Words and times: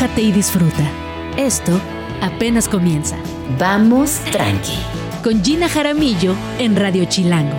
relájate 0.00 0.22
y 0.22 0.32
disfruta. 0.32 0.90
Esto 1.36 1.78
apenas 2.22 2.68
comienza. 2.68 3.16
Vamos 3.58 4.20
tranqui. 4.32 4.78
Con 5.22 5.44
Gina 5.44 5.68
Jaramillo 5.68 6.34
en 6.58 6.74
Radio 6.74 7.04
Chilango. 7.04 7.56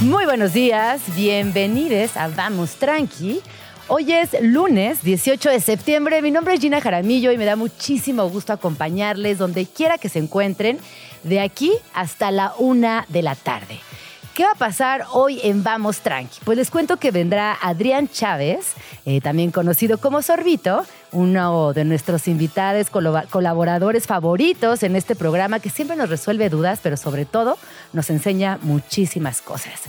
Muy 0.00 0.24
buenos 0.24 0.54
días, 0.54 1.02
bienvenidos 1.14 2.16
a 2.16 2.28
Vamos 2.28 2.76
Tranqui. 2.76 3.42
Hoy 3.90 4.12
es 4.12 4.36
lunes 4.42 5.02
18 5.02 5.48
de 5.48 5.60
septiembre. 5.60 6.20
Mi 6.20 6.30
nombre 6.30 6.52
es 6.52 6.60
Gina 6.60 6.78
Jaramillo 6.78 7.32
y 7.32 7.38
me 7.38 7.46
da 7.46 7.56
muchísimo 7.56 8.28
gusto 8.28 8.52
acompañarles 8.52 9.38
donde 9.38 9.64
quiera 9.64 9.96
que 9.96 10.10
se 10.10 10.18
encuentren, 10.18 10.78
de 11.22 11.40
aquí 11.40 11.72
hasta 11.94 12.30
la 12.30 12.52
una 12.58 13.06
de 13.08 13.22
la 13.22 13.34
tarde. 13.34 13.80
¿Qué 14.34 14.44
va 14.44 14.50
a 14.50 14.56
pasar 14.56 15.06
hoy 15.12 15.40
en 15.42 15.64
Vamos 15.64 16.00
Tranqui? 16.00 16.38
Pues 16.44 16.58
les 16.58 16.70
cuento 16.70 16.98
que 16.98 17.10
vendrá 17.10 17.56
Adrián 17.62 18.10
Chávez, 18.10 18.74
eh, 19.06 19.22
también 19.22 19.50
conocido 19.50 19.96
como 19.96 20.20
Sorbito, 20.20 20.84
uno 21.10 21.72
de 21.72 21.86
nuestros 21.86 22.28
invitados, 22.28 22.90
colaboradores 22.90 24.06
favoritos 24.06 24.82
en 24.82 24.96
este 24.96 25.16
programa 25.16 25.60
que 25.60 25.70
siempre 25.70 25.96
nos 25.96 26.10
resuelve 26.10 26.50
dudas, 26.50 26.80
pero 26.82 26.98
sobre 26.98 27.24
todo 27.24 27.56
nos 27.94 28.10
enseña 28.10 28.58
muchísimas 28.60 29.40
cosas. 29.40 29.80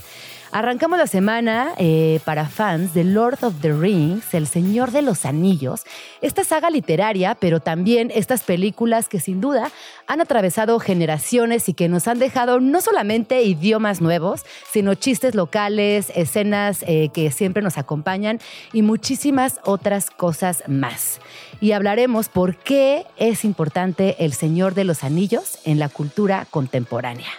Arrancamos 0.52 0.98
la 0.98 1.06
semana 1.06 1.74
eh, 1.78 2.20
para 2.26 2.48
fans 2.50 2.96
de 2.96 3.04
Lord 3.04 3.44
of 3.44 3.62
the 3.62 3.72
Rings, 3.72 4.34
El 4.34 4.48
Señor 4.48 4.90
de 4.90 5.04
los 5.04 5.26
Anillos, 5.26 5.84
esta 6.22 6.44
saga 6.44 6.72
literaria, 6.72 7.36
pero 7.36 7.60
también 7.60 8.12
estas 8.16 8.42
películas 8.42 9.10
que 9.10 9.20
sin 9.20 9.42
duda 9.42 9.70
han 10.08 10.22
atravesado 10.22 10.80
generaciones 10.80 11.70
y 11.70 11.76
que 11.76 11.88
nos 11.88 12.08
han 12.08 12.18
dejado 12.18 12.60
no 12.62 12.82
solamente 12.82 13.44
idiomas 13.44 14.02
nuevos, 14.02 14.44
sino 14.72 14.96
chistes 14.96 15.36
locales, 15.36 16.12
escenas 16.16 16.84
eh, 16.88 17.10
que 17.14 17.30
siempre 17.30 17.62
nos 17.62 17.78
acompañan 17.78 18.40
y 18.74 18.82
muchísimas 18.82 19.60
otras 19.66 20.10
cosas 20.10 20.64
más. 20.66 21.20
Y 21.62 21.74
hablaremos 21.74 22.28
por 22.28 22.56
qué 22.56 23.06
es 23.18 23.46
importante 23.46 24.16
El 24.18 24.34
Señor 24.34 24.74
de 24.74 24.84
los 24.84 25.04
Anillos 25.04 25.60
en 25.64 25.78
la 25.78 25.90
cultura 25.90 26.48
contemporánea. 26.50 27.30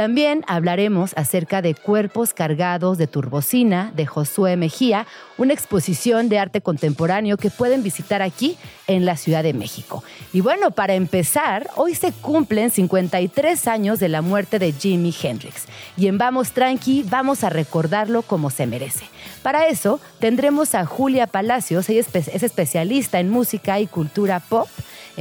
También 0.00 0.46
hablaremos 0.46 1.12
acerca 1.14 1.60
de 1.60 1.74
Cuerpos 1.74 2.32
Cargados 2.32 2.96
de 2.96 3.06
Turbocina 3.06 3.92
de 3.94 4.06
Josué 4.06 4.56
Mejía, 4.56 5.06
una 5.36 5.52
exposición 5.52 6.30
de 6.30 6.38
arte 6.38 6.62
contemporáneo 6.62 7.36
que 7.36 7.50
pueden 7.50 7.82
visitar 7.82 8.22
aquí 8.22 8.56
en 8.86 9.04
la 9.04 9.18
Ciudad 9.18 9.42
de 9.42 9.52
México. 9.52 10.02
Y 10.32 10.40
bueno, 10.40 10.70
para 10.70 10.94
empezar, 10.94 11.68
hoy 11.76 11.94
se 11.94 12.12
cumplen 12.12 12.70
53 12.70 13.68
años 13.68 14.00
de 14.00 14.08
la 14.08 14.22
muerte 14.22 14.58
de 14.58 14.72
Jimi 14.72 15.14
Hendrix. 15.22 15.66
Y 15.98 16.06
en 16.06 16.16
Vamos 16.16 16.52
Tranqui 16.52 17.02
vamos 17.02 17.44
a 17.44 17.50
recordarlo 17.50 18.22
como 18.22 18.48
se 18.48 18.66
merece. 18.66 19.04
Para 19.42 19.66
eso 19.66 20.00
tendremos 20.18 20.74
a 20.74 20.86
Julia 20.86 21.26
Palacios, 21.26 21.90
ella 21.90 22.00
es 22.00 22.42
especialista 22.42 23.20
en 23.20 23.28
música 23.28 23.78
y 23.80 23.86
cultura 23.86 24.40
pop 24.40 24.66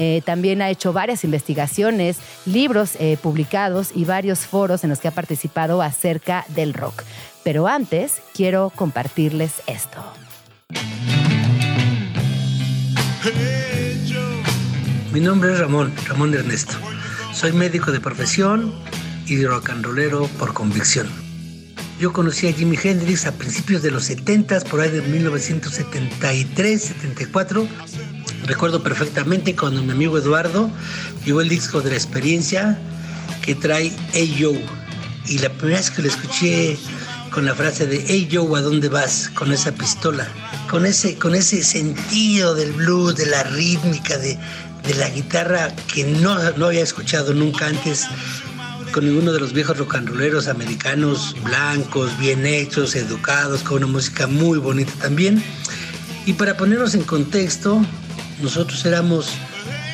eh, 0.01 0.21
también 0.23 0.61
ha 0.61 0.69
hecho 0.69 0.93
varias 0.93 1.25
investigaciones, 1.25 2.19
libros 2.45 2.91
eh, 3.01 3.17
publicados 3.21 3.91
y 3.93 4.05
varios 4.05 4.39
foros 4.39 4.85
en 4.85 4.89
los 4.91 4.99
que 4.99 5.09
ha 5.09 5.11
participado 5.11 5.81
acerca 5.81 6.45
del 6.47 6.73
rock. 6.73 7.03
Pero 7.43 7.67
antes, 7.67 8.21
quiero 8.33 8.71
compartirles 8.73 9.55
esto. 9.67 10.01
Mi 15.11 15.19
nombre 15.19 15.51
es 15.51 15.59
Ramón, 15.59 15.91
Ramón 16.07 16.33
Ernesto. 16.33 16.77
Soy 17.33 17.51
médico 17.51 17.91
de 17.91 17.99
profesión 17.99 18.73
y 19.27 19.43
rock 19.45 19.71
and 19.71 19.83
rollero 19.83 20.27
por 20.39 20.53
convicción. 20.53 21.09
Yo 21.99 22.13
conocí 22.13 22.47
a 22.47 22.53
Jimi 22.53 22.77
Hendrix 22.81 23.25
a 23.25 23.33
principios 23.33 23.81
de 23.81 23.91
los 23.91 24.05
70, 24.05 24.61
por 24.61 24.79
ahí 24.79 24.91
de 24.91 25.01
1973, 25.01 26.81
74, 26.81 27.67
Recuerdo 28.49 28.81
perfectamente 28.81 29.55
cuando 29.55 29.83
mi 29.83 29.91
amigo 29.91 30.17
Eduardo 30.17 30.71
llevó 31.23 31.41
el 31.41 31.49
disco 31.49 31.81
de 31.81 31.91
la 31.91 31.95
experiencia 31.97 32.79
que 33.43 33.53
trae 33.53 33.93
Hey 34.11 34.35
Yo. 34.39 34.53
Y 35.27 35.37
la 35.37 35.49
primera 35.49 35.77
vez 35.77 35.91
que 35.91 36.01
lo 36.01 36.07
escuché 36.07 36.75
con 37.29 37.45
la 37.45 37.53
frase 37.53 37.85
de 37.85 38.03
Hey 38.07 38.27
Joe, 38.31 38.57
¿a 38.57 38.63
dónde 38.63 38.89
vas? 38.89 39.29
Con 39.35 39.53
esa 39.53 39.71
pistola, 39.71 40.27
con 40.67 40.87
ese, 40.87 41.15
con 41.19 41.35
ese 41.35 41.63
sentido 41.63 42.55
del 42.55 42.71
blues, 42.71 43.17
de 43.17 43.27
la 43.27 43.43
rítmica, 43.43 44.17
de, 44.17 44.39
la 44.97 45.09
guitarra 45.09 45.71
que 45.93 46.05
no, 46.05 46.35
no 46.53 46.65
había 46.65 46.81
escuchado 46.81 47.35
nunca 47.35 47.67
antes 47.67 48.07
con 48.91 49.05
ninguno 49.05 49.31
de 49.31 49.41
los 49.41 49.53
viejos 49.53 49.77
rock 49.77 49.93
and 49.93 50.09
rolleros 50.09 50.47
americanos, 50.47 51.35
blancos, 51.43 52.17
bien 52.17 52.47
hechos, 52.47 52.95
educados, 52.95 53.61
con 53.61 53.83
una 53.83 53.85
música 53.85 54.25
muy 54.25 54.57
bonita 54.57 54.93
también. 54.99 55.43
Y 56.25 56.33
para 56.33 56.57
ponernos 56.57 56.95
en 56.95 57.03
contexto, 57.03 57.85
nosotros 58.41 58.85
éramos 58.85 59.29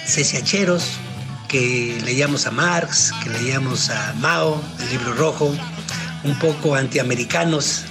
cesiacheros 0.06 0.92
que 1.48 2.00
leíamos 2.04 2.46
a 2.48 2.52
Marx, 2.52 3.12
que 3.24 3.30
leíamos 3.30 3.90
a 3.90 4.14
Mao, 4.20 4.62
el 4.80 4.90
libro 4.90 5.14
rojo, 5.14 5.56
un 6.24 6.38
poco 6.40 6.76
antiamericanos. 6.76 7.84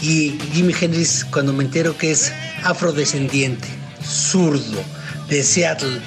Y 0.00 0.38
Jimi 0.52 0.74
Hendrix, 0.78 1.24
cuando 1.24 1.52
me 1.52 1.64
entero 1.64 1.96
que 1.96 2.10
es 2.10 2.32
afrodescendiente, 2.64 3.68
zurdo, 4.04 4.82
de 5.28 5.42
Seattle, 5.42 6.00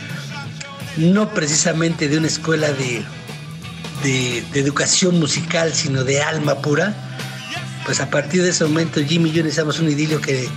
no 0.97 1.34
precisamente 1.34 2.08
de 2.08 2.18
una 2.18 2.28
escuela 2.28 2.69
de, 2.73 3.03
educación 4.53 5.19
musical, 5.19 5.73
sino 5.73 6.03
de 6.03 6.22
alma 6.22 6.56
pura, 6.62 6.94
pues 7.85 8.00
a 8.00 8.09
partir 8.09 8.41
de 8.41 8.50
ese 8.50 8.63
momento 8.66 9.00
Jimmy 9.03 9.29
y 9.29 9.34
yo 9.34 9.44
necesitamos 9.44 9.79
un 9.79 9.90
idilio 9.90 10.19
que 10.19 10.50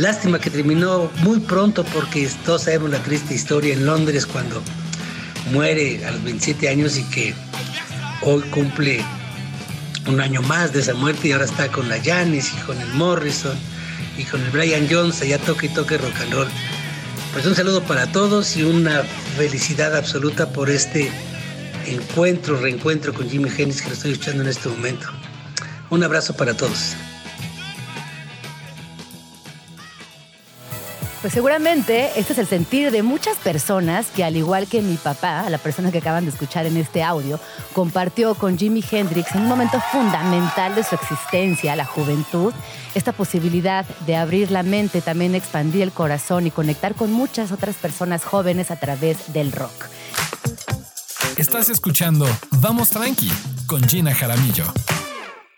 Lástima 0.00 0.38
que 0.38 0.48
terminó 0.48 1.10
muy 1.18 1.40
pronto 1.40 1.84
porque 1.84 2.26
todos 2.46 2.62
sabemos 2.62 2.88
la 2.88 3.02
triste 3.02 3.34
historia 3.34 3.74
en 3.74 3.84
Londres 3.84 4.24
cuando 4.24 4.62
muere 5.52 6.06
a 6.06 6.10
los 6.12 6.24
27 6.24 6.70
años 6.70 6.96
y 6.96 7.02
que 7.10 7.34
hoy 8.22 8.40
cumple 8.44 9.04
un 10.06 10.18
año 10.22 10.40
más 10.40 10.72
de 10.72 10.80
esa 10.80 10.94
muerte 10.94 11.28
y 11.28 11.32
ahora 11.32 11.44
está 11.44 11.70
con 11.70 11.90
la 11.90 12.02
Janis 12.02 12.50
y 12.54 12.56
con 12.62 12.80
el 12.80 12.88
Morrison 12.94 13.54
y 14.16 14.24
con 14.24 14.40
el 14.40 14.48
Brian 14.48 14.88
Jones, 14.90 15.20
allá 15.20 15.36
toque 15.36 15.66
y 15.66 15.68
toque 15.68 15.98
rock 15.98 16.18
and 16.22 16.32
roll. 16.32 16.48
Pues 17.34 17.44
un 17.44 17.54
saludo 17.54 17.82
para 17.82 18.10
todos 18.10 18.56
y 18.56 18.62
una 18.62 19.02
felicidad 19.36 19.94
absoluta 19.94 20.48
por 20.48 20.70
este 20.70 21.12
encuentro, 21.84 22.58
reencuentro 22.58 23.12
con 23.12 23.28
Jimmy 23.28 23.50
Hendrix 23.50 23.82
que 23.82 23.88
lo 23.88 23.94
estoy 23.94 24.12
escuchando 24.12 24.44
en 24.44 24.48
este 24.48 24.70
momento. 24.70 25.08
Un 25.90 26.02
abrazo 26.02 26.34
para 26.34 26.54
todos. 26.54 26.96
Pues 31.20 31.34
seguramente 31.34 32.18
este 32.18 32.32
es 32.32 32.38
el 32.38 32.46
sentir 32.46 32.90
de 32.90 33.02
muchas 33.02 33.36
personas 33.36 34.06
que 34.06 34.24
al 34.24 34.36
igual 34.36 34.66
que 34.66 34.80
mi 34.80 34.96
papá, 34.96 35.50
la 35.50 35.58
persona 35.58 35.92
que 35.92 35.98
acaban 35.98 36.24
de 36.24 36.30
escuchar 36.30 36.64
en 36.64 36.78
este 36.78 37.02
audio, 37.02 37.38
compartió 37.74 38.34
con 38.34 38.56
Jimi 38.56 38.82
Hendrix 38.90 39.34
en 39.34 39.42
un 39.42 39.48
momento 39.48 39.82
fundamental 39.92 40.74
de 40.74 40.82
su 40.82 40.94
existencia, 40.94 41.76
la 41.76 41.84
juventud, 41.84 42.54
esta 42.94 43.12
posibilidad 43.12 43.84
de 44.06 44.16
abrir 44.16 44.50
la 44.50 44.62
mente, 44.62 45.02
también 45.02 45.34
expandir 45.34 45.82
el 45.82 45.92
corazón 45.92 46.46
y 46.46 46.50
conectar 46.50 46.94
con 46.94 47.12
muchas 47.12 47.52
otras 47.52 47.76
personas 47.76 48.24
jóvenes 48.24 48.70
a 48.70 48.76
través 48.76 49.30
del 49.34 49.52
rock. 49.52 49.88
Estás 51.36 51.68
escuchando 51.68 52.26
Vamos 52.62 52.90
Tranqui 52.90 53.30
con 53.66 53.86
Gina 53.86 54.14
Jaramillo. 54.14 54.72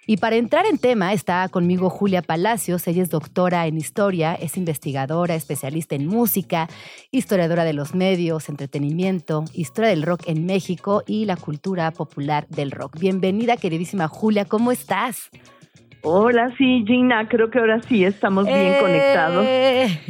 Y 0.05 0.17
para 0.17 0.35
entrar 0.35 0.67
en 0.67 0.79
tema 0.79 1.13
está 1.13 1.49
conmigo 1.49 1.89
Julia 1.89 2.23
Palacios, 2.23 2.89
ella 2.89 3.03
es 3.03 3.11
doctora 3.11 3.69
en 3.69 3.77
historia, 3.77 4.35
es 4.35 4.57
investigadora, 4.57 5.37
especialista 5.37 5.95
en 5.95 6.09
música, 6.09 6.67
historiadora 7.13 7.63
de 7.63 7.73
los 7.73 7.95
medios, 7.95 8.49
entretenimiento, 8.49 9.45
historia 9.55 9.91
del 9.91 10.03
rock 10.03 10.23
en 10.27 10.45
México 10.45 11.05
y 11.07 11.25
la 11.25 11.37
cultura 11.37 11.93
popular 11.93 12.49
del 12.49 12.73
rock. 12.73 12.99
Bienvenida 12.99 13.57
queridísima 13.57 14.09
Julia, 14.09 14.45
¿cómo 14.45 14.73
estás? 14.73 15.31
Hola, 16.03 16.53
sí, 16.59 16.83
Gina, 16.85 17.29
creo 17.29 17.49
que 17.51 17.61
ahora 17.61 17.81
sí 17.83 18.05
estamos 18.05 18.47
bien 18.47 18.59
eh. 18.59 18.79
conectados. 18.81 19.47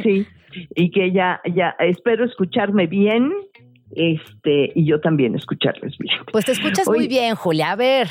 Sí, 0.03 0.27
y 0.75 0.91
que 0.91 1.12
ya, 1.12 1.43
ya 1.55 1.77
espero 1.81 2.25
escucharme 2.25 2.87
bien 2.87 3.31
este 3.95 4.73
y 4.75 4.87
yo 4.87 5.00
también 5.00 5.35
escucharles 5.35 5.99
bien. 5.99 6.17
Pues 6.33 6.47
te 6.47 6.53
escuchas 6.53 6.88
muy 6.88 7.09
bien, 7.09 7.35
Julia. 7.35 7.73
A 7.73 7.77
ver. 7.77 8.09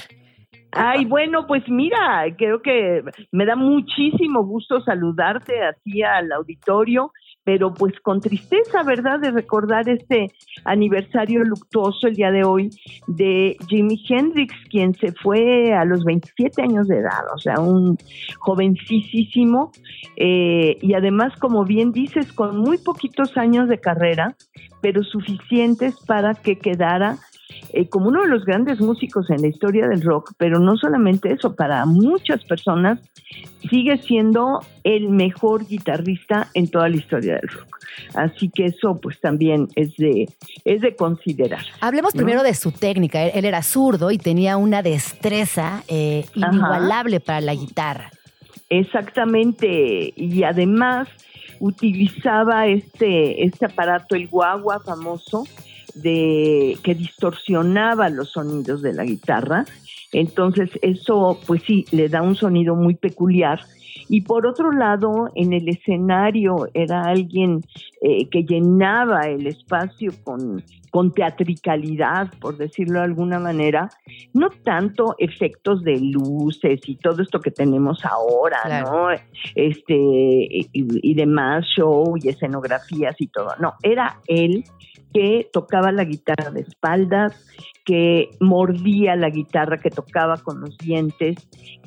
Ay, 0.73 1.05
bueno, 1.05 1.47
pues 1.47 1.63
mira, 1.67 2.23
creo 2.37 2.61
que 2.61 3.03
me 3.31 3.45
da 3.45 3.55
muchísimo 3.55 4.45
gusto 4.45 4.79
saludarte 4.81 5.61
así 5.63 6.01
al 6.01 6.31
auditorio, 6.31 7.11
pero 7.43 7.73
pues 7.73 7.99
con 8.01 8.21
tristeza, 8.21 8.83
¿verdad?, 8.83 9.19
de 9.19 9.31
recordar 9.31 9.89
este 9.89 10.27
aniversario 10.63 11.43
luctuoso 11.43 12.07
el 12.07 12.15
día 12.15 12.31
de 12.31 12.45
hoy 12.45 12.69
de 13.07 13.57
Jimi 13.67 14.01
Hendrix, 14.07 14.55
quien 14.69 14.93
se 14.93 15.11
fue 15.11 15.73
a 15.73 15.83
los 15.83 16.05
27 16.05 16.61
años 16.61 16.87
de 16.87 16.99
edad, 16.99 17.25
o 17.35 17.39
sea, 17.39 17.59
un 17.59 17.97
jovencísimo, 18.39 19.71
eh, 20.15 20.77
y 20.81 20.93
además, 20.93 21.33
como 21.39 21.65
bien 21.65 21.91
dices, 21.91 22.31
con 22.31 22.57
muy 22.57 22.77
poquitos 22.77 23.35
años 23.37 23.67
de 23.67 23.79
carrera, 23.79 24.35
pero 24.81 25.03
suficientes 25.03 25.95
para 26.05 26.33
que 26.33 26.57
quedara 26.57 27.17
eh, 27.73 27.87
como 27.87 28.09
uno 28.09 28.21
de 28.21 28.27
los 28.27 28.45
grandes 28.45 28.79
músicos 28.79 29.29
en 29.29 29.41
la 29.41 29.47
historia 29.47 29.87
del 29.87 30.01
rock, 30.01 30.33
pero 30.37 30.59
no 30.59 30.77
solamente 30.77 31.31
eso, 31.31 31.55
para 31.55 31.85
muchas 31.85 32.43
personas 32.45 32.99
sigue 33.69 33.97
siendo 33.99 34.59
el 34.83 35.09
mejor 35.09 35.65
guitarrista 35.67 36.49
en 36.53 36.69
toda 36.69 36.89
la 36.89 36.97
historia 36.97 37.35
del 37.35 37.49
rock. 37.49 37.79
Así 38.15 38.49
que 38.49 38.65
eso 38.65 38.99
pues 39.01 39.19
también 39.19 39.67
es 39.75 39.95
de, 39.97 40.27
es 40.65 40.81
de 40.81 40.95
considerar. 40.95 41.63
Hablemos 41.79 42.13
primero 42.13 42.43
de 42.43 42.53
su 42.53 42.71
técnica. 42.71 43.25
Él, 43.25 43.45
era 43.45 43.61
zurdo 43.63 44.11
y 44.11 44.17
tenía 44.17 44.57
una 44.57 44.81
destreza 44.81 45.83
eh, 45.87 46.25
inigualable 46.35 47.19
para 47.19 47.41
la 47.41 47.53
guitarra. 47.53 48.11
Exactamente, 48.69 50.13
y 50.15 50.43
además 50.43 51.09
utilizaba 51.59 52.67
este, 52.67 53.43
este 53.43 53.65
aparato, 53.65 54.15
el 54.15 54.27
guagua 54.27 54.79
famoso, 54.79 55.45
de, 55.95 56.77
que 56.83 56.95
distorsionaba 56.95 58.09
los 58.09 58.31
sonidos 58.31 58.81
de 58.81 58.93
la 58.93 59.03
guitarra. 59.03 59.65
Entonces 60.11 60.69
eso, 60.81 61.39
pues 61.47 61.63
sí, 61.65 61.85
le 61.91 62.09
da 62.09 62.21
un 62.21 62.35
sonido 62.35 62.75
muy 62.75 62.95
peculiar 62.95 63.61
y 64.11 64.21
por 64.21 64.45
otro 64.45 64.73
lado, 64.73 65.31
en 65.35 65.53
el 65.53 65.69
escenario 65.69 66.67
era 66.73 67.03
alguien 67.03 67.61
eh, 68.01 68.27
que 68.29 68.43
llenaba 68.43 69.21
el 69.21 69.47
espacio 69.47 70.11
con, 70.25 70.61
con 70.89 71.13
teatricalidad, 71.13 72.29
por 72.41 72.57
decirlo 72.57 72.99
de 72.99 73.05
alguna 73.05 73.39
manera, 73.39 73.89
no 74.33 74.49
tanto 74.49 75.15
efectos 75.17 75.81
de 75.83 75.97
luces 75.97 76.81
y 76.87 76.97
todo 76.97 77.21
esto 77.21 77.39
que 77.39 77.51
tenemos 77.51 78.03
ahora, 78.03 78.81
¿no? 78.81 79.11
Este, 79.55 79.95
y, 79.95 80.69
y 80.73 81.13
demás, 81.13 81.65
show 81.73 82.17
y 82.21 82.27
escenografías 82.27 83.15
y 83.17 83.27
todo. 83.27 83.55
No, 83.59 83.75
era 83.81 84.19
él 84.27 84.65
que 85.13 85.49
tocaba 85.51 85.91
la 85.91 86.03
guitarra 86.03 86.51
de 86.51 86.61
espaldas, 86.61 87.33
que 87.85 88.29
mordía 88.39 89.15
la 89.15 89.29
guitarra, 89.29 89.77
que 89.77 89.89
tocaba 89.89 90.37
con 90.37 90.61
los 90.61 90.77
dientes, 90.77 91.35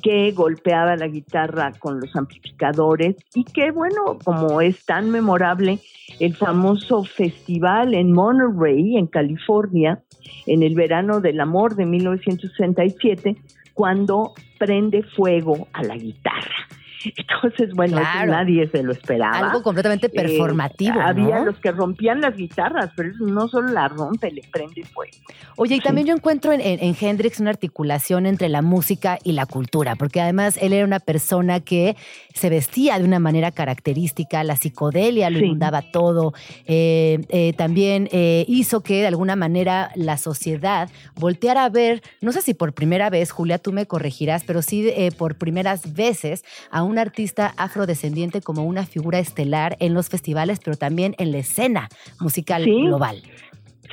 que 0.01 0.31
golpeaba 0.31 0.95
la 0.95 1.07
guitarra 1.07 1.71
con 1.79 1.99
los 1.99 2.15
amplificadores 2.15 3.15
y 3.33 3.43
que, 3.45 3.71
bueno, 3.71 4.19
como 4.23 4.61
es 4.61 4.85
tan 4.85 5.09
memorable, 5.09 5.79
el 6.19 6.35
famoso 6.35 7.03
festival 7.03 7.93
en 7.93 8.11
Monterey, 8.11 8.97
en 8.97 9.07
California, 9.07 10.03
en 10.45 10.63
el 10.63 10.75
verano 10.75 11.21
del 11.21 11.39
amor 11.39 11.75
de 11.75 11.85
1967, 11.85 13.37
cuando 13.73 14.33
prende 14.57 15.03
fuego 15.03 15.67
a 15.73 15.83
la 15.83 15.95
guitarra. 15.95 16.67
Entonces, 17.17 17.73
bueno, 17.73 17.99
nadie 17.99 18.67
se 18.69 18.83
lo 18.83 18.91
esperaba. 18.91 19.49
Algo 19.49 19.63
completamente 19.63 20.07
eh, 20.07 20.11
performativo. 20.13 20.99
había 20.99 21.39
los 21.39 21.57
que 21.57 21.71
rompían 21.71 22.21
las 22.21 22.35
guitarras, 22.35 22.91
pero 22.95 23.11
no 23.19 23.47
solo 23.47 23.71
la 23.71 23.87
rompe, 23.87 24.31
le 24.31 24.41
prende 24.51 24.83
fuego. 24.83 25.17
Oye, 25.57 25.75
y 25.75 25.79
también 25.79 26.07
yo 26.07 26.13
encuentro 26.13 26.51
en, 26.51 26.61
en, 26.61 26.95
Hendrix 26.99 27.39
una 27.39 27.51
articulación 27.51 28.25
entre 28.25 28.49
la 28.49 28.61
música 28.61 29.19
y 29.23 29.33
la 29.33 29.45
cultura, 29.45 29.95
porque 29.95 30.21
además 30.21 30.57
él 30.61 30.73
era 30.73 30.85
una 30.85 30.99
persona 30.99 31.59
que 31.59 31.95
se 32.33 32.49
vestía 32.49 32.97
de 32.97 33.05
una 33.05 33.19
manera 33.19 33.51
característica, 33.51 34.43
la 34.43 34.55
psicodelia 34.55 35.29
lo 35.29 35.39
inundaba 35.39 35.81
todo. 35.81 36.33
Eh, 36.65 37.19
eh, 37.29 37.53
también 37.53 38.09
hizo 38.11 38.81
que 38.81 39.01
de 39.01 39.07
alguna 39.07 39.35
manera 39.35 39.91
la 39.95 40.17
sociedad 40.17 40.89
volteara 41.15 41.65
a 41.65 41.69
ver, 41.69 42.01
no 42.21 42.31
sé 42.31 42.41
si 42.41 42.53
por 42.53 42.73
primera 42.73 43.09
vez, 43.09 43.31
Julia, 43.31 43.57
tú 43.57 43.71
me 43.71 43.85
corregirás, 43.85 44.43
pero 44.43 44.61
sí 44.61 44.91
por 45.17 45.35
primeras 45.35 45.93
veces 45.93 46.43
a 46.71 46.83
un 46.83 46.94
un 46.95 46.99
artista 46.99 47.53
afrodescendiente 47.57 48.39
como 48.39 48.63
una 48.63 48.85
figura 48.85 49.19
estelar 49.19 49.75
en 49.81 49.93
los 49.93 50.07
festivales, 50.07 50.59
pero 50.63 50.77
también 50.77 51.13
en 51.17 51.33
la 51.33 51.39
escena 51.39 51.89
musical 52.21 52.63
global. 52.63 53.21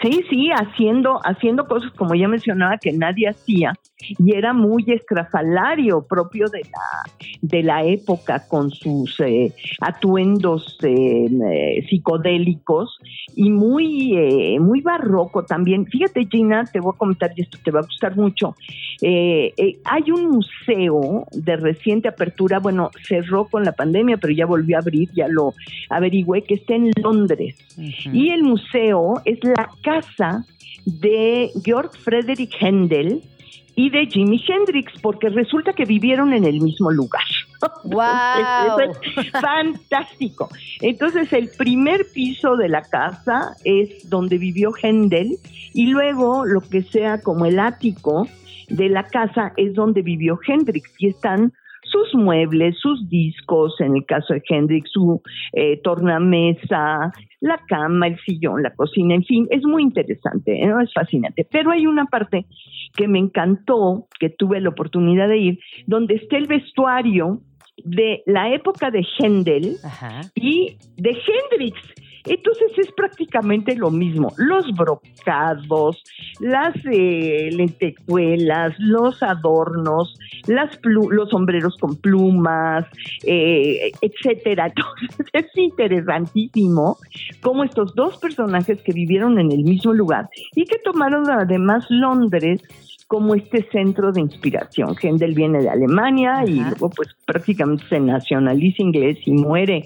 Sí, 0.01 0.25
sí, 0.31 0.51
haciendo, 0.51 1.21
haciendo 1.25 1.67
cosas 1.67 1.91
como 1.93 2.15
ya 2.15 2.29
mencionaba 2.29 2.79
que 2.79 2.93
nadie 2.93 3.29
hacía 3.29 3.75
y 4.19 4.35
era 4.35 4.53
muy 4.53 4.85
estrafalario 4.89 6.05
propio 6.07 6.49
de 6.49 6.61
la, 6.61 7.13
de 7.41 7.63
la 7.63 7.85
época 7.85 8.47
con 8.49 8.71
sus 8.71 9.19
eh, 9.21 9.53
atuendos 9.81 10.79
eh, 10.83 11.27
eh, 11.27 11.87
psicodélicos 11.89 12.99
y 13.35 13.51
muy, 13.51 14.59
muy 14.61 14.81
barroco 14.81 15.45
también. 15.45 15.87
Fíjate 15.87 16.27
Gina, 16.31 16.65
te 16.65 16.81
voy 16.81 16.93
a 16.95 16.99
comentar 16.99 17.33
y 17.37 17.43
esto 17.43 17.59
te 17.63 17.71
va 17.71 17.81
a 17.81 17.83
gustar 17.83 18.17
mucho. 18.17 18.55
hay 19.03 20.11
un 20.11 20.31
museo 20.31 21.27
de 21.33 21.57
reciente 21.57 22.09
apertura, 22.09 22.59
bueno, 22.59 22.91
cerró 23.07 23.47
con 23.47 23.65
la 23.65 23.73
pandemia, 23.73 24.17
pero 24.17 24.33
ya 24.33 24.47
volvió 24.47 24.77
a 24.77 24.81
abrir, 24.81 25.11
ya 25.13 25.29
lo 25.29 25.55
averigüé, 25.91 26.43
que 26.43 26.55
está 26.55 26.75
en 26.75 26.91
Londres. 27.03 27.57
Y 27.77 28.31
el 28.31 28.43
museo 28.43 29.15
es 29.25 29.43
la 29.43 29.71
casa 29.83 30.45
de 30.85 31.51
Georg 31.65 31.97
Friedrich 31.97 32.55
Händel 32.61 33.23
y 33.75 33.91
de 33.91 34.07
Jimi 34.07 34.43
Hendrix, 34.47 34.93
porque 35.01 35.29
resulta 35.31 35.73
que 35.73 35.85
vivieron 35.85 36.33
en 36.33 36.45
el 36.45 36.61
mismo 36.61 36.91
lugar. 36.91 37.25
¡Wow! 37.85 38.81
es 38.81 39.31
fantástico. 39.31 40.49
Entonces, 40.81 41.33
el 41.33 41.49
primer 41.49 42.07
piso 42.13 42.57
de 42.57 42.69
la 42.69 42.83
casa 42.83 43.57
es 43.65 44.09
donde 44.11 44.39
vivió 44.39 44.73
Händel 44.81 45.39
y 45.73 45.87
luego 45.87 46.45
lo 46.45 46.61
que 46.61 46.83
sea 46.83 47.21
como 47.21 47.47
el 47.47 47.59
ático 47.59 48.29
de 48.69 48.89
la 48.89 49.05
casa 49.05 49.53
es 49.57 49.75
donde 49.75 50.03
vivió 50.03 50.39
Hendrix 50.47 50.91
y 50.99 51.09
están 51.09 51.53
sus 51.93 52.15
muebles, 52.15 52.77
sus 52.81 53.09
discos, 53.09 53.81
en 53.81 53.97
el 53.97 54.07
caso 54.07 54.35
de 54.35 54.43
Hendrix, 54.49 54.91
su 54.91 55.23
eh, 55.53 55.81
tornamesa, 55.83 57.13
la 57.41 57.59
cama, 57.69 58.07
el 58.09 58.19
sillón, 58.21 58.63
la 58.63 58.75
cocina, 58.75 59.15
en 59.15 59.25
fin, 59.25 59.47
es 59.51 59.63
muy 59.65 59.83
interesante, 59.83 60.59
¿no? 60.67 60.81
es 60.81 60.93
fascinante. 60.93 61.47
Pero 61.51 61.71
hay 61.71 61.87
una 61.87 62.07
parte 62.07 62.47
que 62.97 63.07
me 63.07 63.19
encantó, 63.19 64.07
que 64.19 64.31
tuve 64.31 64.61
la 64.61 64.71
oportunidad 64.71 65.29
de 65.29 65.39
ir, 65.39 65.59
donde 65.87 66.15
está 66.15 66.37
el 66.37 66.47
vestuario 66.47 67.41
de 67.85 68.23
la 68.27 68.53
época 68.53 68.91
de 68.91 69.07
Händel 69.19 69.77
y 70.35 70.77
de 70.97 71.11
Hendrix. 71.11 71.79
Entonces 72.27 72.73
es 72.77 72.93
prácticamente 72.93 73.75
lo 73.77 73.91
mismo. 73.91 74.33
Los 74.37 74.73
brocados, 74.75 76.03
las 76.41 76.75
eh, 76.91 77.51
lentejuelas, 77.53 78.75
los 78.79 79.23
adornos, 79.23 80.15
las 80.47 80.79
los 80.85 81.31
sombreros 81.31 81.77
con 81.79 81.97
plumas, 81.97 82.85
eh, 83.25 83.93
etcétera. 84.01 84.67
Entonces 84.77 85.29
es 85.33 85.57
interesantísimo 85.57 86.99
cómo 87.41 87.65
estos 87.65 87.95
dos 87.95 88.19
personajes 88.19 88.81
que 88.83 88.93
vivieron 88.93 89.39
en 89.39 89.51
el 89.53 89.65
mismo 89.65 89.93
lugar 89.93 90.29
y 90.55 90.65
que 90.65 90.79
tomaron 90.79 91.29
además 91.31 91.87
Londres 91.89 92.63
como 93.13 93.35
este 93.35 93.69
centro 93.71 94.11
de 94.11 94.23
inspiración. 94.23 94.97
Händel 94.97 95.35
viene 95.35 95.61
de 95.61 95.69
Alemania 95.69 96.45
y 96.47 96.55
luego 96.55 96.89
pues 96.89 97.11
prácticamente 97.27 97.85
se 97.87 98.01
nacionaliza 98.01 98.81
inglés 98.81 99.19
y 99.27 99.33
muere 99.33 99.85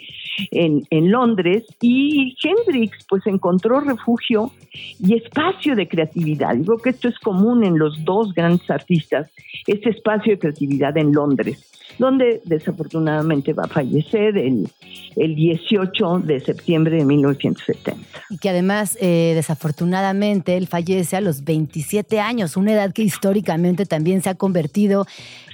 en, 0.52 0.84
en 0.90 1.10
Londres 1.10 1.64
y 1.80 2.36
Hendrix 2.40 3.04
pues 3.08 3.26
encontró 3.26 3.80
refugio 3.80 4.52
y 5.00 5.16
espacio 5.16 5.74
de 5.74 5.88
creatividad. 5.88 6.54
Digo 6.54 6.78
que 6.78 6.90
esto 6.90 7.08
es 7.08 7.18
común 7.18 7.64
en 7.64 7.80
los 7.80 8.04
dos 8.04 8.32
grandes 8.32 8.70
artistas, 8.70 9.28
este 9.66 9.90
espacio 9.90 10.34
de 10.34 10.38
creatividad 10.38 10.96
en 10.96 11.12
Londres 11.12 11.72
donde 11.98 12.40
desafortunadamente 12.44 13.52
va 13.52 13.64
a 13.64 13.68
fallecer 13.68 14.36
el, 14.36 14.68
el 15.16 15.34
18 15.34 16.20
de 16.20 16.40
septiembre 16.40 16.96
de 16.96 17.04
1970. 17.04 18.06
Y 18.30 18.38
que 18.38 18.50
además, 18.50 18.96
eh, 19.00 19.32
desafortunadamente, 19.34 20.56
él 20.56 20.66
fallece 20.66 21.16
a 21.16 21.20
los 21.20 21.44
27 21.44 22.20
años, 22.20 22.56
una 22.56 22.72
edad 22.72 22.92
que 22.92 23.02
históricamente 23.02 23.86
también 23.86 24.22
se 24.22 24.30
ha 24.30 24.34
convertido 24.34 25.06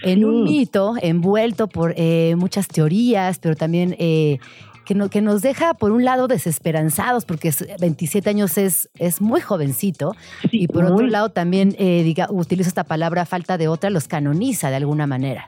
en 0.03 0.25
un 0.25 0.45
mito 0.45 0.95
envuelto 1.01 1.69
por 1.69 1.95
eh, 1.97 2.35
muchas 2.37 2.69
teorías, 2.69 3.39
pero 3.39 3.55
también... 3.57 3.97
Eh, 3.99 4.39
que, 4.85 4.97
no, 4.97 5.09
que, 5.11 5.21
nos 5.23 5.43
deja, 5.43 5.75
por 5.75 5.93
un 5.93 6.05
lado, 6.05 6.27
desesperanzados, 6.27 7.25
porque 7.25 7.55
27 7.79 8.29
años 8.29 8.59
es, 8.59 8.91
es 8.99 9.21
muy 9.21 9.41
jovencito, 9.41 10.17
y 10.51 10.67
por 10.67 10.85
otro 10.85 11.07
lado 11.07 11.29
también, 11.29 11.71
diga, 11.79 12.27
utilizo 12.29 12.67
esta 12.67 12.83
palabra, 12.83 13.25
falta 13.25 13.59
de 13.59 13.69
otra, 13.69 13.91
los 13.91 14.09
canoniza 14.09 14.71
de 14.71 14.77
alguna 14.77 15.07
manera. 15.07 15.47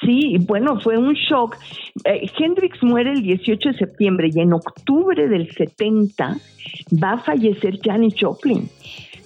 Sí, 0.00 0.36
bueno, 0.40 0.80
fue 0.80 0.98
un 0.98 1.14
shock. 1.14 1.56
Eh, 2.04 2.30
Hendrix 2.38 2.82
muere 2.82 3.12
el 3.12 3.22
18 3.22 3.70
de 3.70 3.78
septiembre 3.78 4.30
y 4.32 4.40
en 4.40 4.52
octubre 4.52 5.28
del 5.28 5.50
70 5.50 6.36
va 7.02 7.12
a 7.12 7.18
fallecer 7.18 7.78
Janis 7.82 8.14
Joplin, 8.18 8.68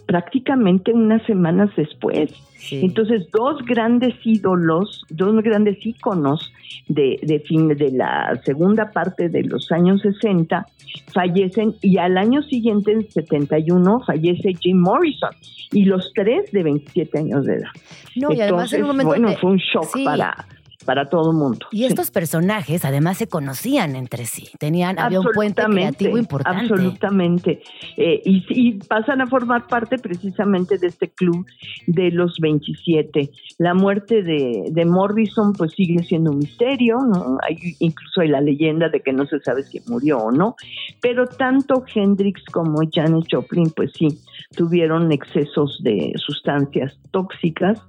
prácticamente 0.07 0.93
unas 0.93 1.25
semanas 1.25 1.71
después. 1.77 2.33
Entonces, 2.71 3.29
dos 3.33 3.65
grandes 3.65 4.15
ídolos, 4.25 5.05
dos 5.11 5.43
grandes 5.43 5.85
íconos 5.85 6.53
de, 6.87 7.19
de, 7.23 7.41
fin, 7.41 7.69
de 7.69 7.91
la 7.91 8.41
segunda 8.45 8.91
parte 8.93 9.29
de 9.29 9.43
los 9.43 9.73
años 9.73 10.01
60 10.03 10.67
fallecen 11.13 11.75
y 11.81 11.99
al 11.99 12.19
año 12.19 12.43
siguiente, 12.43 12.93
en 12.93 13.11
71, 13.11 14.05
fallece 14.07 14.55
Jim 14.61 14.79
Morrison 14.79 15.31
y 15.73 15.85
los 15.85 16.13
tres 16.15 16.53
de 16.53 16.63
27 16.63 17.19
años 17.19 17.47
de 17.47 17.55
edad. 17.55 17.71
No, 18.17 18.33
y 18.33 18.41
además 18.41 18.73
en 18.73 18.83
un 18.83 18.89
momento 18.89 19.09
bueno, 19.09 19.33
fue 19.41 19.51
un 19.51 19.59
shock 19.59 20.05
para 20.05 20.47
para 20.85 21.09
todo 21.09 21.31
el 21.31 21.37
mundo. 21.37 21.67
Y 21.71 21.85
estos 21.85 22.11
personajes 22.11 22.85
además 22.85 23.19
se 23.19 23.29
conocían 23.29 23.97
entre 23.97 24.27
sí, 24.27 24.49
tenían, 24.59 24.99
había 24.99 25.21
un 25.21 25.29
puente 25.35 25.63
creativo 25.63 26.19
importante. 26.19 26.73
Absolutamente. 26.73 27.63
Eh, 27.97 28.23
y, 28.25 28.45
y, 28.49 28.73
pasan 28.75 29.21
a 29.21 29.27
formar 29.27 29.67
parte 29.67 29.99
precisamente 29.99 30.79
de 30.79 30.89
este 30.89 31.09
club 31.09 31.47
de 31.87 32.11
los 32.11 32.39
27. 32.39 33.31
La 33.59 33.75
muerte 33.75 34.23
de, 34.23 34.69
de 34.71 34.85
Morrison 34.85 35.53
pues 35.53 35.73
sigue 35.73 36.03
siendo 36.03 36.31
un 36.31 36.39
misterio, 36.39 36.99
¿no? 36.99 37.39
Hay, 37.43 37.57
incluso 37.79 38.21
hay 38.21 38.29
la 38.29 38.41
leyenda 38.41 38.89
de 38.89 39.01
que 39.01 39.13
no 39.13 39.27
se 39.27 39.41
sabe 39.41 39.63
si 39.63 39.81
murió 39.87 40.19
o 40.19 40.33
no, 40.33 40.57
pero 41.01 41.27
tanto 41.27 41.85
Hendrix 41.93 42.45
como 42.47 42.81
Janis 42.93 43.27
Joplin 43.31 43.71
pues 43.71 43.93
sí, 43.93 44.09
tuvieron 44.57 45.13
excesos 45.13 45.81
de 45.83 46.13
sustancias 46.17 46.99
tóxicas. 47.11 47.81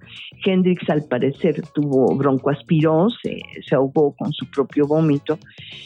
Hendrix 0.45 0.89
al 0.89 1.03
parecer 1.05 1.62
tuvo 1.74 2.15
broncoaspirós, 2.15 3.17
se, 3.22 3.39
se 3.67 3.75
ahogó 3.75 4.15
con 4.15 4.31
su 4.33 4.45
propio 4.50 4.88
vómito 4.88 5.39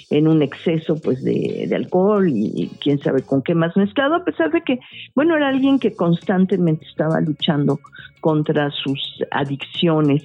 en 0.10 0.28
un 0.28 0.42
exceso 0.42 1.00
pues 1.00 1.24
de, 1.24 1.70
alcohol 1.76 2.28
y, 2.30 2.70
quién 2.82 3.00
sabe 3.00 3.22
con 3.22 3.42
qué 3.42 3.54
más 3.54 3.76
mezclado, 3.76 4.16
a 4.16 4.24
pesar 4.24 4.52
de 4.52 4.62
que, 4.62 4.80
bueno, 5.16 5.36
era 5.36 5.50
alguien 5.50 5.80
que 5.80 5.94
constantemente 5.94 6.86
estaba 6.86 7.20
luchando 7.22 7.80
contra 8.22 8.72
sus 8.72 9.24
adicciones 9.32 10.24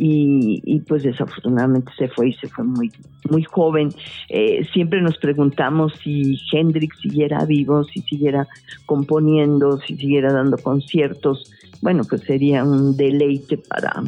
y, 0.00 0.80
pues 0.86 1.02
desafortunadamente 1.02 1.90
se 1.98 2.08
fue 2.08 2.28
y 2.28 2.32
se 2.34 2.48
fue 2.48 2.64
muy 2.64 2.92
muy 3.28 3.42
joven. 3.42 3.90
Eh, 4.28 4.64
siempre 4.72 5.02
nos 5.02 5.18
preguntamos 5.18 5.92
si 6.02 6.38
Hendrix 6.52 6.98
siguiera 7.00 7.44
vivo, 7.44 7.82
si 7.84 8.00
siguiera 8.02 8.46
componiendo, 8.86 9.78
si 9.80 9.96
siguiera 9.96 10.32
dando 10.32 10.56
conciertos. 10.56 11.52
Bueno, 11.82 12.04
pues 12.08 12.22
sería 12.22 12.64
un 12.64 12.96
deleite 12.96 13.58
para, 13.58 14.02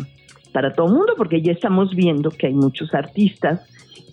para 0.53 0.73
todo 0.73 0.87
el 0.87 0.95
mundo, 0.95 1.15
porque 1.17 1.43
ya 1.43 1.53
estamos 1.53 1.95
viendo 1.95 2.31
que 2.31 2.47
hay 2.47 2.55
muchos 2.55 2.95
artistas 2.95 3.61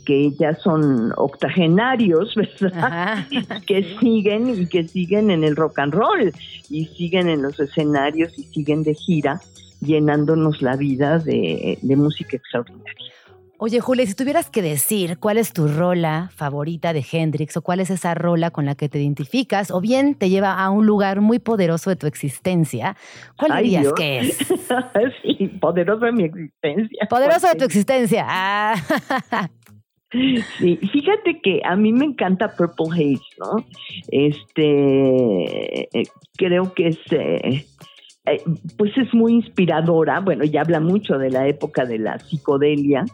que 0.03 0.31
ya 0.31 0.55
son 0.55 1.13
octogenarios, 1.15 2.33
¿verdad? 2.59 3.27
que 3.65 3.97
siguen 3.99 4.49
y 4.49 4.65
que 4.67 4.87
siguen 4.87 5.29
en 5.29 5.43
el 5.43 5.55
rock 5.55 5.79
and 5.79 5.93
roll 5.93 6.33
y 6.69 6.85
siguen 6.85 7.29
en 7.29 7.43
los 7.43 7.59
escenarios 7.59 8.37
y 8.37 8.43
siguen 8.43 8.83
de 8.83 8.95
gira 8.95 9.39
llenándonos 9.81 10.61
la 10.61 10.75
vida 10.75 11.19
de, 11.19 11.77
música 11.83 12.37
extraordinaria. 12.37 13.13
Oye, 13.59 13.79
Julia, 13.79 14.05
si 14.05 14.13
tuvieras 14.13 14.51
que 14.51 14.61
decir 14.61 15.17
cuál 15.17 15.39
es 15.39 15.51
tu 15.51 15.67
rola 15.67 16.29
favorita 16.35 16.93
de 16.93 17.03
Hendrix 17.11 17.57
o 17.57 17.63
cuál 17.63 17.79
es 17.79 17.89
esa 17.89 18.13
rola 18.13 18.51
con 18.51 18.65
la 18.65 18.75
que 18.75 18.87
te 18.87 18.99
identificas 18.99 19.71
o 19.71 19.81
bien 19.81 20.13
te 20.13 20.29
lleva 20.29 20.63
a 20.63 20.69
un 20.69 20.85
lugar 20.85 21.21
muy 21.21 21.39
poderoso 21.39 21.89
de 21.89 21.95
tu 21.95 22.05
existencia, 22.05 22.95
¿cuál 23.35 23.63
dirías 23.63 23.91
que 23.93 24.19
es? 24.19 24.37
sí, 25.23 25.47
poderoso 25.59 26.05
de 26.05 26.11
mi 26.11 26.25
existencia. 26.25 27.07
Poderoso 27.09 27.47
de 27.47 27.55
tu 27.55 27.65
existencia. 27.65 28.25
Ah. 28.27 28.75
Sí, 30.09 30.77
fíjate 30.77 31.41
que 31.43 31.59
a 31.65 31.75
mí 31.75 31.91
me 31.91 32.05
encanta 32.05 32.55
Purple 32.55 32.87
Haze, 32.93 33.25
¿no? 33.39 33.65
Este, 34.09 35.99
eh, 35.99 36.03
creo 36.37 36.73
que 36.73 36.87
es... 36.87 36.99
Eh, 37.11 37.65
eh, 38.31 38.41
pues 38.77 38.91
es 38.97 39.13
muy 39.13 39.33
inspiradora, 39.33 40.19
bueno, 40.19 40.43
ya 40.43 40.61
habla 40.61 40.79
mucho 40.79 41.17
de 41.17 41.29
la 41.29 41.47
época 41.47 41.85
de 41.85 41.99
la 41.99 42.19
psicodelia, 42.19 43.05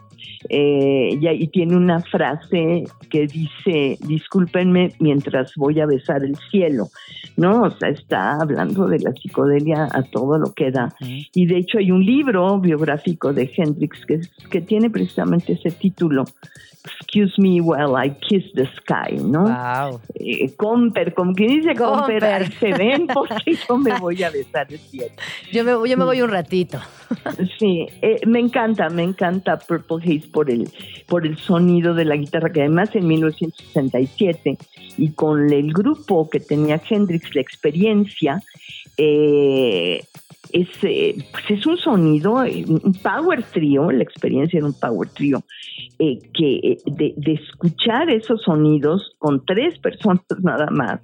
eh, 0.48 1.18
y, 1.20 1.46
tiene 1.48 1.76
una 1.76 2.00
frase 2.00 2.84
que 3.08 3.26
dice, 3.26 3.98
discúlpenme 4.06 4.92
mientras 4.98 5.52
voy 5.56 5.80
a 5.80 5.86
besar 5.86 6.22
el 6.22 6.36
cielo, 6.50 6.88
¿no? 7.36 7.62
O 7.62 7.70
sea, 7.70 7.88
está 7.88 8.36
hablando 8.40 8.86
de 8.86 8.98
la 9.00 9.12
psicodelia 9.12 9.88
a 9.90 10.02
todo 10.02 10.38
lo 10.38 10.52
que 10.52 10.70
da. 10.70 10.94
Y 11.00 11.46
de 11.46 11.58
hecho 11.58 11.78
hay 11.78 11.90
un 11.90 12.04
libro 12.04 12.58
biográfico 12.58 13.32
de 13.32 13.50
Hendrix 13.56 14.04
que, 14.06 14.20
que 14.50 14.60
tiene 14.60 14.90
precisamente 14.90 15.54
ese 15.54 15.70
título, 15.70 16.24
Excuse 16.84 17.38
me 17.38 17.62
while 17.62 17.96
I 17.96 18.10
kiss 18.10 18.44
the 18.54 18.66
sky, 18.76 19.16
¿no? 19.16 19.44
Wow. 19.44 20.00
Eh, 20.16 20.54
comper, 20.54 21.14
como 21.14 21.34
que 21.34 21.46
dice 21.46 21.74
Comper, 21.74 22.52
se 22.58 22.72
ven 22.74 23.06
porque 23.14 23.56
yo 23.66 23.78
me 23.78 23.98
voy 23.98 24.22
a 24.22 24.30
besar 24.30 24.66
el 24.70 24.78
cielo. 24.78 25.14
Yo 25.50 25.64
me, 25.64 25.88
yo 25.88 25.96
me 25.96 26.04
voy 26.04 26.20
un 26.20 26.30
ratito. 26.30 26.78
Sí, 27.58 27.86
eh, 28.02 28.20
me 28.26 28.40
encanta, 28.40 28.90
me 28.90 29.02
encanta 29.02 29.58
Purple 29.58 29.96
Haze 30.02 30.28
por 30.30 30.50
el, 30.50 30.68
por 31.06 31.26
el 31.26 31.38
sonido 31.38 31.94
de 31.94 32.04
la 32.04 32.16
guitarra, 32.16 32.52
que 32.52 32.60
además 32.60 32.90
en 32.94 33.06
1967 33.06 34.58
y 34.98 35.12
con 35.12 35.50
el 35.52 35.72
grupo 35.72 36.28
que 36.28 36.40
tenía 36.40 36.80
Hendrix, 36.88 37.34
la 37.34 37.40
experiencia, 37.40 38.42
eh, 38.98 40.04
es, 40.54 40.68
eh, 40.82 41.16
pues 41.32 41.50
es 41.50 41.66
un 41.66 41.76
sonido, 41.76 42.34
un 42.34 42.96
power 43.02 43.42
trio, 43.42 43.90
la 43.90 44.04
experiencia 44.04 44.58
era 44.58 44.66
un 44.66 44.72
power 44.72 45.08
trio, 45.08 45.42
eh, 45.98 46.20
que 46.32 46.56
eh, 46.56 46.78
de, 46.86 47.32
escuchar 47.32 48.08
esos 48.08 48.42
sonidos 48.42 49.16
con 49.18 49.44
tres 49.44 49.76
personas 49.80 50.22
nada 50.42 50.68
más, 50.70 51.00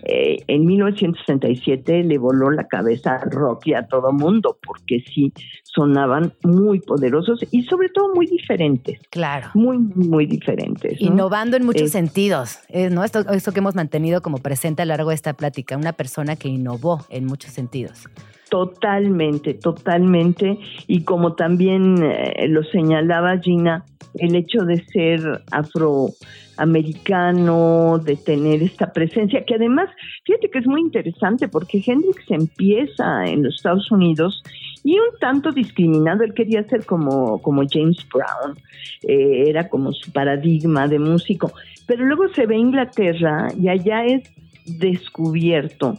en 0.00 0.64
1967 0.64 2.04
le 2.04 2.18
voló 2.18 2.52
la 2.52 2.68
cabeza 2.68 3.16
al 3.16 3.32
rock 3.32 3.66
y 3.66 3.74
a 3.74 3.88
todo 3.88 4.12
mundo, 4.12 4.56
porque 4.64 5.00
sí 5.12 5.32
sonaban 5.64 6.32
muy 6.44 6.78
poderosos 6.78 7.44
y 7.50 7.64
sobre 7.64 7.88
todo 7.88 8.14
muy 8.14 8.26
diferentes. 8.26 9.00
Claro. 9.10 9.48
Muy, 9.54 9.76
muy 9.76 10.26
diferentes. 10.26 11.00
Innovando 11.00 11.56
en 11.56 11.66
muchos 11.66 11.90
sentidos, 11.90 12.60
¿no? 12.92 13.02
Esto, 13.02 13.28
esto 13.32 13.50
que 13.50 13.58
hemos 13.58 13.74
mantenido 13.74 14.22
como 14.22 14.38
presente 14.38 14.82
a 14.82 14.84
lo 14.84 14.90
largo 14.90 15.08
de 15.10 15.16
esta 15.16 15.32
plática, 15.32 15.76
una 15.76 15.92
persona 15.92 16.36
que 16.36 16.48
innovó 16.48 17.04
en 17.10 17.24
muchos 17.26 17.50
sentidos. 17.50 18.08
Totalmente, 18.48 19.54
totalmente. 19.54 20.58
Y 20.86 21.02
como 21.04 21.34
también 21.34 22.02
eh, 22.02 22.48
lo 22.48 22.62
señalaba 22.64 23.38
Gina, 23.38 23.84
el 24.14 24.34
hecho 24.34 24.64
de 24.64 24.82
ser 24.84 25.20
afroamericano, 25.50 27.98
de 27.98 28.16
tener 28.16 28.62
esta 28.62 28.90
presencia, 28.92 29.44
que 29.44 29.56
además, 29.56 29.90
fíjate 30.24 30.48
que 30.50 30.60
es 30.60 30.66
muy 30.66 30.80
interesante 30.80 31.48
porque 31.48 31.84
Hendrix 31.86 32.30
empieza 32.30 33.26
en 33.26 33.42
los 33.42 33.56
Estados 33.56 33.90
Unidos 33.90 34.42
y 34.82 34.94
un 34.94 35.18
tanto 35.20 35.52
discriminado, 35.52 36.24
él 36.24 36.32
quería 36.32 36.64
ser 36.64 36.86
como, 36.86 37.42
como 37.42 37.64
James 37.70 37.98
Brown, 38.12 38.56
eh, 39.02 39.44
era 39.48 39.68
como 39.68 39.92
su 39.92 40.10
paradigma 40.10 40.88
de 40.88 40.98
músico, 40.98 41.52
pero 41.86 42.06
luego 42.06 42.28
se 42.34 42.46
ve 42.46 42.54
a 42.54 42.58
Inglaterra 42.58 43.48
y 43.60 43.68
allá 43.68 44.06
es 44.06 44.22
descubierto 44.64 45.98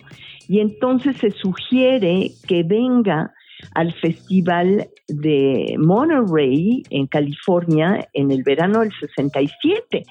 y 0.50 0.60
entonces 0.60 1.15
se 1.18 1.29
sugiere 1.29 2.32
que 2.48 2.63
venga 2.63 3.32
al 3.75 3.94
festival 3.94 4.89
de 5.08 5.75
Monterey 5.77 6.82
en 6.89 7.06
California 7.06 8.10
en 8.13 8.32
el 8.32 8.41
verano 8.41 8.79
del 8.79 8.91
67. 8.91 10.03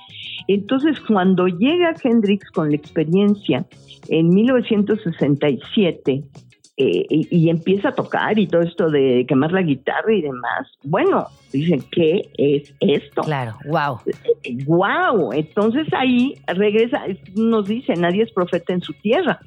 Entonces, 0.47 1.01
cuando 1.01 1.49
llega 1.49 1.93
Hendrix 2.03 2.49
con 2.53 2.71
la 2.71 2.77
experiencia 2.77 3.67
en 4.09 4.29
1967 4.29 6.23
eh, 6.77 7.07
y, 7.11 7.51
empieza 7.51 7.89
a 7.89 7.93
tocar 7.93 8.39
y 8.39 8.47
todo 8.47 8.63
esto 8.63 8.89
de 8.91 9.27
quemar 9.27 9.51
la 9.51 9.63
guitarra 9.63 10.15
y 10.15 10.23
demás, 10.23 10.69
bueno, 10.85 11.27
dicen, 11.53 11.83
¿qué 11.91 12.31
es 12.39 12.73
esto? 12.79 13.23
Claro, 13.23 13.57
wow. 13.67 13.99
Wow, 14.67 15.33
entonces 15.33 15.89
ahí 15.93 16.37
regresa, 16.47 17.03
nos 17.35 17.67
dice, 17.67 17.95
nadie 17.97 18.23
es 18.23 18.31
profeta 18.31 18.73
en 18.73 18.83
su 18.83 18.93
tierra 18.93 19.41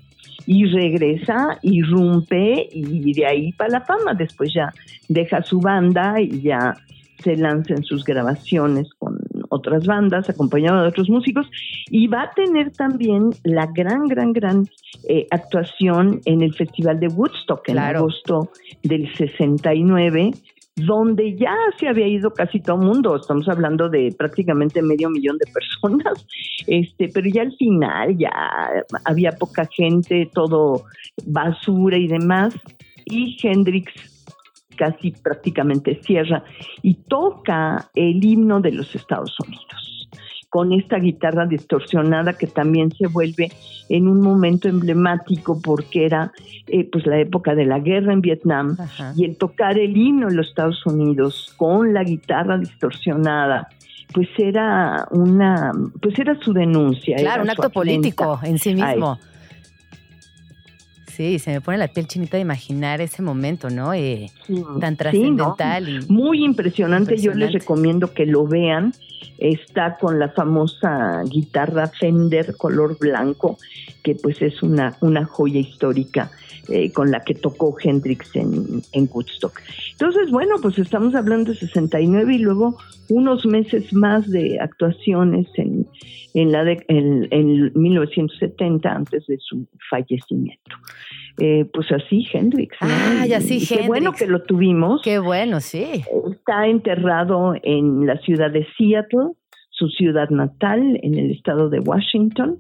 y 0.45 0.65
regresa, 0.65 1.59
irrumpe 1.61 2.67
y 2.71 3.13
de 3.13 3.25
ahí 3.25 3.51
para 3.53 3.69
la 3.69 3.81
fama. 3.81 4.13
Después 4.13 4.53
ya 4.53 4.73
deja 5.07 5.41
su 5.43 5.59
banda 5.59 6.19
y 6.19 6.41
ya 6.41 6.75
se 7.21 7.35
lanza 7.35 7.73
en 7.75 7.83
sus 7.83 8.03
grabaciones 8.03 8.89
con 8.97 9.19
otras 9.49 9.85
bandas, 9.85 10.29
acompañado 10.29 10.81
de 10.81 10.87
otros 10.87 11.09
músicos, 11.09 11.47
y 11.89 12.07
va 12.07 12.23
a 12.23 12.31
tener 12.31 12.71
también 12.71 13.31
la 13.43 13.67
gran, 13.67 14.07
gran, 14.07 14.33
gran 14.33 14.67
eh, 15.07 15.27
actuación 15.29 16.21
en 16.25 16.41
el 16.41 16.53
Festival 16.53 16.99
de 16.99 17.07
Woodstock 17.07 17.67
en 17.67 17.79
agosto 17.79 18.49
del 18.81 19.13
69, 19.15 20.31
donde 20.75 21.35
ya 21.37 21.55
se 21.77 21.87
había 21.87 22.07
ido 22.07 22.33
casi 22.33 22.59
todo 22.61 22.77
el 22.77 22.87
mundo, 22.87 23.15
estamos 23.15 23.47
hablando 23.49 23.89
de 23.89 24.13
prácticamente 24.17 24.81
medio 24.81 25.09
millón 25.09 25.37
de 25.37 25.51
personas, 25.51 26.25
este, 26.67 27.09
pero 27.09 27.29
ya 27.29 27.41
al 27.43 27.55
final 27.57 28.17
ya 28.17 28.31
había 29.05 29.31
poca 29.33 29.67
gente, 29.71 30.29
todo 30.33 30.85
basura 31.25 31.97
y 31.97 32.07
demás, 32.07 32.53
y 33.05 33.37
Hendrix 33.41 33.91
casi 34.77 35.11
prácticamente 35.11 36.01
cierra 36.01 36.43
y 36.81 36.95
toca 36.95 37.89
el 37.93 38.23
himno 38.23 38.61
de 38.61 38.71
los 38.71 38.95
Estados 38.95 39.35
Unidos 39.45 40.00
con 40.51 40.73
esta 40.73 40.97
guitarra 40.97 41.45
distorsionada 41.45 42.33
que 42.33 42.45
también 42.45 42.91
se 42.91 43.07
vuelve 43.07 43.53
en 43.87 44.09
un 44.09 44.19
momento 44.19 44.67
emblemático 44.67 45.61
porque 45.61 46.05
era 46.05 46.33
eh, 46.67 46.89
pues 46.91 47.07
la 47.07 47.19
época 47.19 47.55
de 47.55 47.65
la 47.65 47.79
guerra 47.79 48.11
en 48.11 48.19
Vietnam 48.19 48.75
y 49.15 49.23
el 49.23 49.37
tocar 49.37 49.79
el 49.79 49.95
himno 49.95 50.27
en 50.27 50.35
los 50.35 50.49
Estados 50.49 50.85
Unidos 50.85 51.53
con 51.55 51.93
la 51.93 52.03
guitarra 52.03 52.57
distorsionada 52.57 53.69
pues 54.13 54.27
era 54.37 55.07
una 55.11 55.71
pues 56.01 56.19
era 56.19 56.37
su 56.41 56.51
denuncia 56.51 57.15
claro 57.15 57.43
un 57.43 57.49
acto 57.49 57.69
político 57.69 58.37
en 58.43 58.59
sí 58.59 58.75
mismo 58.75 59.17
Sí, 61.07 61.39
se 61.39 61.51
me 61.51 61.61
pone 61.61 61.77
la 61.77 61.89
piel 61.89 62.07
chinita 62.07 62.37
de 62.37 62.41
imaginar 62.41 63.01
ese 63.01 63.21
momento, 63.21 63.69
¿no? 63.69 63.93
Eh, 63.93 64.31
Sí, 64.47 64.63
tan 64.79 64.93
sí, 64.93 64.97
trascendental 64.97 65.83
¿no? 65.83 65.99
y 65.99 66.05
Muy 66.07 66.43
impresionante. 66.43 67.17
Yo 67.17 67.33
les 67.33 67.51
recomiendo 67.51 68.13
que 68.13 68.25
lo 68.25 68.47
vean. 68.47 68.93
Está 69.37 69.97
con 69.97 70.19
la 70.19 70.29
famosa 70.29 71.23
guitarra 71.25 71.87
Fender 71.87 72.55
color 72.55 72.97
blanco, 72.97 73.57
que 74.03 74.15
pues 74.15 74.41
es 74.41 74.61
una, 74.63 74.97
una 75.01 75.25
joya 75.25 75.59
histórica 75.59 76.31
eh, 76.69 76.91
con 76.91 77.11
la 77.11 77.21
que 77.21 77.33
tocó 77.33 77.75
Hendrix 77.81 78.35
en, 78.35 78.81
en 78.93 79.09
Woodstock. 79.11 79.59
Entonces, 79.93 80.29
bueno, 80.31 80.55
pues 80.61 80.77
estamos 80.79 81.15
hablando 81.15 81.51
de 81.51 81.57
69 81.57 82.35
y 82.35 82.39
luego 82.39 82.77
unos 83.09 83.45
meses 83.45 83.91
más 83.93 84.29
de 84.29 84.59
actuaciones 84.59 85.47
en, 85.55 85.85
en, 86.33 86.51
la 86.51 86.63
de- 86.63 86.83
en, 86.87 87.27
en 87.31 87.71
1970 87.75 88.89
antes 88.91 89.25
de 89.27 89.37
su 89.39 89.67
fallecimiento. 89.89 90.75
Eh, 91.37 91.65
pues 91.73 91.91
así 91.91 92.27
Hendrix. 92.31 92.75
¿no? 92.81 92.87
Ah, 92.89 93.25
y 93.27 93.33
así 93.33 93.65
Qué 93.65 93.87
bueno 93.87 94.09
Hendrix. 94.09 94.19
que 94.19 94.27
lo 94.27 94.43
tuvimos. 94.43 95.01
qué 95.01 95.19
bueno, 95.19 95.59
sí. 95.61 96.03
Está 96.31 96.67
enterrado 96.67 97.53
en 97.63 98.05
la 98.05 98.17
ciudad 98.19 98.51
de 98.51 98.67
Seattle, 98.77 99.31
su 99.69 99.87
ciudad 99.89 100.29
natal, 100.29 100.99
en 101.01 101.17
el 101.17 101.31
estado 101.31 101.69
de 101.69 101.79
Washington, 101.79 102.59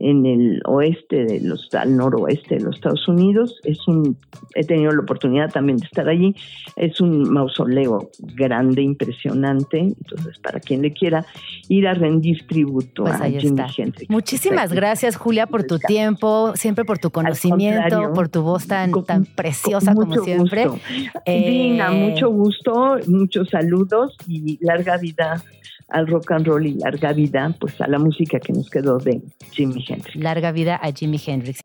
en 0.00 0.26
el 0.26 0.62
oeste 0.64 1.24
de 1.24 1.40
los, 1.40 1.68
al 1.74 1.96
noroeste 1.96 2.56
de 2.56 2.60
los 2.62 2.76
Estados 2.76 3.06
Unidos. 3.08 3.60
Es 3.64 3.86
un, 3.88 4.16
he 4.54 4.64
tenido 4.64 4.92
la 4.92 5.00
oportunidad 5.02 5.50
también 5.50 5.78
de 5.78 5.86
estar 5.86 6.08
allí. 6.08 6.34
Es 6.76 7.00
un 7.00 7.28
mausoleo 7.30 8.10
grande, 8.36 8.82
impresionante. 8.82 9.78
Entonces, 9.78 10.38
para 10.38 10.60
quien 10.60 10.82
le 10.82 10.92
quiera 10.92 11.26
ir 11.68 11.88
a 11.88 11.94
rendir 11.94 12.46
tributo 12.46 13.04
Pues 13.04 13.20
a 13.20 13.24
Jimi. 13.28 13.60
Hendrix. 13.76 14.08
Muchísimas 14.10 14.72
gracias, 14.72 15.16
Julia, 15.16 15.46
por 15.46 15.64
tu 15.64 15.78
tiempo, 15.78 16.52
siempre 16.54 16.84
por 16.84 16.98
tu 16.98 17.10
conocimiento, 17.10 18.12
por 18.14 18.28
tu 18.28 18.42
voz 18.42 18.66
tan, 18.66 18.90
Con- 18.92 19.04
tan 19.04 19.24
con 19.24 19.34
preciosa 19.34 19.94
como 19.94 20.14
siempre. 20.22 20.66
gusto. 20.66 20.80
Eh, 21.24 21.50
Dina, 21.50 21.90
mucho 21.90 22.30
gusto, 22.30 22.98
muchos 23.08 23.48
saludos 23.50 24.16
y 24.28 24.58
larga 24.64 24.96
vida 24.96 25.42
al 25.88 26.06
rock 26.06 26.32
and 26.32 26.46
roll 26.46 26.66
y 26.66 26.74
larga 26.74 27.12
vida 27.12 27.54
pues 27.58 27.80
a 27.80 27.86
la 27.86 27.98
música 27.98 28.38
que 28.40 28.52
nos 28.52 28.68
quedó 28.70 28.98
de 28.98 29.20
Jimi 29.52 29.84
Hendrix. 29.86 30.16
Larga 30.16 30.52
vida 30.52 30.76
a 30.82 30.92
Jimi 30.92 31.20
Hendrix. 31.24 31.60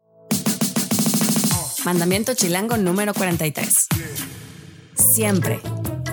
Mandamiento 1.85 2.33
chilango 2.33 2.77
número 2.77 3.13
43. 3.13 3.87
Siempre, 4.93 5.59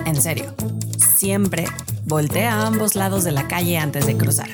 en 0.05 0.21
serio, 0.21 0.53
siempre 0.97 1.65
voltea 2.05 2.55
a 2.55 2.67
ambos 2.67 2.95
lados 2.95 3.23
de 3.23 3.31
la 3.31 3.47
calle 3.47 3.77
antes 3.77 4.05
de 4.05 4.17
cruzar. 4.17 4.49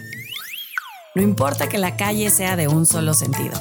No 1.15 1.23
importa 1.23 1.67
que 1.67 1.79
la 1.79 1.97
calle 1.97 2.29
sea 2.29 2.55
de 2.55 2.67
un 2.67 2.85
solo 2.85 3.15
sentido. 3.15 3.57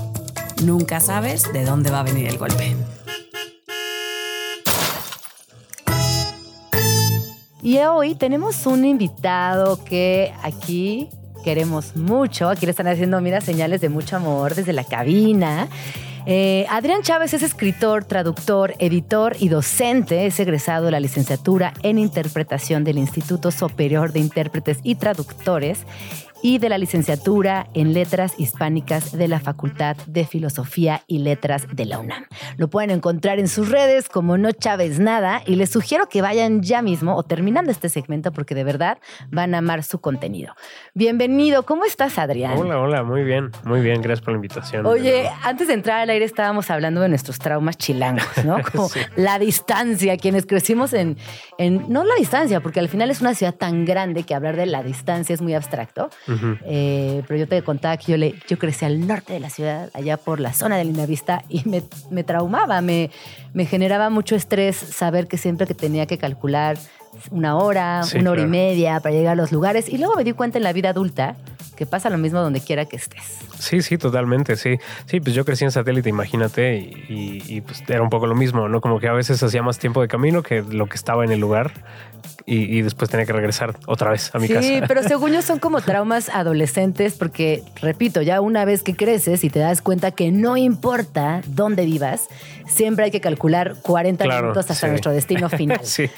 Nunca 0.62 1.00
sabes 1.00 1.50
de 1.52 1.64
dónde 1.64 1.90
va 1.90 2.00
a 2.00 2.02
venir 2.02 2.26
el 2.26 2.36
golpe. 2.36 2.76
Y 7.66 7.78
hoy 7.78 8.14
tenemos 8.14 8.64
un 8.66 8.84
invitado 8.84 9.82
que 9.82 10.32
aquí 10.44 11.08
queremos 11.42 11.96
mucho. 11.96 12.48
Aquí 12.48 12.64
le 12.64 12.70
están 12.70 12.86
haciendo, 12.86 13.20
mira, 13.20 13.40
señales 13.40 13.80
de 13.80 13.88
mucho 13.88 14.14
amor 14.14 14.54
desde 14.54 14.72
la 14.72 14.84
cabina. 14.84 15.66
Eh, 16.26 16.64
Adrián 16.70 17.02
Chávez 17.02 17.34
es 17.34 17.42
escritor, 17.42 18.04
traductor, 18.04 18.74
editor 18.78 19.34
y 19.40 19.48
docente. 19.48 20.26
Es 20.26 20.38
egresado 20.38 20.84
de 20.84 20.92
la 20.92 21.00
licenciatura 21.00 21.72
en 21.82 21.98
interpretación 21.98 22.84
del 22.84 22.98
Instituto 22.98 23.50
Superior 23.50 24.12
de 24.12 24.20
Intérpretes 24.20 24.78
y 24.84 24.94
Traductores 24.94 25.80
y 26.46 26.58
de 26.58 26.68
la 26.68 26.78
licenciatura 26.78 27.66
en 27.74 27.92
Letras 27.92 28.34
Hispánicas 28.38 29.10
de 29.10 29.26
la 29.26 29.40
Facultad 29.40 29.96
de 30.06 30.24
Filosofía 30.24 31.02
y 31.08 31.18
Letras 31.18 31.66
de 31.72 31.86
la 31.86 31.98
UNAM. 31.98 32.26
Lo 32.56 32.68
pueden 32.70 32.90
encontrar 32.90 33.40
en 33.40 33.48
sus 33.48 33.68
redes 33.68 34.08
como 34.08 34.38
No 34.38 34.52
Chávez 34.52 35.00
Nada 35.00 35.42
y 35.44 35.56
les 35.56 35.70
sugiero 35.70 36.08
que 36.08 36.22
vayan 36.22 36.62
ya 36.62 36.82
mismo 36.82 37.16
o 37.16 37.24
terminando 37.24 37.72
este 37.72 37.88
segmento 37.88 38.30
porque 38.30 38.54
de 38.54 38.62
verdad 38.62 38.98
van 39.28 39.56
a 39.56 39.58
amar 39.58 39.82
su 39.82 40.00
contenido. 40.00 40.54
Bienvenido, 40.94 41.64
¿cómo 41.64 41.84
estás 41.84 42.16
Adrián? 42.16 42.56
Hola, 42.56 42.78
hola, 42.78 43.02
muy 43.02 43.24
bien, 43.24 43.50
muy 43.64 43.80
bien, 43.80 44.00
gracias 44.00 44.24
por 44.24 44.34
la 44.34 44.36
invitación. 44.36 44.86
Oye, 44.86 45.28
antes 45.42 45.66
de 45.66 45.74
entrar 45.74 46.02
al 46.02 46.10
aire 46.10 46.24
estábamos 46.24 46.70
hablando 46.70 47.00
de 47.00 47.08
nuestros 47.08 47.40
traumas 47.40 47.76
chilangos, 47.76 48.44
¿no? 48.44 48.58
Como 48.72 48.88
Sí. 48.88 49.00
la 49.16 49.40
distancia, 49.40 50.16
quienes 50.16 50.46
crecimos 50.46 50.92
en, 50.92 51.16
en, 51.58 51.92
no 51.92 52.04
la 52.04 52.14
distancia, 52.14 52.60
porque 52.60 52.78
al 52.78 52.88
final 52.88 53.10
es 53.10 53.20
una 53.20 53.34
ciudad 53.34 53.56
tan 53.56 53.84
grande 53.84 54.22
que 54.22 54.32
hablar 54.32 54.54
de 54.54 54.66
la 54.66 54.84
distancia 54.84 55.34
es 55.34 55.42
muy 55.42 55.52
abstracto. 55.52 56.08
Eh, 56.64 57.22
pero 57.26 57.38
yo 57.40 57.48
te 57.48 57.62
contaba 57.62 57.96
que 57.96 58.12
yo, 58.12 58.18
le, 58.18 58.34
yo 58.48 58.58
crecí 58.58 58.84
al 58.84 59.06
norte 59.06 59.32
de 59.32 59.40
la 59.40 59.50
ciudad, 59.50 59.90
allá 59.94 60.16
por 60.16 60.40
la 60.40 60.52
zona 60.52 60.76
de 60.76 60.84
Lindavista, 60.84 61.42
y 61.48 61.62
me, 61.68 61.82
me 62.10 62.24
traumaba, 62.24 62.80
me, 62.80 63.10
me 63.54 63.66
generaba 63.66 64.10
mucho 64.10 64.36
estrés 64.36 64.76
saber 64.76 65.26
que 65.26 65.36
siempre 65.38 65.66
que 65.66 65.74
tenía 65.74 66.06
que 66.06 66.18
calcular 66.18 66.76
una 67.30 67.56
hora, 67.56 68.02
Sí, 68.02 68.18
una 68.18 68.30
hora 68.32 68.42
y 68.42 68.46
media 68.46 69.00
para 69.00 69.14
llegar 69.14 69.32
a 69.32 69.36
los 69.36 69.50
lugares. 69.52 69.88
Y 69.88 69.96
luego 69.98 70.16
me 70.16 70.24
di 70.24 70.32
cuenta 70.32 70.58
en 70.58 70.64
la 70.64 70.72
vida 70.72 70.90
adulta 70.90 71.36
que 71.74 71.86
pasa 71.86 72.08
lo 72.10 72.16
mismo 72.18 72.40
donde 72.40 72.60
quiera 72.60 72.84
que 72.86 72.96
estés. 72.96 73.38
Sí, 73.58 73.82
sí, 73.82 73.98
totalmente, 73.98 74.56
sí. 74.56 74.78
Sí, 75.06 75.20
pues 75.20 75.34
yo 75.34 75.44
crecí 75.44 75.64
en 75.64 75.70
satélite, 75.70 76.08
imagínate, 76.08 76.76
y, 76.76 77.04
y- 77.08 77.42
y, 77.56 77.60
pues 77.62 77.82
era 77.88 78.02
un 78.02 78.08
poco 78.10 78.26
lo 78.26 78.34
mismo, 78.34 78.68
¿no? 78.68 78.80
Como 78.80 78.98
que 78.98 79.08
a 79.08 79.12
veces 79.12 79.42
hacía 79.42 79.62
más 79.62 79.78
tiempo 79.78 80.00
de 80.02 80.08
camino 80.08 80.42
que 80.42 80.62
lo 80.62 80.86
que 80.86 80.96
estaba 80.96 81.24
en 81.24 81.32
el 81.32 81.40
lugar 81.40 81.72
y, 82.44 82.78
y 82.78 82.82
después 82.82 83.10
tenía 83.10 83.26
que 83.26 83.32
regresar 83.32 83.76
otra 83.86 84.10
vez 84.10 84.34
a 84.34 84.38
mi 84.38 84.46
sí, 84.48 84.54
casa. 84.54 84.68
pero 84.88 85.02
según 85.02 85.32
yo 85.32 85.42
son 85.42 85.58
como 85.58 85.80
traumas 85.80 86.28
adolescentes 86.28 87.14
porque, 87.14 87.62
repito, 87.80 88.22
ya 88.22 88.40
una 88.40 88.64
vez 88.64 88.82
que 88.82 88.94
creces 88.96 89.44
y 89.44 89.50
te 89.50 89.58
das 89.58 89.82
cuenta 89.82 90.10
que 90.10 90.30
no 90.30 90.56
importa 90.56 91.40
dónde 91.46 91.84
vivas, 91.84 92.28
siempre 92.66 93.06
hay 93.06 93.10
que 93.10 93.20
calcular 93.20 93.76
40 93.82 94.24
Claro, 94.24 94.42
minutos 94.42 94.70
hasta 94.70 94.86
sí. 94.86 94.90
nuestro 94.90 95.12
destino 95.12 95.48
final. 95.48 95.80
sí, 95.82 96.08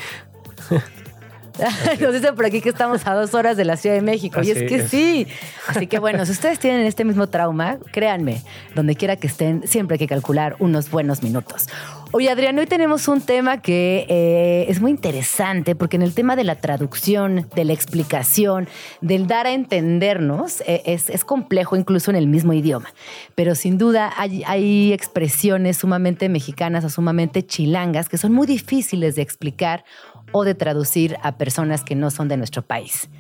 Nos 2.01 2.13
dicen 2.13 2.35
por 2.37 2.45
aquí 2.47 2.61
que 2.61 2.69
estamos 2.69 3.07
a 3.07 3.15
dos 3.15 3.35
horas 3.35 3.57
de 3.57 3.65
la 3.65 3.77
Ciudad 3.77 3.97
de 3.97 4.03
México. 4.03 4.41
y 4.43 4.51
es 4.51 4.59
que 4.63 4.77
es. 4.77 4.91
sí. 4.91 5.27
Así 5.67 5.87
que 5.87 5.99
bueno, 5.99 6.25
si 6.25 6.33
ustedes 6.33 6.59
tienen 6.59 6.87
este 6.87 7.05
mismo 7.05 7.27
trauma, 7.29 7.79
créanme, 7.93 8.43
donde 8.75 8.95
quiera 8.95 9.17
que 9.17 9.27
estén, 9.27 9.67
siempre 9.67 9.95
hay 9.95 9.99
que 9.99 10.07
calcular 10.07 10.57
unos 10.61 10.91
buenos 10.91 11.23
minutos. 11.23 11.67
Oye, 12.11 12.31
Adrián, 12.31 12.59
hoy 12.59 12.65
tenemos 12.65 13.07
un 13.07 13.21
tema 13.21 13.61
que 13.61 14.07
eh, 14.09 14.65
es 14.69 14.81
muy 14.81 14.91
interesante 14.91 15.75
porque 15.75 15.97
en 15.97 16.03
el 16.03 16.15
tema 16.15 16.37
de 16.37 16.45
la 16.45 16.55
traducción, 16.55 17.47
de 17.55 17.67
la 17.67 17.75
explicación, 17.75 18.67
del 19.03 19.27
dar 19.27 19.47
a 19.47 19.53
entendernos, 19.53 20.63
eh, 20.63 20.83
es, 20.87 21.11
es 21.11 21.27
complejo 21.27 21.77
incluso 21.77 22.11
en 22.11 22.17
el 22.17 22.27
mismo 22.27 22.55
idioma. 22.55 22.95
Pero 23.35 23.55
sin 23.55 23.77
duda 23.77 24.11
hay, 24.17 24.43
hay 24.47 24.95
expresiones 24.95 25.77
sumamente 25.77 26.31
mexicanas 26.31 26.83
o 26.87 26.89
sumamente 26.89 27.45
chilangas 27.45 28.09
que 28.09 28.17
son 28.17 28.33
muy 28.33 28.47
difíciles 28.47 29.15
de 29.15 29.21
explicar 29.21 29.85
o 30.33 30.45
de 30.45 30.55
traducir 30.55 31.19
a 31.23 31.37
personas 31.37 31.85
que 31.85 31.95
no 31.95 32.11
son 32.11 32.29
de 32.29 32.39
nuestro 32.39 32.63
país. 32.63 33.11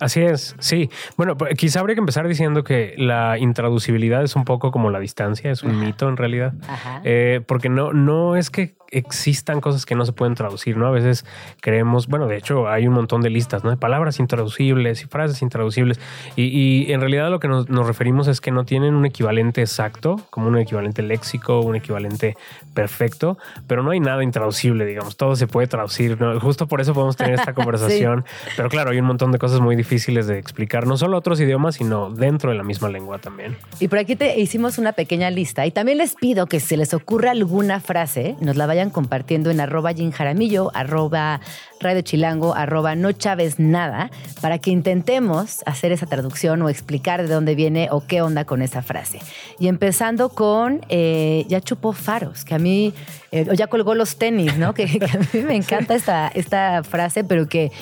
Así 0.00 0.20
es, 0.20 0.56
sí. 0.58 0.90
Bueno, 1.16 1.36
pues, 1.36 1.54
quizá 1.56 1.80
habría 1.80 1.94
que 1.94 2.00
empezar 2.00 2.26
diciendo 2.28 2.64
que 2.64 2.94
la 2.96 3.38
intraducibilidad 3.38 4.22
es 4.22 4.36
un 4.36 4.44
poco 4.44 4.70
como 4.70 4.90
la 4.90 4.98
distancia, 4.98 5.50
es 5.50 5.62
un 5.62 5.78
mito 5.80 6.08
en 6.08 6.16
realidad. 6.16 6.54
Ajá. 6.68 7.00
Eh, 7.04 7.40
porque 7.46 7.68
no, 7.68 7.92
no 7.92 8.36
es 8.36 8.50
que 8.50 8.74
existan 8.92 9.60
cosas 9.60 9.86
que 9.86 9.94
no 9.94 10.04
se 10.04 10.12
pueden 10.12 10.34
traducir, 10.34 10.76
¿no? 10.76 10.86
A 10.86 10.90
veces 10.90 11.24
creemos, 11.60 12.06
bueno, 12.06 12.26
de 12.26 12.36
hecho 12.36 12.68
hay 12.68 12.86
un 12.86 12.94
montón 12.94 13.22
de 13.22 13.30
listas, 13.30 13.64
¿no? 13.64 13.70
De 13.70 13.76
palabras 13.76 14.20
intraducibles 14.20 15.02
y 15.02 15.06
frases 15.06 15.42
intraducibles. 15.42 15.98
Y, 16.36 16.44
y 16.44 16.92
en 16.92 17.00
realidad 17.00 17.30
lo 17.30 17.40
que 17.40 17.48
nos, 17.48 17.68
nos 17.68 17.86
referimos 17.86 18.28
es 18.28 18.40
que 18.40 18.50
no 18.50 18.64
tienen 18.64 18.94
un 18.94 19.06
equivalente 19.06 19.62
exacto, 19.62 20.20
como 20.30 20.48
un 20.48 20.58
equivalente 20.58 21.02
léxico, 21.02 21.60
un 21.60 21.76
equivalente 21.76 22.36
perfecto, 22.74 23.38
pero 23.66 23.82
no 23.82 23.90
hay 23.90 24.00
nada 24.00 24.22
intraducible, 24.22 24.84
digamos. 24.84 25.16
Todo 25.16 25.36
se 25.36 25.46
puede 25.46 25.66
traducir, 25.66 26.20
¿no? 26.20 26.38
Justo 26.40 26.66
por 26.66 26.80
eso 26.80 26.92
podemos 26.94 27.16
tener 27.16 27.34
esta 27.34 27.54
conversación. 27.54 28.24
Pero 28.56 28.68
claro, 28.68 28.90
hay 28.90 28.98
un 28.98 29.06
montón 29.06 29.32
de 29.32 29.38
cosas 29.38 29.60
muy 29.60 29.76
difíciles 29.76 30.26
de 30.26 30.38
explicar, 30.38 30.86
no 30.86 30.96
solo 30.96 31.16
otros 31.16 31.40
idiomas, 31.40 31.76
sino 31.76 32.10
dentro 32.10 32.50
de 32.50 32.56
la 32.56 32.62
misma 32.62 32.88
lengua 32.88 33.18
también. 33.18 33.56
Y 33.80 33.88
por 33.88 33.98
aquí 33.98 34.16
te 34.16 34.38
hicimos 34.38 34.78
una 34.78 34.92
pequeña 34.92 35.30
lista 35.30 35.66
y 35.66 35.70
también 35.70 35.98
les 35.98 36.14
pido 36.14 36.46
que 36.46 36.60
si 36.60 36.72
se 36.72 36.76
les 36.76 36.94
ocurre 36.94 37.28
alguna 37.28 37.80
frase, 37.80 38.36
nos 38.40 38.56
la 38.56 38.66
vayan 38.66 38.81
compartiendo 38.90 39.50
en 39.50 39.60
arroba 39.60 39.92
Jaramillo, 40.12 40.70
arroba 40.74 41.40
Radio 41.80 42.02
Chilango, 42.02 42.54
arroba 42.54 42.94
No 42.94 43.12
Chávez 43.12 43.58
Nada, 43.58 44.10
para 44.40 44.58
que 44.58 44.70
intentemos 44.70 45.62
hacer 45.66 45.92
esa 45.92 46.06
traducción 46.06 46.62
o 46.62 46.68
explicar 46.68 47.22
de 47.22 47.32
dónde 47.32 47.54
viene 47.54 47.88
o 47.90 48.06
qué 48.06 48.22
onda 48.22 48.44
con 48.44 48.62
esa 48.62 48.82
frase. 48.82 49.18
Y 49.58 49.68
empezando 49.68 50.28
con 50.28 50.80
eh, 50.88 51.44
ya 51.48 51.60
chupó 51.60 51.92
faros, 51.92 52.44
que 52.44 52.54
a 52.54 52.58
mí, 52.58 52.94
eh, 53.30 53.46
o 53.50 53.54
ya 53.54 53.66
colgó 53.66 53.94
los 53.94 54.16
tenis, 54.16 54.56
¿no? 54.58 54.74
Que, 54.74 54.84
a 54.84 55.36
mí 55.36 55.42
me 55.42 55.56
encanta 55.56 55.94
esta, 55.94 56.28
esta 56.28 56.82
frase, 56.82 57.24
pero 57.24 57.48
que 57.48 57.72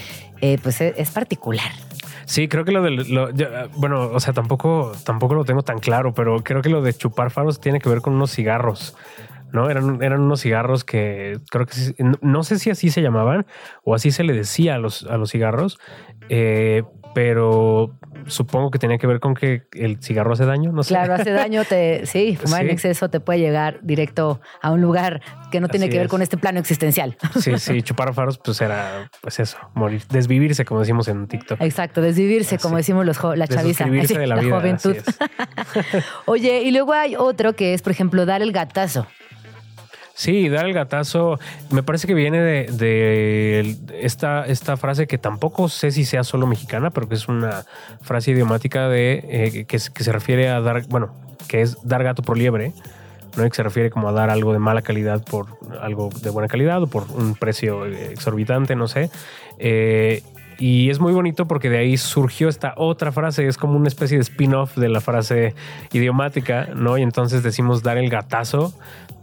eh, 0.41 0.59
pues 0.63 0.81
es, 0.81 0.95
es 0.97 1.11
particular. 1.11 1.71
Sí, 2.31 2.47
creo 2.47 2.65
que 2.65 2.71
lo 2.71 2.81
del. 2.81 3.05
bueno, 3.75 4.09
o 4.13 4.21
sea, 4.21 4.33
tampoco, 4.33 4.93
tampoco 5.05 5.35
lo 5.35 5.45
tengo 5.45 5.65
tan 5.65 5.81
claro, 5.81 6.15
pero 6.15 6.45
creo 6.45 6.63
que 6.63 6.69
lo 6.69 6.81
de 6.81 6.95
chupar 6.95 7.33
faros 7.33 7.61
tiene 7.61 7.81
que 7.81 7.89
ver 7.89 8.03
con 8.03 8.15
unos 8.15 8.31
cigarros. 8.31 8.95
¿No? 9.53 9.71
Eran, 9.71 10.03
eran 10.03 10.21
unos 10.21 10.41
cigarros 10.43 10.85
que 10.85 11.39
creo 11.51 11.67
que 11.67 11.75
sí- 11.75 11.95
no- 11.99 12.19
no 12.23 12.43
sé 12.43 12.59
si 12.59 12.71
así 12.71 12.91
se 12.91 13.03
llamaban 13.03 13.47
o 13.85 13.95
así 13.95 14.11
se 14.11 14.25
le 14.25 14.33
decía 14.33 14.77
a 14.77 14.79
los, 14.79 15.05
a 15.05 15.17
los 15.17 15.31
cigarros, 15.31 15.79
eh, 16.29 16.83
pero 17.15 17.99
supongo 18.27 18.71
que 18.71 18.79
tenía 18.79 18.99
que 18.99 19.07
ver 19.09 19.19
con 19.19 19.35
que 19.35 19.63
el 19.73 20.01
cigarro 20.01 20.33
hace 20.35 20.45
daño, 20.45 20.71
no 20.71 20.85
sé. 20.85 20.91
Claro, 20.95 21.15
hace 21.15 21.33
daño, 21.33 21.65
te, 21.65 22.07
sí, 22.07 22.37
fumar 22.41 22.63
en 22.63 22.71
exceso 22.71 23.09
te 23.11 23.19
puede 23.19 23.41
llegar 23.41 23.81
directo 23.83 24.41
a 24.63 24.71
un 24.71 24.81
lugar 24.81 25.21
que 25.51 25.59
no 25.61 25.67
tiene 25.69 25.87
Así 25.87 25.91
que 25.91 25.97
ver 25.99 26.07
es. 26.07 26.11
con 26.11 26.23
este 26.23 26.37
plano 26.37 26.61
existencial. 26.61 27.17
Sí, 27.41 27.59
sí, 27.59 27.83
chupar 27.83 28.15
faros, 28.15 28.39
pues 28.39 28.61
era, 28.61 29.11
pues 29.23 29.41
eso, 29.41 29.57
morir, 29.75 30.03
desvivirse, 30.09 30.65
como 30.65 30.81
decimos 30.81 31.09
en 31.09 31.27
TikTok. 31.27 31.61
Exacto, 31.61 32.01
desvivirse, 32.01 32.59
como 32.59 32.77
decimos 32.77 33.05
los 33.05 33.21
la 33.37 33.49
chaviza, 33.49 33.87
así, 33.87 34.15
de 34.15 34.27
la 34.29 34.37
la, 34.37 34.43
vida, 34.43 34.61
juventud. 34.61 34.97
Oye, 36.27 36.63
y 36.63 36.71
luego 36.71 36.93
hay 36.93 37.17
otro 37.17 37.55
que 37.55 37.75
es, 37.75 37.83
por 37.83 37.91
ejemplo, 37.93 38.25
dar 38.27 38.43
el 38.43 38.53
gatazo. 38.53 39.07
Sí, 40.21 40.51
dar 40.51 40.67
el 40.67 40.75
gatazo 40.75 41.41
me 41.71 41.83
parece 41.83 42.07
que 42.07 42.13
viene 42.13 42.43
de, 42.43 43.75
esta, 44.03 44.45
esta 44.45 44.77
frase 44.77 45.07
que 45.07 45.17
tampoco 45.17 45.71
sé 45.71 45.93
si 45.93 46.05
sea 46.05 46.25
solo 46.25 46.47
mexicana, 46.47 46.91
pero 46.91 47.09
que 47.09 47.15
es 47.15 47.27
una 47.27 47.65
frase 48.03 48.33
idiomática 48.33 48.91
de 48.91 49.25
eh, 49.31 49.65
que, 49.65 49.65
que 49.65 50.05
se 50.05 50.13
refiere 50.13 50.51
a 50.51 50.61
dar, 50.61 50.87
bueno, 50.89 51.15
que 51.49 51.63
es 51.63 51.79
dar 51.89 52.05
gato 52.05 52.23
por 52.23 52.37
liebre, 52.37 52.75
¿no? 53.35 53.47
Y 53.47 53.49
que 53.49 53.57
se 53.57 53.63
refiere 53.63 53.89
como 53.89 54.11
a 54.11 54.13
dar 54.13 54.29
algo 54.29 54.53
de 54.53 54.59
mala 54.59 54.83
calidad 54.83 55.25
por 55.25 55.47
algo 55.81 56.11
de 56.21 56.29
buena 56.29 56.49
calidad 56.49 56.83
o 56.83 56.87
por 56.87 57.11
un 57.13 57.35
precio 57.35 57.87
eh, 57.87 58.13
exorbitante, 58.13 58.77
no 58.77 58.89
sé. 58.89 59.09
Eh, 59.59 60.23
y 60.59 60.91
es 60.91 61.01
muy 61.01 61.15
bonito 61.15 61.47
porque 61.47 61.71
de 61.71 61.79
ahí 61.79 61.97
surgió 61.97 62.51
esta 62.51 62.75
otra 62.77 63.11
frase, 63.11 63.47
es 63.47 63.57
como 63.57 63.79
una 63.79 63.89
especie 63.89 64.19
de 64.19 64.23
spin-off 64.23 64.77
de 64.77 64.91
la 64.91 65.01
frase 65.01 65.55
idiomática, 65.95 66.69
¿no? 66.75 66.99
Y 66.99 67.03
entonces 67.03 67.43
decimos 67.43 67.83
dar 67.83 67.97
el 67.97 68.11
gatazo 68.11 68.75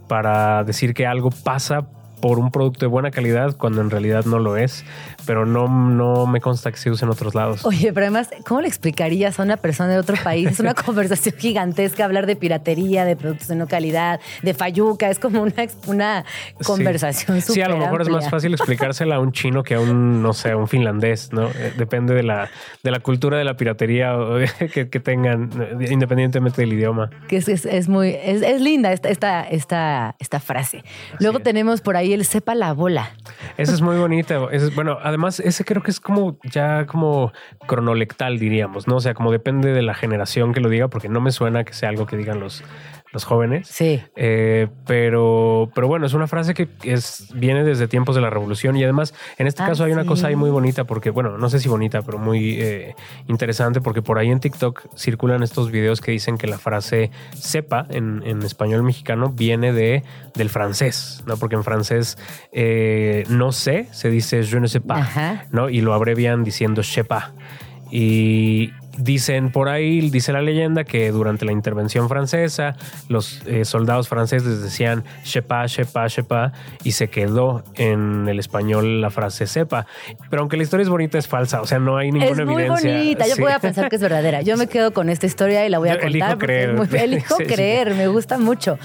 para 0.07 0.63
decir 0.63 0.93
que 0.93 1.05
algo 1.05 1.29
pasa 1.31 1.85
por 2.21 2.39
un 2.39 2.51
producto 2.51 2.81
de 2.81 2.87
buena 2.87 3.11
calidad 3.11 3.55
cuando 3.57 3.81
en 3.81 3.89
realidad 3.89 4.25
no 4.25 4.39
lo 4.39 4.57
es, 4.57 4.85
pero 5.27 5.45
no, 5.45 5.67
no 5.67 6.25
me 6.25 6.41
consta 6.41 6.71
que 6.71 6.77
se 6.77 6.89
use 6.89 7.05
en 7.05 7.11
otros 7.11 7.35
lados. 7.35 7.63
Oye, 7.65 7.93
pero 7.93 8.05
además, 8.07 8.29
¿cómo 8.47 8.61
le 8.61 8.67
explicarías 8.67 9.39
a 9.39 9.43
una 9.43 9.57
persona 9.57 9.89
de 9.91 9.99
otro 9.99 10.15
país? 10.23 10.47
Es 10.49 10.59
una 10.59 10.73
conversación 10.85 11.35
gigantesca 11.37 12.05
hablar 12.05 12.25
de 12.25 12.35
piratería, 12.35 13.05
de 13.05 13.15
productos 13.15 13.49
de 13.49 13.55
no 13.55 13.67
calidad, 13.67 14.19
de 14.41 14.53
fayuca. 14.55 15.09
Es 15.09 15.19
como 15.19 15.41
una, 15.43 15.53
una 15.85 16.25
conversación 16.65 17.41
Sí. 17.41 17.53
Sí, 17.53 17.61
a 17.61 17.69
lo 17.69 17.77
mejor 17.77 18.01
es 18.01 18.09
más 18.09 18.29
fácil 18.29 18.53
explicársela 18.53 19.15
a 19.15 19.19
un 19.19 19.31
chino 19.33 19.63
que 19.63 19.75
a 19.75 19.79
un, 19.79 20.21
no 20.21 20.33
sé, 20.33 20.51
a 20.51 20.57
un 20.57 20.67
finlandés, 20.67 21.31
¿no? 21.33 21.47
Eh, 21.49 21.73
Depende 21.77 22.13
de 22.13 22.23
la, 22.23 22.49
de 22.83 22.91
la 22.91 22.99
cultura 23.01 23.37
de 23.37 23.43
la 23.43 23.57
piratería 23.57 24.15
que, 24.73 24.89
que 24.89 24.99
tengan, 24.99 25.49
eh, 25.81 25.87
independientemente 25.91 26.61
del 26.61 26.73
idioma. 26.73 27.09
Que 27.27 27.37
es, 27.37 27.47
es, 27.49 27.65
es 27.65 27.89
muy, 27.89 28.09
es, 28.09 28.41
es 28.41 28.61
linda 28.61 28.93
esta, 28.93 29.09
esta, 29.09 29.41
esta, 29.43 30.15
esta 30.19 30.39
frase. 30.39 30.83
Luego 31.19 31.39
tenemos 31.39 31.81
por 31.81 31.97
ahí 31.97 32.13
el 32.13 32.23
sepa 32.25 32.55
la 32.55 32.71
bola. 32.73 33.11
Esa 33.57 33.73
es 33.73 33.81
muy 33.81 33.97
bonita. 33.97 34.39
Es- 34.51 34.73
bueno, 34.75 34.97
además, 35.01 35.16
ese 35.39 35.65
creo 35.65 35.83
que 35.83 35.91
es 35.91 35.99
como 35.99 36.37
ya 36.43 36.85
como 36.85 37.31
cronolectal, 37.67 38.39
diríamos, 38.39 38.87
¿no? 38.87 38.97
O 38.97 38.99
sea, 38.99 39.13
como 39.13 39.31
depende 39.31 39.73
de 39.73 39.81
la 39.81 39.93
generación 39.93 40.53
que 40.53 40.59
lo 40.59 40.69
diga, 40.69 40.87
porque 40.87 41.09
no 41.09 41.21
me 41.21 41.31
suena 41.31 41.63
que 41.63 41.73
sea 41.73 41.89
algo 41.89 42.05
que 42.05 42.17
digan 42.17 42.39
los, 42.39 42.63
los 43.17 43.25
jóvenes. 43.25 43.67
Sí. 43.67 43.99
Eh, 44.15 44.67
pero, 44.85 45.71
pero 45.73 45.87
bueno, 45.87 46.05
es 46.05 46.13
una 46.13 46.27
frase 46.27 46.53
que 46.53 46.69
es, 46.83 47.29
viene 47.33 47.63
desde 47.63 47.87
tiempos 47.87 48.15
de 48.15 48.21
la 48.21 48.29
revolución 48.29 48.75
y 48.77 48.83
además 48.83 49.15
en 49.39 49.47
este 49.47 49.63
Ah, 49.63 49.69
caso 49.69 49.83
hay 49.85 49.91
una 49.91 50.05
cosa 50.05 50.27
ahí 50.27 50.35
muy 50.35 50.51
bonita 50.51 50.83
porque, 50.83 51.09
bueno, 51.09 51.37
no 51.39 51.49
sé 51.49 51.59
si 51.59 51.67
bonita, 51.67 52.03
pero 52.03 52.19
muy 52.19 52.61
eh, 52.61 52.95
interesante 53.27 53.81
porque 53.81 54.03
por 54.03 54.19
ahí 54.19 54.29
en 54.29 54.39
TikTok 54.39 54.95
circulan 54.95 55.41
estos 55.41 55.71
videos 55.71 55.99
que 55.99 56.11
dicen 56.11 56.37
que 56.37 56.45
la 56.45 56.59
frase 56.59 57.09
sepa 57.33 57.87
en, 57.89 58.21
en 58.23 58.43
español 58.43 58.83
mexicano 58.83 59.29
viene 59.29 59.73
de, 59.73 60.03
del 60.35 60.49
francés, 60.49 61.23
¿no? 61.25 61.37
Porque 61.37 61.55
en 61.55 61.63
francés 61.63 62.17
eh, 62.51 63.23
no 63.29 63.51
sé, 63.51 63.87
se 63.91 64.11
dice 64.11 64.43
je 64.43 64.59
ne 64.59 64.67
sais 64.67 64.83
pas, 64.83 65.01
Ajá. 65.01 65.47
¿no? 65.51 65.69
Y 65.69 65.81
lo 65.81 65.93
abrevian 65.95 66.43
diciendo 66.43 66.83
pas. 67.07 67.31
Y 67.89 68.71
dicen 68.97 69.51
por 69.51 69.69
ahí, 69.69 70.09
dice 70.09 70.33
la 70.33 70.41
leyenda, 70.41 70.83
que 70.83 71.11
durante 71.11 71.45
la 71.45 71.51
intervención 71.51 72.09
francesa, 72.09 72.75
los 73.09 73.41
eh, 73.45 73.63
soldados 73.65 74.07
franceses 74.09 74.61
decían 74.61 75.03
sepa, 75.23 75.67
sepa, 75.67 76.09
sepa, 76.09 76.51
y 76.83 76.91
se 76.93 77.09
quedó 77.09 77.63
en 77.75 78.27
el 78.27 78.39
español 78.39 79.01
la 79.01 79.09
frase 79.09 79.47
sepa. 79.47 79.85
Pero 80.29 80.41
aunque 80.41 80.57
la 80.57 80.63
historia 80.63 80.83
es 80.83 80.89
bonita, 80.89 81.17
es 81.17 81.27
falsa, 81.27 81.61
o 81.61 81.67
sea, 81.67 81.79
no 81.79 81.97
hay 81.97 82.11
ninguna 82.11 82.41
Es 82.43 82.47
muy 82.47 82.63
evidencia. 82.63 82.91
bonita. 82.97 83.27
Yo 83.27 83.35
Sí. 83.35 83.41
voy 83.41 83.51
a 83.51 83.59
pensar 83.59 83.89
que 83.89 83.95
es 83.97 84.01
verdadera. 84.01 84.41
Yo 84.41 84.57
me 84.57 84.67
quedo 84.67 84.91
con 84.93 85.09
esta 85.09 85.25
historia 85.25 85.65
y 85.65 85.69
la 85.69 85.77
voy 85.79 85.89
a 85.89 85.93
Yo 85.97 85.99
contar. 86.01 86.13
elijo 86.13 86.37
creer. 86.37 86.75
es 86.81 86.93
elijo 87.03 87.35
Sí, 87.37 87.43
sí. 87.45 87.53
creer, 87.53 87.93
me 87.95 88.07
gusta 88.07 88.37
mucho. 88.37 88.77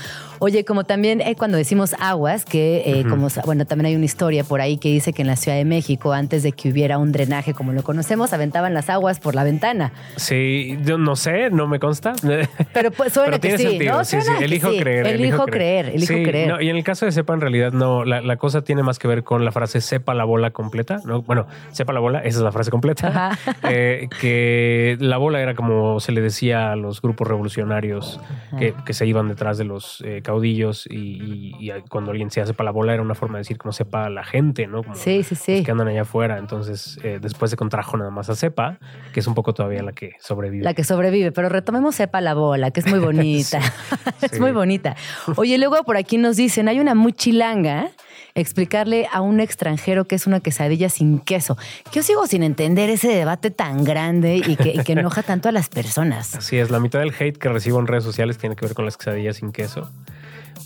Oye, 0.44 0.64
como 0.64 0.82
también 0.82 1.20
eh, 1.20 1.36
cuando 1.36 1.56
decimos 1.56 1.94
aguas, 2.00 2.44
que 2.44 2.82
eh, 2.84 3.04
como 3.08 3.28
bueno, 3.44 3.64
también 3.64 3.86
hay 3.86 3.94
una 3.94 4.06
historia 4.06 4.42
por 4.42 4.60
ahí 4.60 4.76
que 4.76 4.88
dice 4.88 5.12
que 5.12 5.22
en 5.22 5.28
la 5.28 5.36
Ciudad 5.36 5.56
de 5.56 5.64
México, 5.64 6.12
antes 6.12 6.42
de 6.42 6.50
que 6.50 6.68
hubiera 6.68 6.98
un 6.98 7.12
drenaje 7.12 7.54
como 7.54 7.70
lo 7.72 7.84
conocemos, 7.84 8.32
aventaban 8.32 8.74
las 8.74 8.90
aguas 8.90 9.20
por 9.20 9.36
la 9.36 9.44
ventana. 9.44 9.92
Sí, 10.16 10.76
yo 10.84 10.98
no 10.98 11.14
sé, 11.14 11.50
no 11.50 11.68
me 11.68 11.78
consta. 11.78 12.14
Pero 12.74 12.90
pues 12.90 13.12
suena 13.12 13.38
Pero 13.38 13.40
que 13.40 13.48
tiene 13.50 13.58
sí, 13.58 13.68
sentido. 13.68 13.98
¿no? 13.98 14.04
Sí, 14.04 14.20
sí, 14.20 14.32
elijo 14.40 14.72
sí. 14.72 14.80
creer. 14.80 15.06
Elijo 15.06 15.46
creer, 15.46 15.86
elijo 15.90 16.12
Sí, 16.12 16.24
creer. 16.24 16.48
no, 16.48 16.60
y 16.60 16.68
en 16.70 16.74
el 16.74 16.82
caso 16.82 17.06
de 17.06 17.12
sepa, 17.12 17.34
en 17.34 17.40
realidad 17.40 17.70
no. 17.70 18.04
La, 18.04 18.20
la 18.20 18.36
cosa 18.36 18.62
tiene 18.62 18.82
más 18.82 18.98
que 18.98 19.06
ver 19.06 19.22
con 19.22 19.44
la 19.44 19.52
frase 19.52 19.80
sepa 19.80 20.12
la 20.12 20.24
bola 20.24 20.50
completa. 20.50 21.00
¿no? 21.04 21.22
Bueno, 21.22 21.46
sepa 21.70 21.92
la 21.92 22.00
bola, 22.00 22.18
esa 22.18 22.38
es 22.38 22.42
la 22.42 22.50
frase 22.50 22.72
completa. 22.72 23.06
Ajá. 23.06 23.38
Eh, 23.74 24.08
que 24.20 24.96
la 24.98 25.18
bola 25.18 25.40
era 25.40 25.54
como 25.54 26.00
se 26.00 26.10
le 26.12 26.20
decía 26.20 26.72
a 26.72 26.76
los 26.76 27.00
grupos 27.00 27.28
revolucionarios 27.28 28.20
que, 28.58 28.74
que 28.84 28.92
se 28.92 29.06
iban 29.06 29.28
detrás 29.28 29.56
de 29.56 29.64
los 29.64 30.02
eh, 30.04 30.20
caudillos 30.32 30.86
y, 30.90 30.96
y- 30.96 31.54
y 31.58 31.70
cuando 31.88 32.10
alguien 32.10 32.28
decía 32.28 32.46
sepa 32.46 32.64
la 32.64 32.70
bola 32.70 32.94
era 32.94 33.02
una 33.02 33.14
forma 33.14 33.36
de 33.38 33.40
decir 33.42 33.58
como 33.58 33.72
sepa 33.72 34.08
la 34.10 34.24
gente, 34.24 34.66
¿no? 34.66 34.82
Como 34.82 34.94
Sí, 34.96 35.22
sí, 35.22 35.34
sí. 35.34 35.56
los 35.56 35.64
que 35.64 35.70
andan 35.70 35.88
allá 35.88 36.02
afuera. 36.02 36.38
Entonces, 36.38 36.98
eh, 37.02 37.18
después 37.20 37.50
se 37.50 37.56
contrajo 37.56 37.96
nada 37.96 38.10
más 38.10 38.30
a 38.30 38.34
sepa, 38.34 38.78
que 39.12 39.20
es 39.20 39.26
un 39.26 39.34
poco 39.34 39.52
todavía 39.54 39.82
la 39.82 39.92
que 39.92 40.12
sobrevive. 40.20 40.64
La 40.64 40.74
que 40.74 40.84
sobrevive, 40.84 41.32
pero 41.32 41.48
retomemos 41.48 41.94
sepa 41.94 42.20
la 42.20 42.34
bola, 42.34 42.70
que 42.70 42.80
es 42.80 42.86
muy 42.86 42.98
bonita. 42.98 43.60
es 44.22 44.40
muy 44.40 44.52
bonita. 44.52 44.96
Oye, 45.36 45.58
luego 45.58 45.82
por 45.84 45.96
aquí 45.96 46.16
nos 46.18 46.36
dicen, 46.36 46.68
hay 46.68 46.80
una 46.80 46.94
muy 46.94 47.12
chilanga, 47.12 47.90
explicarle 48.34 49.06
a 49.12 49.20
un 49.20 49.40
extranjero 49.40 50.06
que 50.06 50.14
es 50.14 50.26
una 50.26 50.40
quesadilla 50.40 50.88
sin 50.88 51.18
queso. 51.18 51.56
Que 51.90 51.96
yo 51.96 52.02
sigo 52.02 52.26
sin 52.26 52.42
entender 52.42 52.88
ese 52.88 53.08
debate 53.08 53.50
tan 53.50 53.84
grande 53.84 54.36
y 54.36 54.56
que, 54.56 54.70
y 54.70 54.82
que 54.84 54.92
enoja 54.92 55.22
tanto 55.22 55.48
a 55.50 55.52
las 55.52 55.68
personas. 55.68 56.34
Así 56.36 56.56
es, 56.56 56.70
la 56.70 56.80
mitad 56.80 57.00
del 57.00 57.12
hate 57.18 57.36
que 57.36 57.48
recibo 57.50 57.78
en 57.78 57.86
redes 57.86 58.04
sociales 58.04 58.38
tiene 58.38 58.56
que 58.56 58.64
ver 58.64 58.74
con 58.74 58.84
las 58.86 58.96
quesadillas 58.96 59.36
sin 59.36 59.52
queso. 59.52 59.90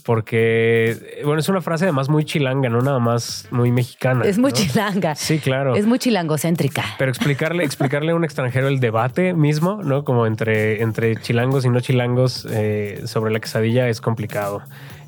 Porque, 0.07 1.21
bueno, 1.25 1.41
es 1.41 1.49
una 1.49 1.61
frase 1.61 1.85
además 1.85 2.09
muy 2.09 2.25
chilanga, 2.25 2.69
no 2.69 2.81
nada 2.81 2.99
más 2.99 3.47
muy 3.51 3.71
mexicana. 3.73 4.25
Es 4.25 4.39
muy 4.39 4.51
¿no? 4.53 4.57
chilanga. 4.57 5.15
Sí, 5.15 5.39
claro. 5.39 5.75
Es 5.77 5.85
muy 5.87 5.99
chilangocéntrica. 5.99 6.85
Pero 6.99 7.11
explicarle, 7.11 7.65
explicarle 7.65 8.13
a 8.13 8.15
un 8.15 8.25
extranjero 8.25 8.69
el 8.69 8.81
debate 8.81 9.35
mismo, 9.35 9.83
¿no? 9.83 10.05
Como 10.05 10.27
entre, 10.27 10.83
entre 10.83 11.17
chilangos 11.17 11.65
y 11.65 11.71
no 11.71 11.81
chilangos 11.81 12.47
eh, 12.51 13.03
sobre 13.05 13.33
la 13.33 13.41
quesadilla 13.41 13.89
es 13.89 14.01
complicado. 14.01 14.63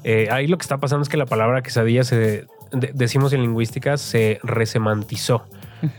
Eh, 0.05 0.29
ahí 0.31 0.47
lo 0.47 0.59
que 0.59 0.63
está 0.63 0.79
pasando 0.79 1.03
es 1.03 1.09
que 1.09 1.17
la 1.17 1.27
palabra 1.27 1.63
quesadilla 1.63 2.05
se, 2.05 2.17
de- 2.17 2.47
decimos 2.93 3.33
en 3.33 3.43
lingüística, 3.43 3.97
se 3.97 4.41
resemantizó. 4.43 5.45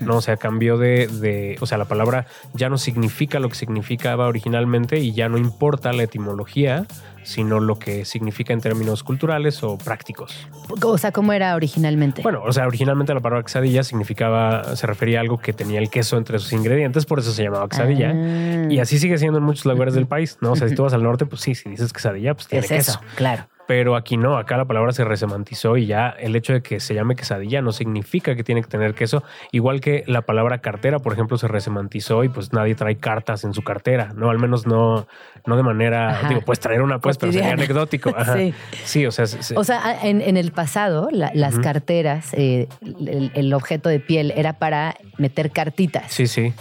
¿no? 0.01 0.17
O 0.17 0.21
sea, 0.21 0.35
cambió 0.35 0.77
de, 0.77 1.07
de- 1.07 1.55
O 1.61 1.65
sea, 1.65 1.77
la 1.77 1.85
palabra 1.85 2.25
ya 2.53 2.67
no 2.69 2.77
significa 2.77 3.39
lo 3.39 3.47
que 3.47 3.55
significaba 3.55 4.27
originalmente 4.27 4.99
y 4.99 5.13
ya 5.13 5.29
no 5.29 5.37
importa 5.37 5.93
la 5.93 6.03
etimología, 6.03 6.85
sino 7.23 7.59
lo 7.59 7.79
que 7.79 8.05
significa 8.05 8.53
en 8.53 8.61
términos 8.61 9.03
culturales 9.03 9.63
o 9.63 9.77
prácticos. 9.77 10.47
O 10.83 10.97
sea, 10.97 11.11
¿cómo 11.11 11.33
era 11.33 11.55
originalmente? 11.55 12.21
Bueno, 12.21 12.41
o 12.43 12.51
sea, 12.51 12.67
originalmente 12.67 13.13
la 13.13 13.19
palabra 13.19 13.43
quesadilla 13.43 13.83
significaba, 13.83 14.75
se 14.75 14.87
refería 14.87 15.19
a 15.19 15.21
algo 15.21 15.39
que 15.39 15.53
tenía 15.53 15.79
el 15.79 15.89
queso 15.89 16.17
entre 16.17 16.39
sus 16.39 16.53
ingredientes, 16.53 17.05
por 17.05 17.19
eso 17.19 17.31
se 17.31 17.43
llamaba 17.43 17.67
quesadilla. 17.67 18.11
Ah. 18.13 18.67
Y 18.69 18.79
así 18.79 18.99
sigue 18.99 19.17
siendo 19.17 19.39
en 19.39 19.43
muchos 19.43 19.65
lugares 19.65 19.93
del 19.93 20.07
país, 20.07 20.37
¿no? 20.41 20.51
O 20.51 20.55
sea, 20.55 20.67
si 20.67 20.75
tú 20.79 20.83
vas 20.83 20.93
al 20.93 21.03
norte, 21.03 21.25
pues 21.25 21.41
sí, 21.41 21.55
si 21.55 21.69
dices 21.69 21.93
quesadilla, 21.93 22.33
pues 22.33 22.47
tiene 22.47 22.65
es 22.65 22.71
queso. 22.71 22.91
eso, 22.91 23.01
claro. 23.15 23.47
Pero 23.69 23.95
aquí 23.95 24.17
no, 24.17 24.35
acá 24.39 24.57
la 24.57 24.65
palabra 24.65 24.91
se 24.93 25.03
resemantizó 25.03 25.77
y 25.77 25.85
ya 25.85 26.09
el 26.09 26.35
hecho 26.35 26.53
de 26.53 26.63
que 26.63 26.79
se 26.79 26.95
llame 26.95 27.15
quesadilla 27.15 27.61
no 27.61 27.71
significa 27.71 28.35
que 28.35 28.43
tiene 28.43 28.63
que 28.63 28.67
tener 28.67 28.95
queso. 28.95 29.21
Igual 29.51 29.79
que 29.79 30.03
la 30.07 30.23
palabra 30.23 30.57
cartera, 30.57 30.97
por 30.97 31.13
ejemplo, 31.13 31.37
se 31.37 31.47
resemantizó 31.47 32.23
y 32.23 32.29
pues 32.29 32.51
nadie 32.51 32.73
trae 32.73 32.97
cartas 32.97 33.43
en 33.43 33.53
su 33.53 33.61
cartera, 33.61 34.11
¿no? 34.15 34.31
Al 34.31 34.39
menos 34.39 34.65
no, 34.65 35.05
no 35.45 35.55
de 35.55 35.61
manera, 35.61 36.09
Ajá. 36.09 36.29
digo, 36.29 36.41
puedes 36.41 36.59
traer 36.59 36.81
una 36.81 36.97
pues, 36.97 37.19
pero 37.19 37.31
sería 37.31 37.51
anecdótico. 37.51 38.11
Ajá. 38.17 38.35
Sí. 38.37 38.55
Sí. 38.85 39.05
o 39.05 39.11
sea, 39.11 39.27
se- 39.27 39.43
se- 39.43 39.55
O 39.55 39.63
sea, 39.63 39.99
en, 40.01 40.21
en 40.21 40.35
el 40.35 40.51
pasado, 40.51 41.07
la- 41.11 41.29
las 41.35 41.59
carteras, 41.59 42.33
eh, 42.33 42.67
el, 42.81 43.31
el 43.35 43.53
objeto 43.53 43.87
de 43.87 43.99
piel 43.99 44.33
era 44.35 44.53
para 44.53 44.95
meter 45.19 45.51
cartitas. 45.51 46.11
Sí, 46.11 46.25
sí. 46.25 46.53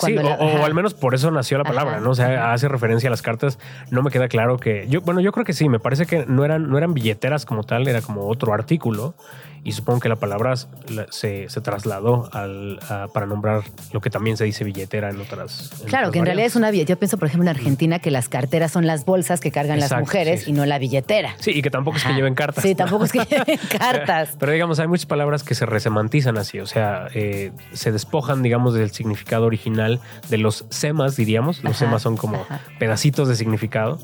Sí, 0.00 0.16
o, 0.16 0.64
al 0.64 0.74
menos 0.74 0.94
por 0.94 1.14
eso 1.16 1.30
nació 1.32 1.58
la 1.58 1.64
palabra, 1.64 1.94
Ajá, 1.94 2.00
¿no? 2.00 2.10
O 2.10 2.14
sea, 2.14 2.52
hace 2.52 2.68
referencia 2.68 3.08
a 3.08 3.10
las 3.10 3.20
cartas. 3.20 3.58
No 3.90 4.02
me 4.02 4.10
queda 4.10 4.28
claro 4.28 4.56
que. 4.58 4.86
Yo, 4.88 5.00
bueno, 5.00 5.20
yo 5.20 5.32
creo 5.32 5.44
que 5.44 5.52
sí, 5.52 5.68
me 5.68 5.80
parece 5.80 6.06
que 6.06 6.24
no 6.26 6.44
eran, 6.44 6.70
no 6.70 6.78
eran 6.78 6.94
billeteras 6.94 7.44
como 7.44 7.64
tal, 7.64 7.88
era 7.88 8.00
como 8.00 8.28
otro 8.28 8.54
artículo. 8.54 9.14
Y 9.64 9.72
supongo 9.72 10.00
que 10.00 10.08
la 10.08 10.16
palabra 10.16 10.54
la- 10.88 11.06
se, 11.10 11.48
se 11.48 11.60
trasladó 11.60 12.28
al, 12.32 12.78
a- 12.88 13.08
para 13.12 13.26
nombrar 13.26 13.62
lo 13.92 14.00
que 14.00 14.10
también 14.10 14.36
se 14.36 14.44
dice 14.44 14.64
billetera 14.64 15.10
en 15.10 15.20
otras. 15.20 15.72
en 15.80 15.88
Claro, 15.88 16.04
otras 16.08 16.12
que 16.12 16.18
en 16.20 16.26
realidad 16.26 16.46
es 16.46 16.56
una 16.56 16.70
billetera. 16.70 16.96
Yo 16.96 16.98
pienso, 16.98 17.18
por 17.18 17.28
ejemplo, 17.28 17.50
en 17.50 17.56
Argentina 17.56 17.98
que 17.98 18.10
las 18.10 18.28
carteras 18.28 18.72
son 18.72 18.86
las 18.86 19.04
bolsas 19.04 19.40
que 19.40 19.50
cargan 19.50 19.80
las 19.80 19.92
mujeres 19.98 20.44
sí. 20.44 20.50
y 20.50 20.52
no 20.52 20.64
la 20.66 20.78
billetera. 20.78 21.34
Sí, 21.38 21.50
y 21.54 21.62
que 21.62 21.70
tampoco 21.70 21.96
es 21.98 22.04
que 22.04 22.12
lleven 22.14 22.34
cartas. 22.34 22.62
Sí, 22.62 22.74
tampoco 22.74 23.04
es 23.04 23.12
que 23.12 23.18
lleven 23.30 23.58
cartas. 23.78 24.30
Pero 24.38 24.52
digamos, 24.52 24.78
hay 24.78 24.88
muchas 24.88 25.06
palabras 25.06 25.42
que 25.42 25.54
se 25.54 25.66
resemantizan 25.66 26.38
así, 26.38 26.60
o 26.60 26.66
sea, 26.66 27.08
eh, 27.14 27.52
se 27.72 27.92
despojan, 27.92 28.42
digamos, 28.42 28.74
del 28.74 28.90
significado 28.90 29.46
original 29.46 30.00
de 30.28 30.38
los 30.38 30.64
semas, 30.70 31.16
diríamos. 31.16 31.62
Los 31.64 31.76
Ajá, 31.76 31.86
semas 31.86 32.02
son 32.02 32.16
como 32.16 32.36
ajá. 32.42 32.60
pedacitos 32.78 33.28
de 33.28 33.36
significado 33.36 33.98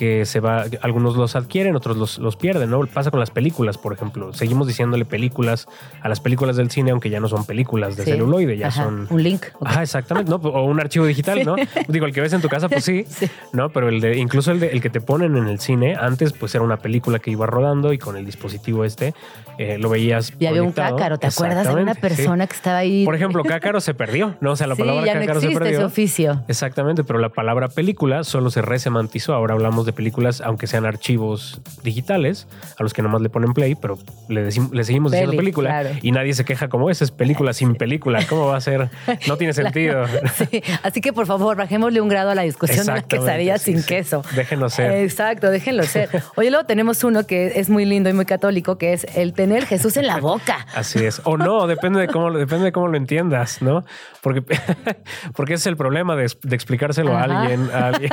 que 0.00 0.24
se 0.24 0.40
va, 0.40 0.64
algunos 0.80 1.14
los 1.14 1.36
adquieren, 1.36 1.76
otros 1.76 1.94
los, 1.98 2.16
los 2.18 2.34
pierden, 2.34 2.70
¿no? 2.70 2.80
Pasa 2.86 3.10
con 3.10 3.20
las 3.20 3.30
películas, 3.30 3.76
por 3.76 3.92
ejemplo. 3.92 4.32
Seguimos 4.32 4.66
diciéndole 4.66 5.04
películas 5.04 5.68
a 6.00 6.08
las 6.08 6.20
películas 6.20 6.56
del 6.56 6.70
cine, 6.70 6.90
aunque 6.92 7.10
ya 7.10 7.20
no 7.20 7.28
son 7.28 7.44
películas 7.44 7.98
de 7.98 8.04
Sí. 8.04 8.12
celuloide, 8.12 8.56
ya 8.56 8.68
Ajá, 8.68 8.84
son 8.84 9.06
Un 9.10 9.22
link. 9.22 9.44
Ajá, 9.62 9.82
exactamente, 9.82 10.30
¿no? 10.30 10.36
O 10.42 10.64
un 10.64 10.80
archivo 10.80 11.04
digital, 11.04 11.44
¿no? 11.44 11.54
Digo, 11.88 12.06
el 12.06 12.14
que 12.14 12.22
ves 12.22 12.32
en 12.32 12.40
tu 12.40 12.48
casa, 12.48 12.70
pues 12.70 12.82
sí, 12.82 13.04
Sí. 13.06 13.28
¿no? 13.52 13.68
Pero 13.68 13.90
el 13.90 14.00
de, 14.00 14.16
incluso 14.16 14.52
el, 14.52 14.60
de, 14.60 14.68
el 14.68 14.80
que 14.80 14.88
te 14.88 15.02
ponen 15.02 15.36
en 15.36 15.46
el 15.48 15.60
cine, 15.60 15.96
antes 16.00 16.32
pues 16.32 16.54
era 16.54 16.64
una 16.64 16.78
película 16.78 17.18
que 17.18 17.30
iba 17.30 17.44
rodando 17.44 17.92
y 17.92 17.98
con 17.98 18.16
el 18.16 18.24
dispositivo 18.24 18.86
este 18.86 19.12
eh, 19.58 19.76
lo 19.76 19.90
veías. 19.90 20.32
Y 20.38 20.46
había 20.46 20.62
un 20.62 20.72
cácaro, 20.72 21.18
¿te 21.18 21.26
acuerdas 21.26 21.68
de 21.68 21.82
una 21.82 21.94
persona 21.94 22.46
que 22.46 22.54
estaba 22.54 22.78
ahí? 22.78 23.04
Por 23.04 23.14
ejemplo, 23.14 23.44
cácaro 23.44 23.82
se 23.82 23.92
perdió, 23.92 24.34
¿no? 24.40 24.52
O 24.52 24.56
sea, 24.56 24.66
la 24.66 24.76
palabra 24.76 25.04
ya 25.04 25.14
no 25.16 25.20
cácaro 25.20 25.40
se 25.40 25.46
existe 25.48 25.64
ese 25.64 25.72
perdió. 25.74 25.86
oficio. 25.86 26.42
Exactamente, 26.48 27.04
pero 27.04 27.18
la 27.18 27.28
palabra 27.28 27.68
película 27.68 28.24
solo 28.24 28.48
se 28.50 28.62
resemantizó. 28.62 29.34
Ahora 29.34 29.52
hablamos 29.52 29.84
de 29.84 29.89
películas, 29.92 30.40
aunque 30.40 30.66
sean 30.66 30.86
archivos 30.86 31.60
digitales, 31.82 32.46
a 32.78 32.82
los 32.82 32.92
que 32.92 33.02
nomás 33.02 33.20
le 33.22 33.30
ponen 33.30 33.52
play, 33.52 33.74
pero 33.74 33.98
le, 34.28 34.44
le 34.44 34.50
seguimos 34.84 35.12
diciendo 35.12 35.32
Peli, 35.32 35.36
película 35.38 35.70
claro. 35.82 35.90
y 36.02 36.12
nadie 36.12 36.34
se 36.34 36.44
queja 36.44 36.68
como 36.68 36.90
es, 36.90 37.02
es 37.02 37.10
película 37.10 37.52
sin 37.52 37.74
película. 37.74 38.24
¿Cómo 38.28 38.46
va 38.46 38.56
a 38.56 38.60
ser? 38.60 38.90
No 39.28 39.36
tiene 39.36 39.52
sentido. 39.54 40.04
Sí, 40.50 40.62
Así 40.82 41.00
que 41.00 41.12
por 41.12 41.26
favor, 41.26 41.56
bajémosle 41.56 42.00
un 42.00 42.08
grado 42.08 42.30
a 42.30 42.34
la 42.34 42.42
discusión 42.42 42.86
de 42.86 42.92
la 42.92 43.02
quesadilla 43.02 43.58
sí, 43.58 43.72
sin 43.72 43.80
sí. 43.82 43.86
queso. 43.86 44.22
Déjenos 44.34 44.74
ser. 44.74 44.92
Exacto, 44.92 45.50
déjenlo 45.50 45.82
ser. 45.82 46.08
Oye, 46.36 46.50
luego 46.50 46.64
tenemos 46.66 47.04
uno 47.04 47.26
que 47.26 47.58
es 47.60 47.68
muy 47.68 47.84
lindo 47.84 48.08
y 48.08 48.12
muy 48.12 48.24
católico, 48.24 48.78
que 48.78 48.92
es 48.92 49.06
el 49.16 49.32
tener 49.32 49.66
Jesús 49.66 49.96
en 49.96 50.06
la 50.06 50.18
boca. 50.18 50.66
Así 50.74 51.04
es. 51.04 51.20
O 51.24 51.36
no, 51.36 51.66
depende 51.66 52.00
de 52.00 52.08
cómo, 52.08 52.30
lo- 52.30 52.38
depende 52.38 52.66
de 52.66 52.72
cómo 52.72 52.88
lo 52.88 52.96
entiendas, 52.96 53.60
¿no? 53.60 53.84
Porque, 54.22 54.42
porque 55.34 55.54
ese 55.54 55.62
es 55.62 55.66
el 55.66 55.76
problema 55.76 56.16
de, 56.16 56.30
de 56.42 56.54
explicárselo 56.56 57.16
a 57.16 57.22
alguien, 57.22 57.68
a 57.72 57.88
alguien, 57.88 58.10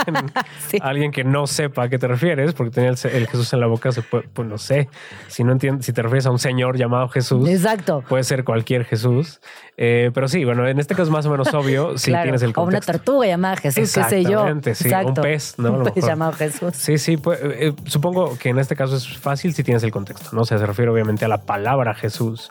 a 0.81 0.87
alguien 0.87 1.11
que 1.11 1.23
no 1.23 1.47
sepa 1.47 1.66
a 1.75 1.89
qué 1.89 1.97
te 1.99 2.08
refieres, 2.08 2.53
porque 2.53 2.71
tener 2.71 2.95
el, 3.03 3.12
el 3.12 3.27
Jesús 3.27 3.51
en 3.53 3.60
la 3.60 3.67
boca 3.67 3.91
se 3.91 4.01
puede, 4.01 4.27
pues 4.30 4.47
no 4.47 4.58
sé. 4.58 4.89
Si 5.27 5.43
no 5.43 5.51
entiendes, 5.51 5.86
si 5.86 5.93
te 5.93 6.01
refieres 6.01 6.25
a 6.25 6.32
un 6.32 6.39
señor 6.39 6.77
llamado 6.77 7.08
Jesús, 7.10 7.47
Exacto. 7.49 8.03
puede 8.08 8.23
ser 8.23 8.43
cualquier 8.43 8.86
Jesús. 8.86 9.39
Eh, 9.77 10.10
pero 10.13 10.27
sí, 10.27 10.43
bueno, 10.43 10.67
en 10.67 10.80
este 10.80 10.93
caso 10.95 11.03
es 11.03 11.10
más 11.10 11.25
o 11.25 11.30
menos 11.32 11.53
obvio 11.53 11.97
si 11.97 12.12
Claro, 12.12 12.23
tienes 12.23 12.41
el 12.41 12.49
o 12.49 12.63
una 12.63 12.80
contexto. 12.80 12.91
tortuga 12.93 13.27
llamada 13.27 13.56
Jesús, 13.58 13.93
qué 13.93 14.03
sé 14.03 14.23
yo. 14.23 14.30
Exactamente, 14.47 14.75
sí, 14.75 14.89
un 15.06 15.13
pez, 15.13 15.56
¿no? 15.60 15.71
Un 15.73 15.84
pez 15.93 16.06
llamado 16.06 16.32
Jesús. 16.34 16.73
Sí, 16.75 16.97
sí, 16.97 17.17
pues, 17.17 17.39
eh, 17.43 17.73
supongo 17.86 18.38
que 18.38 18.49
en 18.49 18.60
este 18.60 18.75
caso 18.75 18.95
es 18.95 19.17
fácil 19.17 19.53
si 19.53 19.63
tienes 19.63 19.84
el 19.84 19.91
contexto, 19.91 20.30
¿no? 20.34 20.41
O 20.41 20.45
sea, 20.45 20.58
se 20.58 20.65
refiere 20.65 20.89
obviamente 20.91 21.25
a 21.25 21.27
la 21.27 21.41
palabra 21.43 21.93
Jesús. 21.93 22.49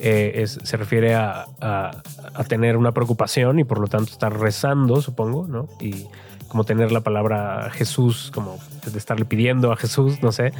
eh, 0.00 0.42
es- 0.44 0.60
se 0.62 0.76
refiere 0.76 1.16
a, 1.16 1.46
a- 1.60 1.90
a 2.34 2.44
tener 2.44 2.76
una 2.76 2.92
preocupación 2.92 3.58
y 3.58 3.64
por 3.64 3.80
lo 3.80 3.88
tanto 3.88 4.12
estar 4.12 4.32
rezando, 4.38 5.00
supongo, 5.02 5.48
¿no? 5.48 5.66
Y 5.80 6.06
como 6.48 6.64
tener 6.64 6.90
la 6.92 7.00
palabra 7.00 7.70
Jesús, 7.72 8.30
como 8.34 8.58
de 8.90 8.98
estarle 8.98 9.24
pidiendo 9.24 9.70
a 9.72 9.76
Jesús, 9.76 10.22
no 10.22 10.32
sé, 10.32 10.52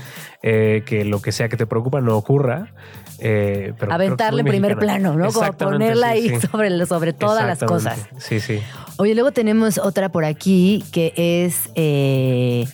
eh, 0.42 0.82
que 0.86 1.04
lo 1.04 1.20
que 1.20 1.32
sea 1.32 1.48
que 1.48 1.56
te 1.56 1.66
preocupa 1.66 2.00
no 2.00 2.16
ocurra. 2.16 2.72
eh, 3.18 3.72
pero 3.78 3.92
Aventarle 3.92 4.42
en 4.42 4.46
primer 4.46 4.76
mexicana. 4.76 4.98
plano, 5.10 5.16
¿no? 5.16 5.32
Como 5.32 5.52
ponerla 5.54 6.12
sí, 6.12 6.12
ahí 6.12 6.28
sí. 6.40 6.46
sobre, 6.46 6.86
sobre 6.86 7.12
todas 7.12 7.46
las 7.46 7.58
cosas. 7.58 8.06
Sí, 8.18 8.38
sí. 8.40 8.60
Oye, 8.98 9.14
luego 9.14 9.32
tenemos 9.32 9.78
otra 9.78 10.10
por 10.10 10.24
aquí 10.24 10.84
que 10.92 11.12
es 11.16 11.70
eh, 11.74 12.66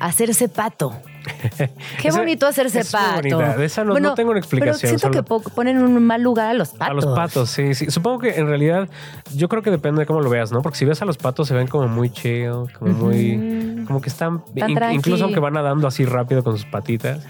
hacerse 0.00 0.48
pato. 0.48 0.94
Qué 2.00 2.08
Esa 2.08 2.18
bonito 2.18 2.46
hacerse 2.46 2.80
es 2.80 2.90
pato. 2.90 3.16
bonita. 3.16 3.56
De 3.56 3.64
esa 3.64 3.84
no- 3.84 3.98
no 3.98 4.14
tengo 4.14 4.30
una 4.30 4.40
explicación, 4.40 4.78
Pero 4.80 4.88
siento 4.98 5.06
solo- 5.08 5.12
que 5.14 5.22
po- 5.22 5.40
ponen 5.54 5.76
en 5.78 5.84
un 5.84 6.04
mal 6.04 6.22
lugar 6.22 6.48
a 6.48 6.54
los 6.54 6.70
patos. 6.70 6.88
A 6.88 6.94
los 6.94 7.06
patos, 7.16 7.50
sí, 7.50 7.74
sí. 7.74 7.90
Supongo 7.90 8.18
que 8.20 8.30
en 8.38 8.46
realidad 8.48 8.88
yo 9.34 9.48
creo 9.48 9.62
que 9.62 9.70
depende 9.70 10.00
de 10.00 10.06
cómo 10.06 10.20
lo 10.20 10.30
veas, 10.30 10.52
¿no? 10.52 10.62
Porque 10.62 10.78
si 10.78 10.84
ves 10.84 11.00
a 11.02 11.04
los 11.04 11.18
patos 11.18 11.48
se 11.48 11.54
ven 11.54 11.66
como 11.68 11.86
muy 11.88 12.10
chill, 12.10 12.50
como 12.78 12.92
muy... 12.92 13.84
Como 13.86 14.00
que 14.00 14.08
están... 14.08 14.42
In- 14.54 14.78
incluso 14.92 15.24
aunque 15.24 15.40
van 15.40 15.54
nadando 15.54 15.86
así 15.88 16.04
rápido 16.04 16.42
con 16.42 16.54
sus 16.56 16.66
patitas, 16.66 17.24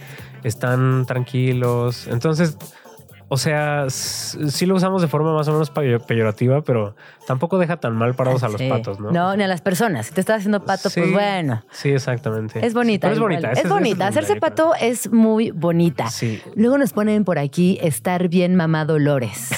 están 0.44 1.04
tranquilos. 1.06 2.06
Entonces... 2.08 2.56
O 3.34 3.38
sea, 3.38 3.86
sí 3.88 4.66
lo 4.66 4.74
usamos 4.74 5.00
de 5.00 5.08
forma 5.08 5.32
más 5.32 5.48
o 5.48 5.52
menos 5.52 5.70
peyo- 5.70 6.00
peyorativa, 6.00 6.60
pero 6.60 6.94
tampoco 7.26 7.56
deja 7.56 7.78
tan 7.78 7.96
mal 7.96 8.14
parados 8.14 8.42
a 8.42 8.48
los 8.50 8.60
Sí. 8.60 8.68
patos, 8.68 9.00
¿no? 9.00 9.10
No, 9.10 9.34
ni 9.36 9.42
a 9.42 9.46
las 9.48 9.62
personas. 9.62 10.04
Si 10.08 10.12
te 10.12 10.20
estás 10.20 10.40
haciendo 10.40 10.62
pato, 10.66 10.90
pues 10.92 11.10
bueno. 11.10 11.64
Sí, 11.70 11.88
exactamente. 11.88 12.64
Es 12.64 12.74
bonita. 12.74 13.10
Es 13.10 13.18
bonita. 13.18 13.52
Es, 13.52 13.60
esa 13.60 13.68
bonita. 13.70 14.06
Hacerse 14.06 14.36
pato 14.36 14.74
es 14.78 15.10
muy 15.10 15.50
bonita. 15.50 16.08
Sí. 16.10 16.42
Luego 16.56 16.76
nos 16.76 16.92
ponen 16.92 17.24
por 17.24 17.38
aquí 17.38 17.78
estar 17.80 18.28
bien 18.28 18.54
mamá 18.54 18.84
Dolores. 18.84 19.50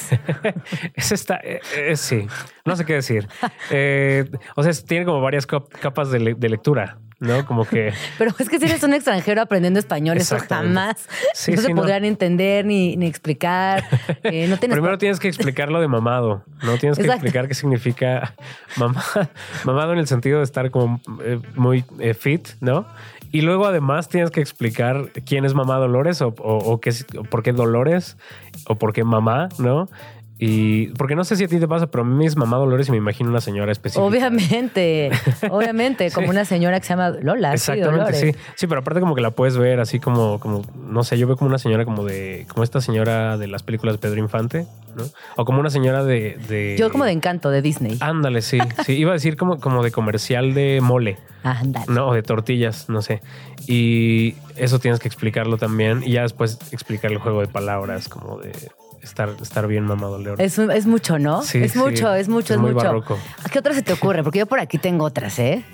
Ese 0.95 1.17
está, 1.17 1.41
eh, 1.43 1.61
eh, 1.77 1.97
sí, 1.97 2.29
no 2.65 2.77
sé 2.77 2.85
qué 2.85 2.95
decir. 2.95 3.27
Eh, 3.71 4.31
o 4.55 4.63
sea, 4.63 4.73
tiene 4.87 5.05
como 5.05 5.21
varias 5.21 5.47
cap- 5.49 5.69
capas 5.81 6.11
de, 6.13 6.21
le- 6.21 6.35
de 6.35 6.49
lectura, 6.49 6.99
¿no? 7.25 7.45
Como 7.47 7.65
que 7.65 7.93
Pero 8.19 8.33
es 8.39 8.49
que 8.49 8.59
si 8.59 8.67
eres 8.67 8.83
un 8.83 8.95
extranjero 8.95 9.43
aprendiendo 9.43 9.79
español, 9.81 10.17
eso 10.19 10.39
jamás 10.39 11.09
Sí, 11.35 11.53
no 11.53 11.57
sí, 11.59 11.63
se 11.67 11.75
no. 11.75 11.81
podrían 11.81 12.05
entender 12.05 12.65
ni, 12.65 12.97
ni 12.97 13.07
explicar. 13.07 13.85
Eh, 14.23 14.47
no 14.49 14.57
tienes 14.59 14.77
primero 14.77 14.99
tienes 14.99 15.19
que 15.21 15.29
explicarlo 15.29 15.81
de 15.81 15.89
mamado, 15.89 16.45
¿no? 16.63 16.77
Tienes 16.79 16.99
que 16.99 17.07
explicar 17.07 17.49
qué 17.49 17.55
significa 17.55 18.35
mamá, 18.77 19.03
mamado 19.65 19.93
en 19.93 19.99
el 19.99 20.07
sentido 20.07 20.39
de 20.39 20.45
estar 20.45 20.71
como 20.71 21.01
eh, 21.23 21.41
muy 21.57 21.85
eh, 21.99 22.15
fit, 22.15 22.49
¿no? 22.61 22.87
Y 23.33 23.41
luego 23.41 23.67
además 23.67 24.09
tienes 24.09 24.31
que 24.31 24.41
explicar 24.41 25.11
quién 25.27 25.45
es 25.45 25.55
mamá 25.55 25.79
Dolores 25.79 26.23
o, 26.23 26.29
o- 26.39 26.59
o 26.73 26.81
qué 26.81 26.93
o 27.19 27.25
por 27.25 27.43
qué 27.43 27.53
Dolores 27.53 28.17
o 28.69 28.77
por 28.77 28.93
qué 28.93 29.03
mamá, 29.03 29.49
¿no? 29.59 29.89
Y 30.47 30.89
porque 30.89 31.17
no 31.17 31.25
sé 31.25 31.37
si 31.37 31.45
a 31.45 31.49
ti 31.49 31.59
te 31.59 31.67
pasa, 31.67 31.87
pero 31.87 32.05
a 32.05 32.07
mí 32.07 32.27
es 32.27 32.37
mamá 32.37 32.59
Dolores 32.59 32.89
y 32.89 32.91
me 32.91 32.99
imagino 32.99 33.31
una 33.31 33.41
señora 33.41 33.73
específica. 33.73 34.05
Obviamente, 34.05 35.11
obviamente, 35.51 36.11
como 36.11 36.29
una 36.29 36.45
señora 36.45 36.79
que 36.81 36.87
se 36.87 36.91
llama 36.91 37.17
Lola. 37.23 37.57
sí, 37.57 37.73
Exactamente, 37.73 38.13
sí. 38.13 38.39
Sí, 38.55 38.67
pero 38.67 38.83
aparte 38.83 39.01
como 39.01 39.15
que 39.15 39.23
la 39.23 39.31
puedes 39.31 39.57
ver 39.57 39.81
así 39.81 40.01
como, 40.01 40.39
como, 40.41 40.63
no 40.87 41.03
sé, 41.03 41.17
yo 41.17 41.27
veo 41.27 41.39
como 41.39 41.49
una 41.49 41.57
señora 41.57 41.87
como 41.87 42.05
de, 42.05 42.45
como 42.49 42.63
esta 42.63 42.83
señora 42.83 43.39
de 43.39 43.47
las 43.47 43.63
películas 43.63 43.95
de 43.95 43.99
Pedro 44.01 44.21
Infante, 44.21 44.67
¿no? 44.95 45.05
O 45.37 45.47
como 45.47 45.61
una 45.61 45.71
señora 45.71 46.05
de... 46.05 46.37
de 46.47 46.77
Yo 46.79 46.93
como 46.93 47.07
de 47.07 47.13
encanto 47.13 47.49
de 47.49 47.63
Disney. 47.63 47.97
Ándale, 48.01 48.43
sí. 48.43 48.59
Sí, 48.85 48.93
iba 48.93 49.13
a 49.13 49.15
decir 49.15 49.39
como, 49.39 49.59
como 49.61 49.83
de 49.83 49.93
comercial 49.93 50.53
de 50.53 50.81
mole, 50.83 51.17
Ándale. 51.43 51.87
¿no? 51.89 52.09
O 52.09 52.15
de 52.15 52.23
tortillas, 52.23 52.91
no 52.91 53.01
sé. 53.01 53.23
Y 53.67 54.35
eso 54.57 54.79
tienes 54.79 55.01
que 55.01 55.09
explicarlo 55.09 55.57
también. 55.57 56.03
Y 56.05 56.13
ya 56.13 56.23
después 56.23 56.59
explicar 56.71 57.13
el 57.13 57.19
juego 57.19 57.41
de 57.41 57.47
palabras, 57.47 58.11
como 58.11 58.39
de 58.39 58.53
estar, 59.05 59.31
estar 59.41 59.67
bien 59.69 59.85
mamado, 59.85 60.19
León. 60.19 60.37
Es, 60.39 60.59
es 60.59 60.87
mucho, 60.87 61.19
¿no? 61.19 61.43
Sí, 61.43 61.59
es 61.63 61.73
sí. 61.73 61.79
mucho, 61.79 62.13
es 62.15 62.29
mucho, 62.29 62.55
Es 62.55 62.57
es, 62.57 62.59
muy 62.59 62.73
mucho. 62.73 62.85
barroco. 62.87 63.19
¿A 63.45 63.49
qué 63.49 63.59
otra 63.61 63.73
se 63.75 63.83
te 63.83 63.93
ocurre? 63.93 64.23
Porque 64.25 64.41
yo 64.41 64.47
por 64.47 64.59
aquí 64.59 64.79
tengo 64.79 65.05
otras, 65.05 65.39
¿eh? 65.39 65.65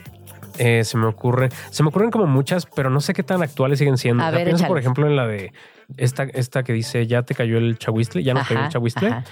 Eh, 0.59 0.85
se 0.85 0.99
me 0.99 1.07
ocurre, 1.07 1.49
se 1.71 1.83
me 1.83 1.88
ocurren 1.88 2.11
como 2.11 2.27
muchas, 2.27 2.66
pero 2.66 2.90
no 2.90 3.01
sé 3.01 3.14
qué 3.14 3.23
tan 3.23 3.43
actuales 3.43 3.79
siguen 3.79 3.97
siendo. 3.97 4.23
A 4.23 4.27
O 4.27 4.31
sea, 4.31 4.38
ver, 4.38 4.47
pienso, 4.49 4.66
por 4.66 4.79
ejemplo, 4.79 5.07
en 5.07 5.16
la 5.16 5.27
de 5.27 5.53
esta, 5.97 6.25
esta 6.25 6.62
que 6.64 6.73
dice 6.75 7.07
ya 7.07 7.23
te 7.23 7.35
cayó 7.35 7.57
el 7.57 7.79
chahuistle, 7.79 8.23
ya 8.23 8.35
no 8.35 8.43
cayó 8.47 8.61
el 8.64 8.69
chahuistle, 8.69 9.09
ajá. 9.09 9.25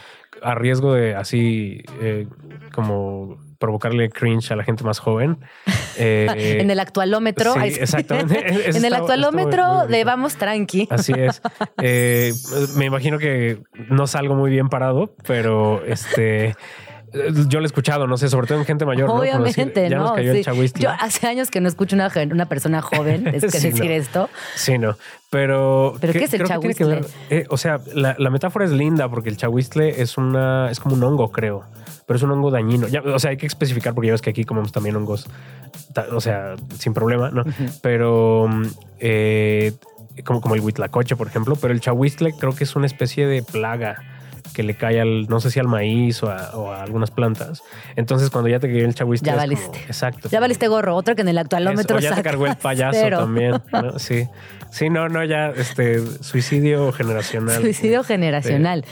a 0.43 0.55
riesgo 0.55 0.95
de 0.95 1.15
así 1.15 1.83
eh, 2.01 2.27
como 2.73 3.37
provocarle 3.59 4.09
cringe 4.11 4.53
a 4.53 4.57
la 4.57 4.65
gente 4.65 4.85
más 4.85 4.99
joven. 4.99 5.39
Eh, 6.01 6.59
en 6.61 6.71
el 6.71 6.79
actualómetro. 6.79 7.55
sí, 7.55 7.61
exactamente. 7.81 8.39
En 8.69 8.77
el 8.77 8.85
está- 8.85 8.99
actualómetro 8.99 9.67
muy- 9.67 9.87
muy 9.87 9.93
de 9.97 10.05
vamos 10.05 10.37
tranqui. 10.37 10.87
Así 10.91 11.13
es. 11.17 11.43
Eh, 11.83 12.33
me 12.77 12.85
imagino 12.85 13.19
que 13.19 13.59
no 13.91 14.07
salgo 14.07 14.37
muy 14.37 14.49
bien 14.49 14.69
parado, 14.69 15.13
pero 15.27 15.83
este. 15.85 16.55
Yo 17.49 17.59
lo 17.59 17.65
he 17.65 17.67
escuchado, 17.67 18.07
no 18.07 18.17
sé, 18.17 18.29
sobre 18.29 18.47
todo 18.47 18.59
en 18.59 18.65
gente 18.67 18.85
mayor. 18.87 19.09
¿no? 19.09 19.21
Decir, 19.21 19.35
Obviamente, 19.41 19.89
ya 19.89 19.97
¿no? 19.97 20.03
nos 20.05 20.13
cayó 20.13 20.33
Sí. 20.35 20.39
el 20.39 20.45
chahuistle. 20.45 20.83
Yo 20.85 20.91
hace 20.91 21.27
años 21.27 21.51
que 21.51 21.61
no 21.61 21.67
escucho 21.67 21.97
una, 21.97 22.13
una 22.31 22.47
persona 22.47 22.81
joven 22.83 23.27
es 23.27 23.43
que 23.43 23.59
Sí, 23.59 23.71
decir 23.71 23.87
no. 23.87 23.91
esto. 23.91 24.31
Sí, 24.55 24.79
no. 24.79 24.97
Pero. 25.31 25.97
¿Pero 26.01 26.13
qué 26.13 26.25
es 26.25 26.35
el 26.35 26.45
ver- 26.45 27.07
eh, 27.31 27.45
o 27.51 27.57
sea, 27.57 27.81
la, 27.93 28.15
la 28.19 28.31
metáfora 28.31 28.67
es 28.67 28.71
linda 28.71 29.09
porque 29.09 29.31
el 29.31 29.37
chahuistle 29.37 30.01
es 30.01 30.17
una. 30.17 30.71
es 30.71 30.79
como 30.79 30.95
un 30.95 31.03
hongo, 31.03 31.33
creo. 31.33 31.65
Pero 32.09 32.17
es 32.17 32.23
un 32.23 32.31
hongo 32.31 32.51
dañino. 32.51 32.89
Ya, 32.89 33.03
o 33.03 33.19
sea, 33.19 33.33
hay 33.33 33.37
que 33.37 33.47
especificar 33.47 33.95
porque 33.95 34.07
ya 34.07 34.15
ves 34.15 34.23
que 34.23 34.31
aquí 34.31 34.45
comemos 34.45 34.73
también 34.73 34.97
hongos. 34.97 35.29
O 36.11 36.23
sea, 36.23 36.57
sin 36.79 36.95
problema, 36.95 37.31
¿no? 37.31 37.45
Pero. 37.83 38.49
eh, 38.99 39.75
como, 40.25 40.41
como 40.41 40.55
el 40.55 40.63
huitlacoche, 40.63 41.17
por 41.17 41.27
ejemplo. 41.27 41.55
Pero 41.55 41.75
el 41.75 41.81
chahuistle 41.81 42.33
creo 42.33 42.55
que 42.55 42.65
es 42.65 42.75
una 42.77 42.87
especie 42.87 43.27
de 43.27 43.43
plaga. 43.43 44.03
Que 44.59 44.65
le 44.65 44.75
cae 44.75 45.01
al, 45.01 45.29
no 45.29 45.39
sé 45.39 45.53
si 45.53 45.61
al 45.61 45.69
maíz 45.69 46.21
o 46.25 46.31
a, 46.33 46.51
o 46.57 46.73
a 46.73 46.83
algunas 46.83 47.13
plantas. 47.13 47.63
Entonces, 47.95 48.29
cuando 48.29 48.49
ya 48.49 48.59
te 48.59 48.67
cayó 48.67 48.85
el 48.87 48.93
chahuiste, 48.93 49.25
Ya 49.27 49.35
como- 49.35 49.43
valiste. 49.47 49.79
exacto. 49.87 50.29
Ya 50.29 50.41
valiste 50.41 50.67
gorro, 50.67 50.97
otro 50.97 51.15
que 51.15 51.23
en 51.23 51.29
el 51.29 51.39
actualómetro 51.39 51.97
Es- 51.97 52.05
o 52.07 52.09
ya 52.09 52.17
te 52.17 52.25
cargó 52.25 52.45
el 52.47 52.57
payaso 52.61 52.99
cero. 53.01 53.19
también. 53.21 53.63
¿no? 53.73 54.01
Sí. 54.01 54.27
Sí, 54.71 54.91
no, 54.91 55.09
no, 55.09 55.25
ya, 55.25 55.49
este, 55.57 56.05
suicidio 56.23 56.93
generacional. 56.93 57.63
Suicidio 57.63 58.03
generacional. 58.05 58.85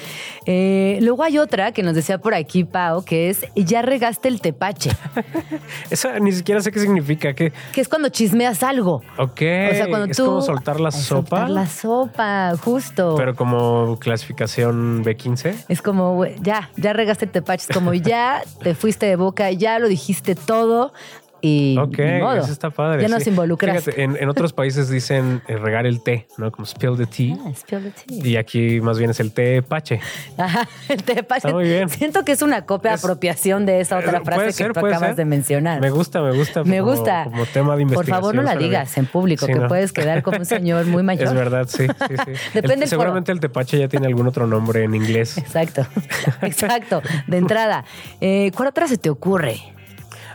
Eh, 0.46 0.98
luego 1.02 1.22
hay 1.24 1.36
otra 1.38 1.72
que 1.72 1.82
nos 1.82 1.94
decía 1.94 2.16
por 2.18 2.32
aquí, 2.32 2.62
Pau, 2.64 3.04
que 3.04 3.28
es 3.28 3.44
ya 3.56 3.82
regaste 3.82 4.28
el 4.28 4.40
tepache, 4.40 4.92
Esa 5.90 6.18
ni 6.20 6.32
siquiera 6.32 6.60
sé 6.62 6.70
qué 6.72 6.78
significa. 6.78 7.34
¿Qué? 7.34 7.52
que 7.72 7.80
es 7.80 7.88
cuando 7.88 8.08
chismeas 8.08 8.62
algo. 8.62 9.02
Ok. 9.18 9.32
O 9.42 9.74
sea, 9.74 9.88
cuando 9.88 10.06
es 10.10 10.16
tú. 10.16 10.24
como 10.26 10.42
soltar 10.42 10.80
la 10.80 10.90
sopa. 10.92 11.06
Soltar 11.40 11.50
la 11.50 11.66
sopa, 11.66 12.52
justo. 12.56 13.14
Pero 13.18 13.34
como 13.34 13.98
clasificación 13.98 15.04
B15. 15.04 15.55
Es 15.68 15.82
como, 15.82 16.24
ya, 16.42 16.70
ya 16.76 16.92
regaste 16.92 17.26
el 17.26 17.30
tepache. 17.30 17.66
Es 17.68 17.74
como, 17.74 17.94
ya 17.94 18.42
te 18.62 18.74
fuiste 18.74 19.06
de 19.06 19.16
boca, 19.16 19.50
ya 19.50 19.78
lo 19.78 19.88
dijiste 19.88 20.34
todo 20.34 20.92
y 21.40 21.76
Ok, 21.78 21.98
modo. 22.20 22.36
eso 22.38 22.52
está 22.52 22.70
padre. 22.70 23.02
Ya 23.02 23.08
sí. 23.20 23.30
nos. 23.30 23.58
Fíjate, 23.58 24.02
en, 24.02 24.16
en 24.16 24.28
otros 24.28 24.52
países 24.52 24.88
dicen 24.88 25.42
eh, 25.48 25.56
regar 25.56 25.86
el 25.86 26.02
té, 26.02 26.26
¿no? 26.38 26.50
Como 26.50 26.66
spill 26.66 26.96
the 26.96 27.06
tea. 27.06 27.36
Ah, 27.44 27.50
spill 27.54 27.82
the 27.82 27.90
tea. 27.90 28.26
Y 28.26 28.36
aquí 28.36 28.80
más 28.80 28.98
bien 28.98 29.10
es 29.10 29.20
el 29.20 29.32
té 29.32 29.62
pache. 29.62 30.00
Ajá, 30.38 30.66
el 30.88 31.02
tepache. 31.02 31.48
Está 31.48 31.52
muy 31.52 31.64
bien. 31.64 31.88
Siento 31.88 32.24
que 32.24 32.32
es 32.32 32.42
una 32.42 32.64
copia 32.66 32.94
Es- 32.94 33.04
apropiación 33.04 33.66
de 33.66 33.80
esa 33.80 33.98
otra 33.98 34.18
Eh, 34.18 34.22
frase 34.24 34.64
que 34.64 34.70
tú 34.72 34.80
acabas 34.80 35.00
ser. 35.00 35.14
de 35.16 35.24
mencionar. 35.24 35.80
Me 35.80 35.90
gusta, 35.90 36.22
me 36.22 36.32
gusta. 36.32 36.64
Me 36.64 36.78
como- 36.80 36.92
gusta. 36.92 37.24
Como 37.24 37.44
tema 37.46 37.76
de 37.76 37.82
Por 37.84 37.92
investigación. 37.92 38.16
favor, 38.20 38.34
no 38.34 38.42
la 38.42 38.56
digas 38.56 38.96
en 38.98 39.06
público, 39.06 39.46
Sí, 39.46 39.52
que 39.52 39.58
no. 39.58 39.68
puedes 39.68 39.92
quedar 39.92 40.22
como 40.22 40.38
un 40.38 40.46
señor 40.46 40.86
muy 40.86 41.02
mayor. 41.02 41.28
Es 41.28 41.34
verdad, 41.34 41.66
sí. 41.68 41.86
sí, 41.86 42.14
sí. 42.24 42.32
Depende 42.54 42.84
El- 42.84 42.88
seguramente 42.90 43.32
el 43.32 43.40
tepache 43.40 43.78
ya 43.78 43.88
tiene 43.88 44.06
algún 44.06 44.26
otro 44.26 44.46
nombre 44.46 44.84
en 44.84 44.94
inglés. 44.94 45.36
Exacto, 45.38 45.86
exacto. 46.42 47.02
De 47.26 47.36
entrada, 47.36 47.84
eh, 48.20 48.50
¿cuál 48.56 48.68
otra 48.68 48.86
se 48.88 48.98
te 48.98 49.10
ocurre? 49.10 49.60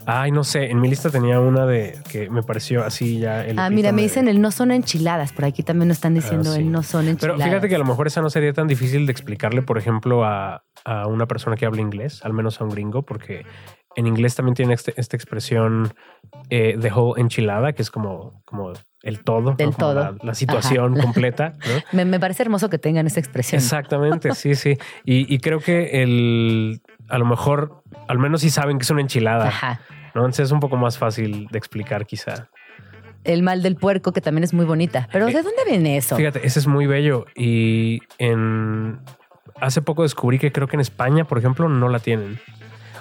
Ay, 0.06 0.32
no 0.32 0.44
sé. 0.44 0.72
En 0.72 0.80
mi 0.82 0.88
lista 0.90 1.10
tenía 1.10 1.40
una 1.40 1.66
de 1.66 1.98
que 2.10 2.30
me 2.30 2.44
pareció 2.44 2.84
así 2.84 3.20
ya. 3.20 3.46
El 3.46 3.60
ah, 3.60 3.70
mira, 3.70 3.92
me 3.92 4.02
de- 4.02 4.08
dicen 4.08 4.28
el 4.28 4.42
no 4.42 4.52
son 4.52 4.72
enchiladas. 4.72 5.32
Por 5.32 5.46
aquí 5.46 5.64
también 5.64 5.90
nos 5.90 5.98
están 5.98 6.14
diciendo 6.14 6.50
Ah, 6.52 6.56
sí. 6.56 6.62
el 6.62 6.72
no 6.72 6.84
son 6.84 7.02
Pero 7.06 7.12
enchiladas. 7.12 7.44
fíjate 7.46 7.70
que 7.70 7.76
a 7.76 7.80
lo 7.80 7.86
mejor 7.86 8.08
esa 8.08 8.22
no 8.22 8.30
sería 8.30 8.52
tan 8.54 8.68
difícil 8.68 9.06
de 9.06 9.12
explicarle, 9.12 9.62
por 9.62 9.78
ejemplo, 9.78 10.26
a, 10.26 10.64
a 10.86 11.08
una 11.08 11.28
persona 11.28 11.56
que 11.56 11.66
habla 11.66 11.82
inglés, 11.82 12.22
al 12.24 12.34
menos 12.34 12.60
a 12.60 12.64
un 12.64 12.72
gringo, 12.72 13.04
porque 13.04 13.46
en 13.96 14.08
inglés 14.08 14.36
también 14.36 14.56
tiene 14.56 14.74
este- 14.74 14.94
esta 14.98 15.16
expresión 15.18 15.94
eh, 16.50 16.76
de 16.78 16.92
whole 16.92 17.20
enchilada, 17.22 17.74
que 17.74 17.82
es 17.82 17.92
como, 17.92 18.42
como 18.46 18.72
el 19.04 19.24
todo. 19.24 19.54
Del 19.56 19.76
todo. 19.76 19.94
La, 19.96 20.16
la 20.22 20.34
situación 20.34 20.94
Ajá. 20.94 21.04
completa. 21.04 21.54
¿no? 21.68 21.82
me, 21.98 22.06
me 22.06 22.20
parece 22.20 22.44
hermoso 22.44 22.70
que 22.70 22.78
tengan 22.78 23.06
esa 23.08 23.20
expresión. 23.20 23.60
Exactamente, 23.62 24.34
sí, 24.34 24.56
sí. 24.56 24.78
Y, 25.06 25.34
y 25.34 25.40
creo 25.40 25.60
que 25.60 26.04
el 26.04 26.82
a 27.12 27.18
lo 27.18 27.26
mejor, 27.26 27.84
al 28.08 28.18
menos 28.18 28.42
sí 28.42 28.50
saben 28.50 28.78
que 28.78 28.84
es 28.84 28.90
una 28.90 29.02
enchilada, 29.02 29.48
Ajá. 29.48 29.82
¿no? 30.16 30.22
Entonces 30.22 30.46
es 30.46 30.52
un 30.52 30.60
poco 30.60 30.78
más 30.78 30.98
fácil 30.98 31.48
de 31.52 31.58
explicar, 31.58 32.06
quizá. 32.06 32.50
El 33.24 33.44
mal 33.44 33.62
del 33.62 33.76
puerco, 33.76 34.14
que 34.14 34.22
también 34.22 34.44
es 34.44 34.54
muy 34.54 34.66
bonita. 34.66 35.08
Pero 35.12 35.28
¿de 35.28 35.34
dónde 35.34 35.64
viene 35.68 35.98
eso? 35.98 36.16
Eh, 36.16 36.18
Fíjate, 36.18 36.46
ese 36.46 36.60
es 36.60 36.68
muy 36.68 36.88
bello. 36.88 37.26
Y 37.36 38.00
en 38.18 39.00
hace 39.60 39.82
poco 39.82 40.04
descubrí 40.04 40.40
que 40.40 40.52
creo 40.52 40.68
que 40.68 40.76
en 40.76 40.80
España, 40.82 41.26
por 41.26 41.38
ejemplo, 41.38 41.70
no 41.70 41.88
la 41.90 42.00
tienen. 42.00 42.40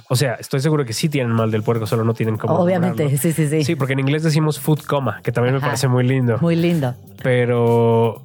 O 0.09 0.17
sea, 0.17 0.35
estoy 0.35 0.61
seguro 0.61 0.85
que 0.85 0.93
sí 0.93 1.09
tienen 1.09 1.33
mal 1.33 1.51
del 1.51 1.63
puerco, 1.63 1.87
solo 1.87 2.05
no 2.05 2.15
tienen 2.15 2.37
cómo. 2.37 2.55
Obviamente, 2.55 3.05
nombrarlo. 3.05 3.19
sí, 3.19 3.33
sí, 3.33 3.49
sí. 3.49 3.65
Sí, 3.65 3.77
porque 3.77 3.93
en 3.93 4.01
inglés 4.01 4.23
decimos 4.23 4.59
food 4.59 4.81
coma, 4.81 5.21
que 5.23 5.33
también 5.33 5.55
me 5.55 5.61
parece 5.61 5.89
muy 5.89 6.05
lindo. 6.07 6.37
Muy 6.41 6.57
lindo. 6.57 6.97
Pero, 7.23 8.23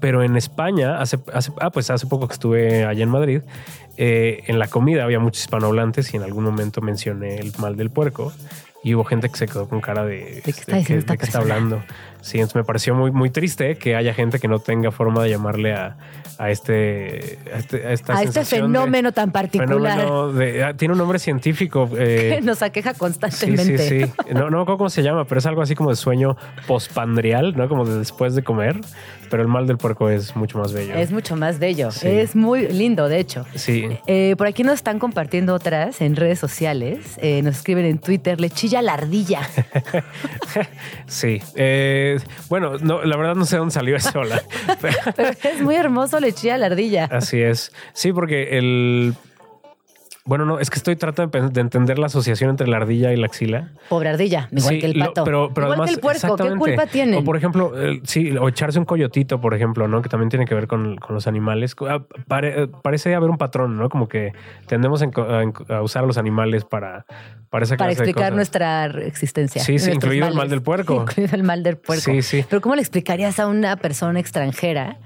pero 0.00 0.22
en 0.22 0.36
España, 0.36 0.98
hace, 1.00 1.18
hace, 1.34 1.52
ah, 1.60 1.70
pues 1.70 1.90
hace 1.90 2.06
poco 2.06 2.28
que 2.28 2.34
estuve 2.34 2.84
allá 2.84 3.02
en 3.02 3.10
Madrid, 3.10 3.42
eh, 3.96 4.44
en 4.46 4.58
la 4.58 4.68
comida 4.68 5.04
había 5.04 5.18
muchos 5.18 5.42
hispanohablantes 5.42 6.12
y 6.14 6.16
en 6.16 6.22
algún 6.22 6.44
momento 6.44 6.80
mencioné 6.80 7.36
el 7.38 7.52
mal 7.58 7.76
del 7.76 7.90
puerco. 7.90 8.32
Y 8.82 8.94
hubo 8.94 9.04
gente 9.04 9.28
que 9.28 9.36
se 9.36 9.46
quedó 9.46 9.68
con 9.68 9.80
cara 9.80 10.04
de, 10.04 10.42
qué 10.44 10.50
está 10.50 10.78
esta 10.78 11.12
de 11.12 11.18
qué 11.18 11.24
está 11.24 11.38
hablando. 11.38 11.82
Sí, 12.26 12.38
entonces 12.38 12.56
me 12.56 12.64
pareció 12.64 12.94
muy, 12.94 13.10
muy 13.12 13.30
triste 13.30 13.76
que 13.76 13.94
haya 13.96 14.12
gente 14.12 14.38
que 14.38 14.48
no 14.48 14.58
tenga 14.58 14.90
forma 14.90 15.22
de 15.22 15.30
llamarle 15.30 15.74
a, 15.74 15.96
a 16.38 16.50
este, 16.50 17.38
a 17.54 17.58
este, 17.58 17.86
a 17.86 17.92
esta 17.92 18.16
A 18.18 18.22
este 18.22 18.40
de- 18.40 18.44
fenómeno 18.46 19.12
tan 19.12 19.30
particular 19.30 19.98
fenómeno 19.98 20.32
de- 20.32 20.64
ah, 20.64 20.74
tiene 20.74 20.92
un 20.92 20.98
nombre 20.98 21.18
científico. 21.18 21.88
eh, 21.96 22.34
que 22.36 22.40
nos 22.42 22.62
aqueja 22.62 22.92
Sí, 22.94 22.98
constantemente. 22.98 23.78
sí, 23.78 24.02
sí. 24.04 24.12
No, 24.34 24.50
no 24.50 24.56
me 24.58 24.62
acuerdo 24.62 24.78
cómo 24.78 24.90
se 24.90 25.02
llama, 25.02 25.24
pero 25.24 25.38
es 25.38 25.46
algo 25.46 25.62
así 25.62 25.74
como 25.76 25.90
de 25.90 25.96
sueño 25.96 26.36
pospandrial, 26.66 27.56
¿no? 27.56 27.68
Como 27.68 27.84
de 27.84 27.98
después 27.98 28.34
de 28.34 28.42
comer. 28.42 28.80
Pero 29.28 29.42
el 29.42 29.48
mal 29.48 29.66
del 29.66 29.76
puerco 29.76 30.08
es 30.08 30.36
mucho 30.36 30.56
más 30.58 30.72
bello. 30.72 30.94
Es 30.94 31.10
mucho 31.10 31.34
más 31.34 31.58
bello. 31.58 31.90
Sí. 31.90 32.06
Es 32.06 32.36
muy 32.36 32.68
lindo, 32.68 33.08
de 33.08 33.18
hecho. 33.18 33.44
Sí. 33.56 33.88
Eh, 34.06 34.36
por 34.38 34.46
aquí 34.46 34.62
nos 34.62 34.74
están 34.74 35.00
compartiendo 35.00 35.52
otras 35.52 36.00
en 36.00 36.14
redes 36.14 36.38
sociales. 36.38 37.18
Eh, 37.20 37.42
nos 37.42 37.56
escriben 37.56 37.86
en 37.86 37.98
Twitter, 37.98 38.40
le 38.40 38.50
chilla 38.50 38.82
la 38.82 38.94
ardilla. 38.94 39.40
Sí. 41.06 41.40
Eh, 41.54 42.15
bueno, 42.48 42.78
no, 42.80 43.02
la 43.04 43.16
verdad 43.16 43.34
no 43.34 43.44
sé 43.44 43.56
dónde 43.56 43.72
salió 43.72 43.96
eso. 43.96 44.22
la- 44.24 44.42
pero 44.80 44.96
Pero 45.16 45.30
es 45.44 45.60
muy 45.60 45.74
hermoso, 45.76 46.20
le 46.20 46.32
chilla 46.32 46.58
la 46.58 46.66
ardilla. 46.66 47.04
así 47.10 47.40
es. 47.40 47.72
Sí, 47.92 48.12
porque 48.12 48.58
el. 48.58 49.14
Bueno, 50.26 50.44
no, 50.44 50.58
es 50.58 50.70
que 50.70 50.76
estoy 50.76 50.96
tratando 50.96 51.38
de, 51.48 51.60
entender 51.60 51.98
la 52.00 52.06
asociación 52.06 52.50
entre 52.50 52.66
la 52.66 52.78
ardilla 52.78 53.12
y 53.12 53.16
la 53.16 53.26
axila. 53.26 53.70
Pobre 53.88 54.08
ardilla, 54.08 54.48
igual 54.50 54.74
Sí, 54.74 54.80
que 54.80 54.86
el 54.86 54.98
lo- 54.98 55.06
pato. 55.06 55.24
pero, 55.24 55.50
pero 55.54 55.68
igual 55.68 55.78
además, 55.80 55.88
que 55.90 55.94
el 55.94 56.00
puerco, 56.00 56.36
¿qué 56.36 56.56
culpa 56.56 56.86
tiene? 56.86 57.16
O 57.18 57.24
por 57.24 57.36
ejemplo, 57.36 57.72
sí, 58.02 58.36
o 58.36 58.48
echarse 58.48 58.78
un 58.78 58.84
coyotito, 58.84 59.40
por 59.40 59.54
ejemplo, 59.54 59.86
¿no? 59.88 60.02
Que 60.02 60.08
también 60.08 60.28
tiene 60.28 60.44
que 60.44 60.54
ver 60.54 60.66
con, 60.66 60.96
con 60.96 61.14
los 61.14 61.26
animales. 61.28 61.76
Ah, 61.88 62.00
pare- 62.26 62.64
eh, 62.64 62.68
parece 62.82 63.14
haber 63.14 63.30
un 63.30 63.38
patrón, 63.38 63.76
¿no? 63.78 63.88
Como 63.88 64.08
que 64.08 64.32
tendemos 64.66 65.00
a, 65.02 65.80
usar 65.82 66.02
a 66.02 66.06
los 66.06 66.18
animales 66.18 66.64
para, 66.64 67.06
para 67.48 67.64
esa 67.64 67.76
Para 67.76 67.90
clase 67.90 68.02
de 68.02 68.10
explicar 68.10 68.24
cosas. 68.32 68.34
nuestra 68.34 68.84
existencia. 69.06 69.62
Sí, 69.62 69.78
sí, 69.78 69.92
incluido 69.92 70.26
el 70.26 70.34
mal 70.34 70.48
del 70.48 70.62
puerco. 70.62 71.02
Incluido 71.08 71.36
el 71.36 71.42
mal 71.44 71.62
del 71.62 71.76
puerco. 71.76 72.02
Sí, 72.02 72.22
sí. 72.22 72.44
Pero 72.50 72.60
¿cómo 72.60 72.74
le 72.74 72.80
explicarías 72.82 73.38
a 73.38 73.46
una 73.46 73.76
persona 73.76 74.18
extranjera 74.18 74.98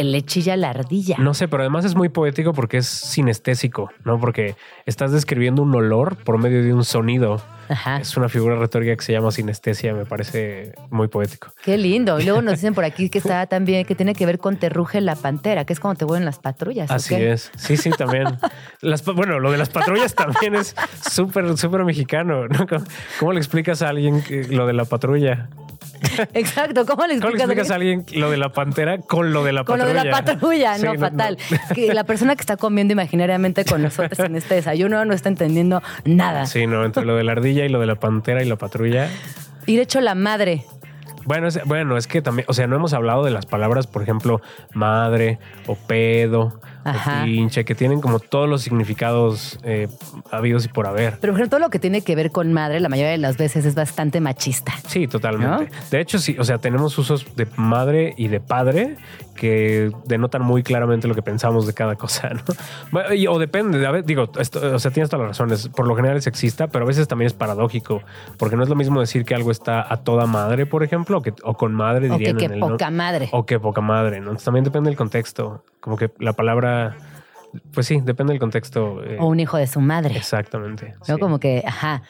el 0.00 0.12
le 0.12 0.22
chilla 0.22 0.56
la 0.56 0.70
ardilla? 0.70 1.16
No 1.18 1.34
sé, 1.34 1.48
pero 1.48 1.62
además 1.62 1.84
es 1.84 1.94
muy 1.94 2.08
poético 2.08 2.52
porque 2.52 2.78
es 2.78 2.86
sinestésico, 2.86 3.90
¿no? 4.04 4.18
Porque 4.18 4.54
estás 4.86 5.12
describiendo 5.12 5.62
un 5.62 5.74
olor 5.74 6.16
por 6.16 6.38
medio 6.38 6.62
de 6.62 6.72
un 6.72 6.84
sonido. 6.84 7.42
Ajá. 7.68 7.98
Es 7.98 8.16
una 8.16 8.30
figura 8.30 8.56
retórica 8.56 8.96
que 8.96 9.02
se 9.04 9.12
llama 9.12 9.30
sinestesia, 9.30 9.92
me 9.92 10.06
parece 10.06 10.72
muy 10.90 11.08
poético. 11.08 11.48
Qué 11.62 11.76
lindo. 11.76 12.18
Y 12.18 12.24
luego 12.24 12.40
nos 12.40 12.54
dicen 12.60 12.72
por 12.74 12.84
aquí 12.84 13.10
que 13.10 13.18
está 13.18 13.46
también, 13.46 13.84
que 13.84 13.94
tiene 13.94 14.14
que 14.14 14.24
ver 14.24 14.38
con 14.38 14.56
Terruge 14.56 15.02
la 15.02 15.16
pantera, 15.16 15.66
que 15.66 15.74
es 15.74 15.80
cuando 15.80 15.98
te 15.98 16.04
vuelven 16.06 16.24
las 16.24 16.38
patrullas. 16.38 16.90
¿o 16.90 16.94
Así 16.94 17.14
qué? 17.16 17.32
es. 17.32 17.50
Sí, 17.56 17.76
sí, 17.76 17.90
también. 17.90 18.24
Las, 18.80 19.04
bueno, 19.04 19.38
lo 19.38 19.52
de 19.52 19.58
las 19.58 19.68
patrullas 19.68 20.14
también 20.14 20.54
es 20.54 20.74
súper, 21.10 21.58
súper 21.58 21.84
mexicano. 21.84 22.48
¿no? 22.48 22.66
¿Cómo, 22.66 22.84
cómo 23.20 23.32
le 23.34 23.38
explicas 23.38 23.82
a 23.82 23.90
alguien 23.90 24.22
que- 24.22 24.44
lo 24.48 24.66
de 24.66 24.72
la 24.72 24.86
patrulla? 24.86 25.50
Exacto. 26.34 26.86
¿Cómo 26.86 27.06
le 27.06 27.18
¿Cómo 27.20 27.30
le 27.30 27.36
explicas, 27.36 27.70
a 27.70 27.74
alguien 27.76 28.04
lo 28.14 28.30
de 28.30 28.36
la 28.36 28.52
pantera 28.52 28.98
con 28.98 29.32
lo 29.32 29.44
de 29.44 29.52
la 29.52 29.64
Con 29.64 29.78
lo 29.78 29.84
patrulla? 29.84 30.04
de 30.04 30.10
la 30.10 30.24
patrulla, 30.24 30.78
Sí, 30.78 30.84
no, 30.84 30.94
fatal. 30.94 31.38
Que 31.74 31.94
la 31.94 32.04
persona 32.04 32.36
que 32.36 32.40
está 32.40 32.56
comiendo 32.56 32.92
imaginariamente 32.92 33.64
con 33.64 33.82
nosotros 33.82 34.18
en 34.20 34.36
este 34.36 34.56
desayuno 34.56 35.04
no 35.04 35.14
está 35.14 35.28
entendiendo 35.28 35.82
nada. 36.04 36.46
Sí, 36.46 36.66
no, 36.66 36.84
entre 36.84 37.04
lo 37.04 37.16
de 37.16 37.24
la 37.24 37.32
ardilla 37.32 37.64
y 37.64 37.68
lo 37.68 37.80
de 37.80 37.86
la 37.86 37.96
pantera 37.96 38.42
y 38.42 38.48
la 38.48 38.56
patrulla. 38.56 39.08
Y 39.66 39.76
de 39.76 39.82
hecho, 39.82 40.00
la 40.00 40.14
madre. 40.14 40.64
Bueno, 41.24 41.48
es, 41.48 41.62
bueno, 41.64 41.96
es 41.98 42.06
que 42.06 42.22
también, 42.22 42.46
o 42.48 42.54
sea, 42.54 42.66
no 42.66 42.76
hemos 42.76 42.94
hablado 42.94 43.22
de 43.22 43.30
las 43.30 43.44
palabras, 43.44 43.86
por 43.86 44.02
ejemplo, 44.02 44.40
madre 44.72 45.38
o 45.66 45.74
pedo 45.74 46.58
Ajá. 46.84 47.22
o 47.22 47.24
pinche, 47.24 47.64
que 47.64 47.74
tienen 47.74 48.00
como 48.00 48.18
todos 48.18 48.48
los 48.48 48.62
significados 48.62 49.58
eh, 49.62 49.88
habidos 50.30 50.64
y 50.64 50.68
por 50.68 50.86
haber. 50.86 51.18
Pero 51.20 51.34
por 51.34 51.48
todo 51.48 51.60
lo 51.60 51.70
que 51.70 51.78
tiene 51.78 52.02
que 52.02 52.14
ver 52.14 52.30
con 52.30 52.52
madre, 52.52 52.80
la 52.80 52.88
mayoría 52.88 53.12
de 53.12 53.18
las 53.18 53.36
veces 53.36 53.64
es 53.64 53.74
bastante 53.74 54.20
machista. 54.20 54.72
Sí, 54.86 55.06
totalmente. 55.06 55.68
De 55.90 56.00
hecho, 56.00 56.18
sí, 56.18 56.36
o 56.38 56.44
sea, 56.44 56.58
tenemos 56.58 56.96
usos 56.98 57.26
de 57.36 57.46
madre 57.56 58.14
y 58.16 58.28
de 58.28 58.40
padre 58.40 58.96
que 59.38 59.92
denotan 60.04 60.42
muy 60.42 60.62
claramente 60.62 61.06
lo 61.06 61.14
que 61.14 61.22
pensamos 61.22 61.66
de 61.66 61.72
cada 61.72 61.94
cosa, 61.94 62.30
¿no? 62.30 63.32
O 63.32 63.38
depende, 63.38 63.86
a 63.86 63.90
ver, 63.90 64.04
digo, 64.04 64.30
esto, 64.38 64.74
o 64.74 64.78
sea, 64.78 64.90
tienes 64.90 65.08
todas 65.08 65.26
las 65.26 65.38
razones. 65.38 65.68
Por 65.68 65.86
lo 65.86 65.94
general 65.94 66.16
es 66.16 66.24
sexista, 66.24 66.66
pero 66.66 66.84
a 66.84 66.88
veces 66.88 67.06
también 67.06 67.28
es 67.28 67.34
paradójico, 67.34 68.02
porque 68.36 68.56
no 68.56 68.64
es 68.64 68.68
lo 68.68 68.74
mismo 68.74 69.00
decir 69.00 69.24
que 69.24 69.34
algo 69.34 69.50
está 69.50 69.92
a 69.92 69.98
toda 69.98 70.26
madre, 70.26 70.66
por 70.66 70.82
ejemplo, 70.82 71.18
o, 71.18 71.22
que, 71.22 71.32
o 71.44 71.54
con 71.54 71.72
madre, 71.72 72.10
O 72.10 72.12
que, 72.14 72.18
dirían 72.18 72.36
que 72.36 72.44
en 72.46 72.52
el, 72.54 72.60
¿no? 72.60 72.68
poca 72.68 72.90
madre. 72.90 73.28
O 73.32 73.46
que 73.46 73.60
poca 73.60 73.80
madre, 73.80 74.18
¿no? 74.18 74.26
Entonces 74.26 74.44
también 74.44 74.64
depende 74.64 74.90
del 74.90 74.96
contexto. 74.96 75.64
Como 75.80 75.96
que 75.96 76.10
la 76.18 76.32
palabra, 76.32 76.67
pues 77.72 77.86
sí, 77.86 78.00
depende 78.02 78.32
del 78.32 78.40
contexto. 78.40 79.02
eh, 79.04 79.16
O 79.20 79.26
un 79.26 79.40
hijo 79.40 79.56
de 79.56 79.66
su 79.66 79.80
madre. 79.80 80.16
Exactamente. 80.16 80.94
¿no? 81.08 81.14
sí. 81.14 81.20
Como 81.20 81.38
que, 81.40 81.62
ajá, 81.66 82.02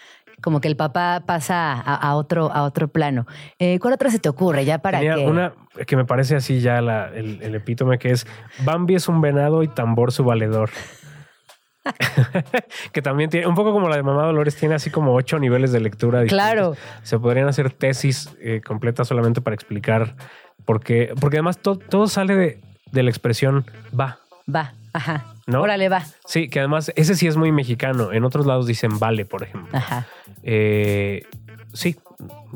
como 0.43 0.61
que 0.61 0.69
el 0.69 0.77
papá 0.77 1.23
pasa 1.27 1.73
a, 1.73 1.95
a 1.97 2.15
otro, 2.15 2.51
a 2.53 2.63
otro 2.63 2.89
plano. 2.89 3.27
Eh, 3.59 3.79
¿Cuál 3.81 3.95
otra 3.95 4.11
se 4.11 4.19
te 4.19 4.29
ocurre 4.29 4.65
ya 4.65 4.79
para 4.79 4.99
Tenía 5.01 5.17
que 5.17 5.27
una 5.27 5.53
que 5.87 5.97
me 5.97 6.05
parece 6.05 6.37
así 6.37 6.61
ya 6.61 6.81
la- 6.81 7.09
el, 7.15 7.41
el 7.43 7.55
epítome 7.55 7.99
que 7.99 8.11
es 8.11 8.27
Bambi 8.65 8.95
es 8.97 9.09
un 9.09 9.21
venado 9.21 9.63
y 9.63 9.69
tambor 9.69 10.13
su 10.13 10.25
valedor. 10.25 10.71
que 12.93 13.03
también 13.03 13.31
tiene, 13.31 13.47
un 13.47 13.55
poco 13.55 13.73
como 13.73 13.89
la 13.89 13.97
de 13.97 14.03
Mamá 14.03 14.25
Dolores, 14.25 14.57
tiene 14.57 14.75
así 14.75 14.91
como 14.91 15.15
ocho 15.15 15.39
niveles 15.39 15.73
de 15.73 15.81
lectura. 15.81 16.21
distintos. 16.21 16.45
Claro. 16.45 16.75
Se 17.03 17.19
podrían 17.19 17.49
hacer 17.49 17.71
tesis 17.71 18.37
eh, 18.41 18.61
completas 18.65 19.09
solamente 19.09 19.41
para 19.41 19.55
explicar 19.55 20.15
por 20.65 20.81
qué. 20.83 21.13
Porque 21.21 21.39
además 21.39 21.59
to- 21.59 21.79
todo 21.79 22.07
sale 22.09 22.35
de, 22.37 22.61
de 22.93 23.03
la 23.03 23.11
expresión 23.11 23.65
va. 23.99 24.19
Va? 24.53 24.73
Ajá. 24.93 25.25
¿no? 25.47 25.63
Órale, 25.63 25.89
va. 25.89 26.05
Sí, 26.27 26.49
que 26.49 26.59
además 26.61 26.93
ese 26.97 27.15
sí 27.15 27.27
es 27.27 27.37
muy 27.37 27.53
mexicano. 27.53 28.13
En 28.13 28.25
otros 28.25 28.47
lados 28.47 28.67
dicen 28.67 28.99
vale, 28.99 29.25
por 29.25 29.43
ejemplo. 29.43 29.77
Ajá. 29.77 30.07
Eh, 30.43 31.25
sí, 31.73 31.97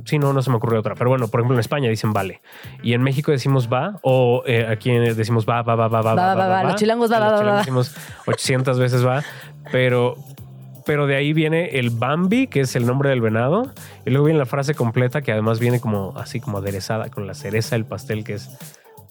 sí, 0.05 0.19
no, 0.19 0.33
no 0.33 0.43
se 0.43 0.51
me 0.51 0.57
ocurre 0.57 0.79
otra. 0.79 0.95
Pero 0.95 1.11
bueno, 1.11 1.29
por 1.29 1.41
ejemplo, 1.41 1.57
en 1.57 1.61
España 1.61 1.89
dicen 1.89 2.13
vale. 2.13 2.41
Y 2.83 2.95
en 2.95 3.03
México 3.03 3.31
decimos 3.31 3.69
va, 3.73 3.99
o 4.03 4.43
eh, 4.47 4.67
aquí 4.69 4.91
decimos 4.93 5.47
va, 5.49 5.63
va, 5.63 5.75
va, 5.75 5.89
va, 5.89 6.03
va, 6.03 6.15
Va, 6.15 6.35
va, 6.35 6.49
va. 6.49 6.65
Los 6.65 6.77
chilangos 6.77 7.11
va, 7.11 7.17
A 7.17 7.21
va, 7.21 7.27
los 7.27 7.35
va, 7.35 7.39
chilangos 7.39 7.57
va. 7.57 7.59
decimos 7.59 7.95
800 8.27 8.79
veces 8.79 9.07
va, 9.07 9.23
pero, 9.71 10.17
pero 10.85 11.07
de 11.07 11.17
ahí 11.17 11.33
viene 11.33 11.79
el 11.79 11.91
Bambi, 11.91 12.47
que 12.47 12.61
es 12.61 12.77
el 12.77 12.87
nombre 12.87 13.11
del 13.11 13.21
venado. 13.21 13.71
Y 14.05 14.11
luego 14.11 14.27
viene 14.27 14.39
la 14.39 14.47
frase 14.47 14.75
completa, 14.75 15.23
que 15.23 15.33
además 15.33 15.61
viene 15.61 15.81
como 15.81 16.15
así 16.17 16.41
como 16.41 16.59
aderezada 16.59 17.09
con 17.11 17.27
la 17.27 17.35
cereza 17.35 17.77
del 17.77 17.85
pastel, 17.85 18.25
que 18.25 18.35
es 18.35 18.51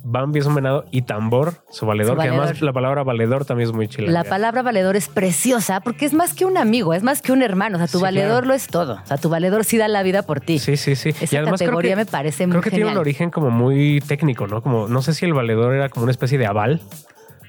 Bambi 0.04 0.40
es 0.40 0.46
un 0.46 0.56
venado 0.56 0.86
y 0.92 1.04
tambor, 1.04 1.64
su 1.70 1.86
valedor, 1.86 2.16
Su 2.18 2.22
que 2.24 2.28
además 2.30 2.62
la 2.62 2.74
palabra 2.74 3.04
valedor 3.04 3.46
también 3.46 3.70
es 3.70 3.76
muy 3.76 3.88
chilanga. 3.88 4.12
La 4.12 4.24
palabra 4.24 4.62
valedor 4.64 4.96
es 4.96 5.08
preciosa 5.08 5.80
porque 5.82 6.06
es 6.06 6.14
más 6.14 6.34
que 6.34 6.46
un 6.46 6.58
amigo, 6.58 6.94
es 6.94 7.04
más 7.04 7.22
que 7.22 7.32
un 7.32 7.42
hermano. 7.44 7.76
O 7.76 7.80
sea, 7.80 7.88
tu 7.88 8.00
Sí, 8.00 8.04
valedor 8.04 8.30
claro. 8.42 8.48
lo 8.48 8.54
es 8.54 8.68
todo. 8.68 8.94
O 9.04 9.06
sea, 9.06 9.18
tu 9.18 9.30
valedor 9.30 9.64
sí 9.64 9.78
da 9.78 9.88
la 9.88 10.02
vida 10.04 10.24
por 10.24 10.40
ti. 10.42 10.60
Sí, 10.60 10.76
sí, 10.78 10.96
sí. 10.96 11.10
Esa 11.22 11.44
categoría 11.44 11.96
me 11.96 12.06
parece 12.06 12.48
muy 12.48 12.52
Creo 12.54 12.64
que 12.64 12.72
tiene 12.72 12.92
un 12.92 12.98
origen 12.98 13.30
como 13.30 13.52
muy 13.52 14.02
técnico, 14.08 14.48
¿no? 14.48 14.62
Como, 14.64 14.88
no 14.88 15.02
sé 15.02 15.14
si 15.14 15.26
el 15.26 15.34
valedor 15.34 15.74
era 15.76 15.90
como 15.90 16.04
una 16.04 16.12
especie 16.12 16.38
de 16.38 16.48
aval, 16.48 16.82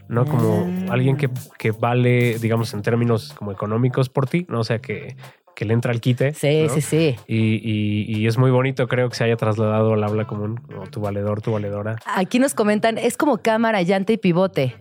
¿no? 0.09 0.27
Como 0.27 0.67
Ah. 0.89 0.93
alguien 0.93 1.17
que, 1.17 1.31
que 1.59 1.71
vale, 1.71 2.39
digamos, 2.39 2.75
en 2.75 2.83
términos 2.83 3.33
como 3.35 3.51
económicos 3.53 4.09
por 4.11 4.29
ti, 4.29 4.45
¿no? 4.49 4.61
O 4.61 4.65
sea, 4.65 4.79
que, 4.81 5.17
que 5.55 5.65
le 5.65 5.75
entra 5.75 5.93
al 5.93 6.01
quite. 6.01 6.33
Sí, 6.35 6.65
¿no? 6.67 6.75
sí, 6.75 6.81
sí. 6.81 7.17
Y, 7.27 7.37
y- 7.37 8.19
y 8.21 8.27
es 8.27 8.39
muy 8.39 8.51
bonito, 8.51 8.89
creo 8.89 9.09
que 9.09 9.15
se 9.17 9.25
haya 9.25 9.37
trasladado 9.37 9.93
al 9.95 10.03
habla 10.05 10.25
común, 10.27 10.57
como 10.67 10.87
tu 10.87 11.01
valedor, 11.01 11.43
tu 11.43 11.53
valedora. 11.53 11.97
Aquí 12.07 12.39
nos 12.39 12.55
comentan, 12.55 12.99
es 12.99 13.17
como 13.17 13.39
cámara, 13.39 13.83
llanta 13.83 14.13
y 14.13 14.17
pivote. 14.17 14.77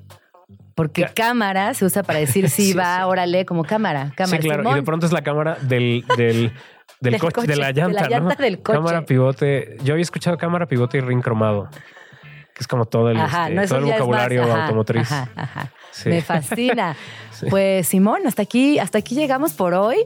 Porque 0.75 1.01
Ya. 1.01 1.13
cámara 1.13 1.73
se 1.73 1.85
usa 1.85 2.01
para 2.03 2.19
decir 2.19 2.49
sí, 2.49 2.71
Sí, 2.71 2.73
va, 2.77 2.97
sí. 2.97 3.03
órale, 3.05 3.45
como 3.45 3.63
cámara. 3.63 4.11
cámara 4.15 4.37
sí, 4.41 4.47
claro. 4.47 4.63
Simón. 4.63 4.77
Y 4.77 4.79
de 4.79 4.85
pronto 4.85 5.05
es 5.05 5.11
la 5.11 5.21
cámara 5.21 5.57
del, 5.61 6.05
del, 6.17 6.53
del 7.01 7.11
Del 7.11 7.19
coche, 7.19 7.33
coche, 7.33 7.47
de 7.47 7.55
la 7.57 7.67
de 7.67 7.73
llanta, 7.73 8.01
la 8.03 8.09
llanta 8.09 8.35
¿no? 8.35 8.43
del 8.43 8.61
coche. 8.61 8.77
Cámara, 8.77 9.05
pivote. 9.05 9.77
Yo 9.83 9.93
había 9.93 10.03
escuchado 10.03 10.37
cámara, 10.37 10.67
pivote 10.67 10.97
y 10.99 11.01
ring 11.01 11.21
cromado, 11.21 11.67
que 12.53 12.59
es 12.61 12.67
como 12.67 12.85
todo 12.85 13.09
el, 13.11 13.17
Ajá, 13.17 13.49
este, 13.49 13.55
no, 13.55 13.67
todo 13.67 13.77
el 13.77 13.83
es 13.83 13.89
más, 13.89 13.99
vocabulario 13.99 14.43
ajá, 14.43 14.63
automotriz. 14.63 15.11
Ajá, 15.11 15.29
ajá. 15.35 15.71
Sí. 15.91 16.09
Me 16.09 16.21
fascina. 16.21 16.95
Sí. 17.41 17.47
Pues 17.49 17.87
Simón, 17.87 18.19
hasta 18.25 18.43
aquí, 18.43 18.79
hasta 18.79 18.99
aquí 18.99 19.15
llegamos 19.15 19.51
por 19.53 19.73
hoy. 19.73 19.97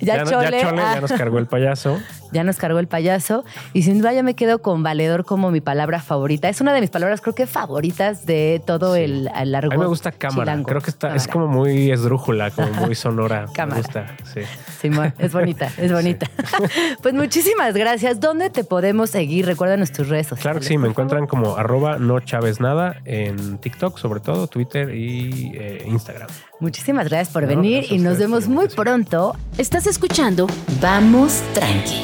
Ya, 0.00 0.16
Ya, 0.16 0.24
chole, 0.24 0.50
ya 0.60 0.68
Chole 0.70 0.82
ah, 0.82 0.94
ya 0.94 1.00
nos 1.02 1.12
cargó 1.12 1.38
el 1.38 1.46
payaso. 1.46 2.00
ya 2.32 2.42
nos 2.44 2.56
cargó 2.56 2.78
el 2.78 2.88
payaso. 2.88 3.44
Y 3.74 3.82
sin 3.82 3.98
duda 3.98 4.14
yo 4.14 4.22
me 4.24 4.34
quedo 4.34 4.60
con 4.62 4.82
valedor 4.82 5.24
como 5.26 5.50
mi 5.50 5.60
palabra 5.60 6.00
favorita. 6.00 6.48
Es 6.48 6.60
una 6.62 6.72
de 6.72 6.80
mis 6.80 6.88
palabras, 6.90 7.20
creo 7.20 7.34
que 7.34 7.46
favoritas 7.46 8.24
de 8.26 8.62
todo 8.66 8.94
Sí. 8.94 9.02
el, 9.02 9.12
el 9.26 9.28
A 9.28 9.44
largo. 9.44 9.70
mí 9.72 9.78
me 9.78 9.86
gusta 9.86 10.10
cámara. 10.12 10.52
chilango. 10.52 10.66
Creo 10.68 10.80
que 10.80 10.90
está, 10.90 11.14
es 11.14 11.28
como 11.28 11.46
muy 11.48 11.90
esdrújula, 11.90 12.50
como 12.50 12.72
muy 12.72 12.94
sonora. 12.94 13.46
Cámara. 13.54 13.76
Me 13.76 13.82
gusta, 13.82 14.16
sí. 14.32 14.40
Simón, 14.80 15.12
es 15.18 15.32
bonita, 15.32 15.70
es 15.76 15.92
bonita. 15.92 16.30
Pues 17.02 17.14
muchísimas 17.14 17.74
gracias. 17.74 18.20
¿Dónde 18.20 18.48
te 18.50 18.64
podemos 18.64 19.10
seguir? 19.10 19.46
Recuérdanos 19.46 19.92
tus 19.92 20.08
redes 20.08 20.26
sociales. 20.28 20.42
Claro 20.42 20.60
que 20.60 20.66
sí, 20.66 20.78
me 20.78 20.88
encuentran 20.88 21.26
como 21.26 21.56
arroba 21.56 21.98
no 21.98 22.20
chaves 22.20 22.60
nada 22.60 22.96
en 23.04 23.58
TikTok, 23.58 23.98
sobre 23.98 24.20
todo, 24.20 24.46
Twitter 24.46 24.94
y 24.94 25.09
eh, 25.54 25.84
Instagram. 25.86 26.28
Muchísimas 26.60 27.08
gracias 27.08 27.32
por 27.32 27.42
No, 27.42 27.48
venir 27.48 27.78
gracias 27.78 28.00
y 28.00 28.02
nos 28.02 28.18
vemos 28.18 28.48
muy 28.48 28.68
pronto. 28.68 29.36
Estás 29.58 29.86
escuchando 29.86 30.46
Vamos 30.80 31.42
Tranqui 31.54 32.00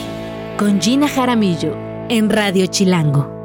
con 0.59 0.81
Gina 0.81 1.09
Jaramillo 1.09 1.77
en 2.09 2.31
Radio 2.31 2.67
Chilango. 2.67 3.36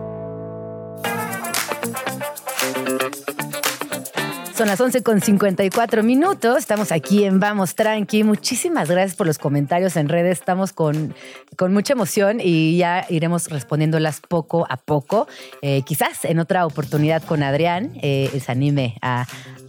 Son 4.62 4.68
las 4.68 4.80
11 4.80 5.02
con 5.02 5.20
54 5.22 6.04
minutos. 6.04 6.60
Estamos 6.60 6.92
aquí 6.92 7.24
en 7.24 7.40
Vamos 7.40 7.74
Tranqui. 7.74 8.24
Muchísimas 8.24 8.92
gracias 8.92 9.16
por 9.18 9.26
los 9.26 9.40
comentarios 9.40 9.96
en 9.98 10.08
redes. 10.08 10.38
Estamos 10.38 10.72
con, 10.72 11.16
con 11.58 11.74
mucha 11.74 11.94
emoción 11.94 12.38
y 12.40 12.78
ya 12.78 13.08
iremos 13.10 13.50
respondiéndolas 13.50 14.22
poco 14.22 14.68
a 14.70 14.78
poco. 14.78 15.28
Eh, 15.64 15.82
quizás 15.82 16.26
en 16.26 16.38
otra 16.38 16.68
oportunidad 16.68 17.24
con 17.24 17.42
Adrián 17.42 17.94
eh, 18.04 18.30
anime 18.46 19.00
a 19.02 19.26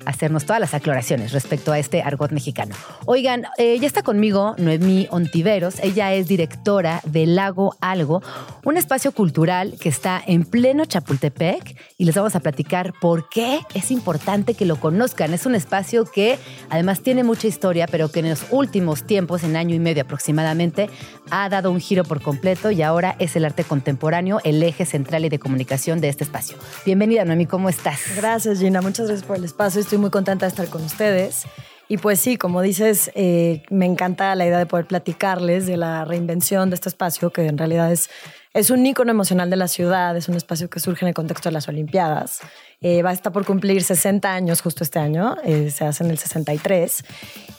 hacernos 0.06 0.44
todas 0.44 0.60
las 0.60 0.74
aclaraciones 0.74 1.32
respecto 1.32 1.72
a 1.72 1.78
este 1.78 2.02
argot 2.02 2.32
mexicano. 2.32 2.74
Oigan, 3.06 3.44
eh, 3.58 3.78
ya 3.78 3.86
está 3.86 4.02
conmigo 4.02 4.54
Noemí 4.58 5.08
Ontiveros. 5.10 5.76
Ella 5.82 6.12
es 6.14 6.28
directora 6.28 7.00
de 7.04 7.26
Lago 7.26 7.76
Algo, 7.80 8.22
un 8.64 8.76
espacio 8.76 9.12
cultural 9.12 9.74
que 9.80 9.88
está 9.88 10.22
en 10.26 10.44
pleno 10.44 10.84
Chapultepec 10.84 11.76
y 11.98 12.04
les 12.04 12.14
vamos 12.14 12.36
a 12.36 12.40
platicar 12.40 12.92
por 13.00 13.28
qué 13.28 13.60
es 13.74 13.90
importante 13.90 14.54
que 14.54 14.66
lo 14.66 14.76
conozcan. 14.76 15.34
Es 15.34 15.46
un 15.46 15.54
espacio 15.54 16.04
que 16.04 16.38
además 16.70 17.00
tiene 17.00 17.24
mucha 17.24 17.46
historia, 17.46 17.86
pero 17.86 18.10
que 18.10 18.20
en 18.20 18.30
los 18.30 18.44
últimos 18.50 19.04
tiempos, 19.04 19.44
en 19.44 19.56
año 19.56 19.74
y 19.74 19.78
medio 19.78 20.02
aproximadamente, 20.02 20.90
ha 21.30 21.48
dado 21.48 21.70
un 21.70 21.80
giro 21.80 22.04
por 22.04 22.22
completo 22.22 22.70
y 22.70 22.82
ahora 22.82 23.16
es 23.18 23.36
el 23.36 23.44
arte 23.44 23.64
contemporáneo 23.64 24.40
el 24.44 24.62
eje 24.62 24.84
central 24.84 25.24
y 25.24 25.28
de 25.28 25.38
comunicación 25.38 26.00
de 26.00 26.08
este 26.08 26.24
espacio. 26.24 26.56
Bienvenida, 26.84 27.24
Noemí, 27.24 27.46
¿cómo 27.46 27.68
estás? 27.68 28.00
Gracias, 28.16 28.58
Gina. 28.58 28.80
Muchas 28.82 29.06
gracias 29.06 29.26
por 29.26 29.36
el 29.36 29.44
espacio. 29.44 29.80
Estoy 29.92 30.00
muy 30.00 30.10
contenta 30.10 30.46
de 30.46 30.48
estar 30.48 30.68
con 30.68 30.82
ustedes. 30.82 31.44
Y 31.86 31.98
pues 31.98 32.18
sí, 32.18 32.38
como 32.38 32.62
dices, 32.62 33.10
eh, 33.14 33.62
me 33.68 33.84
encanta 33.84 34.34
la 34.34 34.46
idea 34.46 34.56
de 34.56 34.64
poder 34.64 34.86
platicarles 34.86 35.66
de 35.66 35.76
la 35.76 36.06
reinvención 36.06 36.70
de 36.70 36.76
este 36.76 36.88
espacio, 36.88 37.28
que 37.28 37.44
en 37.44 37.58
realidad 37.58 37.92
es, 37.92 38.08
es 38.54 38.70
un 38.70 38.86
ícono 38.86 39.10
emocional 39.10 39.50
de 39.50 39.56
la 39.56 39.68
ciudad, 39.68 40.16
es 40.16 40.30
un 40.30 40.34
espacio 40.34 40.70
que 40.70 40.80
surge 40.80 41.04
en 41.04 41.08
el 41.08 41.14
contexto 41.14 41.50
de 41.50 41.52
las 41.52 41.68
Olimpiadas. 41.68 42.40
Eh, 42.82 43.02
va 43.02 43.10
a 43.10 43.12
estar 43.12 43.32
por 43.32 43.44
cumplir 43.46 43.82
60 43.84 44.32
años 44.32 44.60
justo 44.60 44.82
este 44.82 44.98
año, 44.98 45.36
eh, 45.44 45.70
se 45.70 45.84
hace 45.84 46.02
en 46.02 46.10
el 46.10 46.18
63. 46.18 47.04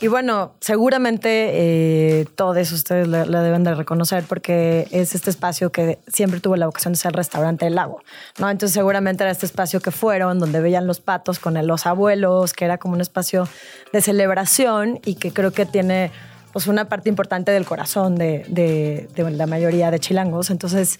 Y 0.02 0.08
bueno, 0.08 0.54
seguramente 0.60 1.30
eh, 1.54 2.26
todos 2.36 2.72
ustedes 2.74 3.08
la, 3.08 3.24
deben 3.26 3.64
de 3.64 3.74
reconocer 3.74 4.26
porque 4.28 4.88
es 4.92 5.16
este 5.16 5.30
espacio 5.30 5.72
que 5.72 6.00
siempre 6.08 6.42
tuvo 6.42 6.58
la 6.58 6.66
vocación 6.66 6.94
de 6.94 6.98
ser 7.00 7.12
el 7.12 7.18
restaurante 7.18 7.64
del 7.66 7.76
lago, 7.76 8.02
¿no? 8.38 8.50
Entonces 8.50 8.74
seguramente 8.74 9.24
era 9.24 9.32
este 9.32 9.46
espacio 9.46 9.80
que 9.80 9.92
fueron, 9.92 10.40
donde 10.40 10.60
veían 10.60 10.88
los 10.88 11.00
patos 11.00 11.40
con 11.40 11.54
los 11.66 11.86
abuelos, 11.86 12.52
que 12.54 12.66
era 12.66 12.78
como 12.78 12.96
un 12.96 13.02
espacio 13.02 13.48
de 13.94 14.02
celebración 14.02 15.00
y 15.06 15.16
que 15.16 15.32
creo 15.32 15.52
que 15.52 15.66
tiene 15.66 16.12
pues 16.52 16.68
una 16.68 16.88
parte 16.88 17.10
importante 17.10 17.52
del 17.52 17.66
corazón 17.66 18.16
de, 18.16 18.46
de- 18.48 19.08
de 19.16 19.32
la 19.32 19.48
mayoría 19.48 19.90
de 19.90 20.00
chilangos. 20.00 20.52
Entonces, 20.52 21.00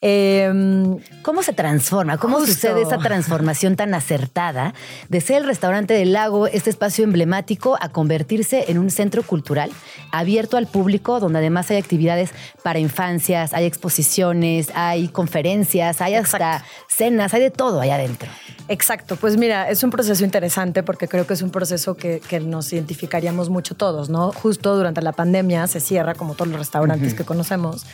em, 0.00 0.98
¿Cómo 1.22 1.42
se 1.42 1.52
transforma? 1.52 2.18
¿Cómo 2.18 2.38
Justo. 2.38 2.52
sucede 2.52 2.82
esa 2.82 2.98
transformación 2.98 3.76
tan 3.76 3.94
acertada 3.94 4.74
de 5.08 5.20
ser 5.20 5.38
el 5.38 5.46
restaurante 5.46 5.94
del 5.94 6.12
lago, 6.12 6.46
este 6.46 6.70
espacio 6.70 7.04
emblemático, 7.04 7.76
a 7.80 7.88
convertirse 7.88 8.66
en 8.68 8.78
un 8.78 8.90
centro 8.90 9.22
cultural 9.22 9.70
abierto 10.12 10.56
al 10.56 10.66
público, 10.66 11.20
donde 11.20 11.38
además 11.38 11.70
hay 11.70 11.78
actividades 11.78 12.30
para 12.62 12.78
infancias, 12.78 13.54
hay 13.54 13.64
exposiciones, 13.64 14.70
hay 14.74 15.08
conferencias, 15.08 16.00
hay 16.00 16.14
hasta 16.14 16.56
Exacto. 16.56 16.68
cenas, 16.88 17.34
hay 17.34 17.42
de 17.42 17.50
todo 17.50 17.80
allá 17.80 17.96
adentro? 17.96 18.28
Exacto, 18.68 19.16
pues 19.16 19.36
mira, 19.36 19.68
es 19.68 19.82
un 19.82 19.90
proceso 19.90 20.24
interesante 20.24 20.82
porque 20.82 21.08
creo 21.08 21.26
que 21.26 21.34
es 21.34 21.42
un 21.42 21.50
proceso 21.50 21.96
que, 21.96 22.20
que 22.20 22.40
nos 22.40 22.72
identificaríamos 22.72 23.50
mucho 23.50 23.74
todos, 23.74 24.08
¿no? 24.08 24.32
Justo 24.32 24.76
durante 24.76 25.02
la 25.02 25.12
pandemia 25.12 25.66
se 25.66 25.80
cierra 25.80 26.14
como 26.14 26.34
todos 26.34 26.48
los 26.48 26.58
restaurantes 26.58 27.14
que 27.14 27.24
conocemos. 27.24 27.84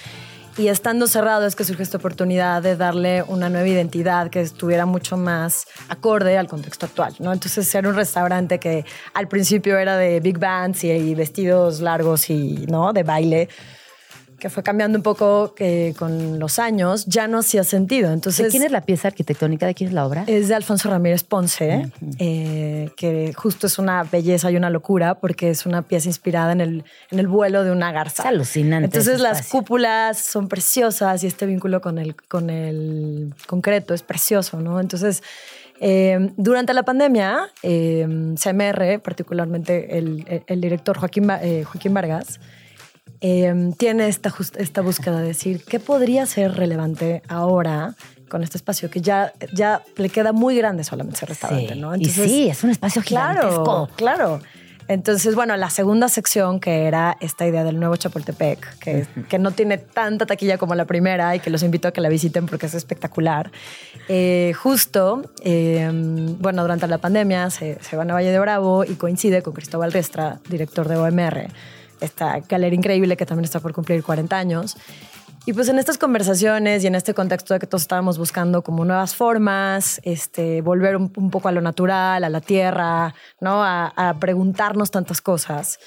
Y 0.61 0.69
estando 0.69 1.07
cerrado 1.07 1.47
es 1.47 1.57
que 1.57 1.65
surge 1.65 1.83
esta 1.83 1.97
oportunidad 1.97 2.63
de 2.63 2.77
darle 2.77 3.23
una 3.23 3.49
nueva 3.49 3.67
identidad 3.67 4.29
que 4.29 4.43
estuviera 4.43 4.85
mucho 4.85 5.17
más 5.17 5.67
acorde 5.89 6.37
al 6.37 6.49
contexto 6.49 6.85
actual, 6.85 7.15
¿no? 7.19 7.33
Entonces, 7.33 7.67
ser 7.67 7.87
un 7.87 7.95
restaurante 7.95 8.59
que 8.59 8.85
al 9.15 9.27
principio 9.27 9.79
era 9.79 9.97
de 9.97 10.21
big 10.21 10.39
bands 10.39 10.85
y, 10.85 10.91
y 10.91 11.15
vestidos 11.15 11.81
largos 11.81 12.29
y, 12.29 12.67
¿no? 12.69 12.93
De 12.93 13.05
baile, 13.05 13.49
que 14.41 14.51
fue 14.51 14.65
cambiando 14.65 14.99
un 14.99 15.03
poco 15.05 15.55
eh, 15.59 15.95
con 15.97 16.41
los 16.41 16.59
años, 16.59 17.07
ya 17.07 17.29
no 17.29 17.39
hacía 17.39 17.63
sentido. 17.63 18.13
Entonces, 18.13 18.47
¿De 18.47 18.51
quién 18.51 18.65
es 18.65 18.73
la 18.73 18.81
pieza 18.81 19.07
arquitectónica? 19.07 19.67
¿De 19.67 19.75
quién 19.75 19.89
es 19.89 19.95
la 19.95 20.05
obra? 20.07 20.25
es 20.27 20.49
de 20.49 20.55
Alfonso 20.57 20.91
Ramírez 20.91 21.23
Ponce, 21.23 21.89
eh, 22.19 22.91
que 22.97 23.33
justo 23.37 23.69
es 23.69 23.79
una 23.79 24.03
belleza 24.03 24.51
y 24.51 24.57
una 24.57 24.71
locura 24.71 25.15
porque 25.17 25.51
es 25.51 25.67
una 25.67 25.83
pieza 25.83 26.09
inspirada 26.09 26.51
en 26.53 26.61
el, 26.61 26.85
en 27.13 27.19
el 27.21 27.29
vuelo 27.29 27.63
de 27.63 27.71
una 27.71 27.93
garza. 27.93 28.25
Es 28.25 28.29
alucinante 28.29 28.87
Entonces 28.87 29.21
las 29.21 29.47
cúpulas 29.49 30.19
son 30.19 30.49
preciosas 30.49 31.23
y 31.23 31.27
este 31.29 31.47
vínculo 31.47 31.81
con 31.81 31.99
el, 31.99 32.17
con 32.17 32.51
el 32.51 33.35
concreto 33.47 33.95
es 33.95 34.03
precioso, 34.03 34.61
¿no? 34.61 34.81
Entonces, 34.81 35.23
eh, 35.83 36.33
durante 36.37 36.75
la 36.75 36.83
pandemia, 36.83 37.49
eh, 37.63 38.07
CMR, 38.37 38.99
particularmente 39.03 39.99
el, 39.99 40.43
el- 40.47 40.61
director 40.61 40.99
Joaquín, 40.99 41.29
eh, 41.43 41.65
Joaquín 41.65 41.95
Vargas, 41.95 42.39
eh, 43.21 43.73
tiene 43.77 44.09
esta, 44.09 44.33
esta 44.57 44.81
búsqueda 44.81 45.21
de 45.21 45.29
decir 45.29 45.63
qué 45.65 45.79
podría 45.81 46.27
ser 46.27 46.55
relevante 46.55 47.23
ahora 47.29 47.95
con 48.29 48.43
este 48.43 48.57
espacio 48.57 48.91
que 48.91 49.01
ya, 49.01 49.33
ya 49.53 49.83
le 49.97 50.09
queda 50.09 50.33
muy 50.33 50.57
grande 50.57 50.85
solamente 50.85 51.17
ese 51.17 51.27
restaurante, 51.27 51.75
Sí. 51.75 51.81
¿no? 51.81 51.97
y 51.97 52.05
sí, 52.07 52.49
es 52.49 52.63
un 52.65 52.71
espacio 52.71 53.03
gigantesco. 53.03 53.89
claro. 53.97 54.41
Entonces, 54.89 55.37
bueno, 55.37 55.57
la 55.57 55.71
segunda 55.71 56.09
sección, 56.09 56.59
que 56.59 56.87
era 56.89 57.17
esta 57.21 57.47
idea 57.47 57.63
del 57.63 57.79
nuevo 57.79 57.95
Chapultepec, 57.95 58.79
que, 58.81 59.07
que 59.29 59.39
no 59.39 59.53
tiene 59.53 59.79
tanta 59.79 60.27
taquilla 60.27 60.59
como 60.59 60.75
la 60.75 60.85
primera 60.85 61.37
y 61.37 61.39
que 61.39 61.49
los 61.49 61.63
invito 61.63 61.87
a 61.87 61.93
que 61.93 62.01
la 62.01 62.09
visiten 62.09 62.47
porque 62.47 62.67
es 62.67 62.75
espectacular. 62.75 63.53
Eh, 64.09 64.53
justo, 64.61 65.23
eh, 65.45 65.89
bueno, 66.41 66.63
durante 66.63 66.89
la 66.89 66.99
pandemia 66.99 67.51
se, 67.51 67.79
se 67.81 67.95
van 67.95 68.11
a 68.11 68.15
Valle 68.15 68.33
de 68.33 68.39
Bravo 68.41 68.85
y 68.85 68.95
coincide 68.95 69.43
con 69.43 69.53
Cristóbal 69.53 69.93
Restra, 69.93 70.41
director 70.49 70.89
de 70.89 70.97
OMR, 70.97 71.49
esta 72.01 72.41
galería 72.41 72.77
increíble 72.77 73.17
que 73.17 73.27
también 73.27 73.45
está 73.45 73.61
por 73.61 73.73
cumplir 73.73 74.03
40 74.03 74.37
años. 74.37 74.77
Y 75.47 75.55
pues 75.55 75.69
en 75.71 75.79
estas 75.79 75.97
conversaciones 75.97 76.85
y 76.85 76.87
en 76.87 76.95
este 76.95 77.15
contexto 77.15 77.55
de 77.55 77.61
que 77.61 77.67
todos 77.67 77.83
estábamos 77.83 78.19
buscando 78.19 78.63
como 78.63 78.85
nuevas 78.85 79.15
formas, 79.15 80.01
este, 80.05 80.61
volver 80.61 80.97
un, 80.97 81.11
un 81.17 81.31
poco 81.31 81.49
a 81.49 81.53
lo 81.53 81.63
natural, 81.63 82.25
a 82.25 82.29
la 82.29 82.43
tierra, 82.43 83.15
¿no? 83.41 83.65
A, 83.65 83.87
a 83.97 84.19
preguntarnos 84.19 84.91
tantas 84.91 85.23
cosas, 85.23 85.81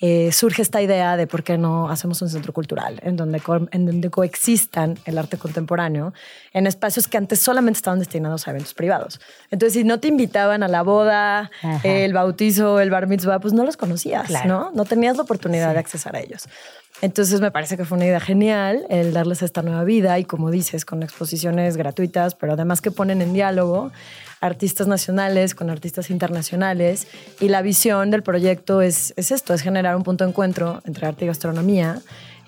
eh, 0.00 0.32
surge 0.32 0.60
esta 0.60 0.82
idea 0.82 1.16
de 1.16 1.26
por 1.26 1.44
qué 1.44 1.56
no 1.56 1.88
hacemos 1.88 2.20
un 2.20 2.28
centro 2.28 2.52
cultural 2.52 3.00
en 3.04 3.16
donde, 3.16 3.40
en 3.70 3.86
donde 3.86 4.10
coexistan 4.10 4.98
el 5.04 5.16
arte 5.18 5.38
contemporáneo 5.38 6.12
en 6.52 6.66
espacios 6.66 7.06
que 7.08 7.16
antes 7.16 7.40
solamente 7.40 7.78
estaban 7.78 8.00
destinados 8.00 8.46
a 8.46 8.50
eventos 8.50 8.74
privados. 8.74 9.20
Entonces, 9.50 9.74
si 9.74 9.84
no 9.84 10.00
te 10.00 10.08
invitaban 10.08 10.62
a 10.62 10.68
la 10.68 10.82
boda, 10.82 11.50
Ajá. 11.62 11.80
el 11.84 12.12
bautizo, 12.12 12.80
el 12.80 12.90
bar 12.90 13.06
mitzvah, 13.06 13.38
pues 13.38 13.54
no 13.54 13.64
los 13.64 13.76
conocías, 13.76 14.26
Claro. 14.26 14.48
¿no? 14.48 14.70
No 14.74 14.84
tenías 14.84 15.16
la 15.16 15.22
oportunidad 15.22 15.72
de 15.72 15.78
accesar 15.78 16.16
a 16.16 16.20
ellos. 16.20 16.48
Entonces 17.02 17.40
me 17.40 17.50
parece 17.50 17.76
que 17.76 17.84
fue 17.84 17.96
una 17.96 18.06
idea 18.06 18.20
genial 18.20 18.86
el 18.88 19.12
darles 19.12 19.42
esta 19.42 19.62
nueva 19.62 19.84
vida 19.84 20.18
y 20.18 20.24
como 20.24 20.50
dices, 20.50 20.84
con 20.84 21.02
exposiciones 21.02 21.76
gratuitas, 21.76 22.34
pero 22.34 22.52
además 22.54 22.80
que 22.80 22.90
ponen 22.92 23.20
en 23.20 23.32
diálogo 23.32 23.90
artistas 24.44 24.86
nacionales 24.86 25.54
con 25.54 25.70
artistas 25.70 26.10
internacionales 26.10 27.06
y 27.40 27.48
la 27.48 27.62
visión 27.62 28.10
del 28.10 28.22
proyecto 28.22 28.82
es, 28.82 29.14
es 29.16 29.30
esto, 29.30 29.54
es 29.54 29.62
generar 29.62 29.96
un 29.96 30.02
punto 30.02 30.24
de 30.24 30.30
encuentro 30.30 30.82
entre 30.84 31.06
arte 31.06 31.24
y 31.24 31.28
gastronomía, 31.28 32.00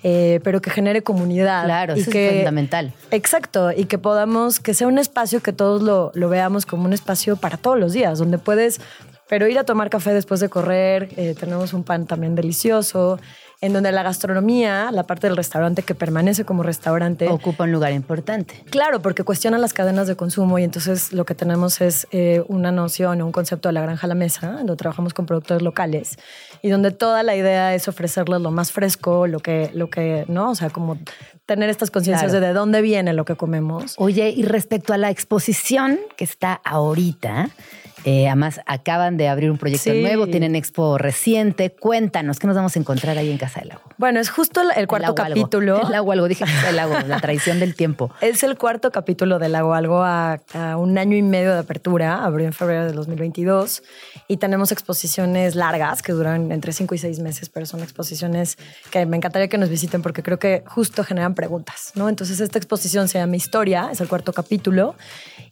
eh, 0.03 0.39
pero 0.43 0.61
que 0.61 0.69
genere 0.69 1.01
comunidad. 1.01 1.65
Claro, 1.65 1.97
y 1.97 2.01
eso 2.01 2.11
que, 2.11 2.27
es 2.29 2.35
fundamental. 2.37 2.93
Exacto, 3.11 3.71
y 3.71 3.85
que 3.85 3.97
podamos, 3.97 4.59
que 4.59 4.73
sea 4.73 4.87
un 4.87 4.99
espacio 4.99 5.41
que 5.41 5.53
todos 5.53 5.81
lo, 5.81 6.11
lo 6.13 6.29
veamos 6.29 6.65
como 6.65 6.85
un 6.85 6.93
espacio 6.93 7.35
para 7.35 7.57
todos 7.57 7.79
los 7.79 7.93
días, 7.93 8.19
donde 8.19 8.37
puedes, 8.37 8.79
pero 9.27 9.47
ir 9.47 9.57
a 9.57 9.63
tomar 9.63 9.89
café 9.89 10.13
después 10.13 10.39
de 10.39 10.49
correr, 10.49 11.09
eh, 11.17 11.35
tenemos 11.37 11.73
un 11.73 11.83
pan 11.83 12.05
también 12.05 12.35
delicioso, 12.35 13.19
en 13.59 13.73
donde 13.73 13.91
la 13.91 14.03
gastronomía, 14.03 14.91
la 14.91 15.03
parte 15.03 15.27
del 15.27 15.35
restaurante 15.35 15.81
que 15.81 15.95
permanece 15.95 16.45
como 16.45 16.61
restaurante, 16.63 17.27
Ocupa 17.27 17.63
un 17.63 17.71
lugar 17.71 17.91
importante. 17.91 18.63
Claro, 18.69 19.01
porque 19.01 19.23
cuestionan 19.23 19.61
las 19.61 19.73
cadenas 19.73 20.07
de 20.07 20.15
consumo 20.15 20.59
y 20.59 20.63
entonces 20.63 21.11
lo 21.11 21.25
que 21.25 21.33
tenemos 21.33 21.81
es 21.81 22.07
eh, 22.11 22.43
una 22.47 22.71
noción 22.71 23.21
o 23.21 23.25
un 23.25 23.31
concepto 23.31 23.69
de 23.69 23.73
la 23.73 23.81
granja 23.81 24.05
a 24.05 24.09
la 24.09 24.15
mesa, 24.15 24.51
donde 24.51 24.75
trabajamos 24.75 25.13
con 25.13 25.25
productores 25.25 25.63
locales 25.63 26.17
y 26.61 26.69
donde 26.69 26.91
toda 26.91 27.23
la 27.23 27.35
idea 27.35 27.73
es 27.73 27.87
ofrecerles 27.87 28.41
lo 28.41 28.51
más 28.51 28.71
fresco, 28.71 29.25
lo 29.27 29.39
que, 29.39 29.71
lo 29.73 29.89
que 29.89 30.25
¿no? 30.27 30.51
O 30.51 30.55
sea, 30.55 30.69
como 30.69 30.97
tener 31.45 31.69
estas 31.69 31.91
conciencias 31.91 32.31
Claro. 32.31 32.41
de 32.41 32.47
de 32.47 32.53
dónde 32.53 32.81
viene 32.81 33.13
lo 33.13 33.25
que 33.25 33.35
comemos. 33.35 33.95
Oye, 33.97 34.29
y 34.29 34.43
respecto 34.43 34.93
a 34.93 34.97
la 34.97 35.09
exposición 35.09 35.99
que 36.15 36.23
está 36.23 36.61
ahorita, 36.63 37.49
eh, 38.05 38.27
además 38.27 38.61
acaban 38.65 39.17
de 39.17 39.27
abrir 39.27 39.51
un 39.51 39.57
proyecto 39.57 39.91
Sí. 39.91 40.01
nuevo, 40.01 40.27
tienen 40.27 40.55
expo 40.55 40.97
reciente. 40.97 41.71
Cuéntanos, 41.71 42.39
¿qué 42.39 42.47
nos 42.47 42.55
vamos 42.55 42.75
a 42.75 42.79
encontrar 42.79 43.17
ahí 43.17 43.31
en 43.31 43.37
Casa 43.37 43.59
del 43.59 43.69
Lago? 43.69 43.81
Bueno, 43.97 44.19
es 44.19 44.29
justo 44.29 44.61
el, 44.61 44.67
el 44.75 44.87
cuarto 44.87 45.07
El 45.11 45.15
Lago 45.15 45.23
Algo. 45.25 45.41
capítulo. 45.41 45.81
El 45.83 45.91
Lago 45.91 46.11
Algo, 46.11 46.27
dije 46.27 46.45
Casa 46.45 46.67
del 46.67 46.75
Lago, 46.75 46.93
la 47.07 47.19
tradición 47.21 47.59
del 47.59 47.75
tiempo. 47.75 48.11
Es 48.21 48.43
el 48.43 48.57
cuarto 48.57 48.91
capítulo 48.91 49.39
de 49.39 49.49
Lago 49.49 49.73
Algo 49.73 50.03
a, 50.03 50.39
a 50.53 50.77
un 50.77 50.97
año 50.97 51.17
y 51.17 51.21
medio 51.21 51.53
de 51.53 51.59
apertura, 51.59 52.23
abrió 52.23 52.45
en 52.45 52.53
febrero 52.53 52.85
de 52.85 52.91
2022 52.93 53.83
y 54.27 54.37
tenemos 54.37 54.71
exposiciones 54.71 55.55
largas 55.55 56.01
que 56.01 56.11
duran 56.13 56.51
entre 56.51 56.73
5 56.73 56.93
y 56.95 56.97
6 56.97 57.19
meses, 57.19 57.49
pero 57.49 57.65
son 57.65 57.81
exposiciones 57.81 58.57
que 58.91 59.05
me 59.05 59.17
encantaría 59.17 59.47
que 59.47 59.57
nos 59.57 59.69
visiten 59.69 60.01
porque 60.01 60.23
creo 60.23 60.39
que 60.39 60.63
justo 60.67 61.03
generan 61.03 61.33
preguntas, 61.35 61.91
¿no? 61.95 62.09
Entonces 62.09 62.39
esta 62.39 62.57
exposición 62.59 63.07
se 63.07 63.17
llama 63.19 63.35
Historia, 63.35 63.89
es 63.91 64.01
el 64.01 64.07
cuarto 64.07 64.33
capítulo 64.33 64.95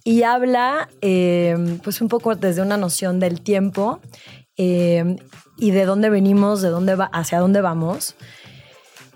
y 0.05 0.21
habla 0.21 0.87
eh, 1.01 1.79
pues 1.83 1.99
un 1.99 2.07
poco 2.07 2.35
desde 2.35 2.61
una 2.61 2.77
noción 2.77 3.19
del 3.19 3.41
tiempo 3.41 3.99
eh, 4.55 5.17
y 5.57 5.71
de 5.71 5.85
dónde 5.85 6.11
venimos, 6.11 6.61
de 6.61 6.69
dónde 6.69 6.95
va, 6.95 7.05
hacia 7.05 7.39
dónde 7.39 7.59
vamos. 7.59 8.15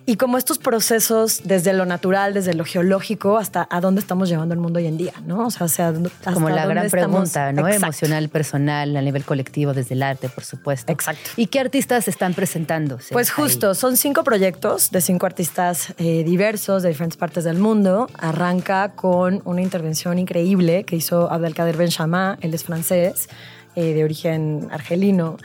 Y 0.10 0.16
como 0.16 0.40
estos 0.40 0.58
procesos 0.58 1.42
desde 1.44 1.72
lo 1.72 1.86
natural, 1.86 2.34
desde 2.34 2.56
lo 2.56 2.66
geológico, 2.66 3.38
hasta 3.38 3.68
a 3.70 3.80
dónde 3.80 4.02
estamos 4.02 4.28
llevando 4.28 4.56
el 4.56 4.60
mundo 4.60 4.80
hoy 4.80 4.88
en 4.88 4.98
día, 4.98 5.14
¿no? 5.28 5.46
O 5.46 5.52
sea, 5.52 5.66
hacia 5.68 5.92
dónde- 5.92 6.10
hasta 6.10 6.34
Como 6.34 6.50
la 6.50 6.62
dónde 6.64 6.74
gran 6.74 6.86
estamos- 6.88 7.30
pregunta, 7.32 7.52
¿no? 7.54 7.68
Exacto. 7.68 7.86
Emocional, 7.86 8.30
personal, 8.30 8.98
a 8.98 9.02
nivel 9.04 9.24
colectivo, 9.24 9.76
desde 9.76 9.94
el 9.94 10.02
arte, 10.02 10.28
por 10.28 10.44
supuesto. 10.44 10.92
Exacto. 10.92 11.30
¿Y 11.36 11.46
qué 11.46 11.60
artistas 11.60 12.08
están 12.08 12.34
presentándose? 12.34 13.14
Pues 13.14 13.30
ahí? 13.30 13.36
justo, 13.36 13.76
son 13.76 13.98
cinco 13.98 14.24
proyectos 14.24 14.90
de 14.90 15.00
cinco 15.02 15.28
artistas 15.28 15.94
eh, 16.00 16.24
diversos 16.24 16.82
de 16.82 16.90
diferentes 16.90 17.18
partes 17.18 17.44
del 17.44 17.60
mundo. 17.60 18.10
Arranca 18.18 18.94
con 18.96 19.44
una 19.46 19.62
intervención 19.62 20.18
increíble 20.18 20.86
que 20.86 20.96
hizo 20.96 21.32
Abdelkader 21.32 21.78
Ben 21.78 21.90
Shama, 21.90 22.40
él 22.42 22.56
es 22.56 22.64
francés, 22.64 23.30
eh, 23.76 23.94
de 23.94 24.04
origen 24.04 24.70
argelino. 24.72 25.38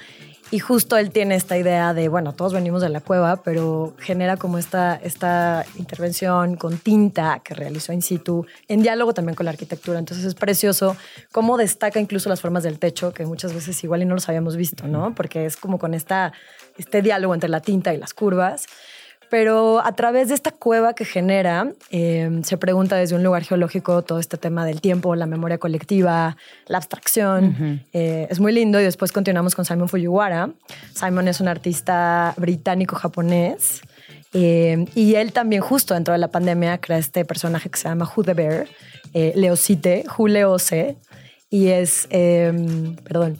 Y 0.54 0.60
justo 0.60 0.96
él 0.96 1.10
tiene 1.10 1.34
esta 1.34 1.58
idea 1.58 1.94
de, 1.94 2.06
bueno, 2.08 2.32
todos 2.32 2.52
venimos 2.52 2.80
de 2.80 2.88
la 2.88 3.00
cueva, 3.00 3.42
pero 3.42 3.96
genera 3.98 4.36
como 4.36 4.56
esta, 4.56 4.94
esta 4.94 5.66
intervención 5.76 6.54
con 6.54 6.78
tinta 6.78 7.40
que 7.42 7.54
realizó 7.54 7.92
in 7.92 8.02
situ, 8.02 8.46
en 8.68 8.80
diálogo 8.80 9.12
también 9.14 9.34
con 9.34 9.46
la 9.46 9.50
arquitectura. 9.50 9.98
Entonces 9.98 10.24
es 10.24 10.36
precioso 10.36 10.96
cómo 11.32 11.56
destaca 11.56 11.98
incluso 11.98 12.28
las 12.28 12.40
formas 12.40 12.62
del 12.62 12.78
techo, 12.78 13.12
que 13.12 13.26
muchas 13.26 13.52
veces 13.52 13.82
igual 13.82 14.02
y 14.02 14.04
no 14.04 14.14
los 14.14 14.28
habíamos 14.28 14.54
visto, 14.54 14.86
¿no? 14.86 15.12
Porque 15.16 15.44
es 15.44 15.56
como 15.56 15.80
con 15.80 15.92
esta, 15.92 16.32
este 16.78 17.02
diálogo 17.02 17.34
entre 17.34 17.48
la 17.48 17.58
tinta 17.58 17.92
y 17.92 17.96
las 17.96 18.14
curvas. 18.14 18.66
Pero 19.34 19.84
a 19.84 19.90
través 19.96 20.28
de 20.28 20.34
esta 20.34 20.52
cueva 20.52 20.94
que 20.94 21.04
genera, 21.04 21.72
eh, 21.90 22.40
se 22.44 22.56
pregunta 22.56 22.94
desde 22.94 23.16
un 23.16 23.24
lugar 23.24 23.42
geológico 23.42 24.02
todo 24.02 24.20
este 24.20 24.36
tema 24.36 24.64
del 24.64 24.80
tiempo, 24.80 25.16
la 25.16 25.26
memoria 25.26 25.58
colectiva, 25.58 26.36
la 26.68 26.78
abstracción. 26.78 27.82
Eh, 27.92 28.28
es 28.30 28.38
muy 28.38 28.52
lindo 28.52 28.80
y 28.80 28.84
después 28.84 29.10
continuamos 29.10 29.56
con 29.56 29.64
Simon 29.64 29.88
Fujiwara. 29.88 30.50
Simon 30.94 31.26
es 31.26 31.40
un 31.40 31.48
artista 31.48 32.32
británico-japonés 32.36 33.82
eh, 34.34 34.84
y 34.94 35.16
él 35.16 35.32
también 35.32 35.62
justo 35.62 35.94
dentro 35.94 36.12
de 36.12 36.18
la 36.18 36.28
pandemia 36.28 36.78
crea 36.78 36.98
este 36.98 37.24
personaje 37.24 37.68
que 37.68 37.78
se 37.80 37.88
llama 37.88 38.08
Who 38.14 38.22
the 38.22 38.34
Bear, 38.34 38.68
eh, 39.14 39.32
Leocite, 39.34 40.04
Who 40.16 40.28
Leoce, 40.28 40.96
y 41.50 41.70
es, 41.70 42.06
eh, 42.10 42.52
perdón, 43.02 43.38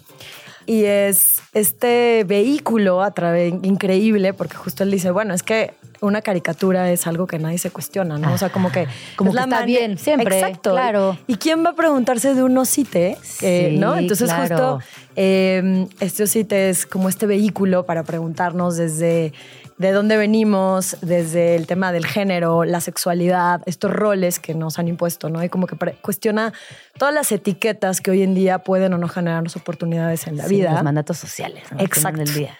y 0.67 0.85
es 0.85 1.43
este 1.53 2.25
vehículo 2.25 3.03
a 3.03 3.13
través 3.13 3.55
increíble, 3.63 4.33
porque 4.33 4.57
justo 4.57 4.83
él 4.83 4.91
dice, 4.91 5.11
bueno, 5.11 5.35
es 5.35 5.43
que 5.43 5.73
una 6.01 6.23
caricatura 6.23 6.91
es 6.91 7.07
algo 7.07 7.27
que 7.27 7.39
nadie 7.39 7.59
se 7.59 7.71
cuestiona, 7.71 8.19
¿no? 8.19 8.33
O 8.33 8.39
sea, 8.39 8.51
como 8.51 8.71
que... 8.71 8.87
Como 9.17 9.31
es 9.31 9.37
que 9.37 9.43
está 9.43 9.65
bien, 9.65 9.99
siempre, 9.99 10.39
Exacto. 10.39 10.73
claro. 10.73 11.17
¿Y 11.27 11.37
quién 11.37 11.65
va 11.65 11.71
a 11.71 11.75
preguntarse 11.75 12.35
de 12.35 12.43
un 12.43 12.57
osite? 12.59 13.17
Eh, 13.41 13.71
Sí, 13.71 13.79
¿No? 13.79 13.97
Entonces 13.97 14.29
claro. 14.29 14.43
justo 14.79 14.79
eh, 15.17 15.87
este 16.01 16.25
osite 16.25 16.71
es 16.71 16.87
como 16.87 17.09
este 17.09 17.27
vehículo 17.27 17.87
para 17.87 18.03
preguntarnos 18.03 18.77
desde 18.77 19.33
de 19.79 19.93
dónde 19.93 20.17
venimos, 20.17 20.97
desde 21.01 21.57
el 21.57 21.67
tema 21.67 21.93
del 21.93 22.07
género, 22.07 22.65
la 22.65 22.81
sexualidad, 22.81 23.61
estos 23.67 23.91
roles 23.91 24.39
que 24.39 24.55
nos 24.55 24.79
han 24.79 24.89
impuesto, 24.89 25.29
¿no? 25.31 25.43
Y 25.43 25.49
como 25.49 25.67
que 25.67 25.77
cuestiona 26.01 26.53
todas 26.97 27.13
las 27.13 27.33
etiquetas 27.33 28.01
que 28.01 28.11
hoy 28.11 28.23
en 28.23 28.35
día 28.35 28.61
pueden 28.61 28.93
o 28.93 28.99
no 28.99 29.09
generarnos 29.09 29.57
oportunidades 29.57 30.27
en 30.27 30.37
la 30.37 30.45
Sí, 30.45 30.57
vida. 30.57 30.73
Los 30.75 30.83
mandatos 30.85 31.19
sociales, 31.19 31.65
¿no? 31.73 31.81
Exacto. 31.81 32.19
del 32.19 32.33
día. 32.35 32.59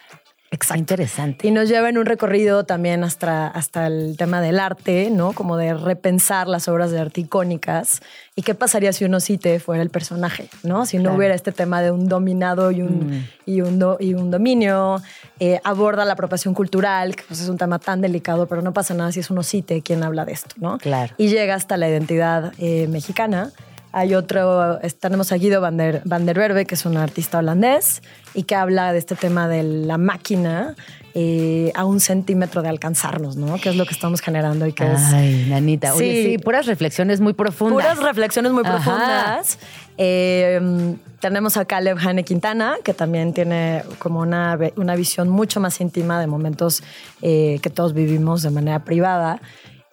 Exacto. 0.55 0.79
Interesante. 0.79 1.47
Y 1.47 1.51
nos 1.51 1.67
lleva 1.69 1.89
en 1.89 1.97
un 1.97 2.05
recorrido 2.05 2.63
también 2.63 3.03
hasta, 3.03 3.47
hasta 3.47 3.87
el 3.87 4.15
tema 4.17 4.41
del 4.41 4.59
arte, 4.59 5.09
¿no? 5.11 5.33
Como 5.33 5.57
de 5.57 5.73
repensar 5.73 6.47
las 6.47 6.67
obras 6.67 6.91
de 6.91 6.99
arte 6.99 7.21
icónicas. 7.21 8.01
¿Y 8.35 8.41
qué 8.41 8.55
pasaría 8.55 8.91
si 8.93 9.05
uno 9.05 9.19
cite 9.19 9.59
fuera 9.59 9.83
el 9.83 9.89
personaje, 9.89 10.49
¿no? 10.63 10.85
Si 10.85 10.97
no 10.97 11.03
Claro. 11.03 11.17
hubiera 11.17 11.35
este 11.35 11.51
tema 11.51 11.81
de 11.81 11.91
un 11.91 12.07
dominado 12.07 12.71
y 12.71 12.81
un, 12.81 13.27
y 13.45 13.61
un, 13.61 13.79
do- 13.79 13.97
y 13.99 14.13
un 14.13 14.31
dominio. 14.31 15.01
Eh, 15.39 15.59
aborda 15.63 16.05
la 16.05 16.13
apropiación 16.13 16.53
cultural, 16.53 17.15
que 17.15 17.23
pues, 17.27 17.41
es 17.41 17.49
un 17.49 17.57
tema 17.57 17.77
tan 17.79 18.01
delicado, 18.01 18.47
pero 18.47 18.61
no 18.61 18.71
pasa 18.73 18.93
nada 18.93 19.11
si 19.11 19.19
es 19.19 19.29
uno 19.29 19.43
cite 19.43 19.81
quien 19.81 20.01
habla 20.03 20.23
de 20.25 20.31
esto, 20.33 20.55
¿no? 20.59 20.77
Claro. 20.77 21.13
Y 21.17 21.27
llega 21.27 21.55
hasta 21.55 21.75
la 21.77 21.89
identidad 21.89 22.53
eh, 22.57 22.87
mexicana. 22.87 23.51
Hay 23.97 24.13
otro, 24.13 24.77
tenemos 24.99 25.31
a 25.31 25.37
Guido 25.37 25.61
van 25.61 25.77
der, 25.77 26.01
van 26.03 26.25
der 26.25 26.37
Werve, 26.37 26.65
que 26.65 26.75
es 26.75 26.85
un 26.85 26.97
artista 26.97 27.37
holandés 27.37 28.01
y 28.33 28.43
que 28.43 28.53
habla 28.53 28.91
de 28.91 28.99
este 28.99 29.15
tema 29.15 29.47
de 29.47 29.63
la 29.63 29.97
máquina 29.97 30.75
eh, 31.13 31.71
a 31.75 31.85
un 31.85 32.01
centímetro 32.01 32.61
de 32.61 32.67
alcanzarnos, 32.67 33.37
¿no? 33.37 33.55
Que 33.57 33.69
es 33.69 33.77
lo 33.77 33.85
que 33.85 33.93
estamos 33.93 34.19
generando 34.19 34.67
y 34.67 34.73
que 34.73 34.83
es 34.91 34.99
Ay, 35.13 35.45
nanita. 35.49 35.93
Oye, 35.95 36.23
Sí. 36.25 36.31
sí, 36.31 36.37
puras 36.39 36.65
reflexiones 36.65 37.21
muy 37.21 37.31
profundas. 37.31 37.85
puras 37.95 38.03
reflexiones 38.05 38.51
muy 38.51 38.63
Ajá. 38.65 38.73
profundas. 38.73 39.59
Eh, 39.97 40.95
tenemos 41.21 41.55
a 41.55 41.63
Caleb 41.63 41.97
Hane 41.97 42.25
Quintana, 42.25 42.75
que 42.83 42.93
también 42.93 43.31
tiene 43.33 43.83
como 43.99 44.19
una, 44.19 44.59
una 44.75 44.95
visión 44.97 45.29
mucho 45.29 45.61
más 45.61 45.79
íntima 45.79 46.19
de 46.19 46.27
momentos 46.27 46.83
eh, 47.21 47.59
que 47.61 47.69
todos 47.69 47.93
vivimos 47.93 48.41
de 48.41 48.49
manera 48.49 48.79
privada. 48.83 49.39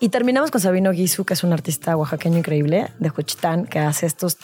Y 0.02 0.08
terminamos 0.08 0.50
con 0.50 0.60
Sabino 0.60 0.90
Guizu, 0.90 1.24
que 1.24 1.34
es 1.34 1.44
un 1.44 1.52
artista 1.52 1.96
oaxaqueño 1.96 2.36
increíble 2.36 2.88
de 2.98 3.08
Juchitán, 3.08 3.66
que 3.66 3.78
hace 3.78 4.06
estos 4.06 4.36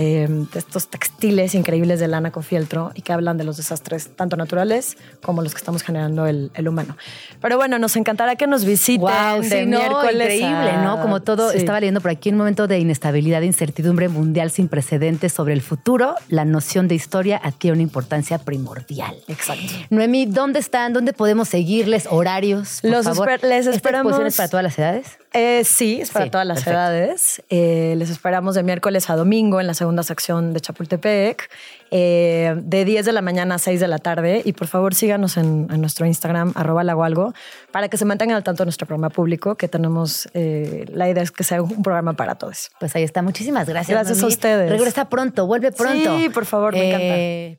eh, 0.00 0.28
de 0.28 0.58
estos 0.60 0.86
textiles 0.88 1.56
increíbles 1.56 1.98
de 1.98 2.06
lana 2.06 2.30
con 2.30 2.44
fieltro 2.44 2.92
y 2.94 3.02
que 3.02 3.12
hablan 3.12 3.36
de 3.36 3.42
los 3.42 3.56
desastres 3.56 4.14
tanto 4.14 4.36
naturales 4.36 4.96
como 5.22 5.42
los 5.42 5.52
que 5.54 5.58
estamos 5.58 5.82
generando 5.82 6.26
el, 6.28 6.52
el 6.54 6.68
humano. 6.68 6.96
Pero 7.40 7.56
bueno, 7.56 7.80
nos 7.80 7.96
encantará 7.96 8.36
que 8.36 8.46
nos 8.46 8.64
visiten 8.64 9.00
Wow, 9.00 9.40
de 9.42 9.48
sí, 9.62 9.66
miércoles 9.66 10.34
increíble, 10.34 10.70
a- 10.70 10.84
¿no? 10.84 11.02
Como 11.02 11.20
todo, 11.22 11.50
Sí. 11.50 11.58
estaba 11.58 11.80
leyendo 11.80 12.00
por 12.00 12.12
aquí 12.12 12.30
un 12.30 12.36
momento 12.36 12.68
de 12.68 12.78
inestabilidad 12.78 13.42
e 13.42 13.46
incertidumbre 13.46 14.08
mundial 14.08 14.52
sin 14.52 14.68
precedentes 14.68 15.32
sobre 15.32 15.52
el 15.52 15.62
futuro, 15.62 16.14
la 16.28 16.44
noción 16.44 16.86
de 16.86 16.94
historia 16.94 17.40
adquiere 17.42 17.72
una 17.74 17.82
importancia 17.82 18.38
primordial. 18.38 19.16
Exacto. 19.26 19.64
Noemí, 19.90 20.26
¿dónde 20.26 20.60
están? 20.60 20.92
¿Dónde 20.92 21.12
podemos 21.12 21.48
seguirles? 21.48 22.06
¿Horarios? 22.08 22.78
Por 22.82 22.90
Los 22.92 23.04
favor. 23.04 23.28
esper- 23.30 23.42
les 23.48 23.66
¿Esta 23.66 23.74
esperamos- 23.76 24.10
exposición 24.12 24.26
es 24.28 24.36
para 24.36 24.48
todas 24.48 24.62
las 24.62 24.78
edades? 24.78 25.06
Eh, 25.34 25.62
sí, 25.64 26.00
es 26.00 26.10
para 26.10 26.24
Sí, 26.24 26.30
todas 26.30 26.46
las 26.46 26.58
perfecto. 26.58 26.78
edades. 26.78 27.42
Eh, 27.50 27.94
les 27.96 28.08
esperamos 28.10 28.54
de 28.54 28.62
miércoles 28.62 29.10
a 29.10 29.16
domingo 29.16 29.60
en 29.60 29.66
la 29.66 29.74
segunda 29.74 30.02
sección 30.02 30.54
de 30.54 30.60
Chapultepec, 30.60 31.50
eh, 31.90 32.54
de 32.56 32.84
10 32.86 33.04
de 33.04 33.12
la 33.12 33.20
mañana 33.20 33.56
a 33.56 33.58
6 33.58 33.78
de 33.78 33.88
la 33.88 33.98
tarde. 33.98 34.40
Y 34.44 34.54
por 34.54 34.68
favor 34.68 34.94
síganos 34.94 35.36
en, 35.36 35.68
en 35.70 35.80
nuestro 35.80 36.06
Instagram, 36.06 36.52
arroba 36.54 36.82
lagoalgo, 36.82 37.34
para 37.72 37.88
que 37.88 37.96
se 37.98 38.04
mantengan 38.06 38.36
al 38.36 38.42
tanto 38.44 38.62
de 38.62 38.66
nuestro 38.66 38.86
programa 38.86 39.10
público, 39.10 39.54
que 39.56 39.68
tenemos, 39.68 40.28
la 40.34 41.08
idea 41.10 41.22
es 41.22 41.30
que 41.30 41.44
sea 41.44 41.60
un 41.62 41.82
programa 41.82 42.14
para 42.14 42.34
todos. 42.36 42.70
Pues 42.80 42.96
ahí 42.96 43.02
está. 43.04 43.20
Muchísimas 43.22 43.68
gracias. 43.68 43.94
Gracias 43.94 44.22
a 44.22 44.26
ustedes. 44.26 44.70
Regresa 44.70 45.08
pronto, 45.08 45.46
vuelve 45.46 45.72
pronto. 45.72 46.16
Sí, 46.18 46.28
por 46.30 46.46
favor, 46.46 46.72
me 46.72 46.90
Eh, 46.90 47.58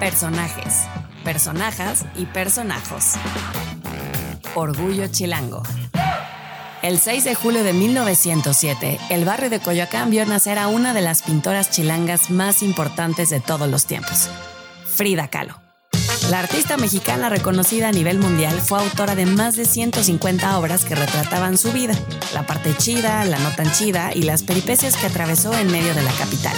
Personajes, 0.00 0.86
personajas 1.24 2.04
y 2.16 2.24
personajos. 2.26 3.14
Orgullo 4.54 5.06
Chilango. 5.08 5.62
El 6.82 6.98
6 6.98 7.24
de 7.24 7.34
julio 7.34 7.64
de 7.64 7.72
1907, 7.72 8.98
el 9.08 9.24
barrio 9.24 9.48
de 9.48 9.60
Coyoacán 9.60 10.10
vio 10.10 10.26
nacer 10.26 10.58
a 10.58 10.68
una 10.68 10.92
de 10.92 11.00
las 11.00 11.22
pintoras 11.22 11.70
chilangas 11.70 12.30
más 12.30 12.62
importantes 12.62 13.30
de 13.30 13.40
todos 13.40 13.70
los 13.70 13.86
tiempos, 13.86 14.28
Frida 14.84 15.28
Kahlo. 15.28 15.60
La 16.28 16.40
artista 16.40 16.76
mexicana 16.76 17.28
reconocida 17.28 17.88
a 17.88 17.92
nivel 17.92 18.18
mundial 18.18 18.60
fue 18.60 18.78
autora 18.80 19.14
de 19.14 19.26
más 19.26 19.56
de 19.56 19.64
150 19.64 20.58
obras 20.58 20.84
que 20.84 20.94
retrataban 20.94 21.56
su 21.56 21.72
vida, 21.72 21.94
la 22.34 22.46
parte 22.46 22.76
chida, 22.76 23.24
la 23.24 23.38
no 23.38 23.50
tan 23.50 23.72
chida 23.72 24.12
y 24.14 24.22
las 24.22 24.42
peripecias 24.42 24.96
que 24.96 25.06
atravesó 25.06 25.56
en 25.56 25.70
medio 25.70 25.94
de 25.94 26.02
la 26.02 26.12
capital. 26.12 26.56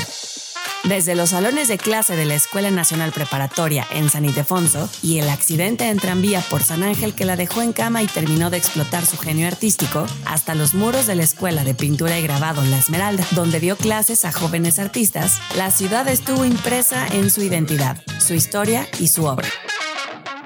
Desde 0.85 1.15
los 1.15 1.31
salones 1.31 1.69
de 1.69 1.79
clase 1.79 2.15
de 2.15 2.27
la 2.27 2.35
Escuela 2.35 2.71
Nacional 2.71 3.11
Preparatoria 3.11 3.87
en 3.91 4.11
San 4.11 4.27
Ildefonso 4.27 4.91
y 5.03 5.19
el 5.19 5.31
accidente 5.31 5.89
en 5.89 5.99
tranvía 5.99 6.43
por 6.51 6.63
San 6.63 6.83
Ángel 6.83 7.15
que 7.15 7.25
la 7.25 7.37
dejó 7.37 7.63
en 7.63 7.73
cama 7.73 8.03
y 8.03 8.07
terminó 8.07 8.51
de 8.51 8.59
explotar 8.59 9.07
su 9.07 9.17
genio 9.17 9.47
artístico, 9.47 10.07
hasta 10.27 10.55
los 10.55 10.75
muros 10.75 11.07
de 11.07 11.15
la 11.15 11.23
Escuela 11.23 11.65
de 11.65 11.75
Pintura 11.75 12.19
y 12.19 12.23
Grabado 12.23 12.63
La 12.65 12.77
Esmeralda, 12.77 13.27
donde 13.31 13.61
dio 13.61 13.77
clases 13.77 14.27
a 14.27 14.33
jóvenes 14.33 14.79
artistas, 14.79 15.41
la 15.57 15.71
ciudad 15.71 16.07
estuvo 16.07 16.45
impresa 16.45 17.07
en 17.07 17.31
su 17.31 17.41
identidad, 17.41 18.03
su 18.19 18.35
historia 18.35 18.87
y 18.99 19.09
su 19.09 19.25
obra. 19.25 19.49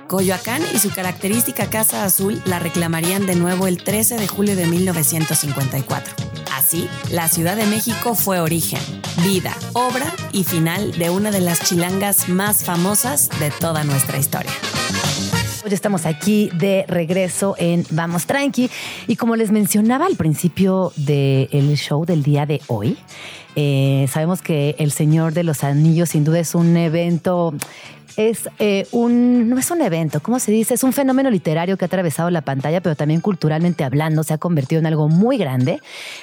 Coyoacán 0.09 0.63
y 0.75 0.79
su 0.79 0.91
característica 0.91 1.69
Casa 1.69 2.05
Azul 2.05 2.41
la 2.47 2.59
reclamarían 2.59 3.27
de 3.27 3.37
nuevo 3.37 3.67
el 3.67 3.77
13 3.77 4.17
de 4.17 4.27
julio 4.27 4.57
de 4.57 4.67
1954. 4.67 6.15
Así, 6.57 6.89
la 7.13 7.29
Ciudad 7.29 7.57
de 7.57 7.67
México 7.67 8.15
fue 8.15 8.41
origen, 8.41 8.81
vida, 9.23 9.55
obra 9.75 10.13
y 10.33 10.45
final 10.45 10.93
de 10.93 11.11
una 11.11 11.31
de 11.31 11.41
las 11.41 11.63
chilangas 11.63 12.29
más 12.31 12.65
famosas 12.65 13.29
de 13.39 13.51
toda 13.51 13.85
nuestra 13.85 14.19
historia. 14.19 14.51
Hoy 15.65 15.75
estamos 15.75 16.07
aquí 16.07 16.49
de 16.55 16.87
regreso 16.89 17.55
en 17.59 17.85
Vamos 17.91 18.25
Tranqui. 18.25 18.71
Y 19.07 19.17
como 19.17 19.37
les 19.37 19.51
mencionaba 19.51 20.07
al 20.07 20.17
principio 20.17 20.93
del 20.97 21.77
show 21.77 22.07
del 22.07 22.23
día 22.23 22.47
de 22.47 22.63
hoy, 22.69 22.97
eh, 23.57 24.07
sabemos 24.11 24.41
que 24.41 24.77
El 24.79 24.93
Señor 24.93 25.35
de 25.35 25.45
los 25.45 25.65
Anillos 25.65 26.11
sin 26.11 26.25
duda 26.25 26.41
es 26.41 26.55
un 26.55 26.77
evento. 26.77 27.53
Es 28.19 28.49
eh, 28.59 28.85
un, 28.91 29.49
no 29.49 29.59
es 29.59 29.71
un 29.71 29.81
evento, 29.81 30.19
¿cómo 30.21 30.41
se 30.41 30.51
dice? 30.51 30.75
Es 30.75 30.83
un 30.83 30.93
fenómeno 30.93 31.31
literario 31.31 31.77
que 31.77 31.85
ha 31.85 31.87
atravesado 31.87 32.31
la 32.31 32.41
pantalla, 32.41 32.81
pero 32.81 32.97
también 32.97 33.21
culturalmente 33.21 33.85
hablando 33.85 34.25
se 34.25 34.35
ha 34.35 34.39
convertido 34.39 34.81
en 34.81 34.87
algo 34.87 35.09
muy 35.09 35.39
grande, 35.39 35.79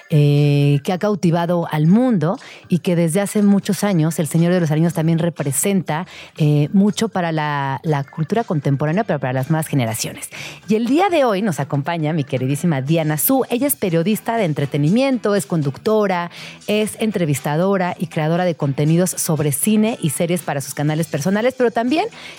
eh, 0.09 0.81
que 0.83 0.91
ha 0.91 0.97
cautivado 0.97 1.69
al 1.71 1.87
mundo 1.87 2.37
y 2.67 2.79
que 2.79 2.97
desde 2.97 3.21
hace 3.21 3.41
muchos 3.43 3.85
años 3.85 4.19
El 4.19 4.27
Señor 4.27 4.51
de 4.51 4.59
los 4.59 4.71
Anillos 4.71 4.93
también 4.93 5.19
representa 5.19 6.05
eh, 6.37 6.67
mucho 6.73 7.07
para 7.07 7.31
la, 7.31 7.79
la 7.83 8.03
cultura 8.03 8.43
contemporánea, 8.43 9.05
pero 9.05 9.19
para 9.19 9.31
las 9.31 9.49
nuevas 9.49 9.67
generaciones. 9.67 10.31
Y 10.67 10.75
el 10.75 10.87
día 10.87 11.07
de 11.07 11.23
hoy 11.23 11.41
nos 11.41 11.61
acompaña 11.61 12.11
mi 12.11 12.25
queridísima 12.25 12.81
Diana 12.81 13.17
Su. 13.17 13.45
Ella 13.49 13.67
es 13.67 13.77
periodista 13.77 14.35
de 14.35 14.43
entretenimiento, 14.43 15.33
es 15.33 15.45
conductora, 15.45 16.29
es 16.67 16.97
entrevistadora 16.99 17.95
y 17.97 18.07
creadora 18.07 18.43
de 18.43 18.55
contenidos 18.55 19.11
sobre 19.11 19.53
cine 19.53 19.97
y 20.01 20.09
series 20.09 20.41
para 20.41 20.59
sus 20.59 20.73
canales 20.73 21.07
personales, 21.07 21.55
pero 21.57 21.71
también 21.71 21.84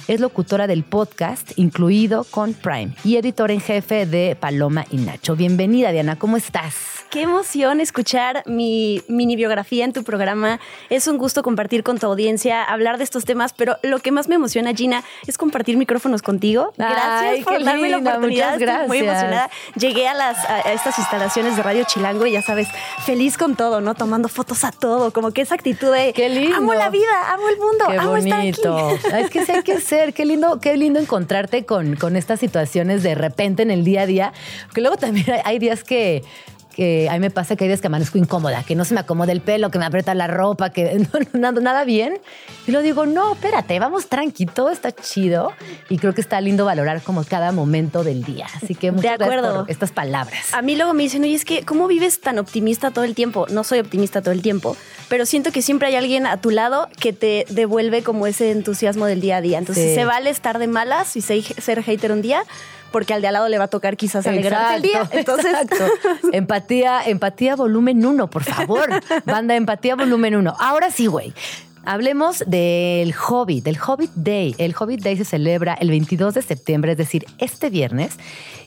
es 0.09 0.21
locutora 0.21 0.67
del 0.67 0.83
podcast 0.83 1.53
incluido 1.57 2.25
con 2.25 2.53
Prime 2.55 2.95
y 3.05 3.17
editora 3.17 3.53
en 3.53 3.61
jefe 3.61 4.05
de 4.05 4.37
Paloma 4.39 4.85
y 4.91 4.97
Nacho. 4.97 5.37
Bienvenida, 5.37 5.93
Diana, 5.93 6.17
¿cómo 6.19 6.37
estás? 6.37 6.75
Qué 7.11 7.23
emoción 7.23 7.81
escuchar 7.81 8.43
mi 8.47 9.03
mini 9.07 9.37
biografía 9.37 9.85
en 9.85 9.93
tu 9.93 10.03
programa. 10.03 10.59
Es 10.91 11.07
un 11.07 11.17
gusto 11.19 11.45
compartir 11.45 11.85
con 11.85 11.99
tu 11.99 12.07
audiencia, 12.07 12.65
hablar 12.65 12.99
de 12.99 13.05
estos 13.05 13.25
temas, 13.25 13.53
pero 13.57 13.77
lo 13.83 14.01
que 14.01 14.11
más 14.11 14.27
me 14.29 14.35
emociona, 14.35 14.75
Gina, 14.75 15.05
es 15.29 15.39
compartir 15.39 15.77
micrófonos 15.77 16.21
contigo. 16.23 16.73
Gracias 16.77 17.23
Ay, 17.23 17.43
por 17.45 17.63
darme 17.63 17.89
la 17.91 17.99
oportunidad. 17.99 18.55
muchas 18.59 18.71
Estoy 18.71 18.89
muy 18.89 18.99
gracias. 18.99 19.23
emocionada. 19.23 19.51
Llegué 19.77 20.09
a, 20.09 20.15
las, 20.15 20.45
a 20.45 20.57
a 20.57 20.73
estas 20.73 20.99
instalaciones 20.99 21.57
de 21.57 21.63
Radio 21.63 21.85
Chilango 21.85 22.27
y 22.27 22.33
ya 22.33 22.43
sabes, 22.43 22.67
feliz 23.05 23.39
con 23.39 23.55
todo, 23.55 23.81
¿no? 23.81 23.95
Tomando 23.95 24.29
fotos 24.29 24.65
a 24.65 24.73
todo, 24.73 25.13
como 25.13 25.31
que 25.31 25.43
esa 25.43 25.55
actitud 25.55 25.93
de 25.95 26.13
Qué 26.13 26.29
lindo. 26.29 26.57
amo 26.57 26.75
la 26.75 26.91
vida, 26.91 27.33
amo 27.33 27.49
el 27.49 27.57
mundo, 27.59 27.85
Qué 27.89 27.99
amo 27.99 28.17
estar 28.17 28.39
bonito. 28.41 28.89
aquí. 29.13 29.17
Es 29.23 29.31
que 29.31 29.36
sí 29.45 29.53
hay 29.53 29.63
que 29.63 29.81
ser, 29.81 30.15
qué 30.15 30.25
lindo, 30.25 30.61
qué 30.61 30.77
lindo 30.77 30.99
encontrarte 30.99 31.65
con, 31.65 31.97
con 31.97 32.17
estas 32.17 32.41
situaciones 32.41 33.03
de 33.03 33.15
repente 33.15 33.63
en 33.63 33.71
el 33.71 33.85
día 33.85 34.03
a 34.03 34.07
día. 34.07 34.33
Que 34.75 34.81
luego 34.81 34.97
también 34.97 35.27
hay 35.45 35.59
días 35.59 35.85
que, 35.85 36.23
que 36.77 37.09
a 37.09 37.15
mí 37.15 37.21
me 37.21 37.31
pasa 37.31 37.57
que 37.57 37.65
hay 37.65 37.69
días 37.69 37.81
que 37.81 37.87
amanezco 37.87 38.19
incómoda, 38.19 38.63
que 38.63 38.75
no 38.75 38.85
se 38.85 38.93
me 38.93 39.01
acomoda 39.01 39.33
el 39.33 39.41
pelo, 39.41 39.71
que 39.71 39.79
me 39.79 39.87
aprieta 39.87 40.15
la 40.15 40.27
ropa, 40.27 40.69
que 40.69 40.99
no, 41.13 41.19
no, 41.33 41.41
nada, 41.41 41.61
nada 41.63 41.85
bien. 41.85 42.19
Y 42.67 42.71
luego 42.71 42.85
digo, 42.85 43.07
no, 43.07 43.33
espérate, 43.33 43.79
vamos 43.81 44.09
tranqui, 44.09 44.45
todo 44.45 44.69
está 44.71 44.93
chido. 44.93 45.53
Y 45.89 45.97
creo 45.97 46.13
que 46.13 46.21
está 46.21 46.39
lindo 46.43 46.67
valorar 46.67 47.01
como 47.01 47.25
cada 47.25 47.51
momento 47.51 48.05
del 48.05 48.25
día. 48.25 48.47
Así 48.63 48.75
que 48.75 48.93
muchas 48.93 49.17
gracias 49.19 49.39
acuerdo. 49.39 49.61
por 49.63 49.71
estas 49.71 49.91
palabras. 49.91 50.53
A 50.53 50.61
mí 50.61 50.77
luego 50.77 50.93
me 50.93 51.03
dicen, 51.05 51.23
oye, 51.23 51.35
es 51.35 51.47
que, 51.47 51.65
¿cómo 51.65 51.87
vives 51.87 52.21
tan 52.21 52.39
optimista 52.39 52.91
todo 52.91 53.05
el 53.05 53.15
tiempo? 53.15 53.47
No 53.49 53.65
soy 53.65 53.79
optimista 53.79 54.21
todo 54.21 54.33
el 54.33 54.43
tiempo, 54.43 54.77
pero 55.09 55.25
siento 55.25 55.53
que 55.53 55.63
siempre 55.63 55.89
hay 55.89 55.95
alguien 55.97 56.27
a 56.27 56.37
tu 56.43 56.51
lado 56.51 56.89
que 57.01 57.15
te 57.15 57.47
devuelve 57.49 58.03
como 58.03 58.27
ese 58.27 58.51
entusiasmo 58.51 59.07
del 59.07 59.23
día 59.23 59.39
a 59.39 59.41
día. 59.41 59.57
Entonces, 59.59 59.89
Sí. 59.91 59.95
se 59.95 60.05
vale 60.05 60.29
estar 60.29 60.59
de 60.59 60.67
malas 60.67 61.17
y 61.17 61.23
ser 61.23 61.83
hater 61.83 62.13
un 62.13 62.21
día, 62.21 62.43
porque 62.93 63.15
al 63.15 63.23
de 63.23 63.29
al 63.29 63.35
lado 63.35 63.49
le 63.49 63.59
va 63.59 63.65
a 63.65 63.69
tocar 63.69 63.97
quizás 63.97 64.27
alegrarte 64.27 64.77
el 64.77 64.83
día. 64.83 65.09
Entonces, 65.13 65.47
exacto. 65.47 65.85
Empatía, 66.33 67.03
empatía 67.07 67.57
volumen 67.57 68.05
uno, 68.05 68.29
por 68.29 68.45
favor. 68.45 68.89
Banda 69.25 69.55
empatía 69.55 69.97
volumen 69.97 70.37
uno. 70.37 70.55
Ahora 70.59 70.91
sí, 70.91 71.07
güey. 71.07 71.33
Hablemos 71.87 72.43
del 72.49 73.15
Hobbit, 73.15 73.65
del 73.65 73.79
Hobbit 73.79 74.11
Day. 74.17 74.57
El 74.59 74.75
Hobbit 74.77 75.03
Day 75.03 75.17
se 75.17 75.25
celebra 75.25 75.75
el 75.75 75.91
22 75.91 76.35
de 76.35 76.43
septiembre, 76.43 76.91
es 76.93 76.99
decir, 76.99 77.25
este 77.39 77.71
viernes, 77.71 78.19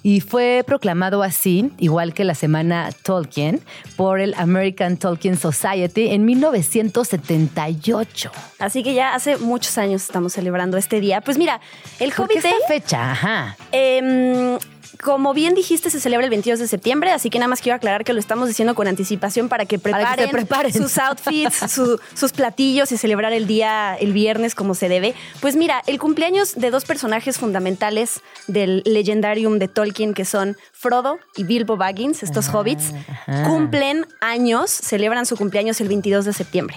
y 0.03 0.22
fue 0.22 0.63
proclamado 0.65 1.22
así, 1.22 1.70
igual 1.80 2.13
que 2.13 2.24
la 2.24 2.34
semana 2.34 2.91
Tolkien, 3.03 3.59
por 3.97 4.22
el 4.22 4.34
American 4.36 4.95
Tolkien 4.95 5.36
Society 5.36 6.11
en 6.11 6.24
1978. 6.24 8.32
así 8.59 8.84
que 8.84 8.93
ya 8.93 9.13
hace 9.13 9.36
muchos 9.36 9.78
años 9.78 10.03
estamos 10.03 10.32
celebrando 10.32 10.78
este 10.78 11.01
día. 11.01 11.20
Pues 11.20 11.38
mira, 11.38 11.59
el 11.99 12.13
¿Por 12.13 12.30
qué 12.30 12.36
Hobbit 12.36 12.43
Day... 12.43 12.53
esta 12.53 12.67
fecha? 12.74 13.11
Ajá. 13.11 13.57
Em, 13.74 14.57
como 15.04 15.34
bien 15.34 15.54
dijiste, 15.56 15.89
se 15.89 16.00
celebra 16.00 16.26
el 16.26 16.30
22 16.30 16.60
de 16.60 16.68
septiembre, 16.68 17.12
así 17.12 17.30
que 17.30 17.39
nada 17.39 17.47
más 17.47 17.62
quiero 17.62 17.76
aclarar 17.78 18.04
que 18.04 18.12
lo 18.14 18.20
estamos 18.20 18.47
diciendo 18.50 18.76
con 18.76 18.88
anticipación 18.88 19.47
para 19.47 19.66
que 19.66 19.80
Para 19.80 19.97
que 20.00 20.04
preparen, 20.04 20.26
se 20.26 20.32
preparen. 20.32 20.74
sus 20.74 20.97
outfits, 20.97 21.56
su- 21.72 22.00
sus 22.14 22.32
platillos 22.34 22.91
y 22.91 22.97
celebrar 22.97 23.32
el 23.32 23.47
día 23.47 23.95
el 23.95 24.12
viernes 24.12 24.56
como 24.56 24.76
se 24.76 24.89
debe. 24.89 25.16
Pues 25.39 25.56
mira, 25.56 25.82
el 25.88 26.00
cumpleaños 26.00 26.56
de 26.56 26.70
dos 26.70 26.84
personajes 26.86 27.38
fundamentales 27.38 28.22
del 28.47 28.82
legendarium 28.86 29.58
de 29.58 29.68
Tolkien, 29.70 30.14
que 30.14 30.26
son 30.26 30.58
Frodo 30.74 31.18
y 31.38 31.43
Bilbo 31.45 31.78
Baggins, 31.78 32.22
estos 32.24 32.50
hobbits, 32.50 32.93
ajá. 33.08 33.43
cumplen 33.43 34.06
años, 34.22 34.70
celebran 34.70 35.26
su 35.26 35.38
cumpleaños 35.38 35.80
el 35.82 35.88
22 35.88 36.26
de 36.26 36.34
septiembre. 36.34 36.76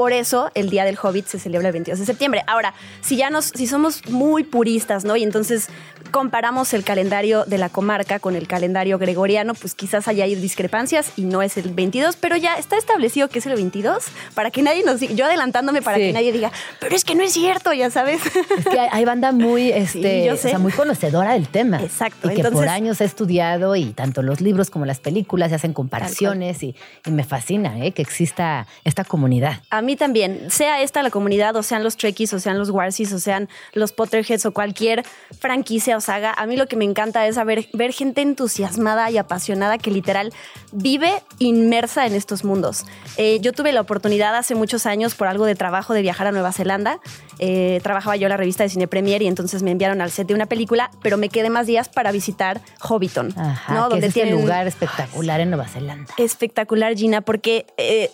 Por 0.00 0.14
eso 0.14 0.50
el 0.54 0.70
Día 0.70 0.86
del 0.86 0.96
Hobbit 0.96 1.26
se 1.26 1.38
celebra 1.38 1.68
el 1.68 1.74
22 1.74 1.98
de 2.00 2.06
septiembre. 2.06 2.42
Ahora, 2.46 2.72
si 3.02 3.18
ya 3.18 3.28
nos, 3.28 3.44
si 3.48 3.66
somos 3.66 4.08
muy 4.08 4.44
puristas, 4.44 5.04
¿no? 5.04 5.14
Y 5.14 5.22
entonces 5.22 5.68
comparamos 6.10 6.72
el 6.72 6.84
calendario 6.84 7.44
de 7.44 7.58
la 7.58 7.68
comarca 7.68 8.18
con 8.18 8.34
el 8.34 8.48
calendario 8.48 8.98
gregoriano, 8.98 9.52
pues 9.52 9.74
quizás 9.74 10.08
haya 10.08 10.24
discrepancias 10.24 11.12
y 11.16 11.24
no 11.24 11.42
es 11.42 11.58
el 11.58 11.74
22, 11.74 12.16
pero 12.16 12.38
ya 12.38 12.54
está 12.54 12.78
establecido 12.78 13.28
que 13.28 13.40
es 13.40 13.46
el 13.46 13.54
22 13.56 14.04
para 14.34 14.50
que 14.50 14.62
nadie 14.62 14.82
nos 14.84 15.00
diga, 15.00 15.12
yo 15.12 15.26
adelantándome 15.26 15.82
para 15.82 15.98
Sí. 15.98 16.04
que 16.04 16.12
nadie 16.14 16.32
diga, 16.32 16.50
pero 16.80 16.96
es 16.96 17.04
que 17.04 17.14
no 17.14 17.22
es 17.22 17.32
cierto, 17.34 17.74
ya 17.74 17.90
sabes. 17.90 18.22
Es 18.56 18.64
que 18.64 18.80
hay, 18.80 18.88
hay 18.90 19.04
banda 19.04 19.32
muy, 19.32 19.70
este, 19.72 20.24
yo 20.24 20.32
o 20.32 20.36
sea, 20.38 20.58
muy 20.58 20.72
conocedora 20.72 21.34
del 21.34 21.48
tema. 21.48 21.82
Exacto, 21.82 22.30
Y 22.30 22.36
que 22.36 22.44
por 22.44 22.68
años 22.68 23.02
ha 23.02 23.04
estudiado 23.04 23.76
y 23.76 23.92
tanto 23.92 24.22
los 24.22 24.40
libros 24.40 24.70
como 24.70 24.86
las 24.86 24.98
películas 24.98 25.50
se 25.50 25.56
hacen 25.56 25.74
comparaciones 25.74 26.62
y, 26.62 26.74
y 27.04 27.10
me 27.10 27.22
fascina 27.22 27.84
¿eh? 27.84 27.92
que 27.92 28.00
exista 28.00 28.66
esta 28.84 29.04
comunidad. 29.04 29.60
A 29.68 29.82
mí 29.82 29.89
también, 29.96 30.50
sea 30.50 30.82
esta 30.82 31.02
la 31.02 31.10
comunidad, 31.10 31.56
o 31.56 31.62
sean 31.62 31.82
los 31.82 31.96
Trekkies, 31.96 32.32
o 32.32 32.40
sean 32.40 32.58
los 32.58 32.70
Warsies, 32.70 33.12
o 33.12 33.18
sean 33.18 33.48
los 33.72 33.92
Potterheads, 33.92 34.46
o 34.46 34.52
cualquier 34.52 35.04
franquicia 35.38 35.96
o 35.96 36.00
saga, 36.00 36.32
a 36.32 36.46
mí 36.46 36.56
lo 36.56 36.66
que 36.66 36.76
me 36.76 36.84
encanta 36.84 37.26
es 37.26 37.36
saber, 37.36 37.68
ver 37.72 37.92
gente 37.92 38.20
entusiasmada 38.20 39.10
y 39.10 39.18
apasionada 39.18 39.78
que 39.78 39.90
literal 39.90 40.32
vive 40.72 41.22
inmersa 41.38 42.06
en 42.06 42.14
estos 42.14 42.44
mundos. 42.44 42.84
Eh, 43.16 43.38
yo 43.40 43.52
tuve 43.52 43.72
la 43.72 43.80
oportunidad 43.80 44.34
hace 44.36 44.54
muchos 44.54 44.86
años, 44.86 45.14
por 45.14 45.28
algo 45.28 45.44
de 45.44 45.54
trabajo, 45.54 45.94
de 45.94 46.02
viajar 46.02 46.26
a 46.26 46.32
Nueva 46.32 46.52
Zelanda. 46.52 47.00
Eh, 47.42 47.80
trabajaba 47.82 48.16
yo 48.16 48.26
en 48.26 48.30
la 48.30 48.36
revista 48.36 48.62
de 48.64 48.68
Cine 48.68 48.86
Premier 48.86 49.22
y 49.22 49.26
entonces 49.26 49.62
me 49.62 49.70
enviaron 49.70 50.02
al 50.02 50.10
set 50.10 50.26
de 50.28 50.34
una 50.34 50.44
película, 50.44 50.90
pero 51.02 51.16
me 51.16 51.30
quedé 51.30 51.48
más 51.48 51.66
días 51.66 51.88
para 51.88 52.12
visitar 52.12 52.60
Hobbiton, 52.80 53.32
Ajá, 53.38 53.72
¿no? 53.74 53.88
que 53.88 53.98
es 53.98 54.04
este 54.04 54.20
tienen- 54.24 54.40
lugar 54.40 54.66
espectacular 54.66 55.40
en 55.40 55.48
Nueva 55.50 55.66
Zelanda. 55.66 56.12
espectacular, 56.18 56.94
Gina, 56.94 57.22
porque 57.22 57.64
eh, 57.78 58.10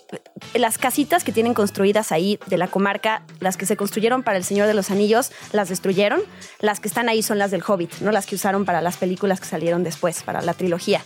las 0.54 0.78
casitas 0.78 1.24
que 1.24 1.32
tienen 1.32 1.54
construidas 1.54 2.12
ahí 2.12 2.38
de 2.46 2.56
la 2.56 2.68
comarca, 2.68 3.22
las 3.40 3.56
que 3.56 3.66
se 3.66 3.76
construyeron 3.76 4.22
para 4.22 4.36
el 4.38 4.44
Señor 4.44 4.68
de 4.68 4.74
los 4.74 4.90
Anillos, 4.92 5.32
las 5.52 5.68
destruyeron. 5.68 6.20
Las 6.60 6.78
que 6.78 6.86
están 6.88 7.08
ahí 7.08 7.22
son 7.22 7.38
las 7.38 7.50
del 7.50 7.62
Hobbit, 7.66 7.94
¿no? 8.00 8.12
Las 8.12 8.26
que 8.26 8.36
usaron 8.36 8.64
para 8.64 8.80
las 8.80 8.96
películas 8.96 9.40
que 9.40 9.46
salieron 9.46 9.82
después, 9.82 10.22
para 10.22 10.40
la 10.40 10.54
trilogía. 10.54 11.04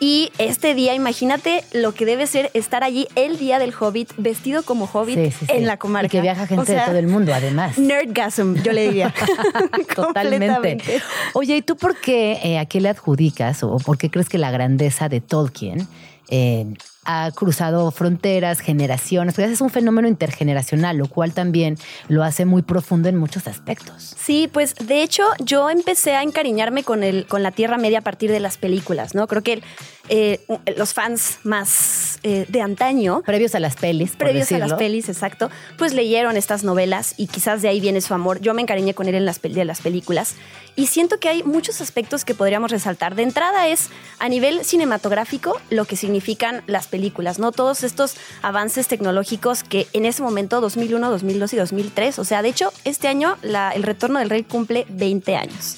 Y 0.00 0.30
este 0.38 0.74
día, 0.74 0.94
imagínate 0.94 1.64
lo 1.72 1.92
que 1.92 2.06
debe 2.06 2.26
ser 2.26 2.50
estar 2.54 2.84
allí 2.84 3.08
el 3.16 3.38
día 3.38 3.58
del 3.58 3.74
Hobbit, 3.78 4.12
vestido 4.16 4.62
como 4.62 4.88
Hobbit 4.92 5.16
Sí, 5.16 5.30
sí, 5.32 5.46
sí. 5.46 5.52
en 5.52 5.66
la 5.66 5.76
comarca. 5.76 6.06
Y 6.06 6.10
que 6.10 6.20
viaja 6.20 6.46
gente 6.46 6.62
O 6.62 6.64
sea, 6.64 6.82
de 6.82 6.86
todo 6.86 6.98
el 6.98 7.08
mundo, 7.08 7.34
además. 7.34 7.78
Nerdgasm, 7.78 8.54
yo 8.62 8.72
le 8.72 8.86
diría. 8.88 9.12
Totalmente. 9.94 11.02
Oye, 11.34 11.56
¿y 11.56 11.62
tú 11.62 11.76
por 11.76 11.96
qué, 12.00 12.38
eh, 12.44 12.58
a 12.58 12.66
qué 12.66 12.80
le 12.80 12.88
adjudicas 12.90 13.62
o 13.64 13.76
por 13.78 13.98
qué 13.98 14.10
crees 14.10 14.28
que 14.28 14.38
la 14.38 14.50
grandeza 14.50 15.08
de 15.08 15.20
Tolkien 15.20 15.88
eh, 16.28 16.66
ha 17.10 17.30
cruzado 17.30 17.90
fronteras, 17.90 18.60
generaciones? 18.60 19.34
Porque 19.34 19.50
es 19.50 19.62
un 19.62 19.70
fenómeno 19.70 20.08
intergeneracional, 20.08 20.98
lo 20.98 21.08
cual 21.08 21.32
también 21.32 21.78
lo 22.08 22.22
hace 22.22 22.44
muy 22.44 22.60
profundo 22.60 23.08
en 23.08 23.16
muchos 23.16 23.46
aspectos. 23.46 24.14
Sí, 24.18 24.50
pues 24.52 24.74
de 24.74 25.02
hecho 25.02 25.24
yo 25.42 25.70
empecé 25.70 26.14
a 26.14 26.22
encariñarme 26.22 26.84
con, 26.84 27.02
el, 27.02 27.24
con 27.26 27.42
la 27.42 27.50
Tierra 27.50 27.78
Media 27.78 28.00
a 28.00 28.02
partir 28.02 28.30
de 28.30 28.40
las 28.40 28.58
películas, 28.58 29.14
¿no? 29.14 29.26
Creo 29.26 29.42
que 29.42 29.62
eh, 30.10 30.40
los 30.76 30.92
fans 30.92 31.38
más 31.44 32.18
eh, 32.22 32.46
de 32.48 32.60
antaño, 32.60 33.22
Previos 33.22 33.54
a 33.54 33.60
las 33.60 33.76
pelis, 33.76 34.10
por 34.10 34.28
previos 34.28 34.52
a 34.52 34.58
las 34.58 34.74
pelis, 34.74 35.08
exacto, 35.08 35.50
pues 35.76 35.94
leyeron 35.94 36.36
estas 36.36 36.64
novelas 36.64 37.14
y 37.16 37.26
quizás 37.26 37.62
de 37.62 37.68
ahí 37.68 37.80
viene 37.80 38.00
su 38.00 38.12
amor. 38.14 38.40
Yo 38.40 38.52
me 38.54 38.62
encariñé 38.62 38.94
con 38.94 39.08
él 39.08 39.14
en 39.14 39.24
las, 39.24 39.40
de 39.40 39.64
las 39.64 39.80
películas 39.80 40.34
y 40.76 40.86
siento 40.86 41.18
que 41.18 41.28
hay 41.28 41.42
muchos 41.42 41.80
aspectos 41.80 42.24
que 42.24 42.34
podríamos 42.34 42.70
resaltar. 42.70 43.14
De 43.14 43.22
entrada 43.22 43.68
es 43.68 43.88
a 44.18 44.28
nivel 44.28 44.64
cinematográfico 44.64 45.60
lo 45.70 45.84
que 45.84 45.96
significan 45.96 46.62
las 46.66 46.86
películas, 46.86 46.97
¿no? 47.38 47.52
Todos 47.52 47.82
estos 47.84 48.16
avances 48.42 48.88
tecnológicos 48.88 49.62
que 49.62 49.86
en 49.92 50.04
ese 50.04 50.22
momento, 50.22 50.60
2001, 50.60 51.10
2002 51.10 51.52
y 51.52 51.56
2003, 51.56 52.18
o 52.18 52.24
sea, 52.24 52.42
de 52.42 52.48
hecho, 52.50 52.72
este 52.84 53.08
año 53.08 53.36
la- 53.42 53.70
el 53.70 53.82
retorno 53.82 54.18
del 54.18 54.30
rey 54.30 54.42
cumple 54.42 54.86
20 54.88 55.36
años. 55.36 55.76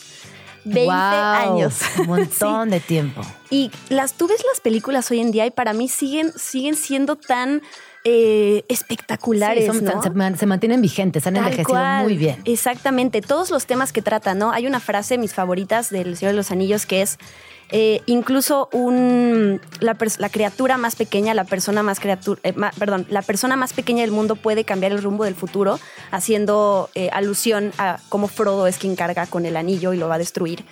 20 0.65 0.85
Guau, 0.85 1.55
años. 1.55 1.79
Un 1.99 2.07
montón 2.07 2.71
de 2.71 2.81
tiempo. 2.81 3.23
Y 3.49 3.71
las 3.89 4.13
tú 4.15 4.27
ves 4.29 4.43
las 4.51 4.61
películas 4.61 5.11
hoy 5.11 5.21
en 5.21 5.31
día 5.33 5.47
y 5.47 5.51
para 5.51 5.73
mí 5.73 5.89
siguen, 5.89 6.33
siguen 6.39 6.77
siendo 6.77 7.17
tan 7.17 7.63
eh, 8.05 8.65
espectaculares. 8.69 9.65
Sí, 9.73 9.79
son- 9.79 9.85
¿no? 9.85 10.03
se, 10.03 10.11
man- 10.11 10.39
se 10.39 10.47
mantienen 10.47 10.81
vigentes, 10.81 11.27
han 11.27 11.35
Tal 11.35 11.45
envejecido 11.45 11.69
cual. 11.79 12.05
muy 12.05 12.17
bien. 12.17 12.41
Exactamente. 12.45 13.21
Todos 13.21 13.51
los 13.51 13.67
temas 13.67 13.93
que 13.93 14.03
tratan, 14.03 14.39
¿no? 14.39 14.53
Hay 14.53 14.67
una 14.67 14.81
frase, 14.81 15.19
mis 15.19 15.35
favoritas 15.35 15.91
del 15.91 16.17
Señor 16.17 16.33
de 16.33 16.37
los 16.37 16.51
Anillos, 16.51 16.87
que 16.87 17.03
es 17.03 17.19
eh, 17.73 18.01
incluso 18.07 18.69
un, 18.73 19.61
la, 19.81 19.95
criatura 20.29 20.77
más 20.77 20.97
pequeña, 20.97 21.35
la 21.35 21.45
persona 21.45 21.83
más 21.85 22.01
criatura, 22.01 22.41
eh, 22.43 22.53
ma- 22.57 22.73
perdón, 22.79 23.07
la 23.11 23.23
persona 23.23 23.55
más 23.55 23.73
pequeña 23.75 24.01
del 24.01 24.11
mundo 24.11 24.35
puede 24.35 24.65
cambiar 24.65 24.91
el 24.93 25.03
rumbo 25.03 25.25
del 25.25 25.37
futuro, 25.37 25.79
haciendo 26.11 26.91
eh, 26.95 27.11
alusión 27.13 27.73
a 27.79 27.99
cómo 28.09 28.27
Frodo 28.29 28.67
es 28.67 28.77
quien 28.79 28.97
carga 28.97 29.27
con 29.27 29.47
el 29.47 29.57
anillo 29.57 29.93
y 29.93 29.99
lo 29.99 30.09
va 30.09 30.17
a 30.17 30.19
destruir. 30.19 30.65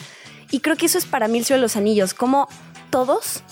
Y 0.50 0.58
creo 0.60 0.76
que 0.76 0.86
eso 0.86 0.98
es 0.98 1.06
para 1.06 1.28
mí 1.28 1.38
el 1.38 1.44
Señor 1.44 1.58
de 1.58 1.62
los 1.62 1.76
Anillos, 1.76 2.14
como 2.14 2.48
todos 2.90 3.42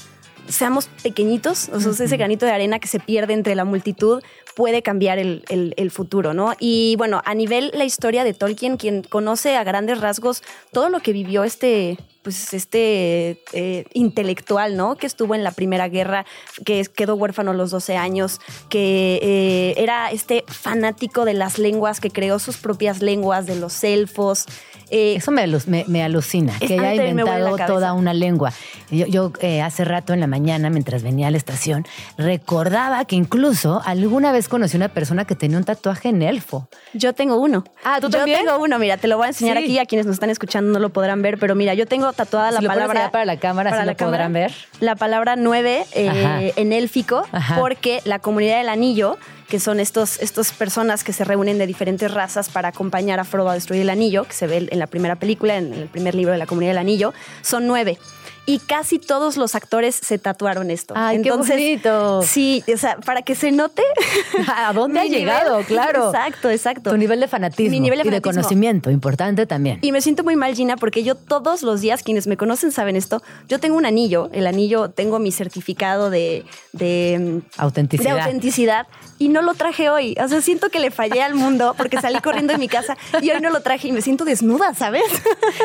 seamos 0.49 0.87
pequeñitos, 1.03 1.69
o 1.71 1.81
sea, 1.81 1.93
ese 2.05 2.17
granito 2.17 2.47
de 2.47 2.53
arena 2.53 2.79
que 2.79 2.89
se 2.89 3.01
pierde 3.01 3.35
entre 3.35 3.55
la 3.55 3.65
multitud 3.65 4.23
puede 4.55 4.83
cambiar 4.83 5.19
el, 5.19 5.45
el- 5.49 5.75
el 5.77 5.91
futuro, 5.91 6.33
¿no? 6.35 6.55
Y 6.59 6.95
bueno, 6.97 7.21
a 7.25 7.35
nivel 7.35 7.71
la 7.75 7.85
historia 7.85 8.25
de 8.25 8.33
Tolkien, 8.35 8.77
quien 8.79 9.03
conoce 9.03 9.57
a 9.57 9.65
grandes 9.65 10.01
rasgos 10.01 10.43
todo 10.73 10.89
lo 10.89 11.01
que 11.01 11.13
vivió 11.13 11.45
este, 11.45 11.99
pues 12.23 12.55
este 12.55 13.43
eh, 13.53 13.85
intelectual, 13.93 14.77
¿no? 14.77 14.97
Que 14.97 15.07
estuvo 15.07 15.35
en 15.35 15.45
la 15.45 15.51
Primera 15.51 15.89
Guerra, 15.89 16.25
que 16.65 16.83
quedó 16.85 17.17
huérfano 17.17 17.51
a 17.51 17.55
los 17.55 17.71
12 17.71 17.97
años, 17.97 18.41
que 18.71 19.19
eh, 19.23 19.75
era 19.77 20.11
este 20.11 20.43
fanático 20.49 21.25
de 21.27 21.35
las 21.35 21.59
lenguas, 21.59 22.01
que 22.01 22.11
creó 22.11 22.39
sus 22.39 22.57
propias 22.57 23.03
lenguas, 23.03 23.47
de 23.47 23.57
los 23.57 23.85
elfos. 23.85 24.47
Eh, 24.91 25.15
Eso 25.17 25.31
me, 25.31 25.47
me- 25.67 25.85
me 25.89 26.03
alucina, 26.03 26.53
Es- 26.61 26.69
que 26.69 26.75
haya 26.79 27.03
la 27.03 27.09
inventado 27.09 27.57
toda 27.67 27.93
una 27.93 28.15
lengua. 28.15 28.53
Yo, 28.91 29.07
yo, 29.07 29.33
eh, 29.41 29.63
hace 29.63 29.85
rato 29.85 30.13
en 30.13 30.21
la 30.21 30.27
mañana, 30.27 30.71
mientras 30.71 31.03
venía 31.03 31.29
a 31.29 31.31
la 31.31 31.37
estación, 31.37 31.85
recordaba 32.17 33.05
que 33.05 33.17
incluso 33.17 33.81
alguna 33.85 34.33
vez 34.33 34.49
conocí 34.49 34.77
una 34.77 34.89
persona 34.89 35.25
que 35.25 35.35
tenía 35.35 35.59
un 35.59 35.65
tatuaje 35.65 36.09
en 36.09 36.23
elfo. 36.23 36.69
Yo 36.93 37.13
tengo 37.15 37.37
uno. 37.41 37.65
Ah, 37.85 37.99
¿tú 38.01 38.09
yo 38.09 38.19
también? 38.19 38.41
tengo 38.45 38.59
uno, 38.63 38.79
mira, 38.79 38.97
te 38.97 39.09
lo 39.09 39.17
voy 39.17 39.27
a 39.27 39.29
enseñar 39.29 39.57
Sí. 39.59 39.65
aquí. 39.65 39.79
A 39.79 39.87
quienes 39.87 40.07
nos 40.07 40.15
están 40.15 40.31
escuchando 40.31 40.73
no 40.73 40.79
lo 40.79 40.91
podrán 40.91 41.23
ver, 41.23 41.39
pero 41.39 41.55
mira, 41.55 41.75
yo 41.75 41.87
tengo 41.87 42.13
tatuada 42.13 42.51
la 42.51 42.61
Si 42.61 42.67
palabra. 42.67 43.11
para 43.11 43.25
la 43.25 43.39
cámara, 43.39 43.71
sí 43.81 43.87
lo 43.87 43.97
podrán 43.97 44.33
ver. 44.33 44.53
La 44.81 44.97
palabra 44.97 45.37
nueve 45.37 45.85
eh, 45.93 46.09
Ajá. 46.09 46.41
en 46.57 46.73
élfico, 46.73 47.25
Ajá. 47.33 47.57
porque 47.59 48.01
la 48.05 48.19
comunidad 48.19 48.59
del 48.59 48.69
anillo, 48.69 49.19
que 49.49 49.61
son 49.61 49.81
estos, 49.81 50.21
estas 50.21 50.53
personas 50.53 51.05
que 51.05 51.13
se 51.13 51.25
reúnen 51.25 51.59
de 51.59 51.67
diferentes 51.67 52.13
razas 52.13 52.49
para 52.49 52.69
acompañar 52.69 53.21
a 53.21 53.25
Frodo 53.25 53.51
a 53.51 53.55
destruir 53.55 53.83
el 53.83 53.91
anillo, 53.91 54.25
que 54.25 54.33
se 54.33 54.47
ve 54.47 54.69
en 54.71 54.79
la 54.79 54.87
primera 54.87 55.17
película, 55.17 55.57
en 55.57 55.73
el 55.73 55.89
primer 55.89 56.15
libro 56.15 56.33
de 56.33 56.39
la 56.39 56.47
comunidad 56.47 56.71
del 56.71 56.79
anillo, 56.79 57.15
son 57.43 57.67
nueve. 57.67 57.99
Y 58.47 58.61
casi 58.61 58.99
todos 58.99 59.37
los 59.37 59.55
actores 59.55 59.97
se 59.97 60.19
tatuaron 60.19 60.71
esto. 60.71 60.95
¡Ay, 60.97 61.21
qué 61.21 61.33
bonito! 61.33 62.23
Sí, 62.23 62.63
o 62.73 62.77
sea, 62.77 62.97
para 62.99 63.23
que 63.23 63.35
se 63.35 63.51
note. 63.53 63.83
¿A 64.57 64.73
dónde 64.73 65.01
ha 65.01 65.03
nivel. 65.03 65.19
llegado? 65.19 65.61
Claro. 65.65 66.11
Exacto, 66.11 66.49
exacto. 66.51 66.91
Tu 66.91 66.97
nivel 66.97 67.21
de 67.21 67.29
fanatismo 67.29 67.71
Mi 67.71 67.81
nivel 67.81 67.99
de 67.99 68.03
y 68.03 68.11
de 68.11 68.17
fanatismo. 68.21 68.43
conocimiento, 68.43 68.91
importante 68.91 69.47
también. 69.47 69.79
Y 69.83 69.91
me 69.93 70.01
siento 70.01 70.23
muy 70.25 70.37
mal, 70.37 70.55
Gina, 70.55 70.77
porque 70.77 71.03
yo 71.03 71.15
todos 71.17 71.63
los 71.63 71.81
días, 71.81 72.03
quienes 72.03 72.27
me 72.27 72.37
conocen 72.37 72.71
saben 72.73 72.95
esto, 72.97 73.23
yo 73.49 73.59
tengo 73.59 73.77
un 73.77 73.85
anillo, 73.87 74.31
el 74.33 74.47
anillo, 74.47 74.91
tengo 74.91 75.19
mi 75.19 75.33
certificado 75.33 76.11
de, 76.11 76.45
de, 76.73 77.43
Autenticidad. 77.57 78.15
de 78.15 78.21
autenticidad 78.21 78.87
y 79.19 79.29
no 79.29 79.43
lo 79.43 79.55
traje 79.55 79.91
hoy. 79.91 80.15
O 80.23 80.29
sea, 80.29 80.41
siento 80.41 80.69
que 80.71 80.79
le 80.79 80.91
fallé 80.91 81.23
al 81.23 81.35
mundo 81.35 81.75
porque 81.77 82.01
salí 82.01 82.21
corriendo 82.21 82.53
de 82.53 82.59
mi 82.59 82.69
casa 82.69 82.97
y 83.21 83.31
hoy 83.31 83.41
no 83.41 83.51
lo 83.51 83.61
traje 83.61 83.89
y 83.89 83.93
me 83.93 84.03
siento 84.03 84.25
desnuda, 84.25 84.75
¿sabes? 84.75 85.03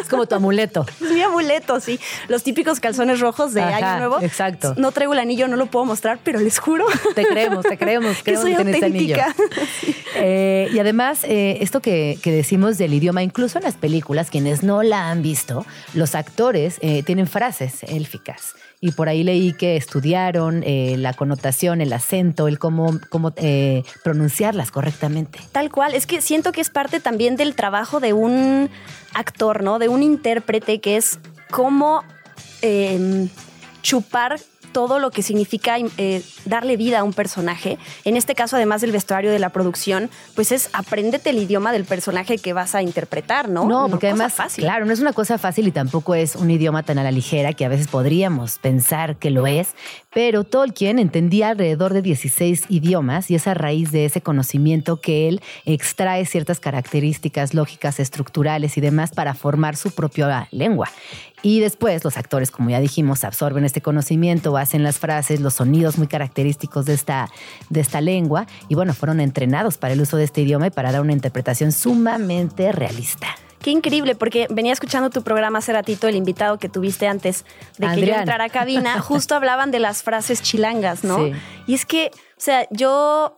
Es 0.02 0.08
como 0.10 0.26
tu 0.26 0.36
amuleto. 0.36 0.86
Es 1.02 1.12
mi 1.12 1.22
amuleto, 1.22 1.80
sí. 1.80 2.00
Los 2.28 2.44
típicos 2.44 2.71
calzones 2.80 3.20
rojos 3.20 3.54
de 3.54 3.62
Ajá, 3.62 3.78
Año 3.94 3.98
Nuevo. 4.08 4.22
exacto. 4.22 4.74
No 4.78 4.92
traigo 4.92 5.14
el 5.14 5.20
anillo, 5.20 5.48
no 5.48 5.56
lo 5.58 5.66
puedo 5.68 5.86
mostrar, 5.86 6.20
pero 6.24 6.40
les 6.40 6.60
juro. 6.60 6.86
Te 7.16 7.26
creemos, 7.26 7.66
te 7.66 7.78
creemos. 7.78 8.18
Que 8.24 8.38
soy 8.38 8.56
tienes 8.56 8.76
ese 8.78 8.86
anillo. 8.86 9.16
auténtica. 9.16 9.36
Eh, 10.24 10.70
y 10.74 10.78
además, 10.80 11.24
eh, 11.24 11.60
esto 11.62 11.82
que, 11.82 12.20
que 12.22 12.32
decimos 12.34 12.78
del 12.78 12.94
idioma, 12.94 13.24
incluso 13.24 13.58
en 13.60 13.64
las 13.64 13.76
películas, 13.76 14.30
quienes 14.30 14.62
no 14.62 14.84
la 14.84 15.10
han 15.10 15.22
visto, 15.22 15.66
los 15.94 16.16
actores 16.16 16.78
eh, 16.82 17.02
tienen 17.04 17.28
frases 17.28 17.84
élficas. 17.84 18.54
Y 18.82 18.92
por 18.92 19.08
ahí 19.10 19.24
leí 19.24 19.54
que 19.54 19.78
estudiaron 19.78 20.64
eh, 20.66 20.96
la 20.98 21.14
connotación, 21.14 21.82
el 21.82 21.94
acento, 21.94 22.48
el 22.48 22.60
cómo, 22.60 23.00
cómo 23.10 23.32
eh, 23.38 23.84
pronunciarlas 24.04 24.70
correctamente. 24.70 25.40
Tal 25.52 25.72
cual, 25.72 25.94
es 25.94 26.06
que 26.06 26.20
siento 26.22 26.52
que 26.52 26.62
es 26.62 26.70
parte 26.70 27.00
también 27.00 27.38
del 27.38 27.56
trabajo 27.56 28.00
de 28.00 28.14
un 28.14 28.70
actor, 29.14 29.64
¿no? 29.64 29.80
De 29.80 29.88
un 29.88 30.04
intérprete 30.04 30.82
que 30.82 30.98
es 30.98 31.20
cómo 31.52 32.04
eh, 32.62 33.28
chupar 33.82 34.40
todo 34.72 35.00
lo 35.00 35.12
que 35.12 35.22
significa 35.22 35.78
eh, 35.98 36.24
darle 36.46 36.78
vida 36.78 37.00
a 37.00 37.04
un 37.04 37.14
personaje. 37.14 37.78
En 38.06 38.18
este 38.18 38.36
caso, 38.36 38.56
además 38.56 38.82
del 38.82 38.92
vestuario 38.92 39.32
de 39.32 39.40
la 39.40 39.50
producción, 39.50 40.10
pues 40.36 40.52
es 40.52 40.70
apréndete 40.74 41.32
el 41.32 41.38
idioma 41.38 41.72
del 41.72 41.86
personaje 41.86 42.38
que 42.38 42.54
vas 42.54 42.76
a 42.76 42.82
interpretar, 42.82 43.50
¿no? 43.50 43.66
No, 43.66 43.90
porque 43.90 44.08
además, 44.08 44.34
fácil. 44.34 44.64
claro, 44.64 44.86
no 44.86 44.94
es 44.94 45.00
una 45.00 45.14
cosa 45.14 45.38
fácil 45.38 45.68
y 45.68 45.72
tampoco 45.72 46.16
es 46.16 46.36
un 46.36 46.50
idioma 46.50 46.84
tan 46.84 47.00
a 47.00 47.04
la 47.04 47.12
ligera 47.12 47.54
que 47.54 47.66
a 47.66 47.70
veces 47.70 47.88
podríamos 47.88 48.58
pensar 48.60 49.18
que 49.18 49.30
lo 49.30 49.48
es, 49.48 49.70
pero 50.14 50.44
Tolkien 50.44 51.00
entendía 51.00 51.50
alrededor 51.50 51.94
de 51.94 52.02
16 52.02 52.66
idiomas 52.70 53.32
y 53.32 53.36
es 53.36 53.48
a 53.48 53.54
raíz 53.54 53.92
de 53.92 54.06
ese 54.06 54.22
conocimiento 54.22 55.00
que 55.00 55.28
él 55.28 55.42
extrae 55.66 56.26
ciertas 56.26 56.60
características 56.60 57.54
lógicas, 57.54 58.00
estructurales 58.00 58.78
y 58.78 58.82
demás 58.82 59.12
para 59.12 59.34
formar 59.34 59.76
su 59.76 59.92
propia 59.92 60.48
lengua. 60.52 60.90
Y 61.44 61.60
después 61.60 62.04
los 62.04 62.18
actores, 62.18 62.52
como 62.52 62.70
ya 62.70 62.80
dijimos, 62.80 63.24
absorben 63.24 63.66
este 63.66 63.82
conocimiento, 63.82 64.58
hacen 64.58 64.84
las 64.84 65.00
frases, 65.00 65.40
los 65.40 65.56
sonidos 65.56 65.98
muy 65.98 66.08
característicos 66.08 66.86
de 66.86 66.94
esta, 66.94 67.30
de 67.70 67.80
esta 67.80 68.00
lengua 68.02 68.46
y 68.70 68.76
bueno, 68.76 68.94
fueron 68.94 69.20
entrenados 69.20 69.78
para 69.78 69.94
el 69.94 70.02
uso 70.02 70.18
de 70.18 70.26
este 70.26 70.42
idioma 70.42 70.68
y 70.68 70.72
para 70.72 70.92
dar 70.92 71.02
una 71.02 71.14
interpretación 71.14 71.72
sumamente 71.72 72.72
realista. 72.72 73.28
Qué 73.62 73.70
increíble, 73.70 74.16
porque 74.16 74.48
venía 74.50 74.74
escuchando 74.74 75.12
tu 75.12 75.22
programa 75.22 75.60
hace 75.60 75.72
ratito, 75.72 76.08
el 76.08 76.16
invitado 76.16 76.58
que 76.58 76.68
tuviste 76.68 77.08
antes 77.08 77.46
de 77.78 77.88
que 77.94 78.06
yo 78.08 78.14
entrara 78.16 78.46
a 78.46 78.50
cabina, 78.50 79.00
justo 79.02 79.36
hablaban 79.36 79.70
de 79.70 79.80
las 79.80 80.02
frases 80.02 80.42
chilangas, 80.42 81.04
¿no? 81.04 81.18
Sí. 81.18 81.34
Y 81.68 81.76
es 81.76 81.86
que, 81.86 82.10
o 82.14 82.42
sea, 82.42 82.68
yo 82.72 83.36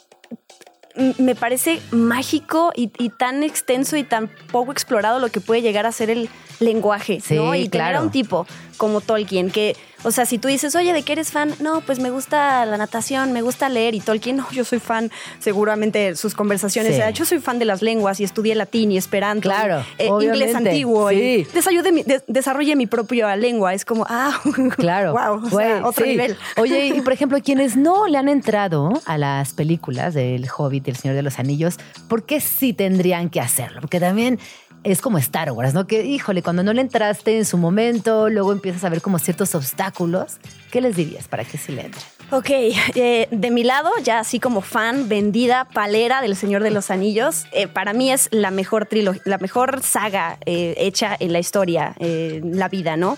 me 1.17 1.33
parece 1.35 1.81
mágico 1.91 2.71
y, 2.75 2.91
y 2.99 3.09
tan 3.09 3.43
extenso 3.43 3.97
y 3.97 4.03
tan 4.03 4.29
poco 4.51 4.71
explorado 4.71 5.19
lo 5.19 5.29
que 5.29 5.41
puede 5.41 5.61
llegar 5.61 5.85
a 5.85 5.91
ser 5.91 6.09
el 6.09 6.29
lenguaje, 6.59 7.19
Sí, 7.19 7.35
¿no? 7.35 7.55
Y 7.55 7.67
tener 7.67 7.87
a 7.87 7.89
claro. 7.91 8.05
un 8.05 8.11
tipo 8.11 8.45
como 8.77 9.01
Tolkien, 9.01 9.51
que, 9.51 9.75
o 10.03 10.11
sea, 10.11 10.25
si 10.25 10.37
tú 10.37 10.47
dices, 10.47 10.75
oye, 10.75 10.91
¿de 10.93 11.03
qué 11.03 11.13
eres 11.13 11.31
fan? 11.31 11.53
No, 11.59 11.81
pues 11.81 11.99
me 11.99 12.09
gusta 12.09 12.65
la 12.65 12.77
natación, 12.77 13.31
me 13.31 13.41
gusta 13.41 13.69
leer. 13.69 13.95
Y 13.95 13.99
Tolkien, 13.99 14.37
no, 14.37 14.49
yo 14.51 14.65
soy 14.65 14.79
fan, 14.79 15.11
seguramente 15.39 16.15
sus 16.15 16.33
conversaciones, 16.33 16.93
Sí. 16.93 16.99
era, 16.99 17.09
yo 17.11 17.25
soy 17.25 17.39
fan 17.39 17.59
de 17.59 17.65
las 17.65 17.81
lenguas 17.81 18.19
y 18.19 18.23
estudié 18.23 18.55
latín 18.55 18.91
y 18.91 18.97
esperanto. 18.97 19.49
Claro, 19.49 19.83
eh, 19.97 20.07
inglés 20.07 20.55
antiguo. 20.55 21.11
Y 21.11 21.45
sí. 21.45 21.91
mi- 21.91 22.03
de- 22.03 22.23
desarrolle 22.27 22.75
mi 22.75 22.87
propia 22.87 23.35
lengua. 23.35 23.73
Es 23.73 23.85
como, 23.85 24.05
ah, 24.09 24.39
Claro. 24.77 25.13
wow, 25.13 25.45
o 25.45 25.49
sea, 25.49 25.85
otro 25.85 26.05
sí. 26.05 26.11
nivel. 26.11 26.37
Oye, 26.57 26.87
y 26.87 27.01
por 27.01 27.13
ejemplo, 27.13 27.37
quienes 27.43 27.75
no 27.75 28.07
le 28.07 28.17
han 28.17 28.29
entrado 28.29 28.89
a 29.05 29.17
las 29.17 29.53
películas 29.53 30.13
del 30.13 30.47
Hobbit 30.57 30.87
y 30.87 30.91
el 30.91 30.97
Señor 30.97 31.15
de 31.15 31.21
los 31.23 31.39
Anillos, 31.39 31.77
¿por 32.07 32.23
qué 32.25 32.39
sí 32.41 32.73
tendrían 32.73 33.29
que 33.29 33.39
hacerlo? 33.41 33.81
Porque 33.81 33.99
también 33.99 34.39
es 34.83 35.01
como 35.01 35.17
Star 35.17 35.51
Wars, 35.51 35.73
¿no? 35.73 35.87
Que, 35.87 36.05
híjole, 36.05 36.41
cuando 36.41 36.63
no 36.63 36.73
le 36.73 36.81
entraste 36.81 37.37
en 37.37 37.45
su 37.45 37.57
momento, 37.57 38.29
luego 38.29 38.51
empiezas 38.51 38.83
a 38.83 38.89
ver 38.89 39.01
como 39.01 39.19
ciertos 39.19 39.55
obstáculos. 39.55 40.37
¿Qué 40.71 40.81
les 40.81 40.95
dirías 40.95 41.27
para 41.27 41.45
que 41.45 41.57
sí 41.57 41.71
le 41.71 41.85
entren? 41.85 42.03
Ok, 42.31 42.49
eh, 42.49 43.27
de 43.29 43.51
mi 43.51 43.63
lado, 43.63 43.91
ya 44.03 44.19
así 44.19 44.39
como 44.39 44.61
fan, 44.61 45.07
vendida, 45.07 45.65
palera 45.65 46.21
del 46.21 46.35
Señor 46.35 46.63
de 46.63 46.71
los 46.71 46.89
Anillos, 46.89 47.45
eh, 47.51 47.67
para 47.67 47.93
mí 47.93 48.11
es 48.11 48.27
la 48.31 48.49
mejor 48.49 48.87
trilogía, 48.87 49.21
la 49.25 49.37
mejor 49.37 49.83
saga 49.83 50.37
eh, 50.45 50.73
hecha 50.77 51.15
en 51.19 51.31
la 51.31 51.39
historia, 51.39 51.93
en 51.99 52.57
la 52.57 52.69
vida, 52.69 52.97
¿no? 52.97 53.17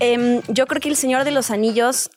Em, 0.00 0.40
yo 0.48 0.66
creo 0.66 0.80
que 0.80 0.88
El 0.88 0.96
Señor 0.96 1.24
de 1.24 1.32
los 1.32 1.50
Anillos, 1.50 2.10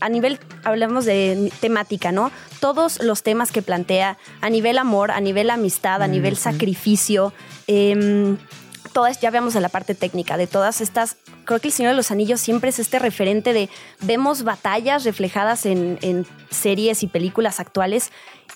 a 0.00 0.08
nivel, 0.08 0.38
hablamos 0.64 1.04
de 1.04 1.50
temática, 1.60 2.12
¿no? 2.12 2.30
Todos 2.60 3.02
los 3.02 3.22
temas 3.22 3.52
que 3.52 3.62
plantea, 3.62 4.18
a 4.40 4.50
nivel 4.50 4.78
amor, 4.78 5.10
a 5.10 5.20
nivel 5.20 5.50
amistad, 5.50 6.02
a 6.02 6.06
nivel 6.06 6.36
sacrificio, 6.36 7.32
em, 7.66 8.36
todas, 8.92 9.20
ya 9.20 9.30
veamos 9.30 9.54
de 9.54 9.60
la 9.60 9.68
parte 9.68 9.94
técnica, 9.94 10.36
de 10.36 10.46
todas 10.46 10.80
estas, 10.80 11.16
creo 11.44 11.60
que 11.60 11.68
El 11.68 11.72
Señor 11.72 11.92
de 11.92 11.96
los 11.96 12.10
Anillos 12.10 12.40
siempre 12.40 12.70
es 12.70 12.78
este 12.78 12.98
referente 12.98 13.52
de, 13.52 13.68
vemos 14.00 14.42
batallas 14.42 15.04
reflejadas 15.04 15.66
en, 15.66 15.98
en 16.02 16.26
series 16.50 17.02
y 17.02 17.06
películas 17.06 17.60
actuales 17.60 18.10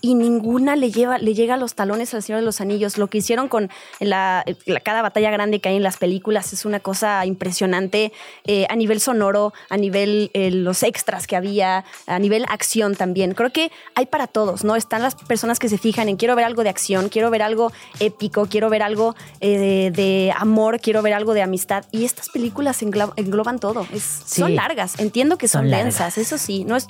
y 0.04 0.12
ninguna 0.14 0.76
le, 0.76 0.90
lleva, 0.90 1.16
le 1.16 1.32
llega 1.32 1.54
a 1.54 1.56
los 1.56 1.74
talones 1.74 2.12
al 2.12 2.22
Señor 2.22 2.40
de 2.40 2.44
los 2.44 2.60
Anillos. 2.60 2.98
Lo 2.98 3.06
que 3.06 3.16
hicieron 3.18 3.48
con 3.48 3.70
la, 4.00 4.44
la- 4.66 4.80
cada 4.80 5.00
batalla 5.00 5.30
grande 5.30 5.60
que 5.60 5.70
hay 5.70 5.76
en 5.76 5.82
las 5.82 5.96
películas 5.96 6.52
es 6.52 6.66
una 6.66 6.78
cosa 6.80 7.24
impresionante 7.24 8.12
eh, 8.44 8.66
a 8.68 8.76
nivel 8.76 9.00
sonoro, 9.00 9.54
a 9.70 9.78
nivel 9.78 10.30
eh, 10.34 10.50
los 10.50 10.82
extras 10.82 11.26
que 11.26 11.36
había, 11.36 11.86
a 12.06 12.18
nivel 12.18 12.44
acción 12.50 12.94
también. 12.96 13.32
Creo 13.32 13.50
que 13.50 13.72
hay 13.94 14.04
para 14.04 14.26
todos, 14.26 14.62
¿no? 14.62 14.76
Están 14.76 15.00
las 15.00 15.14
personas 15.14 15.58
que 15.58 15.70
se 15.70 15.78
fijan 15.78 16.10
en 16.10 16.16
quiero 16.16 16.36
ver 16.36 16.44
algo 16.44 16.62
de 16.64 16.68
acción, 16.68 17.08
quiero 17.08 17.30
ver 17.30 17.40
algo 17.40 17.72
épico, 17.98 18.44
quiero 18.46 18.68
ver 18.68 18.82
algo 18.82 19.14
eh, 19.40 19.56
de, 19.58 19.90
de 19.90 20.34
amor, 20.36 20.80
quiero 20.80 21.00
ver 21.00 21.14
algo 21.14 21.32
de 21.32 21.40
amistad. 21.40 21.86
Y 21.92 22.04
estas 22.04 22.28
películas 22.28 22.82
englo- 22.82 23.14
engloban 23.16 23.58
todo. 23.58 23.86
Es- 23.92 24.22
Sí. 24.26 24.40
Son 24.42 24.54
largas, 24.54 24.98
entiendo 25.00 25.38
que 25.38 25.48
son, 25.48 25.62
Son 25.62 25.70
densas, 25.70 26.00
largas. 26.00 26.18
eso 26.18 26.36
sí. 26.38 26.64
No 26.64 26.76
es, 26.76 26.88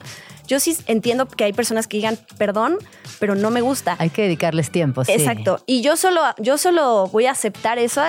yo 0.49 0.59
sí 0.61 0.77
entiendo 0.87 1.27
que 1.29 1.45
hay 1.45 1.53
personas 1.53 1.87
que 1.87 1.97
digan, 1.99 2.19
perdón, 2.39 2.79
pero 3.19 3.35
no 3.35 3.51
me 3.51 3.61
gusta. 3.61 3.97
Hay 3.99 4.11
que 4.11 4.23
dedicarles 4.23 4.71
tiempo, 4.71 5.05
sí. 5.05 5.13
Exacto. 5.13 5.63
Y 5.67 5.83
yo 5.83 5.97
solo, 5.97 6.23
yo 6.39 6.59
solo 6.59 7.09
voy 7.09 7.27
a 7.27 7.33
aceptar 7.33 7.79
eso 7.79 8.03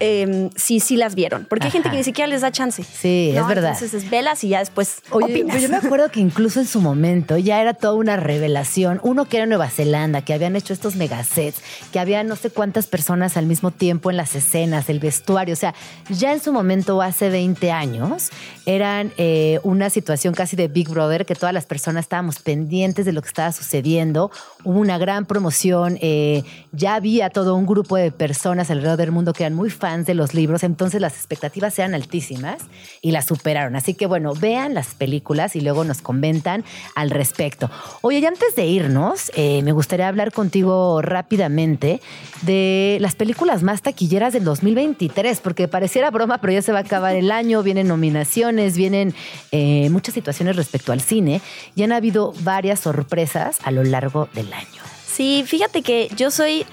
eh, 0.00 0.50
si 0.56 0.80
sí 0.80 0.96
las 0.96 1.14
vieron. 1.14 1.46
Porque 1.48 1.66
hay 1.66 1.70
gente 1.70 1.90
que 1.90 1.96
ni 1.96 2.04
siquiera 2.04 2.26
les 2.26 2.40
da 2.40 2.50
chance. 2.50 2.82
Sí, 2.82 3.32
es 3.34 3.46
verdad. 3.46 3.72
Entonces 3.74 3.94
es 4.04 4.10
velas 4.10 4.42
y 4.44 4.48
ya 4.48 4.58
después 4.60 5.02
Oye, 5.10 5.26
opinas. 5.26 5.48
pero 5.54 5.62
yo 5.62 5.68
me 5.68 5.76
acuerdo 5.76 6.10
que 6.10 6.20
incluso 6.20 6.60
en 6.60 6.66
su 6.66 6.80
momento 6.80 7.36
ya 7.38 7.60
era 7.60 7.74
toda 7.74 7.94
una 7.94 8.16
revelación. 8.16 8.98
Uno 9.02 9.26
que 9.26 9.36
era 9.36 9.46
Nueva 9.46 9.68
Zelanda, 9.68 10.22
que 10.22 10.32
habían 10.34 10.56
hecho 10.56 10.72
estos 10.72 10.96
megasets, 10.96 11.60
que 11.92 11.98
había 12.00 12.24
no 12.24 12.36
sé 12.36 12.50
cuántas 12.50 12.86
personas 12.86 13.36
al 13.36 13.46
mismo 13.46 13.70
tiempo 13.70 14.10
en 14.10 14.16
las 14.16 14.34
escenas, 14.34 14.88
el 14.88 15.00
vestuario. 15.00 15.52
O 15.52 15.56
sea, 15.56 15.74
ya 16.08 16.32
en 16.32 16.40
su 16.40 16.52
momento, 16.52 17.02
hace 17.02 17.28
20 17.28 17.70
años, 17.70 18.30
eran 18.64 19.12
eh, 19.18 19.60
una 19.62 19.90
situación 19.90 20.32
casi 20.34 20.56
de 20.56 20.68
Big 20.68 20.88
Brother, 20.88 21.26
que 21.26 21.34
todas 21.34 21.52
las 21.52 21.66
personas 21.66 22.04
estábamos 22.06 22.38
pendientes 22.38 23.04
de 23.04 23.12
lo 23.12 23.20
que 23.20 23.28
estaba 23.28 23.52
sucediendo. 23.52 24.30
Hubo 24.64 24.78
una 24.78 24.96
gran 24.98 25.26
promoción. 25.26 25.98
eh, 26.00 26.42
ya 26.72 26.94
había 26.94 27.30
todo 27.30 27.54
un 27.56 27.66
grupo 27.66 27.96
de 27.96 28.12
personas 28.12 28.70
alrededor 28.70 28.96
del 28.96 29.10
mundo 29.12 29.32
que 29.32 29.42
eran 29.44 29.54
muy 29.54 29.68
fans 29.70 29.89
de 29.98 30.14
los 30.14 30.34
libros, 30.34 30.62
entonces 30.62 31.00
las 31.00 31.14
expectativas 31.14 31.78
eran 31.78 31.94
altísimas 31.94 32.58
y 33.02 33.10
las 33.10 33.26
superaron. 33.26 33.76
Así 33.76 33.94
que 33.94 34.06
bueno, 34.06 34.34
vean 34.34 34.72
las 34.74 34.94
películas 34.94 35.56
y 35.56 35.60
luego 35.60 35.84
nos 35.84 36.00
comentan 36.00 36.64
al 36.94 37.10
respecto. 37.10 37.70
Oye, 38.00 38.20
y 38.20 38.26
antes 38.26 38.54
de 38.54 38.66
irnos, 38.66 39.32
eh, 39.34 39.62
me 39.62 39.72
gustaría 39.72 40.08
hablar 40.08 40.32
contigo 40.32 41.02
rápidamente 41.02 42.00
de 42.42 42.98
las 43.00 43.14
películas 43.14 43.62
más 43.62 43.82
taquilleras 43.82 44.32
del 44.32 44.44
2023, 44.44 45.40
porque 45.40 45.68
pareciera 45.68 46.10
broma, 46.10 46.38
pero 46.38 46.52
ya 46.52 46.62
se 46.62 46.72
va 46.72 46.78
a 46.78 46.82
acabar 46.82 47.16
el 47.16 47.30
año, 47.30 47.62
vienen 47.64 47.88
nominaciones, 47.88 48.76
vienen 48.76 49.14
eh, 49.52 49.88
muchas 49.90 50.14
situaciones 50.14 50.56
respecto 50.56 50.92
al 50.92 51.00
cine 51.00 51.40
y 51.74 51.82
han 51.82 51.92
habido 51.92 52.32
varias 52.40 52.80
sorpresas 52.80 53.58
a 53.64 53.70
lo 53.70 53.82
largo 53.82 54.28
del 54.34 54.52
año. 54.52 54.82
Sí, 55.06 55.44
fíjate 55.46 55.82
que 55.82 56.08
yo 56.16 56.30
soy 56.30 56.64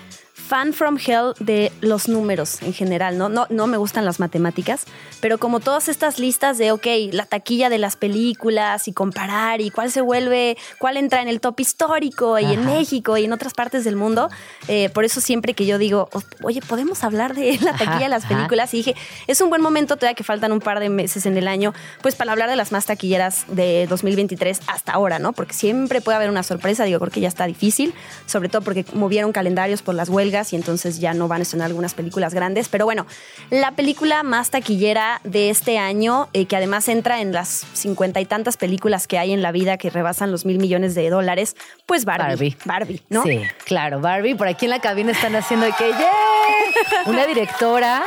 fan 0.48 0.72
from 0.74 0.98
hell 0.98 1.34
de 1.40 1.72
los 1.82 2.08
números 2.08 2.62
en 2.62 2.74
general, 2.74 3.18
¿no? 3.18 3.28
No, 3.28 3.48
no 3.50 3.68
me 3.68 3.76
gustan 3.78 4.06
las 4.06 4.20
matemáticas, 4.20 4.86
pero 5.20 5.38
como 5.38 5.60
todas 5.60 5.90
estas 5.90 6.20
listas 6.20 6.58
de, 6.58 6.72
ok, 6.72 6.86
la 7.12 7.26
taquilla 7.26 7.70
de 7.70 7.78
las 7.78 7.98
películas 7.98 8.88
y 8.88 8.94
comparar 8.94 9.60
y 9.60 9.72
cuál 9.72 9.92
se 9.92 10.00
vuelve, 10.02 10.58
cuál 10.80 10.96
entra 10.98 11.22
en 11.22 11.28
el 11.28 11.42
top 11.42 11.60
histórico 11.60 12.40
y 12.40 12.46
en 12.46 12.62
Ajá. 12.62 12.70
México 12.70 13.18
y 13.18 13.26
en 13.26 13.34
otras 13.34 13.54
partes 13.54 13.84
del 13.84 13.96
mundo, 13.98 14.30
eh, 14.70 14.90
por 14.94 15.04
eso 15.04 15.20
siempre 15.20 15.54
que 15.54 15.66
yo 15.66 15.78
digo, 15.78 16.08
"O- 16.14 16.22
oye, 16.44 16.62
¿podemos 16.62 17.04
hablar 17.04 17.36
de 17.36 17.58
la 17.62 17.72
Ajá, 17.72 17.80
taquilla 17.80 18.04
de 18.06 18.10
las 18.10 18.26
películas? 18.26 18.74
Y 18.74 18.78
dije, 18.78 18.96
es 19.28 19.42
un 19.42 19.50
buen 19.50 19.62
momento, 19.62 19.98
todavía 19.98 20.16
que 20.16 20.24
faltan 20.24 20.52
un 20.54 20.62
par 20.62 20.80
de 20.80 20.88
meses 20.90 21.26
en 21.26 21.36
el 21.38 21.48
año, 21.50 21.74
pues 22.02 22.16
para 22.16 22.32
hablar 22.32 22.50
de 22.50 22.56
las 22.56 22.72
más 22.72 22.86
taquilleras 22.86 23.44
de 23.50 23.86
2023 23.90 24.62
hasta 24.68 24.94
ahora, 24.94 25.20
¿no? 25.20 25.34
Porque 25.34 25.54
siempre 25.54 26.00
puede 26.00 26.16
haber 26.16 26.30
una 26.30 26.44
sorpresa, 26.44 26.86
digo, 26.86 27.00
creo 27.00 27.12
que 27.12 27.20
ya 27.22 27.28
está 27.28 27.46
difícil, 27.48 27.94
sobre 28.28 28.48
todo 28.48 28.62
porque 28.62 28.86
movieron 28.94 29.34
calendarios 29.34 29.82
por 29.82 29.94
las 29.94 30.08
huelgas 30.08 30.37
y 30.54 30.56
entonces 30.56 31.00
ya 31.00 31.14
no 31.14 31.28
van 31.28 31.42
a 31.42 31.44
estrenar 31.44 31.68
algunas 31.68 31.94
películas 31.94 32.34
grandes. 32.34 32.70
Pero 32.70 32.86
bueno, 32.86 33.06
la 33.50 33.72
película 33.72 34.24
más 34.24 34.50
taquillera 34.52 35.22
de 35.24 35.50
este 35.50 35.78
año, 35.78 36.30
eh, 36.34 36.46
que 36.46 36.56
además 36.56 36.88
entra 36.88 37.22
en 37.22 37.32
las 37.32 37.66
cincuenta 37.74 38.20
y 38.22 38.26
tantas 38.26 38.58
películas 38.58 39.08
que 39.08 39.18
hay 39.18 39.34
en 39.34 39.42
la 39.42 39.52
vida 39.52 39.78
que 39.78 39.90
rebasan 39.90 40.32
los 40.32 40.46
mil 40.46 40.60
millones 40.60 40.96
de 40.96 41.10
dólares, 41.10 41.56
pues 41.86 42.06
Barbie. 42.06 42.28
Barbie. 42.28 42.58
Barbie, 42.66 43.02
¿no? 43.10 43.24
Sí, 43.24 43.42
claro, 43.66 44.00
Barbie. 44.00 44.36
Por 44.36 44.48
aquí 44.48 44.66
en 44.66 44.72
la 44.72 44.80
cabina 44.80 45.12
están 45.12 45.36
haciendo 45.36 45.66
de 45.66 45.74
que 45.74 45.88
¡yeah! 45.88 47.08
Una 47.08 47.26
directora 47.26 48.04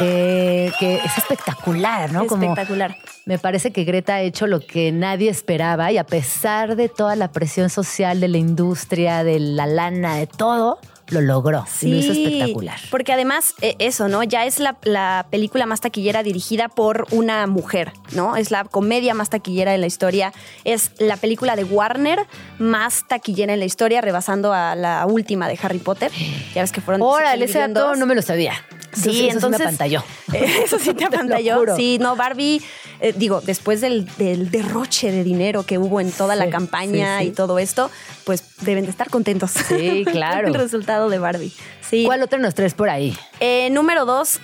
eh, 0.00 0.72
que 0.78 0.96
es 0.96 1.18
espectacular, 1.18 2.12
¿no? 2.12 2.26
Como 2.26 2.42
Espectacular. 2.42 2.96
me 3.26 3.38
parece 3.38 3.72
que 3.72 3.84
Greta 3.84 4.14
ha 4.14 4.20
hecho 4.22 4.46
lo 4.46 4.60
que 4.60 4.92
nadie 4.92 5.30
esperaba 5.30 5.92
y 5.92 5.98
a 5.98 6.04
pesar 6.04 6.76
de 6.76 6.88
toda 6.88 7.16
la 7.16 7.32
presión 7.32 7.70
social 7.70 8.20
de 8.20 8.28
la 8.28 8.38
industria, 8.38 9.24
de 9.24 9.38
la 9.40 9.66
lana, 9.66 10.16
de 10.16 10.26
todo, 10.26 10.78
lo 11.08 11.20
logró. 11.20 11.64
y 11.82 11.88
lo 11.88 11.96
hizo 11.96 12.12
espectacular. 12.12 12.78
Porque 12.90 13.12
además, 13.12 13.54
eh, 13.60 13.76
eso, 13.78 14.08
¿no? 14.08 14.22
Ya 14.22 14.46
es 14.46 14.58
la, 14.58 14.76
la 14.82 15.26
película 15.30 15.66
más 15.66 15.80
taquillera 15.80 16.22
dirigida 16.22 16.68
por 16.68 17.06
una 17.10 17.46
mujer, 17.46 17.92
¿no? 18.12 18.36
Es 18.36 18.50
la 18.50 18.64
comedia 18.64 19.14
más 19.14 19.30
taquillera 19.30 19.74
en 19.74 19.80
la 19.80 19.86
historia. 19.86 20.32
Es 20.64 20.92
la 20.98 21.16
película 21.16 21.56
de 21.56 21.64
Warner 21.64 22.26
más 22.58 23.06
taquillera 23.06 23.52
en 23.52 23.60
la 23.60 23.66
historia, 23.66 24.00
rebasando 24.00 24.52
a 24.52 24.74
la 24.74 25.06
última 25.06 25.48
de 25.48 25.58
Harry 25.62 25.78
Potter. 25.78 26.10
Ya 26.54 26.62
ves 26.62 26.72
que 26.72 26.80
fueron. 26.80 27.02
Órale, 27.02 27.44
ese 27.44 27.58
dato 27.58 27.94
no 27.96 28.06
me 28.06 28.14
lo 28.14 28.22
sabía. 28.22 28.54
Eso 28.94 29.12
sí, 29.12 29.28
eso 29.28 29.40
sí 29.40 29.48
me 29.48 29.56
apantalló. 29.56 30.04
Eso 30.32 30.78
sí 30.78 30.94
te 30.94 31.04
apantalló. 31.06 31.76
Sí, 31.76 31.98
no, 32.00 32.16
Barbie, 32.16 32.62
eh, 33.00 33.12
digo, 33.16 33.40
después 33.40 33.80
del, 33.80 34.06
del 34.16 34.50
derroche 34.50 35.10
de 35.12 35.22
dinero 35.24 35.64
que 35.64 35.78
hubo 35.78 36.00
en 36.00 36.10
toda 36.10 36.34
la 36.36 36.48
campaña 36.50 37.18
sí, 37.20 37.26
y 37.26 37.30
todo 37.30 37.58
esto, 37.58 37.90
pues 38.24 38.42
deben 38.62 38.84
de 38.84 38.90
estar 38.90 39.10
contentos. 39.10 39.50
Sí, 39.52 40.04
claro. 40.10 40.48
el 40.48 40.54
resultado 40.54 41.08
de 41.10 41.18
Barbie. 41.18 41.52
Sí. 41.88 42.04
¿Cuál 42.04 42.22
otro 42.22 42.38
nos 42.38 42.54
traes 42.54 42.74
por 42.74 42.88
ahí? 42.88 43.16
Eh, 43.40 43.68
número 43.70 44.04
dos, 44.06 44.38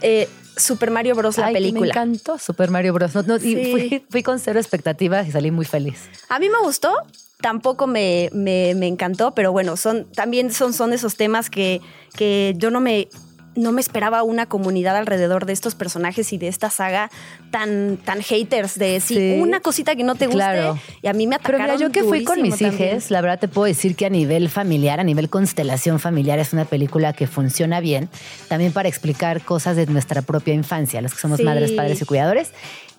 eh, 0.00 0.28
Super 0.56 0.90
Mario 0.90 1.14
Bros. 1.16 1.36
la 1.38 1.46
que 1.48 1.52
Me 1.54 1.58
película. 1.58 1.88
encantó 1.90 2.38
Super 2.38 2.70
Mario 2.70 2.92
Bros. 2.92 3.14
No, 3.14 3.22
no, 3.24 3.36
y 3.36 3.70
fui, 3.72 4.04
fui 4.08 4.22
con 4.22 4.38
cero 4.38 4.60
expectativas 4.60 5.26
y 5.26 5.32
salí 5.32 5.50
muy 5.50 5.64
feliz. 5.64 6.08
A 6.28 6.38
mí 6.38 6.48
me 6.48 6.60
gustó, 6.60 6.94
tampoco 7.40 7.86
me, 7.88 8.30
me- 8.32 8.74
me 8.76 8.86
encantó, 8.86 9.34
pero 9.34 9.50
bueno, 9.50 9.76
son, 9.76 10.04
también 10.12 10.52
son, 10.52 10.72
son 10.72 10.92
esos 10.92 11.16
temas 11.16 11.50
que, 11.50 11.80
que 12.16 12.54
yo 12.56 12.70
no 12.70 12.80
me, 12.80 13.08
no 13.56 13.72
me 13.72 13.80
esperaba 13.80 14.22
una 14.22 14.46
comunidad 14.46 14.96
alrededor 14.96 15.46
de 15.46 15.52
estos 15.52 15.74
personajes 15.74 16.32
y 16.32 16.38
de 16.38 16.48
esta 16.48 16.70
saga 16.70 17.10
tan, 17.50 17.96
tan 18.04 18.20
haters 18.22 18.78
de 18.78 19.00
si 19.00 19.14
Sí. 19.14 19.38
una 19.40 19.60
cosita 19.60 19.94
que 19.96 20.02
no 20.04 20.14
te 20.14 20.26
guste 20.26 20.38
Claro. 20.38 20.78
y 21.02 21.06
a 21.08 21.12
mí 21.12 21.26
me 21.26 21.38
Pero 21.38 21.56
atacaron 21.58 21.76
mira, 21.76 21.86
yo 21.88 21.92
que 21.92 22.02
fui 22.02 22.24
con 22.24 22.42
mis 22.42 22.60
hijas, 22.60 23.10
la 23.10 23.20
verdad 23.20 23.38
te 23.38 23.48
puedo 23.48 23.66
decir 23.66 23.94
que 23.96 24.06
a 24.06 24.10
nivel 24.10 24.48
familiar, 24.48 24.98
a 25.00 25.04
nivel 25.04 25.28
constelación 25.30 26.00
familiar, 26.00 26.38
es 26.38 26.52
una 26.52 26.64
película 26.64 27.12
que 27.12 27.26
funciona 27.26 27.80
bien, 27.80 28.08
también 28.48 28.72
para 28.72 28.88
explicar 28.88 29.40
cosas 29.42 29.76
de 29.76 29.86
nuestra 29.86 30.22
propia 30.22 30.54
infancia, 30.54 31.00
los 31.00 31.14
que 31.14 31.20
somos 31.20 31.38
Sí. 31.38 31.44
madres, 31.44 31.72
padres 31.72 32.00
y 32.00 32.04
cuidadores. 32.04 32.50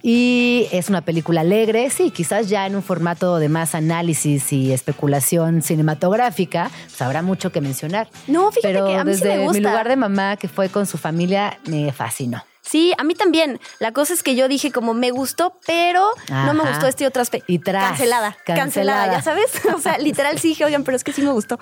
Y 0.07 0.67
es 0.71 0.89
una 0.89 1.01
película 1.01 1.41
alegre, 1.41 1.89
sí, 1.89 2.11
quizás 2.11 2.47
ya 2.47 2.67
en 2.67 2.75
un 2.75 2.83
formato 2.83 3.39
de 3.39 3.49
más 3.49 3.73
análisis 3.73 4.53
y 4.53 4.71
especulación 4.71 5.63
cinematográfica, 5.63 6.69
pues 6.83 7.01
habrá 7.01 7.23
mucho 7.23 7.51
que 7.51 7.59
mencionar. 7.59 8.07
No, 8.27 8.51
fíjate 8.51 8.71
Pero 8.71 8.85
que 8.85 8.95
a 8.97 9.03
mí 9.03 9.15
sí 9.15 9.21
desde 9.21 9.37
me 9.37 9.43
gusta. 9.45 9.57
mi 9.57 9.65
lugar 9.65 9.89
de 9.89 9.95
mamá, 9.95 10.37
que 10.37 10.47
fue 10.47 10.69
con 10.69 10.85
su 10.85 10.99
familia, 10.99 11.57
me 11.65 11.91
fascinó. 11.91 12.43
Sí, 12.67 12.93
a 12.97 13.03
mí 13.03 13.13
también. 13.15 13.59
La 13.79 13.91
cosa 13.91 14.13
es 14.13 14.23
que 14.23 14.35
yo 14.35 14.47
dije 14.47 14.71
como 14.71 14.93
me 14.93 15.11
gustó, 15.11 15.57
pero 15.65 16.09
no 16.29 16.53
me 16.53 16.63
gustó 16.67 16.87
este 16.87 17.05
otro 17.05 17.21
aspecto. 17.21 17.45
Y 17.51 17.59
tras, 17.59 17.89
cancelada, 17.89 18.37
cancelada, 18.45 18.63
cancelada. 18.63 19.11
ya 19.13 19.21
sabes. 19.21 19.45
O 19.75 19.79
sea, 19.79 19.97
literal 19.97 20.39
sí 20.39 20.49
dije, 20.49 20.63
oigan, 20.65 20.83
pero 20.83 20.95
es 20.95 21.03
que 21.03 21.11
sí 21.13 21.21
me 21.21 21.31
gustó. 21.31 21.59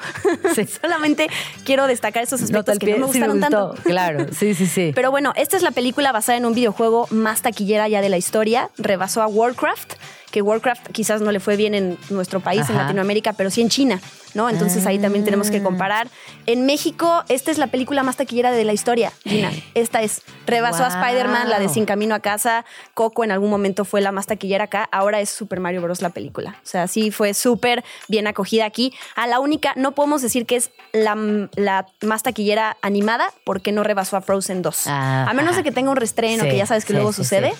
Sí. 0.55 0.65
Solamente 0.81 1.29
quiero 1.65 1.87
destacar 1.87 2.23
esos 2.23 2.41
aspectos 2.41 2.77
que 2.79 2.97
no 2.97 3.07
me 3.07 3.13
sí 3.13 3.19
gustaron 3.19 3.39
gustó. 3.39 3.69
tanto. 3.69 3.83
Claro, 3.83 4.27
sí, 4.31 4.53
sí, 4.53 4.67
sí. 4.67 4.91
Pero 4.95 5.11
bueno, 5.11 5.33
esta 5.35 5.57
es 5.57 5.63
la 5.63 5.71
película 5.71 6.11
basada 6.11 6.37
en 6.37 6.45
un 6.45 6.53
videojuego 6.53 7.07
más 7.09 7.41
taquillera 7.41 7.87
ya 7.87 8.01
de 8.01 8.09
la 8.09 8.17
historia. 8.17 8.69
Rebasó 8.77 9.21
a 9.21 9.27
Warcraft, 9.27 9.93
que 10.33 10.41
Warcraft 10.41 10.87
quizás 10.91 11.21
no 11.21 11.31
le 11.31 11.39
fue 11.39 11.55
bien 11.57 11.75
en 11.75 11.95
nuestro 12.09 12.39
país, 12.39 12.67
en 12.67 12.75
Ajá. 12.75 12.85
Latinoamérica, 12.85 13.33
pero 13.33 13.51
sí 13.51 13.61
en 13.61 13.69
China, 13.69 14.01
¿no? 14.33 14.49
Entonces 14.49 14.83
ahí 14.87 14.97
también 14.97 15.23
tenemos 15.23 15.51
que 15.51 15.61
comparar. 15.61 16.07
En 16.47 16.65
México, 16.65 17.23
esta 17.29 17.51
es 17.51 17.59
la 17.59 17.67
película 17.67 18.01
más 18.01 18.17
taquillera 18.17 18.51
de 18.51 18.63
la 18.63 18.73
historia, 18.73 19.13
Gina. 19.23 19.51
Esta 19.75 20.01
es. 20.01 20.23
Rebasó 20.47 20.83
a. 20.83 20.87
Spider-Man, 20.87 21.51
la 21.51 21.59
de 21.59 21.69
Sin 21.69 21.85
Camino 21.85 22.15
a 22.15 22.19
Casa. 22.19 22.65
Coco 22.95 23.23
en 23.23 23.31
algún 23.31 23.51
momento 23.51 23.85
fue 23.85 24.01
la 24.01 24.11
más 24.11 24.25
taquillera 24.25 24.63
acá. 24.63 24.89
Ahora 24.91 25.21
es 25.21 25.29
Super 25.29 25.59
Mario 25.59 25.83
Bros. 25.83 26.01
la 26.01 26.09
película. 26.09 26.55
O 26.63 26.65
sea, 26.65 26.87
sí 26.87 27.11
fue 27.11 27.35
súper 27.35 27.83
bien 28.07 28.25
acogida 28.25 28.65
aquí. 28.65 28.91
A 29.15 29.27
la 29.27 29.39
única, 29.39 29.73
no 29.75 29.91
podemos 29.91 30.23
decir 30.23 30.47
que 30.47 30.55
es 30.55 30.71
la, 30.93 31.15
la 31.55 31.85
más 32.01 32.23
taquillera 32.23 32.77
animada 32.81 33.31
porque 33.43 33.71
no 33.71 33.83
rebasó 33.83 34.17
a 34.17 34.21
Frozen 34.21 34.63
2. 34.63 34.87
Ah, 34.87 35.27
a 35.29 35.33
menos 35.35 35.55
de 35.55 35.61
que 35.61 35.71
tenga 35.71 35.91
un 35.91 35.97
restreno, 35.97 36.43
Sí, 36.43 36.49
que 36.49 36.57
ya 36.57 36.65
sabes 36.65 36.85
que 36.85 36.93
sí, 36.93 36.95
luego 36.95 37.13
sí, 37.13 37.17
sucede. 37.17 37.53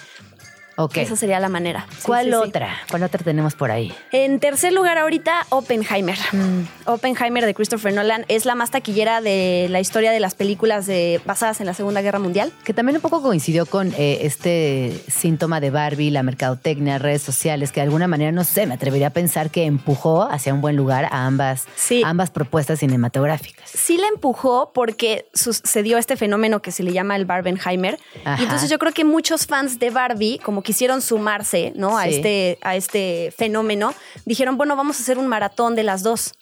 Ok. 0.76 0.98
Esa 0.98 1.16
sería 1.16 1.40
la 1.40 1.50
manera. 1.50 1.86
Sí, 1.92 2.04
¿Cuál 2.06 2.26
sí, 2.26 2.32
sí. 2.32 2.36
otra? 2.38 2.70
¿Cuál 2.90 3.04
otra 3.04 3.24
tenemos 3.24 3.54
por 3.56 3.72
ahí? 3.72 3.94
En 4.12 4.40
tercer 4.40 4.74
lugar 4.74 4.98
ahorita, 4.98 5.46
Oppenheimer. 5.50 6.18
Mm. 6.32 6.62
Oppenheimer 6.86 7.46
de 7.46 7.54
Christopher 7.54 7.94
Nolan 7.94 8.26
es 8.28 8.46
la 8.46 8.56
más 8.56 8.72
taquillera 8.72 9.22
de 9.22 9.68
la 9.70 9.80
historia 9.80 10.12
de 10.12 10.20
las 10.20 10.36
películas 10.36 10.86
de, 10.86 11.22
basadas 11.26 11.60
en 11.60 11.68
la 11.68 11.74
Segunda 11.74 12.02
Guerra 12.02 12.20
Mundial. 12.20 12.52
Que 12.64 12.74
también 12.74 12.96
un 12.96 13.02
poco 13.02 13.22
coincidió 13.22 13.66
con 13.66 13.94
eh, 13.98 14.20
este 14.22 15.00
síntoma 15.08 15.60
de 15.60 15.70
Barbie, 15.70 16.10
la 16.10 16.24
mercadotecnia, 16.24 16.98
redes 16.98 17.22
sociales, 17.22 17.72
que 17.72 17.80
de 17.82 17.86
alguna 17.86 18.08
manera, 18.08 18.32
no 18.32 18.44
sé, 18.44 18.66
me 18.66 18.74
atrevería 18.74 19.08
a 19.08 19.12
pensar 19.12 19.52
que 19.52 19.66
empujó 19.66 20.24
hacia 20.24 20.54
un 20.54 20.62
buen 20.62 20.76
lugar 20.76 21.06
a 21.12 21.26
ambas, 21.26 21.66
Sí. 21.76 22.02
a 22.04 22.10
ambas 22.10 22.32
propuestas 22.32 22.80
cinematográficas. 22.80 23.70
sí 23.70 23.98
la 23.98 24.08
empujó 24.08 24.72
porque 24.74 25.28
sucedió 25.34 25.98
este 25.98 26.16
fenómeno 26.18 26.62
que 26.62 26.72
se 26.72 26.82
le 26.84 26.94
llama 26.94 27.16
el 27.16 27.26
Barbenheimer. 27.26 28.00
Ajá. 28.26 28.42
Y 28.42 28.44
entonces 28.44 28.70
yo 28.70 28.80
creo 28.80 28.92
que 28.92 29.04
muchos 29.06 29.46
fans 29.46 29.78
de 29.80 29.90
Barbie, 29.92 30.40
como 30.40 30.63
quisieron 30.64 31.02
sumarse 31.02 31.72
¿no? 31.76 31.98
a, 31.98 32.06
Sí. 32.06 32.16
este, 32.16 32.58
a 32.62 32.76
este 32.76 33.34
fenómeno, 33.38 33.94
dijeron, 34.26 34.58
bueno, 34.58 34.76
vamos 34.76 34.98
a 35.00 35.04
hacer 35.04 35.18
un 35.18 35.28
maratón 35.28 35.76
de 35.76 35.84
las 35.84 36.02
dos 36.04 36.34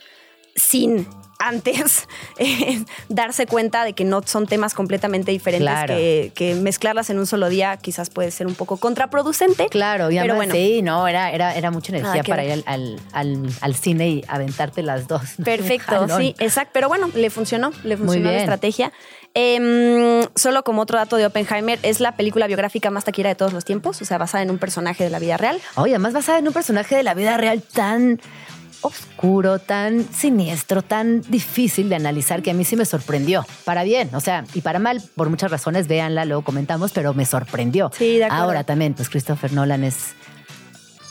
sin 0.56 1.08
antes 1.44 2.08
eh, 2.38 2.84
darse 3.10 3.48
cuenta 3.48 3.84
de 3.84 3.94
que 3.94 4.04
no 4.04 4.22
son 4.22 4.46
temas 4.46 4.76
completamente 4.76 5.32
diferentes, 5.32 5.68
Claro. 5.68 5.96
que, 5.96 6.32
que 6.36 6.54
mezclarlas 6.54 7.10
en 7.10 7.18
un 7.18 7.26
solo 7.26 7.50
día 7.50 7.78
quizás 7.78 8.12
puede 8.12 8.30
ser 8.30 8.46
un 8.46 8.54
poco 8.54 8.78
contraproducente. 8.78 9.68
Claro, 9.70 10.12
y 10.12 10.20
pero 10.20 10.36
bueno. 10.36 10.54
sí, 10.54 10.84
no, 10.84 11.08
era, 11.08 11.32
era, 11.32 11.56
era 11.56 11.72
mucha 11.72 11.96
energía 11.96 12.24
para 12.24 12.44
ver. 12.44 12.60
ir 12.60 12.64
al, 12.68 13.00
al, 13.14 13.36
al- 13.44 13.54
al 13.62 13.76
cine 13.76 14.10
y 14.10 14.24
aventarte 14.28 14.84
las 14.84 15.08
dos. 15.08 15.22
Perfecto, 15.44 16.06
sí, 16.20 16.36
exacto. 16.38 16.72
Pero 16.74 16.90
bueno, 16.90 17.10
le 17.16 17.32
funcionó, 17.32 17.72
le 17.84 17.98
Muy 17.98 18.06
funcionó 18.06 18.32
la 18.32 18.38
estrategia. 18.38 18.92
Em, 19.34 20.26
solo 20.36 20.64
como 20.64 20.82
otro 20.82 20.98
dato 20.98 21.16
de 21.16 21.26
Oppenheimer, 21.26 21.80
es 21.84 22.00
la 22.00 22.16
película 22.16 22.48
biográfica 22.48 22.92
más 22.92 23.06
taquillera 23.06 23.30
de 23.30 23.36
todos 23.36 23.54
los 23.54 23.64
tiempos, 23.64 24.02
o 24.02 24.06
sea, 24.06 24.18
basada 24.18 24.44
en 24.44 24.52
un 24.52 24.58
personaje 24.58 25.04
de 25.04 25.10
la 25.10 25.20
vida 25.20 25.38
real. 25.38 25.60
Oye, 25.76 25.94
además 25.94 26.14
basada 26.14 26.40
en 26.40 26.48
un 26.48 26.54
personaje 26.54 26.96
de 26.96 27.04
la 27.04 27.14
vida 27.14 27.38
real 27.38 27.62
tan 27.62 28.20
oscuro, 28.82 29.60
tan 29.60 30.12
siniestro, 30.12 30.82
tan 30.82 31.22
difícil 31.22 31.88
de 31.88 31.96
analizar 31.96 32.42
que 32.42 32.52
a 32.52 32.54
mí 32.54 32.66
sí 32.66 32.76
me 32.76 32.86
sorprendió. 32.86 33.46
Para 33.64 33.84
bien, 33.84 34.14
o 34.14 34.20
sea, 34.20 34.44
y 34.54 34.62
para 34.62 34.80
mal, 34.80 35.02
por 35.16 35.30
muchas 35.30 35.52
razones, 35.52 35.88
véanla, 35.88 36.26
luego 36.26 36.44
comentamos, 36.44 36.92
pero 36.92 37.14
me 37.14 37.26
sorprendió. 37.26 37.92
Sí, 37.98 38.18
de 38.18 38.26
acuerdo. 38.26 38.44
Ahora 38.44 38.64
también, 38.64 38.94
pues 38.94 39.10
Christopher 39.10 39.54
Nolan 39.54 39.84
es 39.84 40.16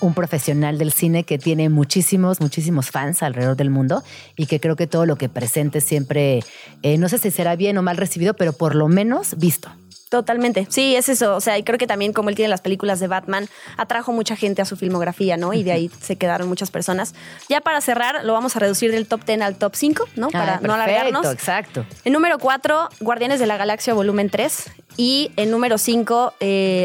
un 0.01 0.14
profesional 0.14 0.78
del 0.78 0.92
cine 0.92 1.24
que 1.24 1.38
tiene 1.38 1.68
muchísimos, 1.68 2.40
muchísimos 2.40 2.90
fans 2.90 3.22
alrededor 3.22 3.57
del 3.57 3.70
mundo 3.70 4.03
y 4.36 4.46
que 4.46 4.61
creo 4.61 4.76
que 4.76 4.86
todo 4.86 5.07
lo 5.07 5.16
que 5.16 5.28
presente 5.28 5.80
siempre, 5.80 6.40
eh, 6.82 6.98
no 6.98 7.09
sé 7.09 7.18
si 7.18 7.30
será 7.30 7.57
bien 7.57 7.78
o 7.78 7.82
mal 7.82 7.96
recibido, 7.96 8.34
pero 8.34 8.53
por 8.53 8.74
lo 8.74 8.88
menos 8.88 9.36
visto. 9.38 9.70
Totalmente, 10.11 10.66
sí, 10.68 10.96
es 10.96 11.08
eso. 11.08 11.34
O 11.36 11.40
sea, 11.40 11.56
y 11.56 11.62
creo 11.62 11.78
que 11.78 11.86
también 11.86 12.12
como 12.12 12.28
él 12.28 12.34
tiene 12.34 12.48
las 12.50 12.61
películas 12.61 13.00
de 13.00 13.06
Batman, 13.06 13.48
atrajo 13.78 14.12
mucha 14.12 14.36
gente 14.36 14.61
a 14.61 14.64
su 14.66 14.76
filmografía, 14.76 15.36
¿no? 15.38 15.54
Y 15.54 15.62
de 15.62 15.72
ahí 15.72 15.90
se 16.02 16.16
quedaron 16.16 16.48
muchas 16.48 16.70
personas. 16.70 17.14
Ya 17.48 17.61
para 17.62 17.80
cerrar, 17.80 18.24
lo 18.24 18.32
vamos 18.34 18.56
a 18.56 18.58
reducir 18.58 18.90
del 18.90 19.06
top 19.06 19.24
10 19.24 19.40
al 19.40 19.56
top 19.56 19.74
5, 19.74 20.08
¿no? 20.16 20.28
Para 20.30 20.56
Ah, 20.56 20.61
no 20.62 20.74
perfecto, 20.74 20.74
alargarnos. 20.74 21.32
exacto. 21.32 21.86
En 22.04 22.12
número 22.12 22.38
4, 22.38 22.88
Guardianes 23.00 23.40
de 23.40 23.46
la 23.46 23.56
Galaxia 23.56 23.94
Volumen 23.94 24.28
3. 24.30 24.70
Y 24.96 25.30
en 25.36 25.50
número 25.52 25.78
5, 25.78 26.34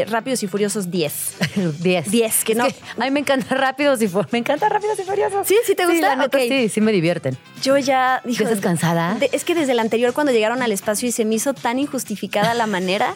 Rápidos 0.08 0.42
y 0.42 0.46
Furiosos 0.46 0.90
10. 0.90 1.34
10. 1.80 2.10
10, 2.10 2.44
que 2.44 2.52
Es 2.52 2.58
no. 2.58 2.64
a 2.64 3.04
mí 3.04 3.10
me 3.10 3.20
encanta 3.20 3.54
Rápidos 3.56 4.00
y 4.00 4.06
Furiosos. 4.08 4.32
Me 4.32 4.38
encanta 4.38 4.68
Rápidos 4.68 4.98
y 5.00 5.02
Furiosos. 5.02 5.46
¿Sí? 5.46 5.56
¿Sí 5.66 5.74
te 5.74 5.84
gusta? 5.84 6.10
la 6.10 6.16
neta, 6.16 6.38
sí, 6.38 6.68
sí 6.68 6.80
me 6.80 6.92
divierten. 6.92 7.36
Yo 7.62 7.76
ya... 7.76 8.22
¿Ya 8.24 8.44
estás 8.44 8.60
cansada? 8.60 9.16
de- 9.16 9.28
es 9.32 9.44
que 9.44 9.54
desde 9.56 9.72
el 9.72 9.80
anterior, 9.80 10.14
cuando 10.14 10.32
llegaron 10.32 10.62
al 10.62 10.70
espacio 10.72 11.08
y 11.08 11.12
se 11.12 11.24
me 11.24 11.34
hizo 11.34 11.52
tan 11.52 11.78
injustificada 11.80 12.54
la 12.54 12.66
manera, 12.66 13.15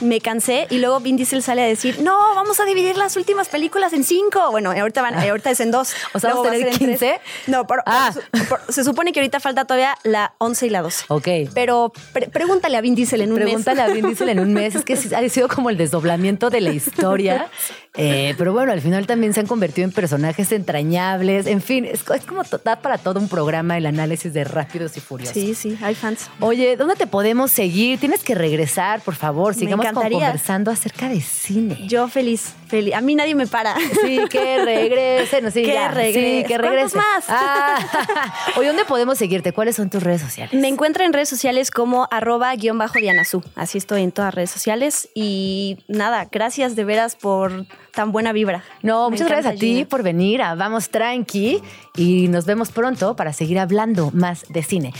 me 0.00 0.20
cansé. 0.20 0.66
Y 0.70 0.78
luego 0.78 1.00
Vin 1.00 1.16
Diesel 1.16 1.42
sale 1.42 1.62
a 1.62 1.66
decir, 1.66 2.00
no, 2.00 2.16
vamos 2.34 2.60
a 2.60 2.64
dividir 2.64 2.96
las 2.96 3.16
últimas 3.16 3.48
películas 3.48 3.92
en 3.92 4.04
cinco. 4.04 4.50
Bueno, 4.50 4.70
ahorita, 4.72 5.02
van, 5.02 5.14
ahorita 5.14 5.50
es 5.50 5.60
en 5.60 5.70
dos. 5.70 5.92
O 6.14 6.20
sea, 6.20 6.30
¿vamos 6.30 6.46
a 6.46 6.50
tener 6.52 6.72
ser 6.74 6.82
en 6.82 6.96
tres. 6.98 7.00
15? 7.00 7.20
No, 7.48 7.66
por- 7.66 7.82
Ah. 7.86 8.12
por- 8.48 8.60
se 8.72 8.84
supone 8.84 9.12
que 9.12 9.20
ahorita 9.20 9.40
falta 9.40 9.64
todavía 9.64 9.96
la 10.04 10.34
11 10.38 10.66
y 10.66 10.70
la 10.70 10.82
12. 10.82 11.04
Ok. 11.08 11.28
Pero 11.54 11.92
pre- 12.12 12.28
pregúntale 12.28 12.76
a 12.76 12.80
Vin 12.80 12.94
Diesel 12.94 13.20
en 13.22 13.30
un 13.32 13.36
Pregúntale 13.38 13.82
mes. 13.82 13.90
a 13.90 13.92
Vin 13.94 14.06
Diesel 14.06 14.28
en 14.28 14.40
un 14.40 14.52
mes. 14.52 14.74
Es 14.74 14.84
que 14.84 14.94
ha 14.94 15.28
sido 15.28 15.48
como 15.48 15.70
el 15.70 15.76
desdoblamiento 15.76 16.50
de 16.50 16.60
la 16.60 16.70
historia. 16.72 17.48
Eh, 17.96 18.34
pero 18.36 18.52
bueno, 18.52 18.72
al 18.72 18.80
final 18.80 19.06
también 19.06 19.32
se 19.34 19.38
han 19.38 19.46
convertido 19.46 19.84
en 19.86 19.92
personajes 19.92 20.50
entrañables. 20.50 21.46
En 21.46 21.62
fin, 21.62 21.84
es, 21.84 22.00
es 22.12 22.24
como 22.26 22.42
da 22.64 22.80
para 22.80 22.98
todo 22.98 23.20
un 23.20 23.28
programa 23.28 23.78
el 23.78 23.86
análisis 23.86 24.32
de 24.34 24.42
Rápidos 24.42 24.96
y 24.96 25.00
Furiosos. 25.00 25.32
Sí, 25.34 25.54
sí, 25.54 25.78
hay 25.80 25.94
fans. 25.94 26.28
Oye, 26.40 26.76
¿dónde 26.76 26.96
te 26.96 27.06
podemos 27.06 27.52
seguir? 27.52 28.00
Tienes 28.00 28.24
que 28.24 28.34
regresar, 28.34 29.00
por 29.00 29.14
favor. 29.14 29.54
Sigamos 29.54 29.83
encantaría. 29.90 30.18
conversando 30.18 30.70
acerca 30.70 31.08
de 31.08 31.20
cine. 31.20 31.86
Yo 31.88 32.08
feliz, 32.08 32.54
feliz. 32.68 32.94
A 32.94 33.00
mí 33.00 33.14
nadie 33.14 33.34
me 33.34 33.46
para. 33.46 33.74
Sí, 34.02 34.20
que 34.30 34.58
regresen. 34.64 35.50
Sí, 35.52 35.62
Que 35.62 35.74
ya. 35.74 35.88
regrese. 35.88 36.20
Sí, 36.42 36.42
que 36.46 36.58
¿Cuántos 36.58 36.70
regresen. 36.70 36.98
más? 37.00 37.24
Ah. 37.28 38.32
Oye, 38.56 38.68
¿dónde 38.68 38.84
podemos 38.84 39.18
seguirte? 39.18 39.52
¿Cuáles 39.52 39.76
son 39.76 39.90
tus 39.90 40.02
redes 40.02 40.20
sociales? 40.22 40.60
Me 40.60 40.68
encuentro 40.68 41.04
en 41.04 41.12
redes 41.12 41.28
sociales 41.28 41.70
como 41.70 42.08
arroba 42.10 42.54
guion 42.54 42.78
bajo 42.78 42.98
Dianazú. 42.98 43.42
Así 43.54 43.78
estoy 43.78 44.02
en 44.02 44.12
todas 44.12 44.34
redes 44.34 44.50
sociales. 44.50 45.08
Y 45.14 45.78
nada, 45.88 46.28
gracias 46.30 46.76
de 46.76 46.84
veras 46.84 47.16
por 47.16 47.66
tan 47.92 48.12
buena 48.12 48.32
vibra. 48.32 48.64
No, 48.82 49.08
Me 49.10 49.12
muchas 49.16 49.28
gracias 49.28 49.54
a 49.54 49.58
ti 49.58 49.74
Gina. 49.74 49.88
por 49.88 50.02
venir 50.02 50.42
a 50.42 50.54
Vamos 50.54 50.90
Tranqui 50.90 51.62
y 51.96 52.28
nos 52.28 52.44
vemos 52.46 52.70
pronto 52.70 53.16
para 53.16 53.32
seguir 53.32 53.58
hablando 53.58 54.10
más 54.12 54.44
de 54.48 54.62
cine. 54.62 54.92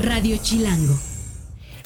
Radio 0.00 0.36
Chilango. 0.40 0.94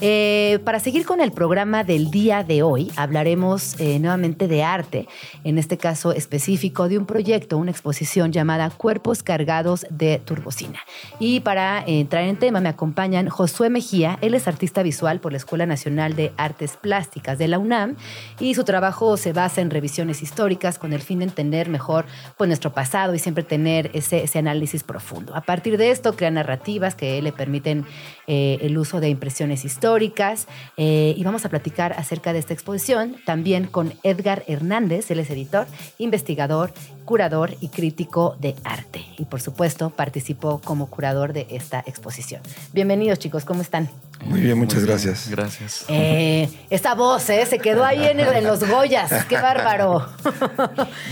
Eh, 0.05 0.59
para 0.65 0.81
seguir 0.81 1.07
con 1.07 1.21
el 1.21 1.31
programa 1.31 1.85
del 1.85 2.11
día 2.11 2.43
de 2.43 2.65
hoy, 2.65 2.91
hablaremos 2.97 3.79
eh, 3.79 4.01
nuevamente 4.01 4.49
de 4.49 4.65
arte, 4.65 5.07
en 5.45 5.59
este 5.59 5.79
caso 5.79 6.11
específico 6.11 6.89
de 6.89 6.99
un 6.99 7.07
proyecto, 7.07 7.57
una 7.57 7.71
exposición 7.71 8.33
llamada 8.33 8.69
Cuerpos 8.71 9.23
Cargados 9.23 9.87
de 9.91 10.19
Turbocina. 10.19 10.81
Y 11.21 11.39
para 11.39 11.85
entrar 11.87 12.25
en 12.25 12.37
tema 12.37 12.61
me 12.61 12.69
acompañan 12.69 13.29
Josué 13.29 13.71
Mejía, 13.71 14.19
él 14.23 14.35
es 14.35 14.49
artista 14.49 14.83
visual 14.83 15.21
por 15.21 15.31
la 15.31 15.39
Escuela 15.39 15.67
Nacional 15.67 16.17
de 16.17 16.33
Artes 16.37 16.77
Plásticas 16.77 17.39
de 17.39 17.47
la 17.47 17.61
UNAM 17.61 17.95
y 18.41 18.55
su 18.55 18.65
trabajo 18.65 19.17
se 19.17 19.33
basa 19.33 19.61
en 19.61 19.71
revisiones 19.71 20.21
históricas 20.21 20.81
con 20.81 20.93
el 20.93 21.01
fin 21.01 21.21
de 21.21 21.27
entender 21.27 21.69
mejor 21.69 22.07
pues, 22.37 22.49
nuestro 22.49 22.73
pasado 22.73 23.15
y 23.15 23.21
siempre 23.21 23.45
tener 23.45 23.93
ese 23.95 24.37
análisis 24.37 24.83
profundo. 24.83 25.33
A 25.37 25.43
partir 25.43 25.79
de 25.79 25.93
esto 25.93 26.17
crea 26.17 26.33
narrativas 26.33 26.97
que 26.97 27.23
le 27.23 27.31
permiten 27.31 27.87
eh, 28.27 28.59
el 28.63 28.79
uso 28.79 29.01
de 29.01 29.09
impresiones 29.09 29.65
históricas 29.65 30.47
eh, 30.77 31.15
y 31.17 31.25
vamos 31.25 31.45
a 31.45 31.49
platicar 31.49 31.93
acerca 31.95 32.33
de 32.33 32.39
esta 32.39 32.53
exposición 32.55 33.17
también 33.27 33.67
con 33.67 33.95
Edgar 34.03 34.45
Hernández, 34.47 35.11
él 35.11 35.19
es 35.21 35.31
editor, 35.31 35.67
investigador, 35.99 36.73
curador 37.05 37.57
y 37.61 37.69
crítico 37.69 38.37
de 38.39 38.55
arte. 38.65 39.05
Y 39.19 39.25
por 39.25 39.41
supuesto 39.41 39.91
participó 39.91 40.61
como 40.65 40.87
curador 40.89 41.33
de 41.33 41.47
esta 41.51 41.81
exposición. 41.87 42.41
Bienvenidos 42.73 43.19
chicos, 43.19 43.45
¿cómo 43.45 43.61
están? 43.63 43.89
Muy 44.25 44.41
bien, 44.41 44.57
muchas 44.57 44.77
Muy 44.81 44.85
bien, 44.87 44.91
gracias. 44.97 45.29
Gracias. 45.29 45.85
Eh, 45.89 46.49
esta 46.71 46.95
voz, 46.95 47.29
¿eh? 47.31 47.45
Se 47.45 47.59
quedó 47.59 47.85
ahí 47.85 48.05
en, 48.05 48.21
el- 48.21 48.33
en 48.37 48.45
los 48.45 48.63
Goyas. 48.69 49.25
¡Qué 49.27 49.35
bárbaro! 49.35 50.07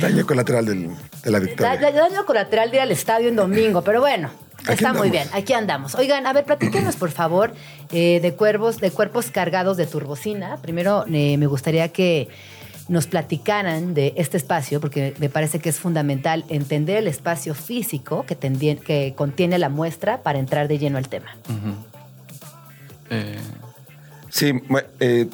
Daño 0.01 0.25
colateral 0.27 0.65
del- 0.67 0.91
de 1.25 1.31
la 1.31 1.39
victoria. 1.41 1.77
da- 1.77 1.91
Daño 1.91 2.25
colateral 2.25 2.71
de 2.71 2.77
ir 2.77 2.83
al 2.83 2.93
estadio 2.93 3.29
en 3.29 3.37
domingo, 3.37 3.83
pero 3.83 4.01
bueno, 4.01 4.31
Aquí 4.65 4.73
está 4.75 4.93
muy 4.93 5.11
bien. 5.11 5.29
Aquí 5.33 5.53
andamos. 5.53 5.95
Oigan, 5.95 6.27
a 6.27 6.33
ver, 6.33 6.45
platíquenos, 6.45 6.97
por 6.97 7.11
favor, 7.11 7.53
eh, 7.93 8.21
de 8.21 8.35
cuervos, 8.35 8.79
de 8.79 8.91
cuerpos 8.91 9.31
cargados 9.31 9.77
de 9.77 9.87
turbocina. 9.87 10.57
Primero, 10.59 11.05
eh, 11.13 11.37
me 11.39 11.47
gustaría 11.47 11.89
que 11.89 12.29
nos 12.89 13.07
platicaran 13.07 13.95
de 13.95 14.15
este 14.17 14.37
espacio, 14.37 14.81
porque 14.81 15.15
me 15.19 15.29
parece 15.29 15.61
que 15.61 15.69
es 15.69 15.79
fundamental 15.79 16.45
entender 16.49 16.97
el 16.97 17.07
espacio 17.07 17.55
físico 17.55 18.25
que, 18.27 18.37
tendien- 18.37 18.81
que 18.81 19.15
contiene 19.17 19.59
la 19.59 19.69
muestra 19.69 20.23
para 20.23 20.39
entrar 20.41 20.67
de 20.69 20.79
lleno 20.79 20.99
al 20.99 21.09
tema. 21.09 21.37
Eh, 23.11 23.39
Sí, 24.33 24.53
mu- 24.53 24.79
eh, 25.01 25.27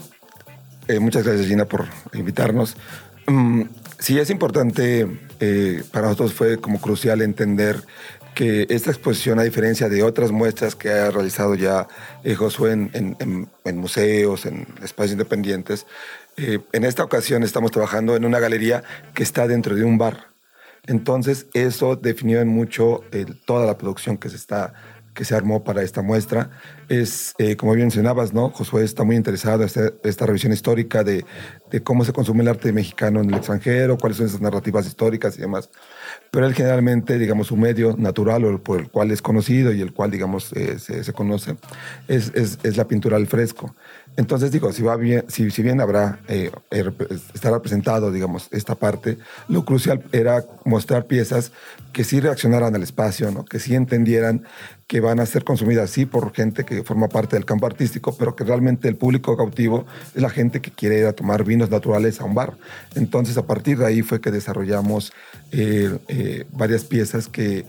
eh, 0.89 0.99
muchas 1.01 1.23
gracias 1.25 1.47
Gina 1.49 1.67
por 1.67 1.85
invitarnos. 2.15 2.77
Mm, 3.27 3.63
sí, 3.99 4.19
es 4.19 4.31
importante, 4.31 5.07
eh, 5.39 5.83
para 5.93 6.07
nosotros 6.07 6.33
fue 6.33 6.59
como 6.59 6.81
crucial 6.81 7.21
entender 7.21 7.83
que 8.37 8.67
esta 8.69 8.91
exposición, 8.91 9.39
a 9.39 9.45
diferencia 9.45 9.89
de 9.89 10.03
otras 10.03 10.31
muestras 10.31 10.77
que 10.77 10.91
ha 10.91 11.11
realizado 11.11 11.55
ya 11.55 11.89
eh, 12.23 12.35
Josué 12.35 12.73
en, 12.73 12.91
en- 12.93 13.17
en- 13.19 13.49
en 13.65 13.77
museos, 13.79 14.45
en 14.45 14.67
espacios 14.83 15.13
independientes, 15.13 15.87
eh, 16.37 16.59
en 16.73 16.85
esta 16.85 17.03
ocasión 17.03 17.43
estamos 17.43 17.71
trabajando 17.71 18.15
en 18.15 18.27
una 18.27 18.39
galería 18.39 18.85
que 19.15 19.23
está 19.23 19.49
dentro 19.49 19.75
de 19.75 19.85
un 19.85 19.97
bar. 19.97 20.27
Entonces, 20.87 21.47
eso 21.55 21.97
definió 21.97 22.41
en 22.43 22.49
mucho 22.49 23.03
eh, 23.11 23.25
toda 23.47 23.65
la 23.67 23.79
producción 23.79 24.19
que 24.19 24.29
se 24.29 24.37
está 24.37 24.75
que 25.17 25.25
se 25.25 25.35
armó 25.35 25.65
para 25.65 25.83
esta 25.83 26.03
muestra. 26.03 26.51
Es, 26.89 27.35
eh, 27.39 27.57
como 27.57 27.73
bien 27.73 27.87
mencionabas, 27.87 28.33
¿no? 28.33 28.51
Josué 28.51 28.85
está 28.85 29.03
muy 29.03 29.17
interesado 29.17 29.63
en 29.63 29.67
esta, 29.67 29.93
esta 30.05 30.27
revisión 30.27 30.53
histórica 30.53 31.03
de, 31.03 31.25
de 31.71 31.83
cómo 31.83 32.05
se 32.05 32.13
consume 32.13 32.43
el 32.43 32.49
arte 32.49 32.73
mexicano 32.73 33.21
en 33.21 33.31
el 33.31 33.37
extranjero, 33.37 33.99
cuáles 33.99 34.19
son 34.19 34.27
esas 34.27 34.41
narrativas 34.41 34.87
históricas 34.87 35.37
y 35.37 35.41
demás. 35.41 35.71
Pero 36.31 36.47
él 36.47 36.55
generalmente, 36.55 37.19
digamos, 37.19 37.49
su 37.49 37.57
medio 37.57 37.97
natural 37.97 38.45
o 38.45 38.63
por 38.63 38.79
el 38.79 38.91
cual 38.91 39.11
es 39.11 39.23
conocido 39.23 39.73
y 39.73 39.81
el 39.81 39.93
cual, 39.93 40.11
digamos, 40.11 40.53
eh, 40.53 40.79
se, 40.79 41.03
se 41.03 41.13
conoce, 41.13 41.57
es, 42.07 42.31
es, 42.35 42.59
es 42.63 42.77
la 42.77 42.87
pintura 42.87 43.17
al 43.17 43.27
fresco. 43.27 43.75
Entonces, 44.17 44.51
digo, 44.51 44.73
si, 44.73 44.83
va 44.83 44.97
bien, 44.97 45.25
si, 45.29 45.51
si 45.51 45.63
bien 45.63 45.81
habrá, 45.81 46.21
eh, 46.29 46.51
eh, 46.71 46.85
rep- 46.85 47.11
estará 47.35 47.57
representado, 47.57 48.13
digamos, 48.13 48.49
esta 48.51 48.75
parte, 48.75 49.19
lo 49.49 49.65
crucial 49.65 50.05
era 50.13 50.45
mostrar 50.65 51.07
piezas 51.07 51.53
que 51.93 52.05
sí 52.05 52.21
reaccionaran 52.21 52.75
al 52.75 52.83
espacio, 52.83 53.31
¿no? 53.31 53.45
que 53.45 53.59
sí 53.59 53.75
entendieran 53.75 54.45
que 54.87 55.01
van 55.01 55.19
a 55.19 55.27
ser 55.27 55.43
consumidas, 55.43 55.91
sí, 55.91 56.07
por 56.07 56.33
gente 56.33 56.65
que 56.65 56.85
forma 56.85 57.09
parte 57.09 57.35
del 57.37 57.45
campo 57.45 57.67
artístico, 57.67 58.17
pero 58.17 58.37
que 58.37 58.45
realmente 58.45 58.87
el 58.89 58.97
público 58.97 59.37
cautivo 59.37 59.85
es 60.15 60.23
la 60.23 60.31
gente 60.31 60.61
que 60.61 60.71
quiere 60.71 60.99
ir 61.01 61.07
a 61.07 61.13
tomar 61.13 61.45
vinos 61.45 61.71
naturales 61.71 62.21
a 62.21 62.25
un 62.25 62.35
bar. 62.35 62.57
Entonces, 62.95 63.37
a 63.37 63.47
partir 63.47 63.79
de 63.79 63.87
ahí 63.87 64.03
fue 64.03 64.21
que 64.21 64.31
desarrollamos 64.31 65.13
eh, 65.51 65.99
eh, 66.07 66.45
varias 66.53 66.85
piezas 66.85 67.27
que, 67.27 67.67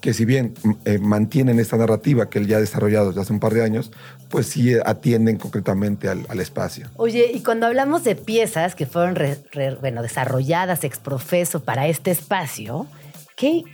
que 0.00 0.14
si 0.14 0.24
bien 0.24 0.54
eh, 0.84 0.98
mantienen 0.98 1.58
esta 1.58 1.76
narrativa 1.76 2.30
que 2.30 2.38
él 2.38 2.46
ya 2.46 2.58
ha 2.58 2.60
desarrollado 2.60 3.08
desde 3.08 3.20
hace 3.20 3.32
un 3.32 3.40
par 3.40 3.52
de 3.52 3.64
años, 3.64 3.90
pues 4.28 4.46
sí 4.46 4.72
atienden 4.84 5.38
concretamente 5.38 6.08
al, 6.08 6.24
al 6.28 6.38
espacio. 6.38 6.88
Oye, 6.96 7.32
y 7.34 7.42
cuando 7.42 7.66
hablamos 7.66 8.04
de 8.04 8.14
piezas 8.14 8.76
que 8.76 8.86
fueron 8.86 9.16
bueno, 9.80 10.02
desarrolladas 10.02 10.84
ex 10.84 10.98
profeso 11.00 11.64
para 11.64 11.88
este 11.88 12.12
espacio, 12.12 12.86
¿qué, 13.40 13.64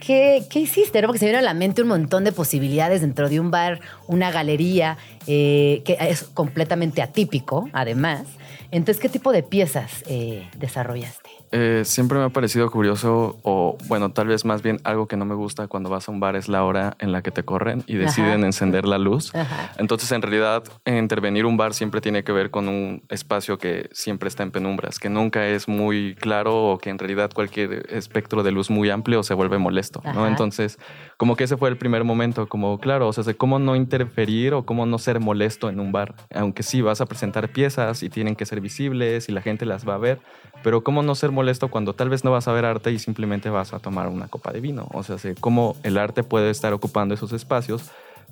qué, 0.49 0.61
hiciste? 0.61 1.03
Porque 1.03 1.19
se 1.19 1.27
vino 1.27 1.39
a 1.39 1.43
la 1.43 1.55
mente 1.55 1.83
un 1.83 1.89
montón 1.89 2.25
de 2.25 2.33
posibilidades 2.33 3.01
dentro 3.01 3.29
de 3.29 3.41
un 3.41 3.51
bar, 3.51 3.81
una 4.07 4.31
galería, 4.31 4.97
eh, 5.27 5.83
que 5.85 5.97
es 6.01 6.23
completamente 6.23 7.03
atípico, 7.03 7.69
además. 7.73 8.27
Entonces, 8.71 9.03
¿qué 9.03 9.09
tipo 9.09 9.33
de 9.33 9.43
piezas 9.43 10.05
eh, 10.07 10.49
desarrollaste? 10.57 11.26
Eh, 11.53 11.83
siempre 11.85 12.19
me 12.19 12.25
ha 12.25 12.29
parecido 12.31 12.71
curioso, 12.71 13.39
o 13.43 13.77
bueno, 13.89 14.11
tal 14.13 14.29
vez 14.29 14.45
más 14.45 14.63
bien 14.63 14.81
algo 14.85 15.07
que 15.07 15.17
no 15.17 15.25
me 15.25 15.35
gusta 15.35 15.69
cuando 15.69 15.91
vas 15.91 16.09
a 16.09 16.13
un 16.13 16.21
bar 16.21 16.37
es 16.37 16.49
la 16.49 16.65
hora 16.65 16.97
en 16.99 17.13
la 17.13 17.23
que 17.23 17.31
te 17.31 17.45
corren 17.45 17.85
y 17.87 17.95
deciden 17.95 18.39
Ajá. 18.39 18.47
encender 18.47 18.87
la 18.87 18.99
luz. 18.99 19.35
Ajá. 19.35 19.73
Entonces, 19.79 20.11
en 20.13 20.23
realidad, 20.23 20.65
intervenir 20.85 21.47
un 21.47 21.57
bar 21.57 21.75
siempre 21.75 22.01
tiene 22.01 22.25
que 22.25 22.33
ver 22.33 22.51
con 22.51 22.69
un 22.69 23.03
espacio 23.09 23.59
que 23.59 23.89
siempre 23.93 24.29
está 24.29 24.43
en 24.43 24.51
penumbras, 24.51 24.99
que 24.99 25.09
nunca 25.09 25.47
es 25.47 25.69
muy 25.69 26.15
claro 26.17 26.73
o 26.73 26.79
que 26.79 26.91
en 26.91 26.99
realidad 26.99 27.31
cualquier 27.35 27.87
espectro 27.91 28.43
de 28.43 28.53
luz 28.53 28.71
muy 28.71 28.91
amplio 28.91 29.23
se 29.23 29.35
vuelve 29.35 29.59
molesto, 29.59 30.03
¿no? 30.15 30.27
Entonces, 30.27 30.79
como 31.17 31.37
que 31.37 31.45
ese 31.45 31.57
fue 31.57 31.69
el 31.69 31.79
primer 31.79 32.05
momento, 32.05 32.49
como 32.49 32.79
claro, 32.79 33.09
o 33.09 33.13
sea, 33.13 33.33
cómo 33.35 33.59
no 33.59 33.75
interferir 33.75 34.55
o 34.55 34.67
cómo 34.67 34.87
no 34.87 34.99
ser 34.99 35.21
molesto 35.21 35.71
en 35.71 35.81
un 35.81 35.93
bar, 35.93 36.15
aunque 36.35 36.63
sí 36.63 36.83
vas 36.83 37.01
a 37.01 37.07
presentar 37.07 37.49
piezas 37.49 38.03
y 38.03 38.11
tienen 38.11 38.37
que 38.37 38.45
ser 38.47 38.61
visibles 38.61 39.29
y 39.29 39.33
la 39.33 39.41
gente 39.41 39.65
las 39.65 39.89
va 39.89 39.95
a 39.95 39.99
ver, 39.99 40.21
pero 40.63 40.83
cómo 40.83 41.03
no 41.03 41.15
ser 41.15 41.33
molesto 41.33 41.69
cuando 41.69 41.95
tal 41.95 42.11
vez 42.11 42.25
no 42.25 42.31
vas 42.31 42.49
a 42.49 42.53
ver 42.53 42.65
arte 42.65 42.93
y 42.93 42.99
simplemente 42.99 43.49
vas 43.51 43.73
a 43.73 43.79
tomar 43.79 44.09
una 44.09 44.29
copa 44.29 44.53
de 44.53 44.61
vino, 44.61 44.89
o 44.93 45.03
sea, 45.03 45.17
cómo 45.41 45.77
el 45.83 45.97
arte 45.99 46.23
puede 46.23 46.51
estar 46.51 46.73
ocupando 46.73 47.15
esos 47.15 47.33
espacios 47.33 47.91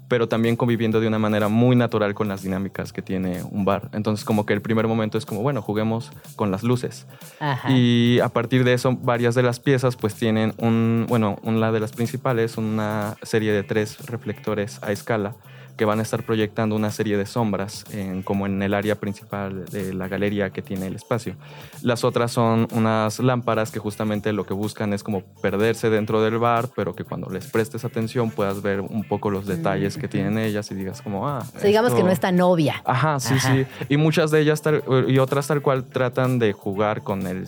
pero 0.08 0.28
también 0.28 0.56
conviviendo 0.56 1.00
de 1.00 1.08
una 1.08 1.18
manera 1.18 1.48
muy 1.48 1.76
natural 1.76 2.14
con 2.14 2.28
las 2.28 2.42
dinámicas 2.42 2.92
que 2.92 3.02
tiene 3.02 3.42
un 3.50 3.64
bar. 3.64 3.88
Entonces, 3.92 4.24
como 4.24 4.46
que 4.46 4.52
el 4.52 4.62
primer 4.62 4.86
momento 4.86 5.18
es 5.18 5.26
como, 5.26 5.42
bueno, 5.42 5.62
juguemos 5.62 6.12
con 6.36 6.50
las 6.50 6.62
luces. 6.62 7.06
Ajá. 7.40 7.70
Y 7.70 8.20
a 8.20 8.28
partir 8.28 8.64
de 8.64 8.74
eso, 8.74 8.96
varias 9.00 9.34
de 9.34 9.42
las 9.42 9.60
piezas 9.60 9.96
pues 9.96 10.14
tienen 10.14 10.54
un, 10.58 11.06
bueno, 11.08 11.38
una 11.42 11.72
de 11.72 11.80
las 11.80 11.92
principales, 11.92 12.56
una 12.56 13.16
serie 13.22 13.52
de 13.52 13.62
tres 13.62 14.06
reflectores 14.06 14.78
a 14.82 14.92
escala 14.92 15.34
que 15.76 15.84
van 15.84 15.98
a 15.98 16.02
estar 16.02 16.22
proyectando 16.22 16.76
una 16.76 16.90
serie 16.92 17.16
de 17.16 17.26
sombras 17.26 17.84
en- 17.92 18.22
como 18.22 18.46
en 18.46 18.62
el 18.62 18.74
área 18.74 18.94
principal 18.94 19.64
de 19.66 19.92
la 19.92 20.06
galería 20.06 20.50
que 20.50 20.62
tiene 20.62 20.86
el 20.86 20.94
espacio. 20.94 21.34
Las 21.82 22.04
otras 22.04 22.30
son 22.30 22.68
unas 22.72 23.18
lámparas 23.18 23.72
que 23.72 23.80
justamente 23.80 24.32
lo 24.32 24.46
que 24.46 24.54
buscan 24.54 24.92
es 24.92 25.02
como 25.02 25.22
perderse 25.42 25.90
dentro 25.90 26.22
del 26.22 26.38
bar, 26.38 26.68
pero 26.76 26.94
que 26.94 27.02
cuando 27.04 27.28
les 27.28 27.46
prestes 27.46 27.84
atención 27.84 28.30
puedas 28.30 28.62
ver 28.62 28.80
un 28.80 29.02
poco 29.02 29.30
los 29.30 29.46
detalles 29.46 29.96
que 29.96 30.06
tienen 30.06 30.38
ellas 30.38 30.70
y 30.70 30.74
digas 30.74 31.02
como, 31.02 31.28
ah, 31.28 31.40
O 31.40 31.58
sea, 31.58 31.66
digamos 31.66 31.90
que 31.90 31.96
esto- 31.98 32.06
no 32.06 32.12
es 32.12 32.20
tan 32.20 32.40
obvia. 32.40 32.80
Ajá, 32.84 33.18
sí, 33.18 33.34
Ajá. 33.34 33.52
sí. 33.54 33.66
Y 33.88 33.96
muchas 33.96 34.30
de 34.30 34.40
ellas 34.40 34.62
tal- 34.62 34.82
y 35.08 35.18
otras 35.18 35.48
tal 35.48 35.60
cual 35.60 35.84
tratan 35.84 36.38
de 36.38 36.52
jugar 36.52 37.02
con 37.02 37.26
el, 37.26 37.46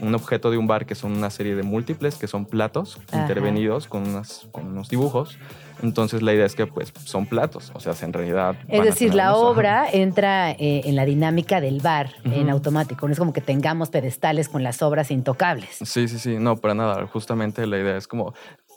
un 0.00 0.14
objeto 0.14 0.50
de 0.50 0.58
un 0.58 0.66
bar 0.66 0.86
que 0.86 0.94
son 0.94 1.12
una 1.12 1.30
serie 1.30 1.54
de 1.56 1.62
múltiples, 1.64 2.16
que 2.16 2.26
son 2.28 2.46
platos 2.46 3.00
Ajá. 3.08 3.22
intervenidos 3.22 3.86
con, 3.88 4.06
unas, 4.08 4.46
con 4.52 4.66
unos 4.68 4.88
dibujos. 4.88 5.38
Entonces 5.82 6.22
la 6.22 6.32
idea 6.32 6.46
es 6.46 6.54
que 6.54 6.66
pues 6.66 6.92
son 7.04 7.26
platos, 7.26 7.72
o 7.74 7.80
sea, 7.80 7.94
en 8.02 8.12
realidad... 8.12 8.56
Es 8.68 8.84
decir, 8.84 9.14
la 9.14 9.28
ajá. 9.28 9.36
obra 9.36 9.86
entra 9.90 10.52
eh, 10.52 10.82
en 10.84 10.96
la 10.96 11.04
dinámica 11.04 11.60
del 11.60 11.80
bar 11.80 12.10
en 12.24 12.50
automático. 12.50 13.06
No 13.06 13.12
es 13.12 13.18
como 13.18 13.32
que 13.32 13.40
tengamos 13.40 13.90
pedestales 13.90 14.48
con 14.48 14.62
las 14.62 14.82
obras 14.82 15.10
intocables. 15.10 15.76
Sí, 15.84 16.08
sí, 16.08 16.18
sí, 16.18 16.36
no, 16.38 16.56
para 16.56 16.74
nada. 16.74 17.06
Justamente 17.06 17.66
la 17.66 17.78
idea 17.78 17.96
es 17.96 18.06
como 18.06 18.34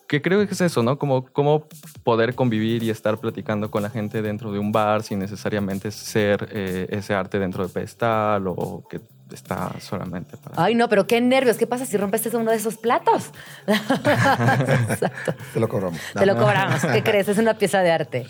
que 0.08 0.22
creo 0.22 0.45
que 0.48 0.54
es 0.54 0.62
eso, 0.62 0.84
¿no? 0.84 0.98
Como 0.98 1.26
cómo 1.26 1.68
poder 2.04 2.34
convivir 2.34 2.82
y 2.84 2.89
estar 2.89 3.18
platicando 3.18 3.70
con 3.70 3.84
la 3.84 3.89
gente 3.89 4.22
dentro 4.22 4.52
de 4.52 4.60
un 4.60 4.72
bar 4.72 5.04
sin 5.04 5.20
necesariamente 5.20 5.91
ser 5.91 6.48
eh, 6.52 6.88
ese 6.89 7.14
arte 7.14 7.39
dentro 7.39 7.68
de 7.68 7.74
pedestal 7.74 8.48
o 8.48 8.84
que 8.89 9.02
está 9.36 9.73
solamente 9.80 10.38
para... 10.38 10.63
Ay, 10.63 10.75
no, 10.75 10.89
pero 10.89 11.07
qué 11.07 11.19
nervios. 11.21 11.57
¿Qué 11.57 11.67
pasa 11.67 11.86
si 11.86 11.97
rompes 11.97 12.25
uno 12.34 12.51
de 12.51 12.57
esos 12.57 12.78
platos? 12.78 13.32
Exacto. 13.67 15.36
Te 15.53 15.59
lo 15.59 15.67
cobramos. 15.69 15.99
Te 16.13 16.25
lo 16.25 16.38
cobramos. 16.38 16.82
¿Qué 16.86 17.03
crees? 17.05 17.28
Es 17.28 17.38
una 17.38 17.57
pieza 17.57 17.80
de 17.80 17.91
arte. 17.91 18.28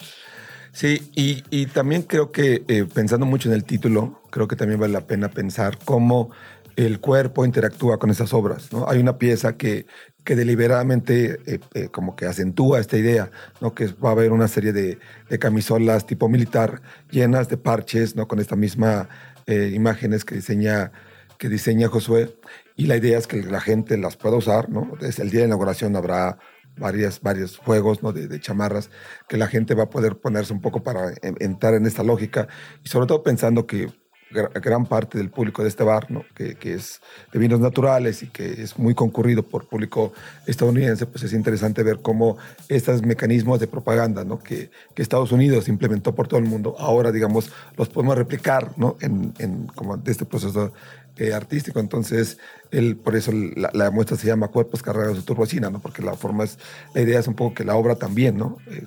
Sí, 0.72 1.10
y, 1.16 1.44
y 1.50 1.66
también 1.66 2.04
creo 2.04 2.32
que 2.32 2.64
eh, 2.68 2.86
pensando 2.94 3.26
mucho 3.26 3.50
en 3.50 3.56
el 3.56 3.64
título, 3.64 4.22
creo 4.30 4.48
que 4.48 4.56
también 4.56 4.80
vale 4.80 4.94
la 4.94 5.08
pena 5.08 5.30
pensar 5.30 5.80
cómo 5.84 6.30
el 6.76 7.00
cuerpo 7.00 7.46
interactúa 7.46 7.98
con 7.98 8.12
esas 8.12 8.34
obras. 8.34 8.72
¿no? 8.72 8.88
Hay 8.88 9.00
una 9.00 9.18
pieza 9.18 9.58
que, 9.58 9.88
que 10.24 10.36
deliberadamente 10.36 11.40
eh, 11.48 11.60
eh, 11.74 11.88
como 11.90 12.16
que 12.16 12.28
acentúa 12.28 12.80
esta 12.80 12.96
idea, 12.98 13.32
¿no? 13.60 13.74
que 13.74 13.88
va 13.88 14.10
a 14.10 14.12
haber 14.12 14.32
una 14.32 14.48
serie 14.48 14.72
de, 14.72 15.00
de 15.30 15.40
camisolas 15.40 16.06
tipo 16.06 16.30
militar 16.30 16.82
llenas 17.10 17.50
de 17.50 17.58
parches, 17.58 18.16
¿no? 18.16 18.28
con 18.28 18.40
esta 18.40 18.56
misma 18.56 19.10
eh, 19.48 19.72
imágenes 19.74 20.26
que 20.26 20.36
diseña, 20.36 20.92
que 21.38 21.50
diseña 21.50 21.88
Josué. 21.88 22.38
Y 22.76 22.86
la 22.86 22.98
idea 22.98 23.18
es 23.18 23.26
que 23.26 23.42
la 23.42 23.62
gente 23.62 23.98
las 23.98 24.18
pueda 24.18 24.38
usar. 24.38 24.70
¿no? 24.70 24.92
Desde 25.00 25.24
el 25.24 25.32
día 25.32 25.42
de 25.42 25.48
inauguración 25.48 25.96
habrá 25.96 26.38
varias, 26.78 27.22
varios 27.22 27.58
juegos 27.58 28.04
¿no? 28.04 28.14
de, 28.14 28.28
de, 28.28 28.40
chamarras 28.40 28.92
que 29.28 29.38
la 29.38 29.48
gente 29.48 29.74
va 29.74 29.84
a 29.84 29.90
poder 29.90 30.18
ponerse 30.18 30.54
un 30.54 30.62
poco 30.62 30.84
para 30.84 31.14
entrar 31.22 31.74
en 31.74 31.88
esta 31.88 32.04
lógica 32.04 32.48
y 32.84 32.90
sobre 32.90 33.08
todo 33.08 33.24
pensando 33.24 33.66
que 33.66 33.90
gran 34.30 34.86
parte 34.86 35.18
del 35.18 35.30
público 35.30 35.64
de 35.64 35.70
este 35.70 35.84
bar, 35.84 36.12
¿no? 36.12 36.24
que, 36.36 36.56
que, 36.56 36.74
es 36.74 37.02
de 37.32 37.40
vinos 37.40 37.60
naturales 37.60 38.24
y 38.24 38.28
que 38.28 38.62
es 38.62 38.78
muy 38.78 38.94
concurrido 38.94 39.44
por 39.44 39.68
público 39.68 40.14
estadounidense, 40.46 41.06
pues 41.06 41.24
es 41.24 41.34
interesante 41.34 41.84
ver 41.84 42.00
cómo 42.02 42.38
estos 42.68 43.02
mecanismos 43.04 43.60
de 43.60 43.68
propaganda 43.68 44.24
¿no? 44.24 44.40
que, 44.40 44.70
Estados 44.96 45.32
Unidos 45.32 45.70
implementó 45.70 46.14
por 46.14 46.28
todo 46.28 46.40
el 46.40 46.46
mundo, 46.46 46.76
ahora, 46.80 47.12
digamos, 47.12 47.52
los 47.78 47.88
podemos 47.88 48.18
replicar 48.18 48.72
¿no? 48.78 48.98
en, 49.00 49.34
en 49.38 49.68
como 49.68 49.96
de 49.96 50.12
este 50.12 50.26
proceso 50.26 50.74
eh, 51.20 51.34
artístico. 51.34 51.80
Entonces, 51.80 52.38
el, 52.70 52.96
por 52.96 53.16
eso 53.16 53.32
la, 53.34 53.90
muestra 53.90 54.18
se 54.18 54.28
llama 54.28 54.50
Cuerpos 54.50 54.84
cargados 54.84 55.18
de 55.18 55.24
turbocina, 55.24 55.70
¿no? 55.72 55.80
porque 55.80 56.04
la 56.04 56.14
forma 56.14 56.44
es, 56.44 56.60
la 56.94 57.02
idea 57.02 57.20
es 57.20 57.28
un 57.28 57.34
poco 57.34 57.56
que 57.56 57.64
la 57.64 57.76
obra 57.76 57.96
también, 57.96 58.38
¿no? 58.38 58.58
Eh, 58.68 58.86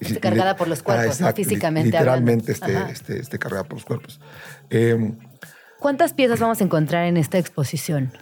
eh, 0.00 0.06
Esté 0.06 0.20
cargada 0.20 0.56
por 0.56 0.68
los 0.68 0.82
cuerpos, 0.82 1.06
ah, 1.06 1.08
exacto, 1.08 1.40
¿no? 1.40 1.48
físicamente 1.48 1.90
Literalmente 1.90 2.52
esté, 2.52 2.90
esté, 2.90 3.18
esté, 3.18 3.38
cargada 3.38 3.64
por 3.64 3.74
los 3.74 3.84
cuerpos. 3.84 4.20
Eh, 4.70 5.12
¿Cuántas 5.78 6.12
piezas 6.12 6.40
vamos 6.40 6.60
a 6.60 6.64
encontrar 6.64 7.06
en 7.06 7.16
esta 7.16 7.38
exposición? 7.38 8.12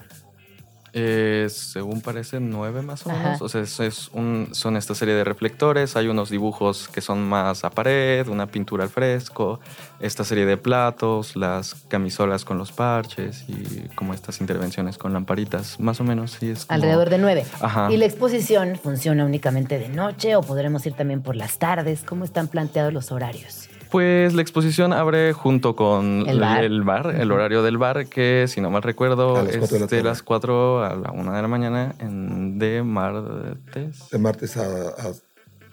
Eh, 0.99 1.49
según 1.51 2.01
parece, 2.01 2.41
nueve 2.41 2.81
más 2.81 3.05
o 3.05 3.11
menos. 3.11 3.27
Ajá. 3.27 3.45
O 3.45 3.51
sea, 3.51 3.61
es, 3.61 3.81
es 3.81 4.09
un, 4.15 4.49
son 4.53 4.79
esta 4.79 4.95
serie 4.95 5.15
de 5.15 5.25
reflectores. 5.25 5.95
Hay 5.95 6.09
unos 6.09 6.31
dibujos 6.31 6.89
que 6.89 7.03
son 7.03 7.29
más 7.29 7.65
a 7.65 7.71
pared, 7.71 8.27
una 8.29 8.47
pintura 8.47 8.85
al 8.85 8.89
fresco, 8.89 9.61
esta 10.01 10.25
serie 10.25 10.47
de 10.47 10.57
platos, 10.57 11.37
las 11.37 11.75
camisolas 11.89 12.47
con 12.47 12.57
los 12.57 12.73
parches 12.73 13.45
y 13.47 13.89
como 13.95 14.15
estas 14.15 14.41
intervenciones 14.41 14.97
con 14.97 15.13
lamparitas. 15.13 15.79
Más 15.79 16.01
o 16.01 16.05
menos, 16.05 16.39
sí 16.41 16.49
es. 16.49 16.65
Como... 16.65 16.77
Alrededor 16.77 17.11
de 17.11 17.19
nueve. 17.19 17.45
Ajá. 17.61 17.93
¿Y 17.93 17.99
la 17.99 18.07
exposición 18.07 18.81
funciona 18.83 19.27
únicamente 19.27 19.79
de 19.79 19.91
noche 19.91 20.35
o 20.35 20.41
podremos 20.41 20.87
ir 20.87 20.95
también 20.95 21.21
por 21.21 21.37
las 21.37 21.59
tardes? 21.59 22.05
¿Cómo 22.05 22.25
están 22.25 22.49
planteados 22.49 22.95
los 22.95 23.13
horarios? 23.13 23.66
Pues 23.91 24.35
la 24.35 24.43
exposición 24.43 24.93
abre 24.93 25.33
junto 25.33 25.77
con 25.77 26.25
el 26.29 26.41
bar, 26.41 26.65
el, 26.65 26.83
bar, 26.83 27.15
el 27.15 27.31
horario 27.33 27.63
del 27.63 27.79
bar, 27.79 28.07
que 28.07 28.47
si 28.49 28.61
no 28.61 28.71
mal 28.71 28.83
recuerdo 28.83 29.47
es 29.47 29.71
de, 29.71 29.87
de 29.87 30.03
las 30.03 30.23
4 30.23 30.85
a 30.85 30.95
la 30.97 31.11
1 31.13 31.33
de 31.33 31.43
la 31.43 31.49
mañana 31.49 31.95
en, 31.99 32.59
de 32.59 32.83
martes. 32.83 34.11
De 34.11 34.19
martes 34.19 34.57
a, 34.57 34.63
a 34.63 35.13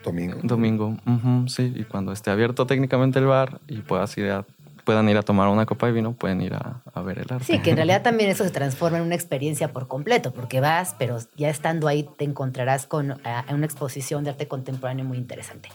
domingo. 0.03 0.37
Domingo, 0.43 0.97
uh 1.05 1.11
-huh, 1.11 1.47
sí. 1.47 1.73
Y 1.75 1.83
cuando 1.85 2.11
esté 2.11 2.29
abierto 2.29 2.65
técnicamente 2.65 3.19
el 3.19 3.25
bar 3.25 3.59
y 3.67 3.77
puedas 3.81 4.17
ir 4.17 4.29
a, 4.29 4.45
puedan 4.83 5.07
ir 5.09 5.17
a 5.17 5.23
tomar 5.23 5.47
una 5.47 5.65
copa 5.65 5.87
de 5.87 5.93
vino, 5.93 6.13
pueden 6.13 6.41
ir 6.41 6.53
a, 6.53 6.81
a 6.93 7.01
ver 7.01 7.19
el 7.19 7.27
arte. 7.31 7.45
Sí, 7.45 7.59
que 7.59 7.71
en 7.71 7.77
realidad 7.77 8.01
también 8.09 8.29
eso 8.29 8.43
se 8.43 8.51
transforma 8.51 8.97
en 8.97 9.05
una 9.05 9.15
experiencia 9.15 9.71
por 9.71 9.87
completo, 9.87 10.33
porque 10.33 10.59
vas, 10.59 10.95
pero 10.97 11.17
ya 11.35 11.49
estando 11.49 11.87
ahí 11.87 12.07
te 12.17 12.25
encontrarás 12.25 12.85
con 12.85 13.11
uh, 13.11 13.15
una 13.53 13.65
exposición 13.65 14.23
de 14.23 14.31
arte 14.31 14.47
contemporáneo 14.47 15.05
muy 15.05 15.17
interesante. 15.17 15.69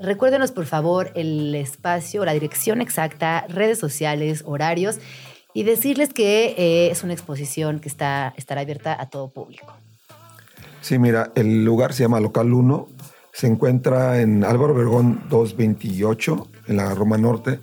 Recuérdenos, 0.00 0.52
por 0.52 0.66
favor, 0.66 1.10
el 1.14 1.54
espacio, 1.54 2.24
la 2.24 2.32
dirección 2.32 2.80
exacta, 2.80 3.44
redes 3.48 3.78
sociales, 3.78 4.42
horarios 4.46 4.98
y 5.54 5.64
decirles 5.64 6.12
que 6.12 6.54
eh, 6.56 6.90
es 6.90 7.02
una 7.02 7.14
exposición 7.14 7.80
que 7.80 7.88
está, 7.88 8.32
estará 8.36 8.60
abierta 8.60 9.00
a 9.00 9.10
todo 9.10 9.28
público. 9.28 9.74
Sí, 10.80 10.98
mira, 10.98 11.32
el 11.34 11.64
lugar 11.64 11.92
se 11.92 12.04
llama 12.04 12.20
Local 12.20 12.52
1, 12.52 12.88
se 13.32 13.48
encuentra 13.48 14.20
en 14.20 14.44
Álvaro 14.44 14.72
Obregón 14.72 15.24
228, 15.28 16.48
en 16.68 16.76
la 16.76 16.94
Roma 16.94 17.18
Norte, 17.18 17.58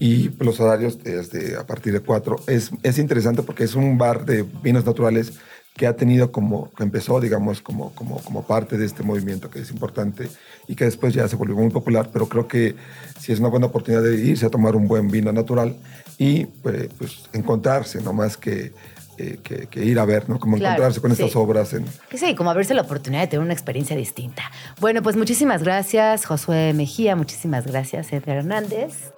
y 0.00 0.30
los 0.42 0.58
horarios 0.58 1.02
desde 1.04 1.56
a 1.56 1.64
partir 1.64 1.92
de 1.92 2.00
4. 2.00 2.36
Es, 2.48 2.72
es 2.82 2.98
interesante 2.98 3.44
porque 3.44 3.62
es 3.62 3.76
un 3.76 3.98
bar 3.98 4.24
de 4.24 4.42
vinos 4.42 4.84
naturales 4.84 5.34
que 5.76 5.86
ha 5.86 5.96
tenido 5.96 6.32
como, 6.32 6.70
que 6.72 6.82
empezó, 6.82 7.20
digamos, 7.20 7.60
como, 7.60 7.94
como, 7.94 8.20
como 8.22 8.46
parte 8.46 8.76
de 8.76 8.84
este 8.84 9.02
movimiento 9.02 9.50
que 9.50 9.60
es 9.60 9.70
importante 9.70 10.28
y 10.68 10.74
que 10.74 10.84
después 10.84 11.14
ya 11.14 11.26
se 11.28 11.36
volvió 11.36 11.56
muy 11.56 11.70
popular, 11.70 12.10
pero 12.12 12.28
creo 12.28 12.46
que 12.46 12.74
sí 13.18 13.32
es 13.32 13.40
una 13.40 13.48
buena 13.48 13.66
oportunidad 13.66 14.02
de 14.02 14.16
irse 14.16 14.46
a 14.46 14.50
tomar 14.50 14.76
un 14.76 14.86
buen 14.86 15.08
vino 15.08 15.32
natural 15.32 15.76
y 16.18 16.44
pues, 16.44 16.88
pues 16.98 17.22
encontrarse, 17.32 18.02
no 18.02 18.12
más 18.12 18.36
que, 18.36 18.72
eh, 19.16 19.38
que, 19.42 19.66
que, 19.66 19.84
ir 19.84 19.98
a 19.98 20.04
ver, 20.04 20.28
¿no? 20.28 20.38
Como 20.38 20.58
claro, 20.58 20.74
encontrarse 20.74 21.00
con 21.00 21.14
sí. 21.16 21.22
estas 21.22 21.36
obras. 21.36 21.72
En... 21.72 21.86
Que 22.10 22.18
sí, 22.18 22.34
como 22.34 22.50
abrirse 22.50 22.74
la 22.74 22.82
oportunidad 22.82 23.22
de 23.22 23.28
tener 23.28 23.44
una 23.44 23.54
experiencia 23.54 23.96
distinta. 23.96 24.42
Bueno, 24.78 25.02
pues 25.02 25.16
muchísimas 25.16 25.62
gracias, 25.62 26.26
Josué 26.26 26.74
Mejía, 26.74 27.16
muchísimas 27.16 27.66
gracias, 27.66 28.12
Edgar 28.12 28.38
Hernández. 28.38 29.12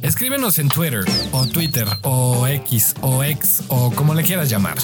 Escríbenos 0.00 0.58
en 0.58 0.68
Twitter 0.68 1.04
o 1.32 1.46
Twitter 1.46 1.86
o 2.02 2.46
X 2.46 2.94
o 3.02 3.22
X 3.22 3.64
o 3.68 3.90
como 3.90 4.14
le 4.14 4.22
quieras 4.22 4.48
llamar 4.48 4.78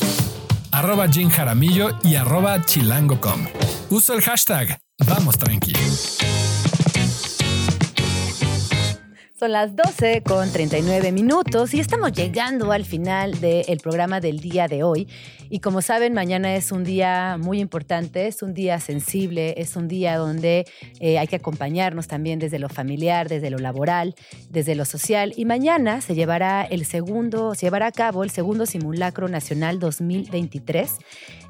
arroba 0.74 1.06
Jim 1.08 1.30
Jaramillo 1.30 1.90
y 2.02 2.16
arroba 2.16 2.60
chilango.com. 2.64 3.46
Usa 3.90 4.16
el 4.16 4.22
hashtag 4.22 4.80
Vamos 5.06 5.38
Tranqui. 5.38 5.72
Son 9.38 9.52
las 9.52 9.76
12 9.76 10.22
con 10.22 10.50
39 10.50 11.12
minutos 11.12 11.74
y 11.74 11.80
estamos 11.80 12.12
llegando 12.12 12.72
al 12.72 12.84
final 12.84 13.40
del 13.40 13.78
programa 13.78 14.20
del 14.20 14.40
día 14.40 14.68
de 14.68 14.82
hoy. 14.82 15.06
Y 15.54 15.60
como 15.60 15.82
saben, 15.82 16.14
mañana 16.14 16.56
es 16.56 16.72
un 16.72 16.82
día 16.82 17.38
muy 17.40 17.60
importante, 17.60 18.26
es 18.26 18.42
un 18.42 18.54
día 18.54 18.80
sensible, 18.80 19.54
es 19.56 19.76
un 19.76 19.86
día 19.86 20.16
donde 20.16 20.66
eh, 20.98 21.16
hay 21.16 21.28
que 21.28 21.36
acompañarnos 21.36 22.08
también 22.08 22.40
desde 22.40 22.58
lo 22.58 22.68
familiar, 22.68 23.28
desde 23.28 23.50
lo 23.50 23.58
laboral, 23.58 24.16
desde 24.50 24.74
lo 24.74 24.84
social. 24.84 25.32
Y 25.36 25.44
mañana 25.44 26.00
se 26.00 26.16
llevará 26.16 26.64
el 26.64 26.84
segundo, 26.84 27.54
se 27.54 27.66
llevará 27.66 27.86
a 27.86 27.92
cabo 27.92 28.24
el 28.24 28.30
segundo 28.30 28.66
simulacro 28.66 29.28
nacional 29.28 29.78
2023. 29.78 30.98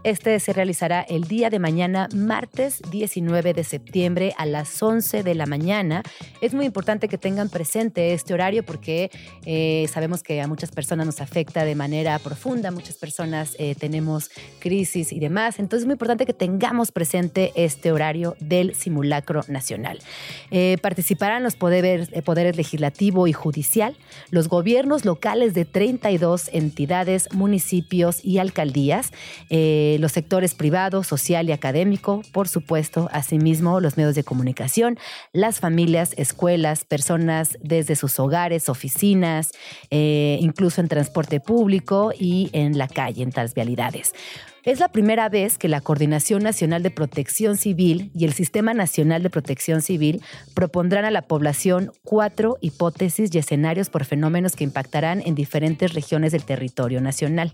Este 0.02 0.38
se 0.38 0.52
realizará 0.52 1.00
el 1.00 1.24
día 1.24 1.48
de 1.48 1.58
mañana, 1.58 2.10
martes 2.14 2.82
19 2.90 3.54
de 3.54 3.64
septiembre 3.64 4.34
a 4.36 4.44
las 4.44 4.82
11 4.82 5.22
de 5.22 5.34
la 5.34 5.46
mañana. 5.46 6.02
Es 6.42 6.52
muy 6.52 6.66
importante 6.66 7.08
que 7.08 7.16
tengan 7.16 7.48
presente 7.48 8.12
este 8.12 8.34
horario 8.34 8.66
porque 8.66 9.10
eh, 9.46 9.88
sabemos 9.90 10.22
que 10.22 10.42
a 10.42 10.46
muchas 10.46 10.72
personas 10.72 11.06
nos 11.06 11.22
afecta 11.22 11.64
de 11.64 11.74
manera 11.74 12.18
profunda, 12.18 12.70
muchas 12.70 12.98
personas 12.98 13.56
eh, 13.58 13.74
tenemos 13.74 13.93
crisis 14.58 15.12
y 15.12 15.20
demás. 15.20 15.58
Entonces 15.58 15.82
es 15.82 15.86
muy 15.86 15.94
importante 15.94 16.26
que 16.26 16.34
tengamos 16.34 16.92
presente 16.92 17.52
este 17.54 17.92
horario 17.92 18.36
del 18.40 18.74
simulacro 18.74 19.42
nacional. 19.48 19.98
Eh, 20.50 20.78
participarán 20.82 21.42
los 21.42 21.56
poderes, 21.56 22.10
poderes 22.24 22.56
legislativo 22.56 23.26
y 23.26 23.32
judicial, 23.32 23.96
los 24.30 24.48
gobiernos 24.48 25.04
locales 25.04 25.54
de 25.54 25.64
32 25.64 26.50
entidades, 26.52 27.32
municipios 27.32 28.24
y 28.24 28.38
alcaldías 28.38 29.12
los 29.98 30.12
sectores 30.12 30.54
privado, 30.54 31.02
social 31.02 31.48
y 31.48 31.52
académico, 31.52 32.22
por 32.32 32.48
supuesto, 32.48 33.08
asimismo 33.12 33.80
los 33.80 33.96
medios 33.96 34.14
de 34.14 34.24
comunicación, 34.24 34.98
las 35.32 35.60
familias, 35.60 36.14
escuelas, 36.16 36.84
personas 36.84 37.58
desde 37.62 37.96
sus 37.96 38.18
hogares, 38.18 38.68
oficinas, 38.68 39.52
eh, 39.90 40.38
incluso 40.40 40.80
en 40.80 40.88
transporte 40.88 41.40
público 41.40 42.12
y 42.18 42.50
en 42.52 42.78
la 42.78 42.88
calle, 42.88 43.22
en 43.22 43.32
tales 43.32 43.54
Es 44.64 44.80
la 44.80 44.88
primera 44.88 45.28
vez 45.28 45.58
que 45.58 45.68
la 45.68 45.82
Coordinación 45.82 46.42
Nacional 46.42 46.82
de 46.82 46.90
Protección 46.90 47.58
Civil 47.58 48.10
y 48.14 48.24
el 48.24 48.32
Sistema 48.32 48.72
Nacional 48.72 49.22
de 49.22 49.28
Protección 49.28 49.82
Civil 49.82 50.22
propondrán 50.54 51.04
a 51.04 51.10
la 51.10 51.20
población 51.20 51.92
cuatro 52.02 52.56
hipótesis 52.62 53.34
y 53.34 53.38
escenarios 53.38 53.90
por 53.90 54.06
fenómenos 54.06 54.56
que 54.56 54.64
impactarán 54.64 55.20
en 55.26 55.34
diferentes 55.34 55.92
regiones 55.92 56.32
del 56.32 56.44
territorio 56.44 57.02
nacional. 57.02 57.52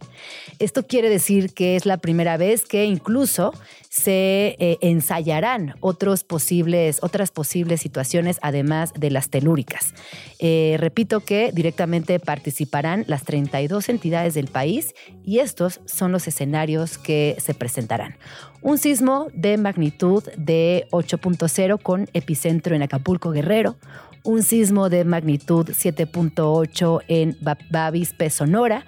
Esto 0.60 0.86
quiere 0.86 1.10
decir 1.10 1.52
que 1.52 1.74
es 1.74 1.84
la 1.84 1.96
primera 1.96 2.36
vez 2.36 2.64
que 2.64 2.84
incluso 2.84 3.52
se 3.90 4.56
eh, 4.60 4.78
ensayarán 4.82 5.74
otros 5.80 6.22
posibles, 6.22 7.00
otras 7.02 7.32
posibles 7.32 7.80
situaciones 7.80 8.38
además 8.40 8.92
de 8.96 9.10
las 9.10 9.30
telúricas. 9.30 9.94
Eh, 10.38 10.76
repito 10.78 11.20
que 11.20 11.50
directamente 11.52 12.20
participarán 12.20 13.04
las 13.08 13.24
32 13.24 13.88
entidades 13.88 14.34
del 14.34 14.46
país 14.46 14.94
y 15.24 15.40
estos 15.40 15.80
son 15.86 16.12
los 16.12 16.28
escenarios 16.28 16.98
que 16.98 17.36
se 17.40 17.52
presentarán. 17.52 18.14
Un 18.62 18.78
sismo 18.78 19.26
de 19.34 19.56
magnitud 19.56 20.22
de 20.36 20.86
8.0 20.92 21.82
con 21.82 22.08
epicentro 22.12 22.76
en 22.76 22.82
Acapulco 22.82 23.32
Guerrero, 23.32 23.76
un 24.22 24.42
sismo 24.42 24.88
de 24.88 25.04
magnitud 25.04 25.66
7.8 25.66 27.02
en 27.08 27.36
Bavispe, 27.70 28.30
Sonora, 28.30 28.84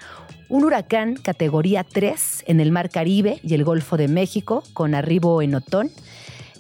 un 0.53 0.65
huracán 0.65 1.15
categoría 1.15 1.83
3 1.83 2.45
en 2.47 2.61
el 2.61 2.73
Mar 2.73 2.91
Caribe 2.91 3.41
y 3.43 3.55
el 3.55 3.65
Golfo 3.65 3.97
de 3.97 4.07
México 4.07 4.63
con 4.75 4.95
arribo 4.95 5.41
en 5.41 5.55
Otón, 5.55 5.91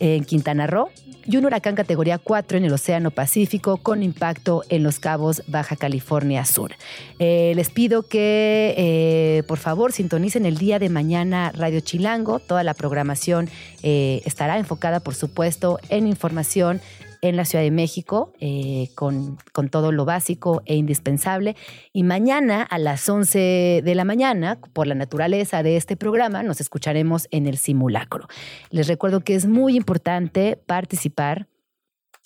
en 0.00 0.24
Quintana 0.24 0.66
Roo 0.66 0.88
y 1.26 1.36
un 1.36 1.44
huracán 1.44 1.74
categoría 1.74 2.16
4 2.16 2.56
en 2.56 2.64
el 2.64 2.72
Océano 2.72 3.10
Pacífico 3.10 3.76
con 3.76 4.02
impacto 4.02 4.64
en 4.70 4.82
los 4.82 4.98
cabos 4.98 5.42
Baja 5.46 5.76
California 5.76 6.46
Sur. 6.46 6.72
Eh, 7.18 7.52
les 7.54 7.68
pido 7.68 8.02
que 8.02 8.74
eh, 8.78 9.42
por 9.46 9.58
favor 9.58 9.92
sintonicen 9.92 10.46
el 10.46 10.56
día 10.56 10.78
de 10.78 10.88
mañana 10.88 11.52
Radio 11.54 11.80
Chilango. 11.80 12.38
Toda 12.38 12.64
la 12.64 12.72
programación 12.72 13.50
eh, 13.82 14.22
estará 14.24 14.58
enfocada, 14.58 15.00
por 15.00 15.14
supuesto, 15.14 15.78
en 15.90 16.06
información 16.06 16.80
en 17.22 17.36
la 17.36 17.44
Ciudad 17.44 17.64
de 17.64 17.70
México 17.70 18.32
eh, 18.40 18.88
con, 18.94 19.38
con, 19.52 19.68
todo 19.68 19.92
lo 19.92 20.04
básico 20.04 20.62
e 20.66 20.74
indispensable. 20.74 21.56
Y 21.92 22.02
mañana 22.02 22.62
a 22.62 22.78
las 22.78 23.08
11 23.08 23.80
de 23.82 23.94
la 23.94 24.04
mañana, 24.04 24.58
por 24.72 24.86
la 24.86 24.94
naturaleza 24.94 25.62
de 25.62 25.76
este 25.76 25.96
programa, 25.96 26.42
nos 26.42 26.60
escucharemos 26.60 27.28
en 27.30 27.46
el 27.46 27.56
simulacro. 27.56 28.26
Les 28.70 28.88
recuerdo 28.88 29.20
que 29.20 29.34
es 29.34 29.46
muy 29.46 29.76
importante 29.76 30.58
participar 30.66 31.46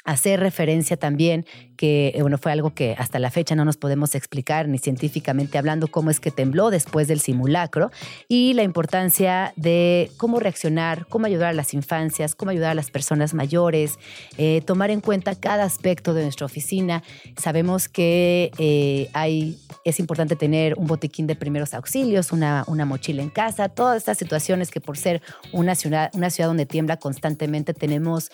hacer 0.06 0.40
referencia 0.40 0.96
también 0.96 1.44
que, 1.76 2.12
eh, 2.14 2.22
bueno, 2.22 2.38
fue 2.38 2.52
algo 2.52 2.72
que 2.74 2.94
hasta 2.96 3.18
la 3.18 3.30
fecha 3.30 3.54
no 3.54 3.64
nos 3.64 3.76
podemos 3.76 4.14
explicar 4.14 4.68
ni 4.68 4.78
científicamente 4.78 5.58
hablando 5.58 5.88
cómo 5.88 6.10
es 6.10 6.20
que 6.20 6.30
tembló 6.30 6.70
después 6.70 7.08
del 7.08 7.20
simulacro 7.20 7.90
y 8.28 8.54
la 8.54 8.62
importancia 8.62 9.52
de 9.56 10.10
cómo 10.16 10.40
reaccionar, 10.40 11.06
cómo 11.08 11.26
ayudar 11.26 11.50
a 11.50 11.52
las 11.52 11.74
infancias, 11.74 12.34
cómo 12.34 12.52
ayudar 12.52 12.70
a 12.70 12.74
las 12.74 12.90
personas 12.90 13.34
mayores, 13.34 13.98
eh, 14.38 14.62
tomar 14.64 14.90
en 14.90 15.00
cuenta 15.00 15.34
cada 15.34 15.64
aspecto 15.64 16.14
de 16.14 16.22
nuestra 16.22 16.46
oficina. 16.46 17.02
Sabemos 17.36 17.88
que 17.88 18.52
eh, 18.58 19.10
hay, 19.12 19.58
es 19.84 19.98
importante 19.98 20.36
tener 20.36 20.74
un 20.78 20.86
botiquín 20.86 21.26
de 21.26 21.34
primeros 21.34 21.74
auxilios, 21.74 22.32
una, 22.32 22.64
una 22.68 22.86
mochila 22.86 23.22
en 23.22 23.30
casa, 23.30 23.68
todas 23.68 23.98
estas 23.98 24.18
situaciones 24.18 24.70
que 24.70 24.80
por 24.80 24.96
ser 24.96 25.20
una 25.52 25.74
ciudad, 25.74 26.10
una 26.14 26.30
ciudad 26.30 26.48
donde 26.48 26.64
tiembla 26.64 26.96
constantemente 26.96 27.74
tenemos 27.74 28.30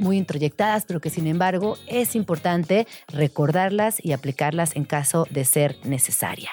muy 0.00 0.16
introyectadas, 0.16 0.86
que 1.00 1.10
sin 1.10 1.26
embargo 1.26 1.78
es 1.86 2.14
importante 2.14 2.86
recordarlas 3.08 4.04
y 4.04 4.12
aplicarlas 4.12 4.76
en 4.76 4.84
caso 4.84 5.26
de 5.30 5.44
ser 5.44 5.76
necesaria. 5.84 6.50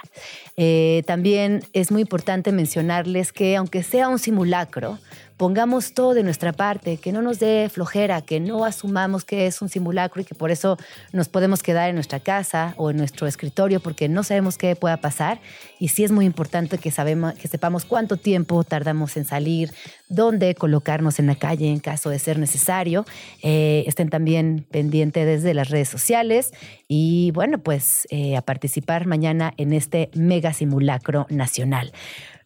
Eh, 0.57 1.03
también 1.05 1.63
es 1.73 1.91
muy 1.91 2.01
importante 2.01 2.51
mencionarles 2.51 3.31
que 3.31 3.55
aunque 3.55 3.83
sea 3.83 4.09
un 4.09 4.19
simulacro, 4.19 4.99
pongamos 5.41 5.93
todo 5.93 6.13
de 6.13 6.21
nuestra 6.21 6.53
parte, 6.53 6.97
que 6.97 7.11
no 7.11 7.23
nos 7.23 7.39
dé 7.39 7.67
flojera, 7.67 8.21
que 8.21 8.39
no 8.39 8.63
asumamos 8.63 9.25
que 9.25 9.47
es 9.47 9.59
un 9.63 9.69
simulacro 9.69 10.21
y 10.21 10.23
que 10.23 10.35
por 10.35 10.51
eso 10.51 10.77
nos 11.13 11.29
podemos 11.29 11.63
quedar 11.63 11.89
en 11.89 11.95
nuestra 11.95 12.19
casa 12.19 12.75
o 12.77 12.91
en 12.91 12.97
nuestro 12.97 13.25
escritorio 13.25 13.79
porque 13.79 14.07
no 14.07 14.21
sabemos 14.21 14.59
qué 14.59 14.75
pueda 14.75 14.97
pasar. 14.97 15.39
Y 15.79 15.87
sí 15.87 16.03
es 16.03 16.11
muy 16.11 16.25
importante 16.25 16.77
que, 16.77 16.91
sabemos, 16.91 17.33
que 17.33 17.47
sepamos 17.47 17.85
cuánto 17.85 18.17
tiempo 18.17 18.63
tardamos 18.63 19.17
en 19.17 19.25
salir, 19.25 19.73
dónde 20.09 20.53
colocarnos 20.53 21.17
en 21.17 21.25
la 21.25 21.33
calle 21.33 21.71
en 21.71 21.79
caso 21.79 22.11
de 22.11 22.19
ser 22.19 22.37
necesario. 22.37 23.03
Eh, 23.41 23.83
estén 23.87 24.09
también 24.09 24.63
pendientes 24.69 25.25
desde 25.25 25.55
las 25.55 25.71
redes 25.71 25.89
sociales 25.89 26.51
y 26.87 27.31
bueno, 27.31 27.57
pues 27.57 28.07
eh, 28.11 28.37
a 28.37 28.43
participar 28.43 29.07
mañana 29.07 29.55
en 29.57 29.73
este 29.73 30.11
mega 30.13 30.53
simulacro 30.53 31.25
nacional. 31.31 31.93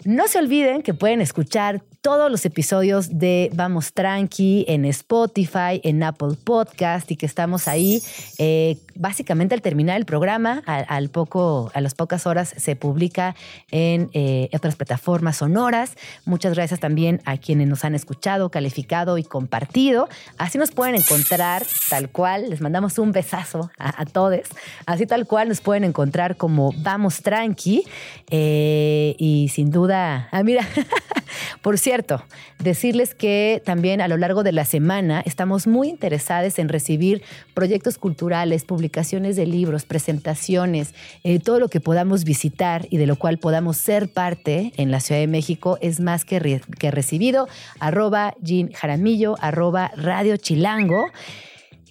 No 0.04 0.28
se 0.28 0.40
olviden 0.40 0.82
que 0.82 0.94
pueden 0.94 1.22
escuchar 1.22 1.82
todos 2.02 2.30
los 2.30 2.46
episodios 2.46 3.18
de 3.18 3.50
Vamos 3.54 3.94
Tranqui 3.94 4.66
en 4.68 4.86
Spotify, 4.86 5.82
en 5.84 6.04
Apple 6.04 6.36
Podcast 6.44 7.10
y 7.10 7.16
que 7.16 7.26
estamos 7.26 7.68
ahí. 7.68 8.04
Eh, 8.38 8.78
básicamente 8.96 9.54
al 9.56 9.62
terminar 9.62 9.98
el 9.98 10.06
programa, 10.06 10.64
al, 10.66 11.10
poco, 11.10 11.72
a 11.74 11.82
las 11.82 11.94
pocas 11.94 12.26
horas 12.26 12.54
se 12.58 12.76
publica 12.76 13.36
en 13.72 14.10
eh, 14.14 14.50
otras 14.54 14.76
plataformas 14.76 15.38
sonoras. 15.38 15.96
Muchas 16.26 16.54
gracias 16.54 16.80
también 16.80 17.22
a 17.26 17.38
quienes 17.38 17.68
nos 17.68 17.86
han 17.86 17.96
escuchado, 17.96 18.50
calificado 18.50 19.18
y 19.18 19.24
compartido. 19.24 20.08
Así 20.38 20.58
nos 20.58 20.72
pueden 20.72 20.96
encontrar 20.96 21.66
tal 21.90 22.10
cual. 22.10 22.50
Les 22.50 22.62
mandamos 22.62 22.98
un 22.98 23.12
besazo 23.12 23.70
a, 23.78 24.06
todos. 24.06 24.42
Así 24.86 25.06
tal 25.06 25.28
cual 25.28 25.50
nos 25.50 25.62
pueden 25.62 25.84
encontrar 25.84 26.38
como 26.38 26.72
Vamos 26.78 27.22
Tranqui. 27.22 27.84
Eh, 28.30 29.16
y 29.18 29.50
sin 29.50 29.72
duda, 29.72 30.30
ah, 30.32 30.44
mira, 30.44 30.68
por 31.62 31.78
cierto, 31.78 32.24
decirles 32.60 33.14
que 33.14 33.62
también 33.66 34.02
a 34.02 34.08
lo 34.08 34.18
largo 34.18 34.44
de 34.44 34.52
la 34.52 34.66
semana 34.66 35.22
estamos 35.26 35.68
muy 35.68 35.90
interesados 35.90 36.58
en 36.60 36.70
recibir 36.70 37.22
proyectos 37.54 37.98
culturales, 37.98 38.64
publicaciones 38.64 38.85
de 38.90 39.46
libros, 39.46 39.86
presentaciones, 39.86 40.94
eh, 41.24 41.40
todo 41.40 41.60
lo 41.60 41.70
que 41.70 41.80
podamos 41.80 42.24
visitar 42.24 42.88
y 42.90 42.98
de 42.98 43.08
lo 43.08 43.16
cual 43.16 43.38
podamos 43.38 43.78
ser 43.78 44.10
parte 44.10 44.74
en 44.78 44.92
la 44.92 45.00
Ciudad 45.00 45.22
de 45.22 45.28
México 45.28 45.78
es 45.82 46.00
más 46.00 46.26
que, 46.26 46.62
que 46.80 46.92
recibido. 46.92 47.48
Arroba 47.80 48.36
Jean 48.42 48.72
Jaramillo, 48.72 49.36
arroba 49.42 49.92
Radio 49.96 50.38
Chilango. 50.38 51.08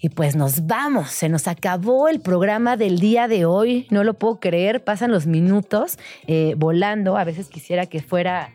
Y 0.00 0.10
pues 0.10 0.36
nos 0.36 0.66
vamos, 0.66 1.08
se 1.10 1.30
nos 1.30 1.48
acabó 1.48 2.08
el 2.08 2.20
programa 2.20 2.76
del 2.76 2.98
día 2.98 3.26
de 3.26 3.46
hoy, 3.46 3.86
no 3.88 4.04
lo 4.04 4.12
puedo 4.12 4.38
creer, 4.38 4.84
pasan 4.84 5.10
los 5.10 5.26
minutos 5.26 5.98
eh, 6.26 6.54
volando, 6.58 7.16
a 7.16 7.24
veces 7.24 7.48
quisiera 7.48 7.86
que 7.86 8.02
fuera 8.02 8.52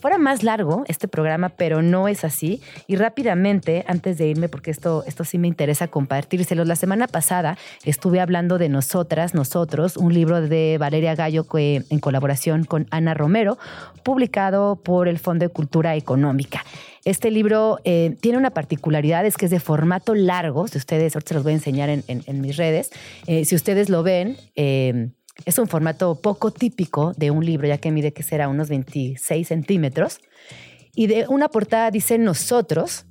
fuera 0.00 0.18
más 0.18 0.42
largo 0.42 0.84
este 0.88 1.08
programa, 1.08 1.50
pero 1.50 1.82
no 1.82 2.08
es 2.08 2.24
así. 2.24 2.60
Y 2.86 2.96
rápidamente, 2.96 3.84
antes 3.86 4.18
de 4.18 4.28
irme, 4.28 4.48
porque 4.48 4.70
esto, 4.70 5.04
esto 5.06 5.24
sí 5.24 5.38
me 5.38 5.48
interesa 5.48 5.88
compartírselos, 5.88 6.66
la 6.66 6.76
semana 6.76 7.06
pasada 7.06 7.58
estuve 7.84 8.20
hablando 8.20 8.58
de 8.58 8.68
Nosotras, 8.68 9.34
Nosotros, 9.34 9.96
un 9.96 10.14
libro 10.14 10.40
de 10.40 10.76
Valeria 10.78 11.14
Gallo 11.14 11.46
en 11.52 12.00
colaboración 12.00 12.64
con 12.64 12.86
Ana 12.90 13.14
Romero, 13.14 13.58
publicado 14.02 14.76
por 14.76 15.08
el 15.08 15.18
Fondo 15.18 15.44
de 15.44 15.52
Cultura 15.52 15.96
Económica. 15.96 16.64
Este 17.04 17.30
libro 17.30 17.78
eh, 17.84 18.16
tiene 18.20 18.36
una 18.36 18.50
particularidad, 18.50 19.24
es 19.24 19.36
que 19.36 19.46
es 19.46 19.50
de 19.50 19.60
formato 19.60 20.14
largo. 20.14 20.68
Si 20.68 20.76
ustedes, 20.76 21.16
ahorita 21.16 21.28
se 21.28 21.34
los 21.34 21.42
voy 21.42 21.52
a 21.52 21.56
enseñar 21.56 21.88
en, 21.88 22.40
mis 22.40 22.56
redes. 22.56 22.90
Eh, 23.26 23.44
si 23.44 23.54
ustedes 23.54 23.88
lo 23.88 24.02
ven, 24.02 24.36
eh, 24.54 25.08
es 25.44 25.58
un 25.58 25.68
formato 25.68 26.14
poco 26.20 26.50
típico 26.50 27.12
de 27.16 27.30
un 27.30 27.44
libro, 27.44 27.66
ya 27.66 27.78
que 27.78 27.90
mide 27.90 28.12
que 28.12 28.22
será 28.22 28.48
unos 28.48 28.68
26 28.68 29.46
centímetros. 29.46 30.20
Y 30.94 31.06
de 31.06 31.26
una 31.28 31.48
portada 31.48 31.90
dice 31.90 32.18
nosotros 32.18 33.06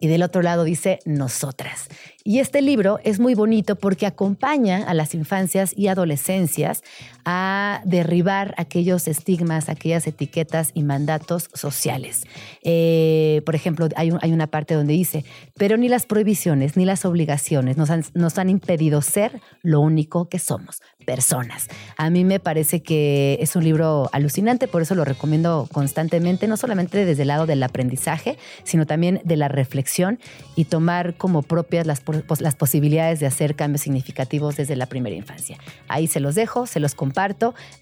y 0.00 0.06
del 0.06 0.22
otro 0.22 0.42
lado 0.42 0.64
dice 0.64 1.00
nosotras. 1.04 1.88
Y 2.24 2.38
este 2.38 2.62
libro 2.62 3.00
es 3.02 3.18
muy 3.18 3.34
bonito 3.34 3.76
porque 3.76 4.06
acompaña 4.06 4.84
a 4.86 4.94
las 4.94 5.14
infancias 5.14 5.72
y 5.76 5.88
adolescencias 5.88 6.82
a 7.30 7.82
derribar 7.84 8.54
aquellos 8.56 9.06
estigmas, 9.06 9.68
aquellas 9.68 10.06
etiquetas 10.06 10.70
y 10.72 10.82
mandatos 10.82 11.50
sociales. 11.52 12.24
Eh, 12.62 13.42
por 13.44 13.54
ejemplo, 13.54 13.86
hay, 13.96 14.12
hay, 14.22 14.32
una 14.32 14.46
parte 14.46 14.72
donde 14.72 14.94
dice, 14.94 15.26
pero 15.58 15.76
ni 15.76 15.90
las 15.90 16.06
prohibiciones 16.06 16.78
ni 16.78 16.86
las 16.86 17.04
obligaciones 17.04 17.76
nos 17.76 17.90
han, 17.90 18.02
nos 18.14 18.38
han 18.38 18.48
impedido 18.48 19.02
ser 19.02 19.42
lo 19.60 19.80
único 19.80 20.30
que 20.30 20.38
somos, 20.38 20.80
personas. 21.04 21.68
A 21.98 22.08
mí 22.08 22.24
me 22.24 22.40
parece 22.40 22.82
que 22.82 23.36
es 23.42 23.56
un 23.56 23.64
libro 23.64 24.08
alucinante, 24.12 24.66
por 24.66 24.80
eso 24.80 24.94
lo 24.94 25.04
recomiendo 25.04 25.68
constantemente, 25.70 26.48
no 26.48 26.56
solamente 26.56 27.04
desde 27.04 27.22
el 27.22 27.28
lado 27.28 27.44
del 27.44 27.62
aprendizaje, 27.62 28.38
sino 28.64 28.86
también 28.86 29.20
de 29.24 29.36
la 29.36 29.48
reflexión 29.48 30.18
y 30.56 30.64
tomar 30.64 31.14
como 31.14 31.42
propias 31.42 31.86
las, 31.86 32.02
las 32.40 32.54
posibilidades 32.54 33.20
de 33.20 33.26
hacer 33.26 33.54
cambios 33.54 33.82
significativos 33.82 34.56
desde 34.56 34.76
la 34.76 34.86
primera 34.86 35.14
infancia. 35.14 35.58
Ahí 35.88 36.06
se 36.06 36.20
los 36.20 36.34
dejo, 36.34 36.66
se 36.66 36.80
los 36.80 36.94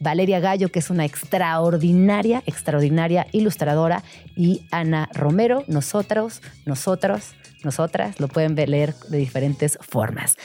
Valeria 0.00 0.40
Gallo, 0.40 0.70
que 0.70 0.78
es 0.78 0.90
una 0.90 1.04
extraordinaria, 1.04 2.42
extraordinaria 2.46 3.26
ilustradora, 3.32 4.02
y 4.34 4.66
Ana 4.70 5.08
Romero, 5.12 5.64
nosotros, 5.66 6.42
nosotros 6.64 7.34
nosotras, 7.66 8.20
lo 8.20 8.28
pueden 8.28 8.54
leer 8.54 8.94
de 9.08 9.18
diferentes 9.18 9.78
formas. 9.82 10.36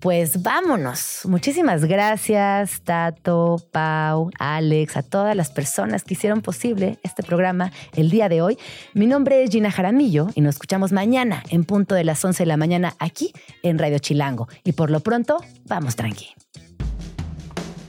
Pues 0.00 0.42
vámonos. 0.42 1.20
Muchísimas 1.24 1.84
gracias, 1.84 2.80
Tato, 2.82 3.56
Pau, 3.72 4.30
Alex, 4.38 4.96
a 4.96 5.02
todas 5.02 5.36
las 5.36 5.50
personas 5.50 6.04
que 6.04 6.14
hicieron 6.14 6.40
posible 6.40 6.98
este 7.02 7.22
programa 7.22 7.72
el 7.94 8.10
día 8.10 8.28
de 8.28 8.40
hoy. 8.40 8.58
Mi 8.94 9.06
nombre 9.06 9.42
es 9.42 9.50
Gina 9.50 9.70
Jaramillo 9.70 10.28
y 10.34 10.40
nos 10.40 10.54
escuchamos 10.54 10.92
mañana 10.92 11.42
en 11.50 11.64
punto 11.64 11.94
de 11.94 12.04
las 12.04 12.24
11 12.24 12.44
de 12.44 12.46
la 12.46 12.56
mañana 12.56 12.94
aquí 12.98 13.32
en 13.62 13.78
Radio 13.78 13.98
Chilango. 13.98 14.48
Y 14.64 14.72
por 14.72 14.90
lo 14.90 15.00
pronto, 15.00 15.38
vamos 15.66 15.96
tranqui. 15.96 16.47